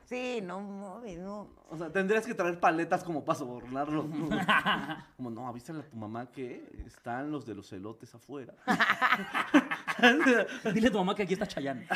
Sí, 0.09 0.39
no, 0.41 0.61
mames, 0.61 1.19
no. 1.19 1.49
O 1.69 1.77
sea, 1.77 1.91
tendrías 1.91 2.25
que 2.25 2.33
traer 2.33 2.61
paletas 2.61 3.03
como 3.03 3.25
para 3.25 3.41
sobornarlo. 3.41 4.05
¿no? 4.05 4.29
Como, 5.17 5.31
no, 5.31 5.49
avísale 5.49 5.81
a 5.81 5.83
tu 5.83 5.97
mamá 5.97 6.31
que 6.31 6.65
están 6.87 7.33
los 7.33 7.45
de 7.45 7.57
los 7.57 7.73
elotes 7.73 8.15
afuera. 8.15 8.55
Dile 10.73 10.89
a 10.89 10.93
tu 10.93 10.99
mamá 10.99 11.15
que 11.17 11.25
aquí 11.25 11.33
está 11.33 11.47
¿sabes? 11.49 11.89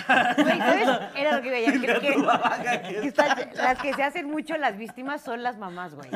Era 1.17 1.37
lo 1.37 1.43
que 1.43 1.51
veía. 1.51 1.73
Que, 1.73 2.01
que- 2.01 3.53
las 3.55 3.79
que 3.81 3.95
se 3.95 4.03
hacen 4.03 4.29
mucho 4.29 4.57
las 4.57 4.77
víctimas 4.77 5.21
son 5.23 5.45
las 5.45 5.57
mamás, 5.59 5.95
güey. 5.95 6.11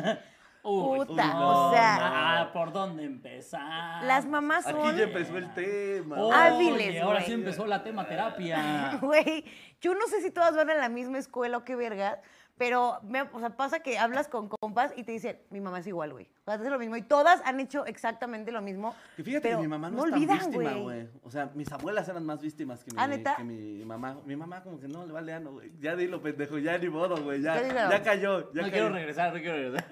Uy, 0.67 1.05
Puta, 1.05 1.27
no, 1.27 1.69
o 1.69 1.73
sea- 1.73 1.99
ah, 2.41 2.51
¿por 2.53 2.73
dónde 2.73 3.05
empezar? 3.05 4.03
Las 4.05 4.25
mamás 4.25 4.67
Aquí 4.67 4.75
son. 4.77 4.97
ya 4.97 5.05
empezó 5.05 5.37
el 5.37 5.53
tema. 5.53 6.17
Hábiles, 6.33 7.03
ahora 7.03 7.21
sí 7.21 7.33
empezó 7.33 7.67
la 7.67 7.83
tema 7.83 8.07
terapia. 8.07 8.99
Güey, 9.03 9.45
yo 9.83 9.95
no 9.95 10.07
sé 10.07 10.23
si 10.23 10.31
todas 10.31 10.57
van 10.57 10.71
a 10.71 10.75
la 10.75 10.89
misma 10.89 11.19
escuela 11.19 11.59
o 11.59 11.65
qué 11.65 11.77
vergas, 11.77 12.19
Pero, 12.57 13.01
me- 13.03 13.23
o 13.23 13.41
sea, 13.41 13.51
pasa 13.57 13.81
que 13.81 13.99
hablas 13.99 14.29
con 14.29 14.49
compas 14.49 14.93
y 14.97 15.03
te 15.03 15.11
dicen, 15.11 15.39
mi 15.51 15.61
mamá 15.61 15.81
es 15.81 15.87
igual, 15.89 16.13
güey. 16.13 16.27
O 16.43 16.45
sea, 16.45 16.55
hace 16.55 16.71
lo 16.71 16.79
mismo. 16.79 16.97
Y 16.97 17.03
todas 17.03 17.41
han 17.45 17.59
hecho 17.59 17.85
exactamente 17.85 18.53
lo 18.53 18.63
mismo. 18.63 18.95
Que 19.17 19.25
fíjate 19.25 19.49
pero 19.49 19.57
que 19.59 19.63
mi 19.63 19.69
mamá 19.69 19.91
no, 19.91 19.97
no 19.97 20.05
es 20.05 20.11
tan 20.11 20.15
olvidan, 20.15 20.39
víctima, 20.51 20.73
güey. 20.75 21.09
O 21.25 21.31
sea, 21.33 21.51
mis 21.55 21.73
abuelas 21.73 22.09
eran 22.09 22.25
más 22.25 22.41
víctimas 22.41 22.85
que 22.85 22.93
mi, 22.93 22.97
¿Ah, 23.01 23.09
neta? 23.09 23.35
que 23.37 23.43
mi 23.45 23.85
mamá. 23.85 24.19
Mi 24.25 24.37
mamá 24.37 24.63
como 24.63 24.79
que 24.79 24.87
no 24.87 25.05
le 25.05 25.13
vale 25.13 25.33
ano, 25.33 25.51
güey. 25.53 25.73
Ya 25.81 25.97
dilo, 25.97 26.23
pendejo, 26.23 26.59
ya 26.59 26.79
ni 26.79 26.89
modo, 26.89 27.17
güey. 27.25 27.43
Ya, 27.43 27.61
Ya 27.91 28.03
cayó, 28.05 28.53
ya 28.53 28.63
no 28.63 28.69
cayó. 28.69 28.71
quiero 28.71 28.89
regresar, 28.91 29.35
no 29.35 29.41
quiero 29.41 29.57
regresar. 29.57 29.89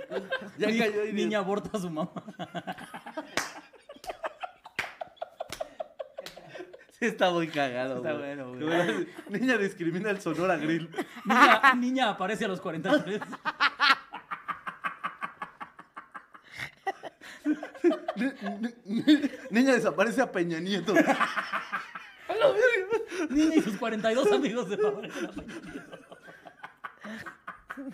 Ya 0.59 0.67
cayó 0.69 1.05
y- 1.07 1.13
Niña 1.15 1.39
aborta 1.39 1.77
a 1.77 1.81
su 1.81 1.91
mamá. 1.91 2.13
está 7.07 7.31
muy 7.31 7.49
cagado, 7.49 7.97
Está 7.97 8.13
güey. 8.13 8.37
bueno, 8.37 8.53
güey. 8.55 9.09
Niña 9.41 9.57
discrimina 9.59 10.11
el 10.11 10.21
Sonora 10.21 10.57
Grill. 10.57 10.91
Niña, 11.25 11.75
niña 11.77 12.11
aparece 12.11 12.45
a 12.45 12.49
los 12.49 12.61
43. 12.61 13.21
Ni- 18.17 18.33
ni- 19.03 19.31
Niña 19.51 19.73
desaparece 19.75 20.21
a 20.23 20.31
Peña 20.31 20.61
Nieto. 20.61 20.95
Niña 23.31 23.55
y 23.57 23.63
sus 23.63 23.77
42 23.77 24.31
amigos 24.33 24.69
de 24.71 24.79
favor. 24.79 25.09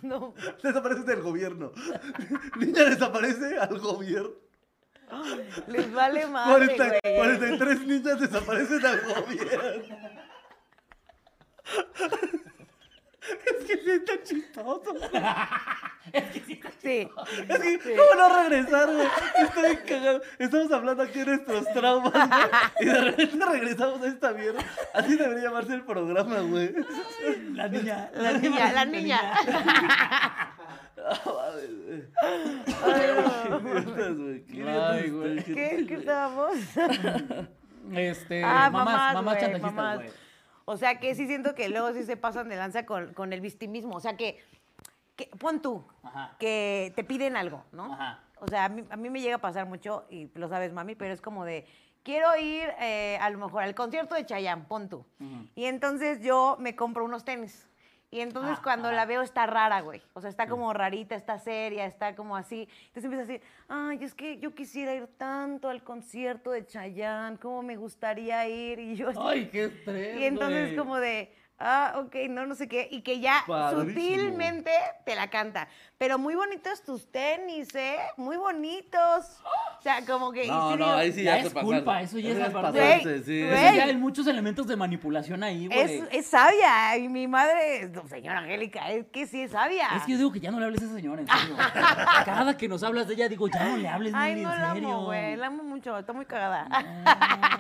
No. 0.03 0.35
Desaparece 0.63 1.03
del 1.05 1.23
gobierno. 1.23 1.73
Niña 2.57 2.85
desaparece 2.85 3.59
al 3.59 3.79
gobierno. 3.79 4.48
Les 5.67 5.93
vale 5.93 6.27
madre, 6.27 6.77
40 6.77 6.99
güey. 7.03 7.17
43 7.17 7.87
niñas 7.87 8.21
desaparecen 8.21 8.87
al 8.87 9.01
gobierno. 9.01 9.63
Es 13.29 13.65
que 13.67 13.77
sí 13.77 13.91
está 13.91 14.23
chistoso. 14.23 14.95
Sí. 16.81 17.09
Es 17.49 17.59
que, 17.59 17.79
¿cómo 17.97 18.15
no 18.17 18.39
regresar, 18.39 18.87
güey? 18.91 19.07
Estoy 19.43 19.77
cagado. 19.87 20.23
Estamos 20.39 20.73
hablando 20.73 21.03
aquí 21.03 21.19
de 21.19 21.27
nuestros 21.27 21.65
traumas, 21.75 22.13
güey. 22.13 22.51
Y 22.81 22.85
de 22.87 23.01
repente 23.03 23.45
regresamos 23.45 24.01
a 24.01 24.07
esta 24.07 24.33
mierda. 24.33 24.61
Así 24.95 25.17
debería 25.17 25.45
llamarse 25.45 25.75
el 25.75 25.85
programa, 25.85 26.39
güey. 26.41 26.75
La 27.53 27.69
niña. 27.69 28.11
La 28.15 28.33
niña, 28.33 28.73
la 28.73 28.85
niña. 28.87 29.21
¿Qué? 35.47 35.85
¿Qué 35.89 35.95
estábamos? 35.95 36.55
Este, 37.93 38.45
Ah, 38.45 38.71
mamás, 38.71 39.15
mamás, 39.63 39.97
güey. 39.99 40.11
O 40.65 40.77
sea 40.77 41.01
que 41.01 41.15
sí 41.15 41.27
siento 41.27 41.55
que 41.55 41.69
luego 41.71 41.93
sí 41.93 42.03
se 42.05 42.17
pasan 42.17 42.49
de 42.49 42.57
lanza 42.57 42.85
con, 42.85 43.15
con 43.15 43.33
el 43.33 43.41
victimismo. 43.41 43.97
O 43.97 44.01
sea 44.01 44.17
que, 44.17 44.43
pon 45.39 45.63
tú, 45.63 45.83
que 46.39 46.93
te 46.95 47.05
piden 47.05 47.37
algo, 47.37 47.65
¿no? 47.73 47.93
Ajá. 47.93 48.21
O 48.41 48.47
sea, 48.47 48.67
a 48.67 48.69
mí, 48.69 48.85
a 48.91 48.97
mí 48.97 49.11
me 49.11 49.21
llega 49.21 49.37
a 49.37 49.41
pasar 49.41 49.67
mucho, 49.67 50.05
y 50.11 50.31
lo 50.35 50.49
sabes, 50.49 50.73
mami, 50.73 50.95
pero 50.95 51.13
es 51.13 51.21
como 51.21 51.45
de, 51.45 51.67
quiero 52.05 52.37
ir 52.37 52.69
eh, 52.81 53.19
a 53.21 53.31
lo 53.31 53.39
mejor 53.39 53.63
al 53.63 53.75
concierto 53.75 54.15
de 54.15 54.27
Chayanne, 54.27 54.65
pon 54.69 54.89
tú. 54.89 55.05
Y 55.55 55.65
entonces 55.65 56.21
yo 56.23 56.57
me 56.61 56.77
compro 56.77 57.05
unos 57.05 57.25
tenis. 57.25 57.68
Y 58.11 58.21
entonces 58.21 58.57
Ah, 58.59 58.63
cuando 58.63 58.89
ah. 58.89 58.93
la 58.93 59.05
veo 59.05 59.21
está 59.21 59.47
rara, 59.47 59.83
güey. 59.83 60.01
O 60.15 60.21
sea, 60.21 60.31
está 60.31 60.47
como 60.49 60.73
rarita, 60.73 61.15
está 61.15 61.39
seria, 61.39 61.85
está 61.85 62.15
como 62.17 62.37
así. 62.37 62.67
Entonces 62.87 63.05
empieza 63.05 63.23
a 63.25 63.27
decir, 63.27 63.43
ay, 63.69 63.99
es 64.03 64.15
que 64.15 64.39
yo 64.39 64.55
quisiera 64.55 64.95
ir 64.95 65.07
tanto 65.19 65.69
al 65.69 65.83
concierto 65.83 66.51
de 66.53 66.65
Chayanne, 66.67 67.37
cómo 67.39 67.63
me 67.63 67.77
gustaría 67.77 68.49
ir. 68.49 68.79
Y 68.79 68.97
yo 68.97 69.11
así, 69.11 69.19
Ay, 69.23 69.49
qué 69.51 69.65
estrés. 69.65 70.19
y 70.21 70.25
entonces 70.25 70.69
güey. 70.69 70.77
como 70.77 70.97
de, 70.97 71.35
ah, 71.59 71.95
ok, 71.97 72.15
no, 72.31 72.47
no 72.47 72.55
sé 72.55 72.69
qué. 72.69 72.89
Y 72.91 73.03
que 73.03 73.21
ya 73.21 73.43
Padrísimo. 73.47 73.91
sutilmente 73.95 74.71
te 75.05 75.15
la 75.15 75.29
canta. 75.31 75.69
Pero 75.99 76.17
muy 76.17 76.37
bonitos 76.37 76.83
tus 76.85 77.11
tenis, 77.11 77.75
¿eh? 77.75 77.97
Muy 78.17 78.37
bonitos. 78.37 79.41
O 79.79 79.83
sea, 79.83 80.05
como 80.07 80.31
que... 80.31 80.47
No, 80.47 80.71
no, 80.71 80.77
digo, 80.77 80.91
ahí 80.93 81.13
sí 81.13 81.25
Ya 81.25 81.33
ya, 81.33 81.37
es 81.39 81.49
se 81.49 81.51
pasaron. 81.51 81.75
culpa, 81.77 82.03
eso 82.03 82.19
ya 82.21 82.31
es 82.31 82.51
pasarse, 82.53 83.01
Güey, 83.03 83.23
sí. 83.25 83.41
Eso 83.43 83.75
ya 83.77 83.85
hay 83.85 83.97
muchos 83.97 84.27
elementos 84.29 84.69
de 84.69 84.77
manipulación 84.77 85.43
ahí, 85.43 85.67
güey. 85.67 85.79
Es, 85.81 86.05
es 86.13 86.27
sabia. 86.27 86.97
Y 86.99 87.09
mi 87.09 87.27
madre, 87.27 87.89
no, 87.89 88.07
señora 88.07 88.39
Angélica, 88.39 88.91
es 88.93 89.07
que 89.09 89.27
sí 89.27 89.43
es 89.43 89.51
sabia. 89.51 89.89
Es 89.97 90.05
que 90.05 90.13
yo 90.13 90.19
digo 90.19 90.33
que 90.33 90.39
ya 90.39 90.53
no 90.53 90.61
le 90.61 90.67
hables 90.67 90.83
a 90.83 90.85
esa 90.85 90.95
señora, 90.95 91.23
en 91.23 91.27
serio. 91.29 91.57
Cada 92.25 92.57
que 92.57 92.69
nos 92.69 92.83
hablas 92.85 93.09
de 93.09 93.15
ella, 93.15 93.29
digo, 93.29 93.49
ya 93.49 93.65
no 93.65 93.77
le 93.77 93.89
hables, 93.89 94.13
Ay, 94.15 94.35
Nelly, 94.35 94.45
no 94.45 94.55
en 94.55 94.63
la 94.63 94.73
serio. 94.75 94.89
amo, 94.89 95.05
güey. 95.07 95.37
La 95.37 95.47
amo 95.49 95.63
mucho. 95.65 95.99
Está 95.99 96.13
muy 96.13 96.27
cagada. 96.27 96.69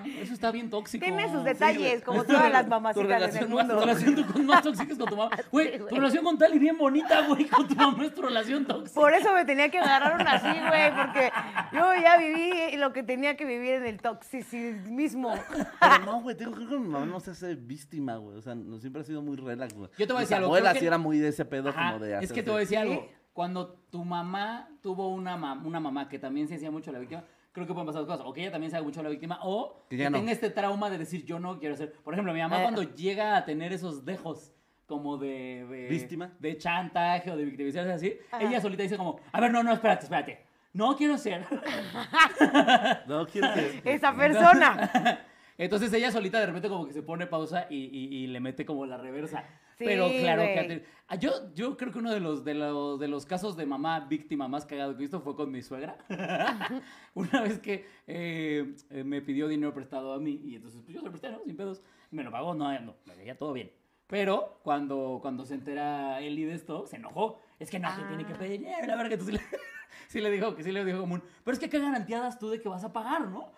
No, 0.04 0.22
eso 0.22 0.32
está 0.32 0.52
bien 0.52 0.70
tóxico. 0.70 1.04
Tiene 1.04 1.28
sus 1.32 1.42
detalles, 1.42 2.04
como 2.04 2.22
todas 2.24 2.50
las 2.52 2.68
mamacitas 2.68 3.04
en 3.04 3.12
el 3.12 3.20
relación 3.20 3.50
más- 3.52 3.66
Tu 3.66 3.72
mundo. 3.74 3.87
Relación 3.88 4.14
tú 4.14 4.32
con 4.32 4.46
más 4.46 4.62
tóxica 4.62 4.92
es 4.92 4.98
con 4.98 5.08
tu 5.08 5.16
mamá. 5.16 5.30
Güey, 5.52 5.72
Sí, 5.72 5.78
tu 5.88 5.94
relación 5.96 6.24
con 6.24 6.38
Tali 6.38 6.58
bien 6.58 6.76
bonita, 6.78 7.26
güey. 7.26 7.46
Con 7.46 7.66
tu 7.68 7.74
mamá 7.74 8.04
es 8.04 8.14
tu 8.14 8.22
relación 8.22 8.64
tóxica. 8.66 9.00
Por 9.00 9.12
eso 9.12 9.32
me 9.32 9.44
tenía 9.44 9.68
que 9.70 9.78
agarrar 9.78 10.14
una 10.20 10.32
así, 10.32 10.46
güey, 10.68 10.94
porque 10.96 11.30
yo 11.72 11.92
ya 12.02 12.16
viví 12.18 12.76
lo 12.76 12.92
que 12.92 13.02
tenía 13.02 13.36
que 13.36 13.44
vivir 13.44 13.74
en 13.74 13.86
el 13.86 14.00
toxicismo. 14.00 15.34
Pero 15.80 15.98
no, 16.04 16.20
güey, 16.22 16.36
tengo 16.36 16.52
creo 16.52 16.68
que 16.68 16.78
mi 16.78 16.88
mamá 16.88 17.06
no 17.06 17.20
se 17.20 17.30
hace 17.32 17.54
víctima, 17.54 18.16
güey. 18.16 18.36
O 18.38 18.42
sea, 18.42 18.54
no, 18.54 18.78
siempre 18.78 19.02
ha 19.02 19.04
sido 19.04 19.22
muy 19.22 19.36
relax, 19.36 19.74
güey. 19.74 19.90
Yo 19.98 20.06
te 20.06 20.12
voy 20.12 20.20
a 20.20 20.22
decir 20.22 20.36
algo, 20.36 20.52
creo 20.52 20.72
que- 20.72 20.80
sí 20.80 20.86
era 20.86 20.98
muy 20.98 21.18
de 21.18 21.28
ese 21.28 21.44
pedo 21.44 21.70
Ajá, 21.70 21.92
como 21.92 22.04
de 22.04 22.18
es 22.22 22.32
que 22.32 22.42
te 22.42 22.50
voy 22.50 22.58
a 22.58 22.60
decir 22.60 22.78
¿Sí? 22.78 22.82
algo. 22.82 23.08
Cuando 23.32 23.74
tu 23.90 24.04
mamá 24.04 24.68
tuvo 24.82 25.08
una, 25.08 25.36
mam- 25.36 25.64
una 25.64 25.78
mamá 25.78 26.08
que 26.08 26.18
también 26.18 26.48
se 26.48 26.56
hacía 26.56 26.70
mucho 26.72 26.90
la 26.90 26.98
víctima, 26.98 27.22
creo 27.58 27.66
que 27.68 27.72
pueden 27.74 27.86
pasar 27.86 28.02
dos 28.02 28.10
cosas. 28.10 28.26
O 28.26 28.32
que 28.32 28.40
ella 28.42 28.50
también 28.52 28.70
se 28.70 28.76
haga 28.76 28.84
mucho 28.84 29.02
la 29.02 29.08
víctima, 29.10 29.38
o 29.42 29.76
Que 29.90 29.96
que, 29.96 30.02
ya 30.02 30.10
no. 30.10 30.18
tenga 30.18 30.32
este 30.32 30.50
trauma 30.50 30.88
de 30.90 30.98
decir 30.98 31.24
yo 31.24 31.38
no 31.38 31.58
quiero 31.58 31.76
ser. 31.76 31.92
Por 31.92 32.14
ejemplo, 32.14 32.32
mi 32.32 32.40
mamá 32.40 32.60
Eh. 32.60 32.62
cuando 32.62 32.82
llega 32.82 33.36
a 33.36 33.44
tener 33.44 33.72
esos 33.72 34.04
dejos 34.04 34.52
como 34.86 35.18
de, 35.18 35.66
de- 35.68 35.88
¿Víctima? 35.88 36.32
de 36.38 36.56
chantaje 36.56 37.30
o 37.30 37.36
de 37.36 37.44
victimización 37.44 37.90
así, 37.92 38.16
Ajá. 38.32 38.42
ella 38.42 38.60
solita 38.60 38.82
dice 38.82 38.96
como, 38.96 39.20
a 39.32 39.40
ver, 39.40 39.50
no, 39.52 39.62
no, 39.62 39.72
espérate, 39.72 40.04
espérate. 40.04 40.44
No 40.72 40.96
quiero 40.96 41.16
ser. 41.18 41.44
No, 43.06 43.26
quiero 43.26 43.48
que... 43.54 43.82
Esa 43.84 44.14
persona. 44.14 45.24
Entonces 45.58 45.92
ella 45.92 46.10
solita 46.12 46.38
de 46.40 46.46
repente 46.46 46.68
como 46.68 46.86
que 46.86 46.92
se 46.92 47.02
pone 47.02 47.26
pausa 47.26 47.66
y, 47.68 47.76
y- 47.76 48.16
y 48.24 48.26
le 48.28 48.38
mete 48.40 48.64
como 48.64 48.86
la 48.86 48.96
reversa. 48.96 49.42
Sí, 49.76 49.84
Pero 49.84 50.08
claro 50.08 50.42
que... 50.42 50.54
tenido- 50.62 50.86
Ah, 51.08 51.16
Yo, 51.16 51.52
yo 51.54 51.76
creo 51.76 51.92
que 51.92 51.98
uno 51.98 52.12
de 52.12 52.20
los, 52.20 52.44
de, 52.44 52.54
los, 52.54 52.98
de 53.00 53.08
los 53.08 53.26
casos 53.26 53.56
de 53.56 53.64
mamá 53.66 54.00
víctima 54.00 54.46
más 54.48 54.66
cagado 54.66 54.92
que 54.92 54.98
he 54.98 55.00
visto 55.02 55.20
fue 55.20 55.34
con 55.36 55.50
mi 55.50 55.62
suegra. 55.62 55.96
Una 57.14 57.42
vez 57.42 57.58
que 57.58 57.86
eh, 58.06 58.74
me 59.04 59.20
pidió 59.22 59.48
dinero 59.48 59.72
prestado 59.74 60.12
a 60.12 60.18
mí 60.18 60.40
y 60.44 60.56
entonces 60.56 60.80
pues, 60.82 60.94
yo 60.94 61.00
se 61.00 61.06
lo 61.06 61.10
presté, 61.10 61.30
¿no? 61.30 61.40
Sin 61.44 61.56
pedos. 61.56 61.82
Me 62.10 62.22
lo 62.22 62.30
pagó, 62.30 62.54
no, 62.54 62.78
no, 62.80 62.94
me 63.06 63.16
veía 63.16 63.36
todo 63.36 63.52
bien. 63.52 63.70
Pero 64.06 64.60
cuando, 64.62 65.18
cuando 65.20 65.44
se 65.44 65.54
entera 65.54 66.20
Eli 66.20 66.44
de 66.44 66.54
esto, 66.54 66.86
se 66.86 66.96
enojó. 66.96 67.40
Es 67.58 67.70
que 67.70 67.78
no, 67.78 67.88
que 67.96 68.02
tiene 68.04 68.24
que 68.24 68.32
Ah. 68.34 68.38
pedir 68.38 68.60
dinero, 68.60 68.86
la 68.86 68.96
verdad 68.96 69.10
que 69.10 69.18
tú 69.18 69.24
sí 69.26 69.32
le, 69.32 69.40
sí 70.08 70.20
le 70.20 70.30
dijo, 70.30 70.54
que 70.54 70.62
sí 70.62 70.72
le 70.72 70.84
dijo 70.84 71.00
como 71.00 71.14
un, 71.14 71.22
pero 71.44 71.52
es 71.54 71.58
que 71.58 71.68
qué 71.68 71.78
garantía 71.80 72.20
das 72.20 72.38
tú 72.38 72.48
de 72.48 72.60
que 72.60 72.68
vas 72.68 72.84
a 72.84 72.92
pagar, 72.92 73.28
¿no? 73.28 73.50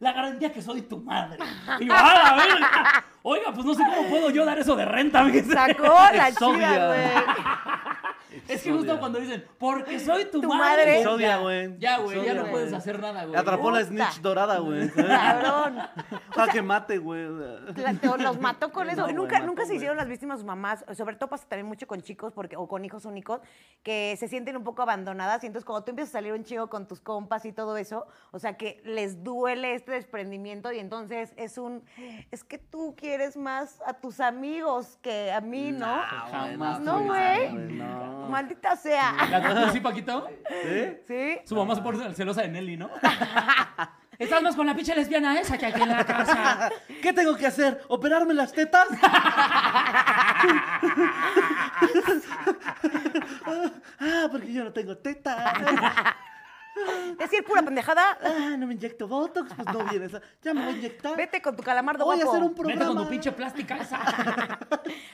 La 0.00 0.12
garantía 0.12 0.52
que 0.52 0.62
soy 0.62 0.82
tu 0.82 0.98
madre. 1.00 1.38
Y 1.80 1.86
yo, 1.86 1.92
¡ah, 1.96 2.14
la 2.24 2.36
verga! 2.36 3.04
Oiga, 3.22 3.52
pues 3.52 3.66
no 3.66 3.74
sé 3.74 3.82
cómo 3.82 4.08
puedo 4.08 4.30
yo 4.30 4.44
dar 4.44 4.58
eso 4.58 4.76
de 4.76 4.84
renta, 4.84 5.24
mi 5.24 5.40
Sacó 5.40 5.92
la 6.12 6.32
chida, 6.34 6.86
güey. 6.86 7.10
Es 8.48 8.62
que 8.62 8.72
justo 8.72 8.98
cuando 8.98 9.20
dicen, 9.20 9.44
porque 9.58 10.00
soy 10.00 10.24
tu, 10.26 10.40
Tu 10.40 10.48
madre. 10.48 11.02
ya, 11.18 11.38
güey. 11.38 11.78
Ya, 11.78 11.98
güey, 11.98 12.24
ya 12.24 12.34
no 12.34 12.50
puedes 12.50 12.72
hacer 12.72 12.98
nada, 13.00 13.24
güey. 13.24 13.38
Atrapó 13.38 13.70
la 13.70 13.84
snitch 13.84 14.20
dorada, 14.20 14.58
güey. 14.58 14.90
Cabrón. 14.94 15.78
Para 16.34 16.52
que 16.52 16.62
mate, 16.62 16.98
güey. 16.98 17.28
Los 18.18 18.40
mató 18.40 18.72
con 18.72 18.88
eso. 18.90 18.98
No, 18.98 19.04
güey, 19.04 19.14
nunca, 19.14 19.34
mató, 19.36 19.46
nunca 19.46 19.66
se 19.66 19.74
hicieron 19.74 19.96
las 19.96 20.08
víctimas 20.08 20.38
sus 20.38 20.46
mamás. 20.46 20.84
Sobre 20.94 21.16
todo 21.16 21.28
pasa 21.28 21.46
también 21.48 21.66
mucho 21.66 21.86
con 21.86 22.00
chicos 22.00 22.32
porque, 22.32 22.56
o 22.56 22.66
con 22.66 22.84
hijos 22.84 23.04
únicos 23.04 23.40
que 23.82 24.16
se 24.18 24.28
sienten 24.28 24.56
un 24.56 24.64
poco 24.64 24.82
abandonadas. 24.82 25.42
Y 25.44 25.46
entonces, 25.46 25.64
cuando 25.64 25.84
tú 25.84 25.90
empiezas 25.90 26.14
a 26.14 26.18
salir 26.18 26.32
un 26.32 26.44
chico 26.44 26.68
con 26.68 26.86
tus 26.88 27.00
compas 27.00 27.44
y 27.44 27.52
todo 27.52 27.76
eso, 27.76 28.06
o 28.30 28.38
sea, 28.38 28.56
que 28.56 28.80
les 28.84 29.22
duele 29.22 29.74
este 29.74 29.92
desprendimiento. 29.92 30.72
Y 30.72 30.78
entonces 30.78 31.32
es 31.36 31.58
un. 31.58 31.84
Es 32.30 32.44
que 32.44 32.58
tú 32.58 32.94
quieres 32.96 33.36
más 33.36 33.80
a 33.86 33.94
tus 33.94 34.20
amigos 34.20 34.98
que 35.02 35.30
a 35.32 35.40
mí, 35.40 35.72
¿no? 35.72 35.86
Jamás. 36.30 36.80
No, 36.80 37.00
voy 37.00 37.18
a 37.18 37.50
güey. 37.50 37.52
No. 37.74 38.28
Maldita 38.38 38.76
sea. 38.76 39.16
¿La 39.32 39.72
sí, 39.72 39.80
Paquito? 39.80 40.28
¿Sí? 40.48 40.96
¿Sí? 41.08 41.40
Su 41.44 41.56
mamá 41.56 41.74
se 41.74 41.82
pone 41.82 42.14
celosa 42.14 42.42
de 42.42 42.48
Nelly, 42.48 42.76
¿no? 42.76 42.88
Estás 44.18 44.40
más 44.42 44.54
con 44.54 44.64
la 44.64 44.76
pinche 44.76 44.94
lesbiana 44.94 45.40
esa 45.40 45.58
que 45.58 45.66
aquí 45.66 45.82
en 45.82 45.88
la 45.88 46.04
casa. 46.04 46.70
¿Qué 47.02 47.12
tengo 47.12 47.36
que 47.36 47.48
hacer? 47.48 47.80
¿Operarme 47.88 48.34
las 48.34 48.52
tetas? 48.52 48.86
ah, 53.98 54.28
porque 54.30 54.52
yo 54.52 54.62
no 54.62 54.72
tengo 54.72 54.96
tetas. 54.98 55.52
Decir 57.18 57.44
pura 57.44 57.62
pendejada. 57.62 58.18
Ah, 58.22 58.56
no 58.58 58.66
me 58.66 58.74
inyecto 58.74 59.06
Botox, 59.08 59.52
pues 59.54 59.66
no 59.72 59.84
vienes. 59.90 60.14
a- 60.14 60.22
Ya 60.42 60.54
me 60.54 60.64
voy 60.64 60.74
a 60.74 60.76
inyectar. 60.76 61.16
Vete 61.16 61.40
con 61.42 61.56
tu 61.56 61.62
calamardo 61.62 62.04
Voy 62.04 62.20
a 62.20 62.24
guapo. 62.24 62.30
hacer 62.36 62.42
un 62.44 62.50
Vete 62.54 62.62
programa. 62.62 62.86
con 62.94 63.04
tu 63.04 63.10
pinche 63.10 63.32
plástica 63.32 63.76
esa. 63.78 63.98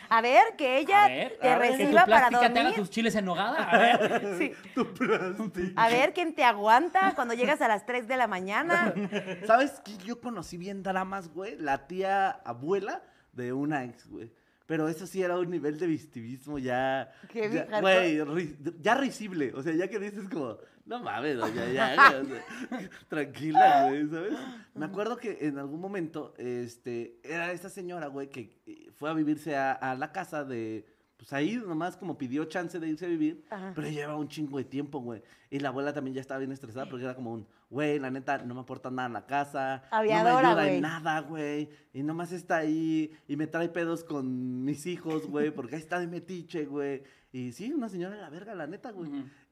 A 0.09 0.21
ver, 0.21 0.55
que 0.57 0.79
ella 0.79 1.05
A 1.05 1.09
ver, 1.09 1.39
te 1.41 1.49
a 1.49 1.59
ver, 1.59 1.71
que 1.71 1.77
tu 1.77 1.83
reciba 1.85 2.05
para 2.07 2.29
plástica 2.29 2.41
te 2.53 2.59
haga 2.61 2.69
dormir. 2.71 2.75
tus 2.77 2.91
chiles 2.91 3.15
en 3.17 3.25
nogada. 3.25 3.65
A 3.71 3.79
ver. 3.79 4.37
Sí. 4.39 4.53
Tu 4.75 4.93
plástico. 4.95 5.73
A 5.77 5.89
ver 5.89 6.13
quién 6.13 6.35
te 6.35 6.45
aguanta 6.45 7.13
cuando 7.15 7.35
llegas 7.35 7.61
a 7.63 7.69
las 7.69 7.85
3 7.87 8.07
de 8.07 8.17
la 8.17 8.27
mañana. 8.27 8.93
¿Sabes 9.47 9.81
qué? 9.85 9.97
Yo 9.99 10.21
conocí 10.21 10.57
bien 10.57 10.83
dramas, 10.83 11.29
güey. 11.29 11.57
La 11.59 11.87
tía 11.87 12.31
abuela 12.31 13.03
de 13.33 13.53
una 13.53 13.85
ex, 13.85 14.09
güey. 14.09 14.31
Pero 14.67 14.89
eso 14.89 15.07
sí 15.07 15.23
era 15.23 15.37
un 15.39 15.51
nivel 15.51 15.79
de 15.79 15.87
victimismo 15.87 16.59
ya. 16.59 17.11
Qué 17.29 17.51
ya-. 17.51 17.81
Güey, 17.81 18.19
ri- 18.21 18.75
ya 18.81 18.95
risible. 18.95 19.53
O 19.55 19.63
sea, 19.63 19.75
ya 19.75 19.89
que 19.89 19.99
dices 19.99 20.29
como, 20.29 20.57
no 20.87 21.03
mames, 21.03 21.39
ya, 21.73 22.21
o 22.21 22.25
sea, 22.27 22.91
tranquila, 23.09 23.89
güey, 23.89 24.07
¿sabes? 24.09 24.35
Me 24.75 24.85
acuerdo 24.85 25.17
que 25.17 25.39
en 25.41 25.59
algún 25.59 25.81
momento, 25.81 26.35
este, 26.37 27.19
era 27.25 27.53
esa 27.53 27.71
señora, 27.71 28.09
güey, 28.09 28.29
que 28.29 28.61
eh, 28.67 28.91
fue 28.95 29.09
a 29.09 29.15
vivirse 29.15 29.57
a, 29.57 29.73
a 29.73 29.95
la 29.95 30.13
casa 30.13 30.45
de. 30.45 30.87
Pues 31.17 31.33
ahí 31.33 31.57
nomás 31.57 31.97
como 31.97 32.19
pidió 32.19 32.45
chance 32.47 32.79
de 32.79 32.89
irse 32.89 33.07
a 33.07 33.09
vivir, 33.09 33.47
Ajá. 33.49 33.73
pero 33.75 33.89
lleva 33.89 34.17
un 34.17 34.29
chingo 34.29 34.59
de 34.59 34.65
tiempo, 34.65 34.99
güey. 34.99 35.23
Y 35.49 35.61
la 35.61 35.69
abuela 35.69 35.95
también 35.95 36.15
ya 36.15 36.21
estaba 36.21 36.39
bien 36.39 36.51
estresada 36.53 36.87
porque 36.87 37.05
era 37.05 37.15
como 37.15 37.33
un, 37.33 37.47
güey, 37.71 37.99
la 38.01 38.11
neta, 38.11 38.39
no 38.39 38.53
me 38.55 38.61
aporta 38.61 38.91
nada 38.91 39.07
en 39.07 39.13
la 39.15 39.25
casa. 39.25 39.85
Aviadora, 39.91 40.51
no 40.51 40.57
me 40.57 40.63
ayuda 40.63 40.73
en 40.75 40.81
nada, 40.83 41.21
güey. 41.21 41.71
Y 41.95 42.03
nomás 42.03 42.33
está 42.33 42.57
ahí 42.57 43.17
y 43.29 43.37
me 43.37 43.47
trae 43.47 43.69
pedos 43.69 44.03
con 44.05 44.65
mis 44.65 44.85
hijos, 44.87 45.27
güey, 45.29 45.51
porque 45.53 45.77
ahí 45.77 45.81
está 45.81 45.99
de 46.01 46.09
metiche, 46.09 46.67
güey. 46.67 47.05
Y 47.33 47.53
sí, 47.53 47.73
una 47.73 47.89
señora 47.89 48.17
de 48.17 48.21
la 48.21 48.29
verga, 48.31 48.55
la 48.55 48.67
neta, 48.67 48.91
güey. 48.91 49.11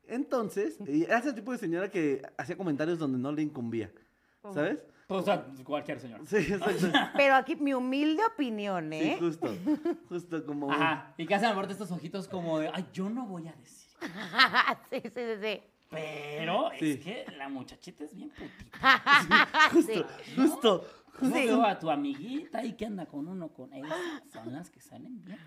Entonces, 0.09 0.79
y 0.87 1.05
era 1.05 1.19
ese 1.19 1.33
tipo 1.33 1.53
de 1.53 1.59
señora 1.59 1.91
que 1.91 2.23
hacía 2.37 2.57
comentarios 2.57 2.99
donde 2.99 3.19
no 3.19 3.33
le 3.33 3.43
incumbía, 3.43 3.91
¿sabes? 4.53 4.85
Pues, 5.07 5.21
o 5.21 5.25
sea, 5.25 5.47
cualquier 5.65 6.01
señor. 6.01 6.21
Sí, 6.27 6.37
exacto. 6.37 6.87
Pero 7.17 7.35
aquí 7.35 7.57
mi 7.57 7.75
humilde 7.75 8.23
opinión, 8.35 8.89
Sí, 8.91 8.99
¿eh? 8.99 9.17
justo. 9.19 9.49
Justo 10.09 10.47
como... 10.47 10.71
Ajá. 10.73 11.15
Y 11.19 11.27
que 11.27 11.35
hacen 11.35 11.49
aparte 11.51 11.73
estos 11.73 11.91
ojitos 11.91 12.29
como 12.29 12.59
de, 12.59 12.71
ay, 12.73 12.87
yo 12.93 13.09
no 13.11 13.27
voy 13.27 13.49
a 13.49 13.53
decir. 13.53 13.91
sí, 14.91 15.01
sí, 15.03 15.11
sí, 15.15 15.23
sí. 15.43 15.61
Pero 15.91 16.71
Sí. 16.79 16.93
es 16.93 17.01
que 17.05 17.27
la 17.37 17.49
muchachita 17.51 18.05
es 18.05 18.15
bien 18.15 18.31
putita. 18.31 19.01
Sí. 19.87 20.03
Justo. 20.37 20.87
Yo 21.21 21.27
Sí. 21.29 21.33
veo 21.33 21.63
a 21.63 21.79
tu 21.79 21.91
amiguita 21.91 22.65
y 22.65 22.73
que 22.73 22.87
anda 22.87 23.05
con 23.05 23.29
uno 23.29 23.49
con 23.49 23.73
ella. 23.75 23.95
Son 24.33 24.51
las 24.53 24.71
que 24.71 24.81
salen 24.81 25.23
bien 25.23 25.39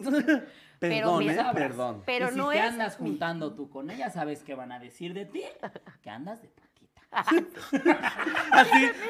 putitas. 0.10 0.42
Perdón, 0.78 1.18
mira, 1.18 1.32
¿eh? 1.32 1.36
Sabrás. 1.36 1.54
Perdón. 1.68 2.02
Pero 2.06 2.26
y 2.28 2.30
si 2.30 2.36
no 2.36 2.48
te 2.50 2.58
es 2.58 2.64
andas 2.64 3.00
mi- 3.00 3.10
juntando 3.10 3.54
tú 3.54 3.68
con 3.68 3.90
ella, 3.90 4.08
sabes 4.10 4.42
que 4.42 4.54
van 4.54 4.72
a 4.72 4.78
decir 4.78 5.12
de 5.14 5.26
ti 5.26 5.42
que 6.02 6.10
andas 6.10 6.40
de. 6.42 6.50
Así, 7.10 7.46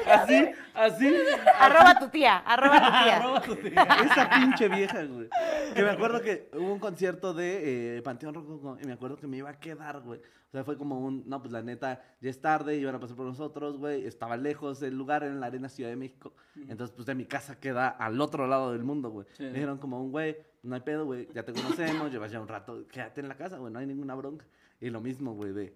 así, 0.07 0.49
así. 0.73 1.15
Arroba 1.59 1.99
tu 1.99 2.09
tía, 2.09 2.37
arroba 2.37 2.79
tu 2.79 2.91
tía. 3.03 3.17
Arroba 3.17 3.41
tu 3.41 3.55
tía. 3.55 3.87
Esa 4.05 4.29
pinche 4.29 4.67
vieja, 4.69 5.03
güey. 5.03 5.29
Que 5.75 5.83
me 5.83 5.91
acuerdo 5.91 6.21
que 6.21 6.49
hubo 6.53 6.73
un 6.73 6.79
concierto 6.79 7.33
de 7.33 7.97
eh, 7.97 8.01
Panteón 8.01 8.33
Rococó 8.33 8.77
y 8.81 8.85
me 8.85 8.93
acuerdo 8.93 9.17
que 9.17 9.27
me 9.27 9.37
iba 9.37 9.49
a 9.51 9.59
quedar, 9.59 10.01
güey. 10.01 10.19
O 10.19 10.51
sea, 10.51 10.63
fue 10.63 10.77
como 10.77 10.99
un, 10.99 11.23
no, 11.27 11.41
pues 11.41 11.53
la 11.53 11.61
neta, 11.61 12.01
ya 12.19 12.29
es 12.29 12.41
tarde, 12.41 12.75
iban 12.75 12.95
a 12.95 12.99
pasar 12.99 13.15
por 13.15 13.25
nosotros, 13.25 13.77
güey. 13.77 14.05
Estaba 14.05 14.35
lejos 14.35 14.81
el 14.81 14.97
lugar 14.97 15.23
en 15.23 15.39
la 15.39 15.45
Arena 15.45 15.69
Ciudad 15.69 15.89
de 15.89 15.95
México. 15.95 16.33
Entonces, 16.55 16.93
pues 16.93 17.05
de 17.05 17.15
mi 17.15 17.25
casa 17.25 17.59
queda 17.59 17.87
al 17.87 18.19
otro 18.19 18.47
lado 18.47 18.71
del 18.73 18.83
mundo, 18.83 19.11
güey. 19.11 19.27
Sí. 19.37 19.43
Me 19.43 19.53
dijeron 19.53 19.77
como 19.77 20.01
un, 20.01 20.11
güey, 20.11 20.37
no 20.63 20.75
hay 20.75 20.81
pedo, 20.81 21.05
güey, 21.05 21.29
ya 21.33 21.43
te 21.43 21.53
conocemos, 21.53 22.11
llevas 22.11 22.31
ya 22.31 22.41
un 22.41 22.47
rato, 22.47 22.85
quédate 22.87 23.21
en 23.21 23.29
la 23.29 23.35
casa, 23.35 23.57
güey, 23.57 23.71
no 23.71 23.79
hay 23.79 23.85
ninguna 23.85 24.15
bronca. 24.15 24.45
Y 24.81 24.89
lo 24.89 24.99
mismo, 24.99 25.33
güey, 25.35 25.53
de, 25.53 25.73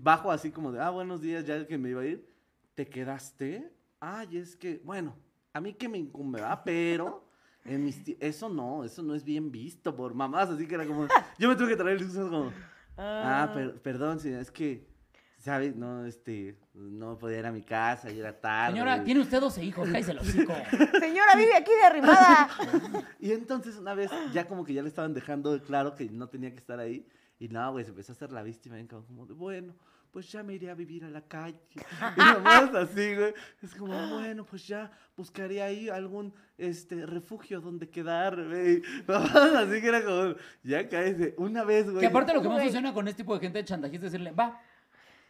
bajo 0.00 0.30
así 0.30 0.50
como 0.50 0.72
de, 0.72 0.80
ah, 0.80 0.90
buenos 0.90 1.20
días, 1.20 1.44
ya 1.44 1.66
que 1.66 1.78
me 1.78 1.90
iba 1.90 2.02
a 2.02 2.06
ir, 2.06 2.28
¿te 2.74 2.86
quedaste? 2.88 3.72
Ay, 4.00 4.38
es 4.38 4.54
que, 4.56 4.80
bueno, 4.84 5.16
a 5.52 5.60
mí 5.60 5.72
que 5.74 5.88
me 5.88 5.98
incumbe, 5.98 6.40
¿verdad? 6.40 6.62
Pero... 6.64 7.26
En 7.64 7.84
mis 7.84 8.00
eso 8.20 8.48
no, 8.48 8.82
eso 8.82 9.02
no 9.02 9.14
es 9.14 9.22
bien 9.24 9.50
visto 9.52 9.94
por 9.94 10.14
mamás, 10.14 10.48
así 10.48 10.66
que 10.66 10.74
era 10.74 10.86
como, 10.86 11.06
yo 11.38 11.48
me 11.50 11.56
tuve 11.56 11.68
que 11.68 11.76
traer 11.76 11.98
el 12.00 12.08
como, 12.08 12.50
ah, 12.96 13.50
per- 13.52 13.82
perdón, 13.82 14.20
señora, 14.20 14.40
es 14.40 14.50
que, 14.50 14.88
¿sabes? 15.36 15.76
No, 15.76 16.06
este, 16.06 16.56
no 16.72 17.18
podía 17.18 17.40
ir 17.40 17.46
a 17.46 17.52
mi 17.52 17.60
casa, 17.60 18.10
y 18.10 18.20
era 18.20 18.40
tarde. 18.40 18.72
Señora, 18.72 19.04
tiene 19.04 19.20
usted 19.20 19.38
12 19.40 19.64
hijos, 19.64 19.86
cállese 19.90 20.14
los 20.14 20.26
hocico. 20.26 20.54
Señora, 20.98 21.34
vive 21.36 21.54
aquí 21.56 21.72
de 21.72 21.84
arrimada. 21.84 22.48
Y 23.20 23.32
entonces 23.32 23.76
una 23.76 23.92
vez 23.92 24.10
ya 24.32 24.46
como 24.46 24.64
que 24.64 24.72
ya 24.72 24.80
le 24.80 24.88
estaban 24.88 25.12
dejando 25.12 25.60
claro 25.62 25.94
que 25.94 26.08
no 26.08 26.28
tenía 26.28 26.50
que 26.50 26.58
estar 26.58 26.78
ahí. 26.78 27.06
Y 27.38 27.48
no, 27.48 27.70
güey, 27.72 27.84
se 27.84 27.90
empezó 27.90 28.12
a 28.12 28.14
hacer 28.14 28.32
la 28.32 28.42
víctima. 28.42 28.78
Y 28.80 28.86
como 28.86 29.06
como 29.06 29.26
de, 29.26 29.34
bueno, 29.34 29.74
pues 30.10 30.30
ya 30.32 30.42
me 30.42 30.54
iré 30.54 30.70
a 30.70 30.74
vivir 30.74 31.04
a 31.04 31.10
la 31.10 31.20
calle. 31.20 31.58
Y 32.16 32.20
nomás 32.20 32.74
así, 32.74 33.14
güey. 33.14 33.34
Es 33.62 33.74
como, 33.74 34.08
bueno, 34.08 34.44
pues 34.44 34.66
ya 34.66 34.90
buscaré 35.16 35.62
ahí 35.62 35.88
algún 35.88 36.32
este, 36.56 37.06
refugio 37.06 37.60
donde 37.60 37.88
quedar, 37.88 38.36
güey. 38.48 38.82
Así 39.06 39.80
que 39.80 39.86
era 39.86 40.04
como, 40.04 40.34
ya 40.62 40.88
cállese. 40.88 41.34
Una 41.38 41.64
vez, 41.64 41.88
güey. 41.88 42.00
Que 42.00 42.06
aparte 42.06 42.34
lo 42.34 42.42
que 42.42 42.48
más 42.48 42.62
funciona 42.62 42.92
con 42.92 43.06
este 43.08 43.22
tipo 43.22 43.34
de 43.34 43.40
gente 43.40 43.58
de 43.58 43.64
chantajista 43.64 44.06
es 44.06 44.12
decirle, 44.12 44.32
va, 44.32 44.60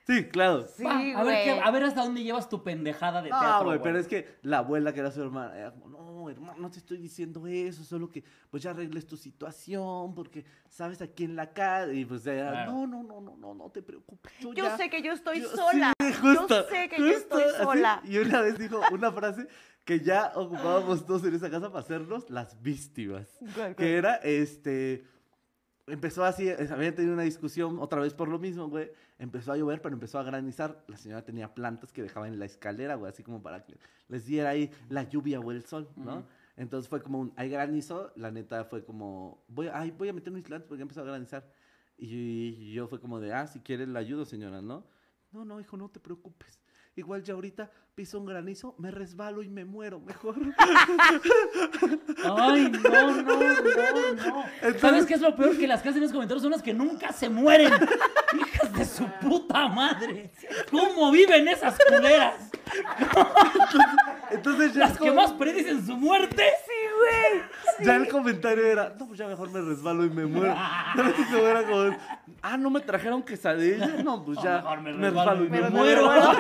Sí, 0.09 0.24
claro. 0.24 0.66
Sí, 0.66 0.84
va, 0.84 0.98
a 0.98 1.22
ver, 1.22 1.44
qué- 1.44 1.50
güey. 1.52 1.61
a 1.62 1.70
ver 1.70 1.84
hasta 1.84 2.02
dónde 2.02 2.22
llevas 2.22 2.48
tu 2.48 2.62
pendejada 2.64 3.20
de 3.20 3.28
No, 3.28 3.38
teatro, 3.38 3.66
güey, 3.66 3.82
pero 3.82 3.98
es 3.98 4.06
que 4.09 4.26
la 4.42 4.59
abuela 4.59 4.94
que 4.94 5.00
era 5.00 5.11
su 5.11 5.20
hermana, 5.22 5.54
era 5.59 5.70
como, 5.72 5.88
no, 5.90 6.30
hermano, 6.30 6.54
no 6.59 6.70
te 6.70 6.78
estoy 6.78 6.96
diciendo 6.96 7.46
eso, 7.46 7.84
solo 7.84 8.09
que 8.09 8.24
pues 8.50 8.62
ya 8.62 8.70
arregles 8.70 9.06
tu 9.06 9.18
situación, 9.18 10.14
porque 10.14 10.46
sabes 10.70 11.02
aquí 11.02 11.24
en 11.24 11.36
la 11.36 11.52
casa, 11.52 11.92
y 11.92 12.06
pues 12.06 12.22
Claro. 12.22 12.72
no, 12.72 12.86
no, 12.86 13.02
no, 13.02 13.20
no, 13.20 13.36
no, 13.36 13.54
no 13.54 13.70
te 13.70 13.82
preocupes. 13.82 14.32
Yo, 14.40 14.54
Yo 14.54 14.64
ya- 14.64 14.76
sé 14.78 14.88
que 14.88 15.02
yo 15.02 15.12
estoy 15.12 15.42
yo- 15.42 15.48
sola. 15.54 15.92
sí, 16.00 16.12
justo, 16.14 16.48
yo 16.62 16.68
sé 16.70 16.88
que 16.88 16.98
yo 16.98 17.04
justo, 17.12 17.38
estoy 17.38 17.42
así. 17.54 17.62
sola. 17.64 18.02
Y 18.04 18.16
una 18.18 18.40
vez 18.40 18.59
dijo 18.59 18.80
una 18.90 19.12
frase 19.12 19.46
que 19.84 20.00
ya 20.00 20.32
ocupábamos 20.34 21.04
todos 21.04 21.22
en 21.24 21.34
esa 21.34 21.50
casa 21.50 21.68
para 21.68 21.80
hacernos 21.80 22.30
las 22.30 22.61
víctimas. 22.62 23.28
¿Cuál, 23.54 23.74
Que 23.76 23.96
era, 23.96 24.16
este, 24.16 25.04
empezó 25.86 26.24
así, 26.24 26.48
habían 26.50 26.94
tenido 26.94 27.14
una 27.14 27.22
discusión 27.24 27.78
otra 27.78 28.00
vez 28.00 28.14
por 28.14 28.28
lo 28.28 28.38
mismo, 28.38 28.68
güey. 28.68 28.90
Empezó 29.19 29.53
a 29.53 29.57
llover, 29.57 29.83
pero 29.83 29.95
empezó 29.95 30.19
a 30.19 30.23
granizar. 30.23 30.85
La 30.87 30.97
señora 30.97 31.25
tenía 31.25 31.53
plantas 31.55 31.93
que 31.93 32.03
dejaba 32.03 32.29
en 32.29 32.39
la 32.39 32.45
escalera, 32.45 32.95
güey, 32.95 33.11
así 33.11 33.23
como 33.23 33.43
para 33.43 33.64
que 33.64 33.77
les 34.09 34.27
diera 34.27 34.51
ahí 34.51 34.71
la 34.89 35.03
lluvia 35.03 35.41
o 35.41 35.51
el 35.51 35.64
sol, 35.64 35.89
¿no? 35.97 36.19
Ujú. 36.19 36.25
Entonces 36.57 36.89
fue 36.89 37.01
como 37.01 37.21
un, 37.21 37.33
hay 37.37 37.49
granizo, 37.49 38.12
la 38.16 38.33
neta 38.33 38.64
fue 38.64 38.85
como, 38.85 39.45
voy, 39.49 39.69
ay, 39.73 39.93
voy 39.93 40.09
a 40.09 40.12
meter 40.12 40.33
mis 40.33 40.43
plantas 40.43 40.69
porque 40.69 40.83
empezó 40.83 41.03
a 41.03 41.05
granizar. 41.05 41.49
Y, 41.97 42.73
yo 42.73 42.89
fue 42.89 43.01
como 43.01 43.21
de, 43.21 43.33
ah, 43.33 43.47
si 43.47 43.61
quieres 43.61 43.89
la 43.89 44.01
ayudo, 44.01 44.25
señora, 44.25 44.61
¿no? 44.61 44.85
No, 45.33 45.45
no, 45.45 45.61
hijo, 45.61 45.77
no 45.77 45.89
te 45.89 46.01
preocupes. 46.01 46.61
Igual 46.97 47.23
ya 47.23 47.35
ahorita 47.35 47.71
piso 47.95 48.19
un 48.19 48.27
granizo, 48.27 48.75
me 48.79 48.91
resbalo 48.91 49.43
y 49.43 49.49
me 49.49 49.64
muero 49.64 50.01
mejor. 50.01 50.35
Ay, 52.25 52.71
no, 52.71 53.23
no, 53.23 53.23
no, 53.23 54.14
no. 54.14 54.45
¿Sabes 54.81 55.07
qué 55.07 55.14
es 55.14 55.21
lo 55.21 55.37
peor? 55.37 55.57
Que 55.57 55.69
las 55.69 55.81
que 55.81 55.91
hacen 55.91 56.03
los 56.03 56.11
comentarios 56.11 56.43
son 56.43 56.51
las 56.51 56.62
que 56.62 56.75
nunca 56.75 57.12
se 57.12 57.29
mueren. 57.29 57.73
Hijas 58.69 58.79
de 58.79 58.85
su 58.85 59.07
puta 59.21 59.69
madre. 59.69 60.31
¿Cómo 60.71 61.11
viven 61.11 61.49
esas 61.49 61.77
culeras? 61.89 62.35
Entonces 64.31 64.75
ya, 64.75 64.85
es 64.85 64.91
Las 64.91 64.99
que 64.99 65.11
más 65.11 65.33
predicen 65.33 65.85
su 65.87 65.97
muerte. 65.97 66.45
ya 67.81 67.97
el 67.97 68.09
comentario 68.09 68.66
era, 68.66 68.95
no, 68.99 69.07
pues 69.07 69.19
ya 69.19 69.27
mejor 69.27 69.51
me 69.51 69.61
resbalo 69.61 70.05
y 70.05 70.11
me 70.11 70.27
muero. 70.27 70.55
Era 71.39 71.62
como, 71.64 71.97
ah, 72.43 72.57
no 72.57 72.71
me 72.71 72.81
trajeron 72.81 73.23
quesadilla. 73.23 73.87
No, 74.05 74.25
pues 74.25 74.39
ya 74.43 74.57
mejor 74.57 74.81
me 74.83 74.93
me, 74.93 75.07
resbalo 75.11 75.45
y 75.45 75.47
y 75.47 75.51
me, 75.51 75.61
me 75.62 75.71
muero. 75.71 76.05
muero. 76.07 76.33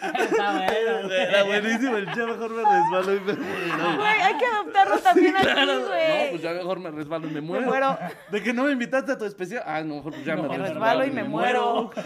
Está 0.00 0.52
bueno, 0.52 1.08
güey. 1.08 1.20
Era 1.20 1.44
buenísimo, 1.60 1.96
el 1.96 2.06
ya 2.06 2.26
mejor 2.26 2.50
me 2.50 2.62
resbalo 2.62 3.14
y 3.14 3.20
me 3.20 3.32
muero. 3.34 3.96
Güey, 3.96 4.20
hay 4.22 4.34
que 4.38 4.46
adoptarlo 4.46 4.98
también 4.98 5.36
aquí, 5.36 5.46
Claro, 5.46 5.74
no, 5.80 5.86
güey. 5.88 6.30
pues 6.30 6.42
ya 6.42 6.52
mejor 6.52 6.80
me 6.80 6.90
resbalo 6.90 7.26
y 7.26 7.30
me 7.30 7.40
muero. 7.40 7.66
muero. 7.66 7.98
De 8.30 8.42
que 8.42 8.52
no 8.52 8.64
me 8.64 8.72
invitaste 8.72 9.12
a 9.12 9.18
tu 9.18 9.24
especial. 9.24 9.62
Ah, 9.66 9.82
no, 9.82 9.96
mejor 9.96 10.12
pues 10.12 10.24
ya 10.24 10.36
No, 10.36 10.42
me, 10.44 10.48
me 10.50 10.58
resbalo 10.58 11.04
y 11.06 11.10
me 11.10 11.24
muero. 11.24 11.90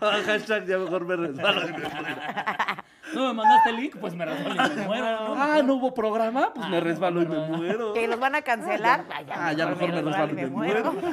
Ah, 0.00 0.18
hashtag 0.24 0.66
ya 0.66 0.78
mejor 0.78 1.04
me 1.06 1.16
resbalo 1.16 1.62
y 1.68 1.72
me 1.72 1.78
muero. 1.78 2.16
No 3.16 3.28
me 3.28 3.32
mandaste 3.34 3.70
el 3.70 3.76
link, 3.76 3.96
pues 3.98 4.14
me 4.14 4.24
resbalo 4.26 4.72
y 4.72 4.76
me 4.76 4.86
muero. 4.86 5.28
¿no? 5.28 5.34
Ah, 5.36 5.62
no 5.64 5.74
hubo 5.74 5.94
programa, 5.94 6.52
pues 6.54 6.66
Ah, 6.66 6.68
me 6.68 6.76
no, 6.78 6.84
resbalo 6.84 7.22
y 7.22 7.26
me 7.26 7.34
no. 7.36 7.46
muero. 7.56 7.92
Que 7.94 8.06
los 8.06 8.20
van 8.20 8.34
a 8.34 8.42
cancelar. 8.42 9.04
Ah, 9.30 9.52
ya 9.52 9.66
mejor 9.66 9.88
me 9.92 10.02
resbalo 10.02 10.32
y 10.32 10.36
me 10.36 10.46
muero. 10.48 10.94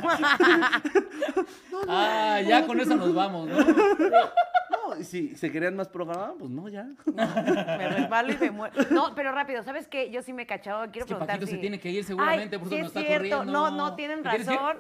Ah, 1.88 2.40
ya 2.46 2.66
con 2.66 2.80
eso 2.80 2.96
nos 2.96 3.14
vamos, 3.14 3.48
¿no? 3.50 3.58
No, 3.60 4.98
y 5.00 5.04
si 5.04 5.36
se 5.36 5.52
querían 5.52 5.76
más 5.76 5.90
programa, 5.90 6.34
pues 6.40 6.50
no, 6.50 6.70
ya. 6.70 6.88
Me 7.06 7.88
resbalo 7.90 8.32
y 8.32 8.38
me 8.38 8.52
muero. 8.52 8.74
No, 8.90 9.14
pero 9.16 9.32
rápido, 9.32 9.64
¿sabes 9.64 9.88
qué? 9.88 10.10
Yo 10.10 10.22
sí 10.22 10.32
me 10.34 10.46
cachaba, 10.46 10.88
quiero 10.88 11.00
Es 11.00 11.06
que 11.06 11.16
preguntar 11.16 11.36
Paquito 11.36 11.46
si... 11.48 11.54
se 11.54 11.58
tiene 11.60 11.80
que 11.80 11.90
ir 11.90 12.04
seguramente, 12.04 12.56
Ay, 12.56 12.60
por 12.60 12.70
sí 12.70 12.76
eso 12.76 12.84
nos 12.86 12.92
es 12.96 12.98
está 12.98 13.08
cierto. 13.08 13.38
corriendo. 13.38 13.52
No, 13.52 13.72
no, 13.72 13.96
tienen 13.96 14.24
razón. 14.24 14.78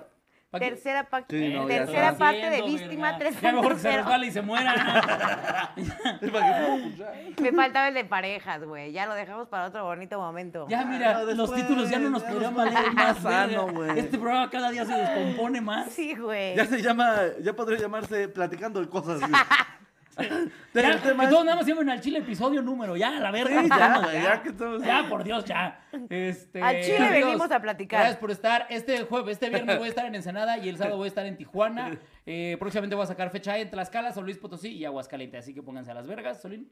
Tercera, 0.59 1.03
pa- 1.09 1.23
Sí, 1.29 1.49
no, 1.53 1.67
ya 1.69 1.77
tercera 1.79 2.07
está. 2.09 2.17
parte 2.19 2.49
de 2.49 2.61
víctima, 2.61 3.17
tres 3.17 3.39
Ya 3.41 3.51
mejor 3.51 3.73
que 3.73 3.79
se 3.79 3.91
resbale 3.97 4.27
y 4.27 4.31
se 4.31 4.41
muera. 4.41 5.73
Es 6.21 6.31
para 6.31 6.45
que, 6.45 6.67
no, 6.67 6.89
ya. 6.95 7.41
Me 7.41 7.51
faltaba 7.51 7.87
el 7.87 7.93
de 7.95 8.05
parejas, 8.05 8.63
güey. 8.63 8.91
Ya 8.91 9.05
lo 9.05 9.13
dejamos 9.15 9.47
para 9.47 9.65
otro 9.67 9.83
bonito 9.85 10.19
momento. 10.19 10.65
Ya, 10.69 10.83
mira, 10.85 11.13
no, 11.23 11.31
los 11.33 11.53
títulos 11.53 11.89
ya 11.89 11.99
no 11.99 12.09
nos 12.09 12.23
podrían 12.23 12.55
valer 12.55 12.91
más. 12.93 13.17
sano, 13.19 13.67
güey. 13.69 13.97
Este 13.99 14.17
programa 14.17 14.49
cada 14.49 14.69
día 14.71 14.85
se 14.85 14.93
descompone 14.93 15.61
más. 15.61 15.89
Sí, 15.91 16.15
güey. 16.15 16.55
Ya 16.55 16.65
se 16.65 16.81
llama, 16.81 17.15
ya 17.41 17.53
podría 17.53 17.79
llamarse 17.79 18.27
platicando 18.27 18.79
de 18.79 18.89
cosas. 18.89 19.19
Ya, 20.17 20.91
el 20.91 21.01
tema 21.01 21.23
que 21.23 21.25
es- 21.25 21.29
todos 21.31 21.45
nada 21.45 21.57
más 21.57 21.65
llamen 21.65 21.89
al 21.89 22.01
chile 22.01 22.19
episodio 22.19 22.61
número, 22.61 22.95
ya, 22.97 23.17
a 23.17 23.19
la 23.19 23.31
verga. 23.31 23.61
Sí, 23.61 23.69
ya, 23.69 23.77
vámonos, 23.77 24.11
güey, 24.11 24.23
ya 24.23 24.41
que 24.41 24.49
estamos- 24.49 24.83
Ya, 24.83 25.05
por 25.09 25.23
Dios, 25.23 25.45
ya. 25.45 25.79
Este, 26.09 26.61
Al 26.61 26.81
chile 26.81 26.97
amigos, 26.97 27.25
venimos 27.29 27.51
a 27.51 27.59
platicar. 27.61 27.99
Gracias 27.99 28.19
por 28.19 28.31
estar. 28.31 28.67
Este 28.69 29.03
jueves, 29.03 29.33
este 29.33 29.49
viernes 29.49 29.77
voy 29.77 29.85
a 29.87 29.89
estar 29.89 30.05
en 30.05 30.15
Ensenada 30.15 30.57
y 30.57 30.69
el 30.69 30.77
sábado 30.77 30.97
voy 30.97 31.05
a 31.05 31.07
estar 31.09 31.25
en 31.25 31.37
Tijuana. 31.37 31.97
Eh, 32.25 32.55
próximamente 32.57 32.95
voy 32.95 33.03
a 33.03 33.07
sacar 33.07 33.29
fecha 33.31 33.57
en 33.57 33.69
Tlaxcala, 33.69 34.13
San 34.13 34.23
Luis 34.23 34.37
Potosí 34.37 34.69
y 34.69 34.85
Aguascalientes. 34.85 35.43
Así 35.43 35.53
que 35.53 35.61
pónganse 35.61 35.91
a 35.91 35.93
las 35.93 36.07
vergas, 36.07 36.41
Solín. 36.41 36.71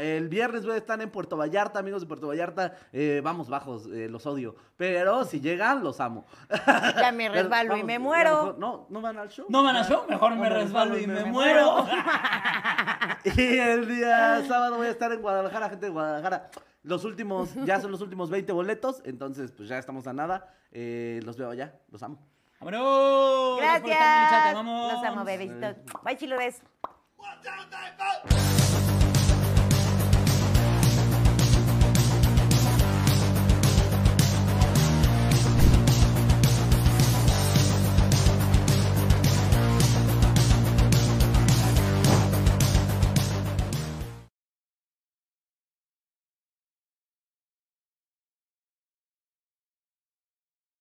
El 0.00 0.28
viernes 0.28 0.64
voy 0.64 0.74
a 0.74 0.78
estar 0.78 1.00
en 1.00 1.10
Puerto 1.10 1.36
Vallarta, 1.36 1.78
amigos 1.80 2.02
de 2.02 2.06
Puerto 2.08 2.28
Vallarta. 2.28 2.74
eh, 2.92 3.20
vamos 3.24 3.48
bajos, 3.48 3.86
eh, 3.86 4.08
los 4.08 4.26
odio. 4.26 4.54
Pero 4.76 5.24
si 5.24 5.40
llegan, 5.40 5.82
los 5.82 6.00
amo. 6.00 6.24
Ya 6.96 7.10
me 7.12 7.28
resbalo 7.30 7.76
y 7.76 7.82
me 7.82 7.98
muero. 7.98 8.56
No, 8.58 8.86
no 8.90 9.00
van 9.00 9.18
al 9.18 9.28
show. 9.28 9.46
No 9.48 9.62
van 9.62 9.76
a 9.76 9.84
show, 9.84 10.04
mejor 10.08 10.36
me 10.36 10.48
No, 10.48 10.54
resbalo 10.54 10.98
y 10.98 11.06
me 11.06 11.24
me 11.24 11.24
muero. 11.24 11.86
Y 13.24 13.58
el 13.58 13.86
día 13.86 14.42
sábado 14.46 14.76
voy 14.76 14.86
a 14.86 14.90
estar 14.90 15.12
en 15.12 15.20
Guadalajara, 15.20 15.68
gente 15.68 15.86
de 15.86 15.92
Guadalajara. 15.92 16.50
Los 16.82 17.04
últimos, 17.04 17.54
ya 17.66 17.80
son 17.80 17.90
los 17.90 18.00
últimos 18.00 18.30
20 18.30 18.52
boletos, 18.52 19.02
entonces 19.04 19.52
pues 19.52 19.68
ya 19.68 19.78
estamos 19.78 20.06
a 20.06 20.12
nada. 20.14 20.54
Eh, 20.72 21.20
los 21.24 21.36
veo 21.36 21.50
allá, 21.50 21.78
los 21.90 22.02
amo. 22.02 22.18
¡Vámonos! 22.60 23.58
por 23.58 23.62
Gracias. 23.62 24.46
amamos. 24.50 24.92
Los 24.92 25.04
amo, 25.04 25.24
bebecitos. 25.24 25.76
Bye, 26.04 26.16
chiludes. 26.18 26.62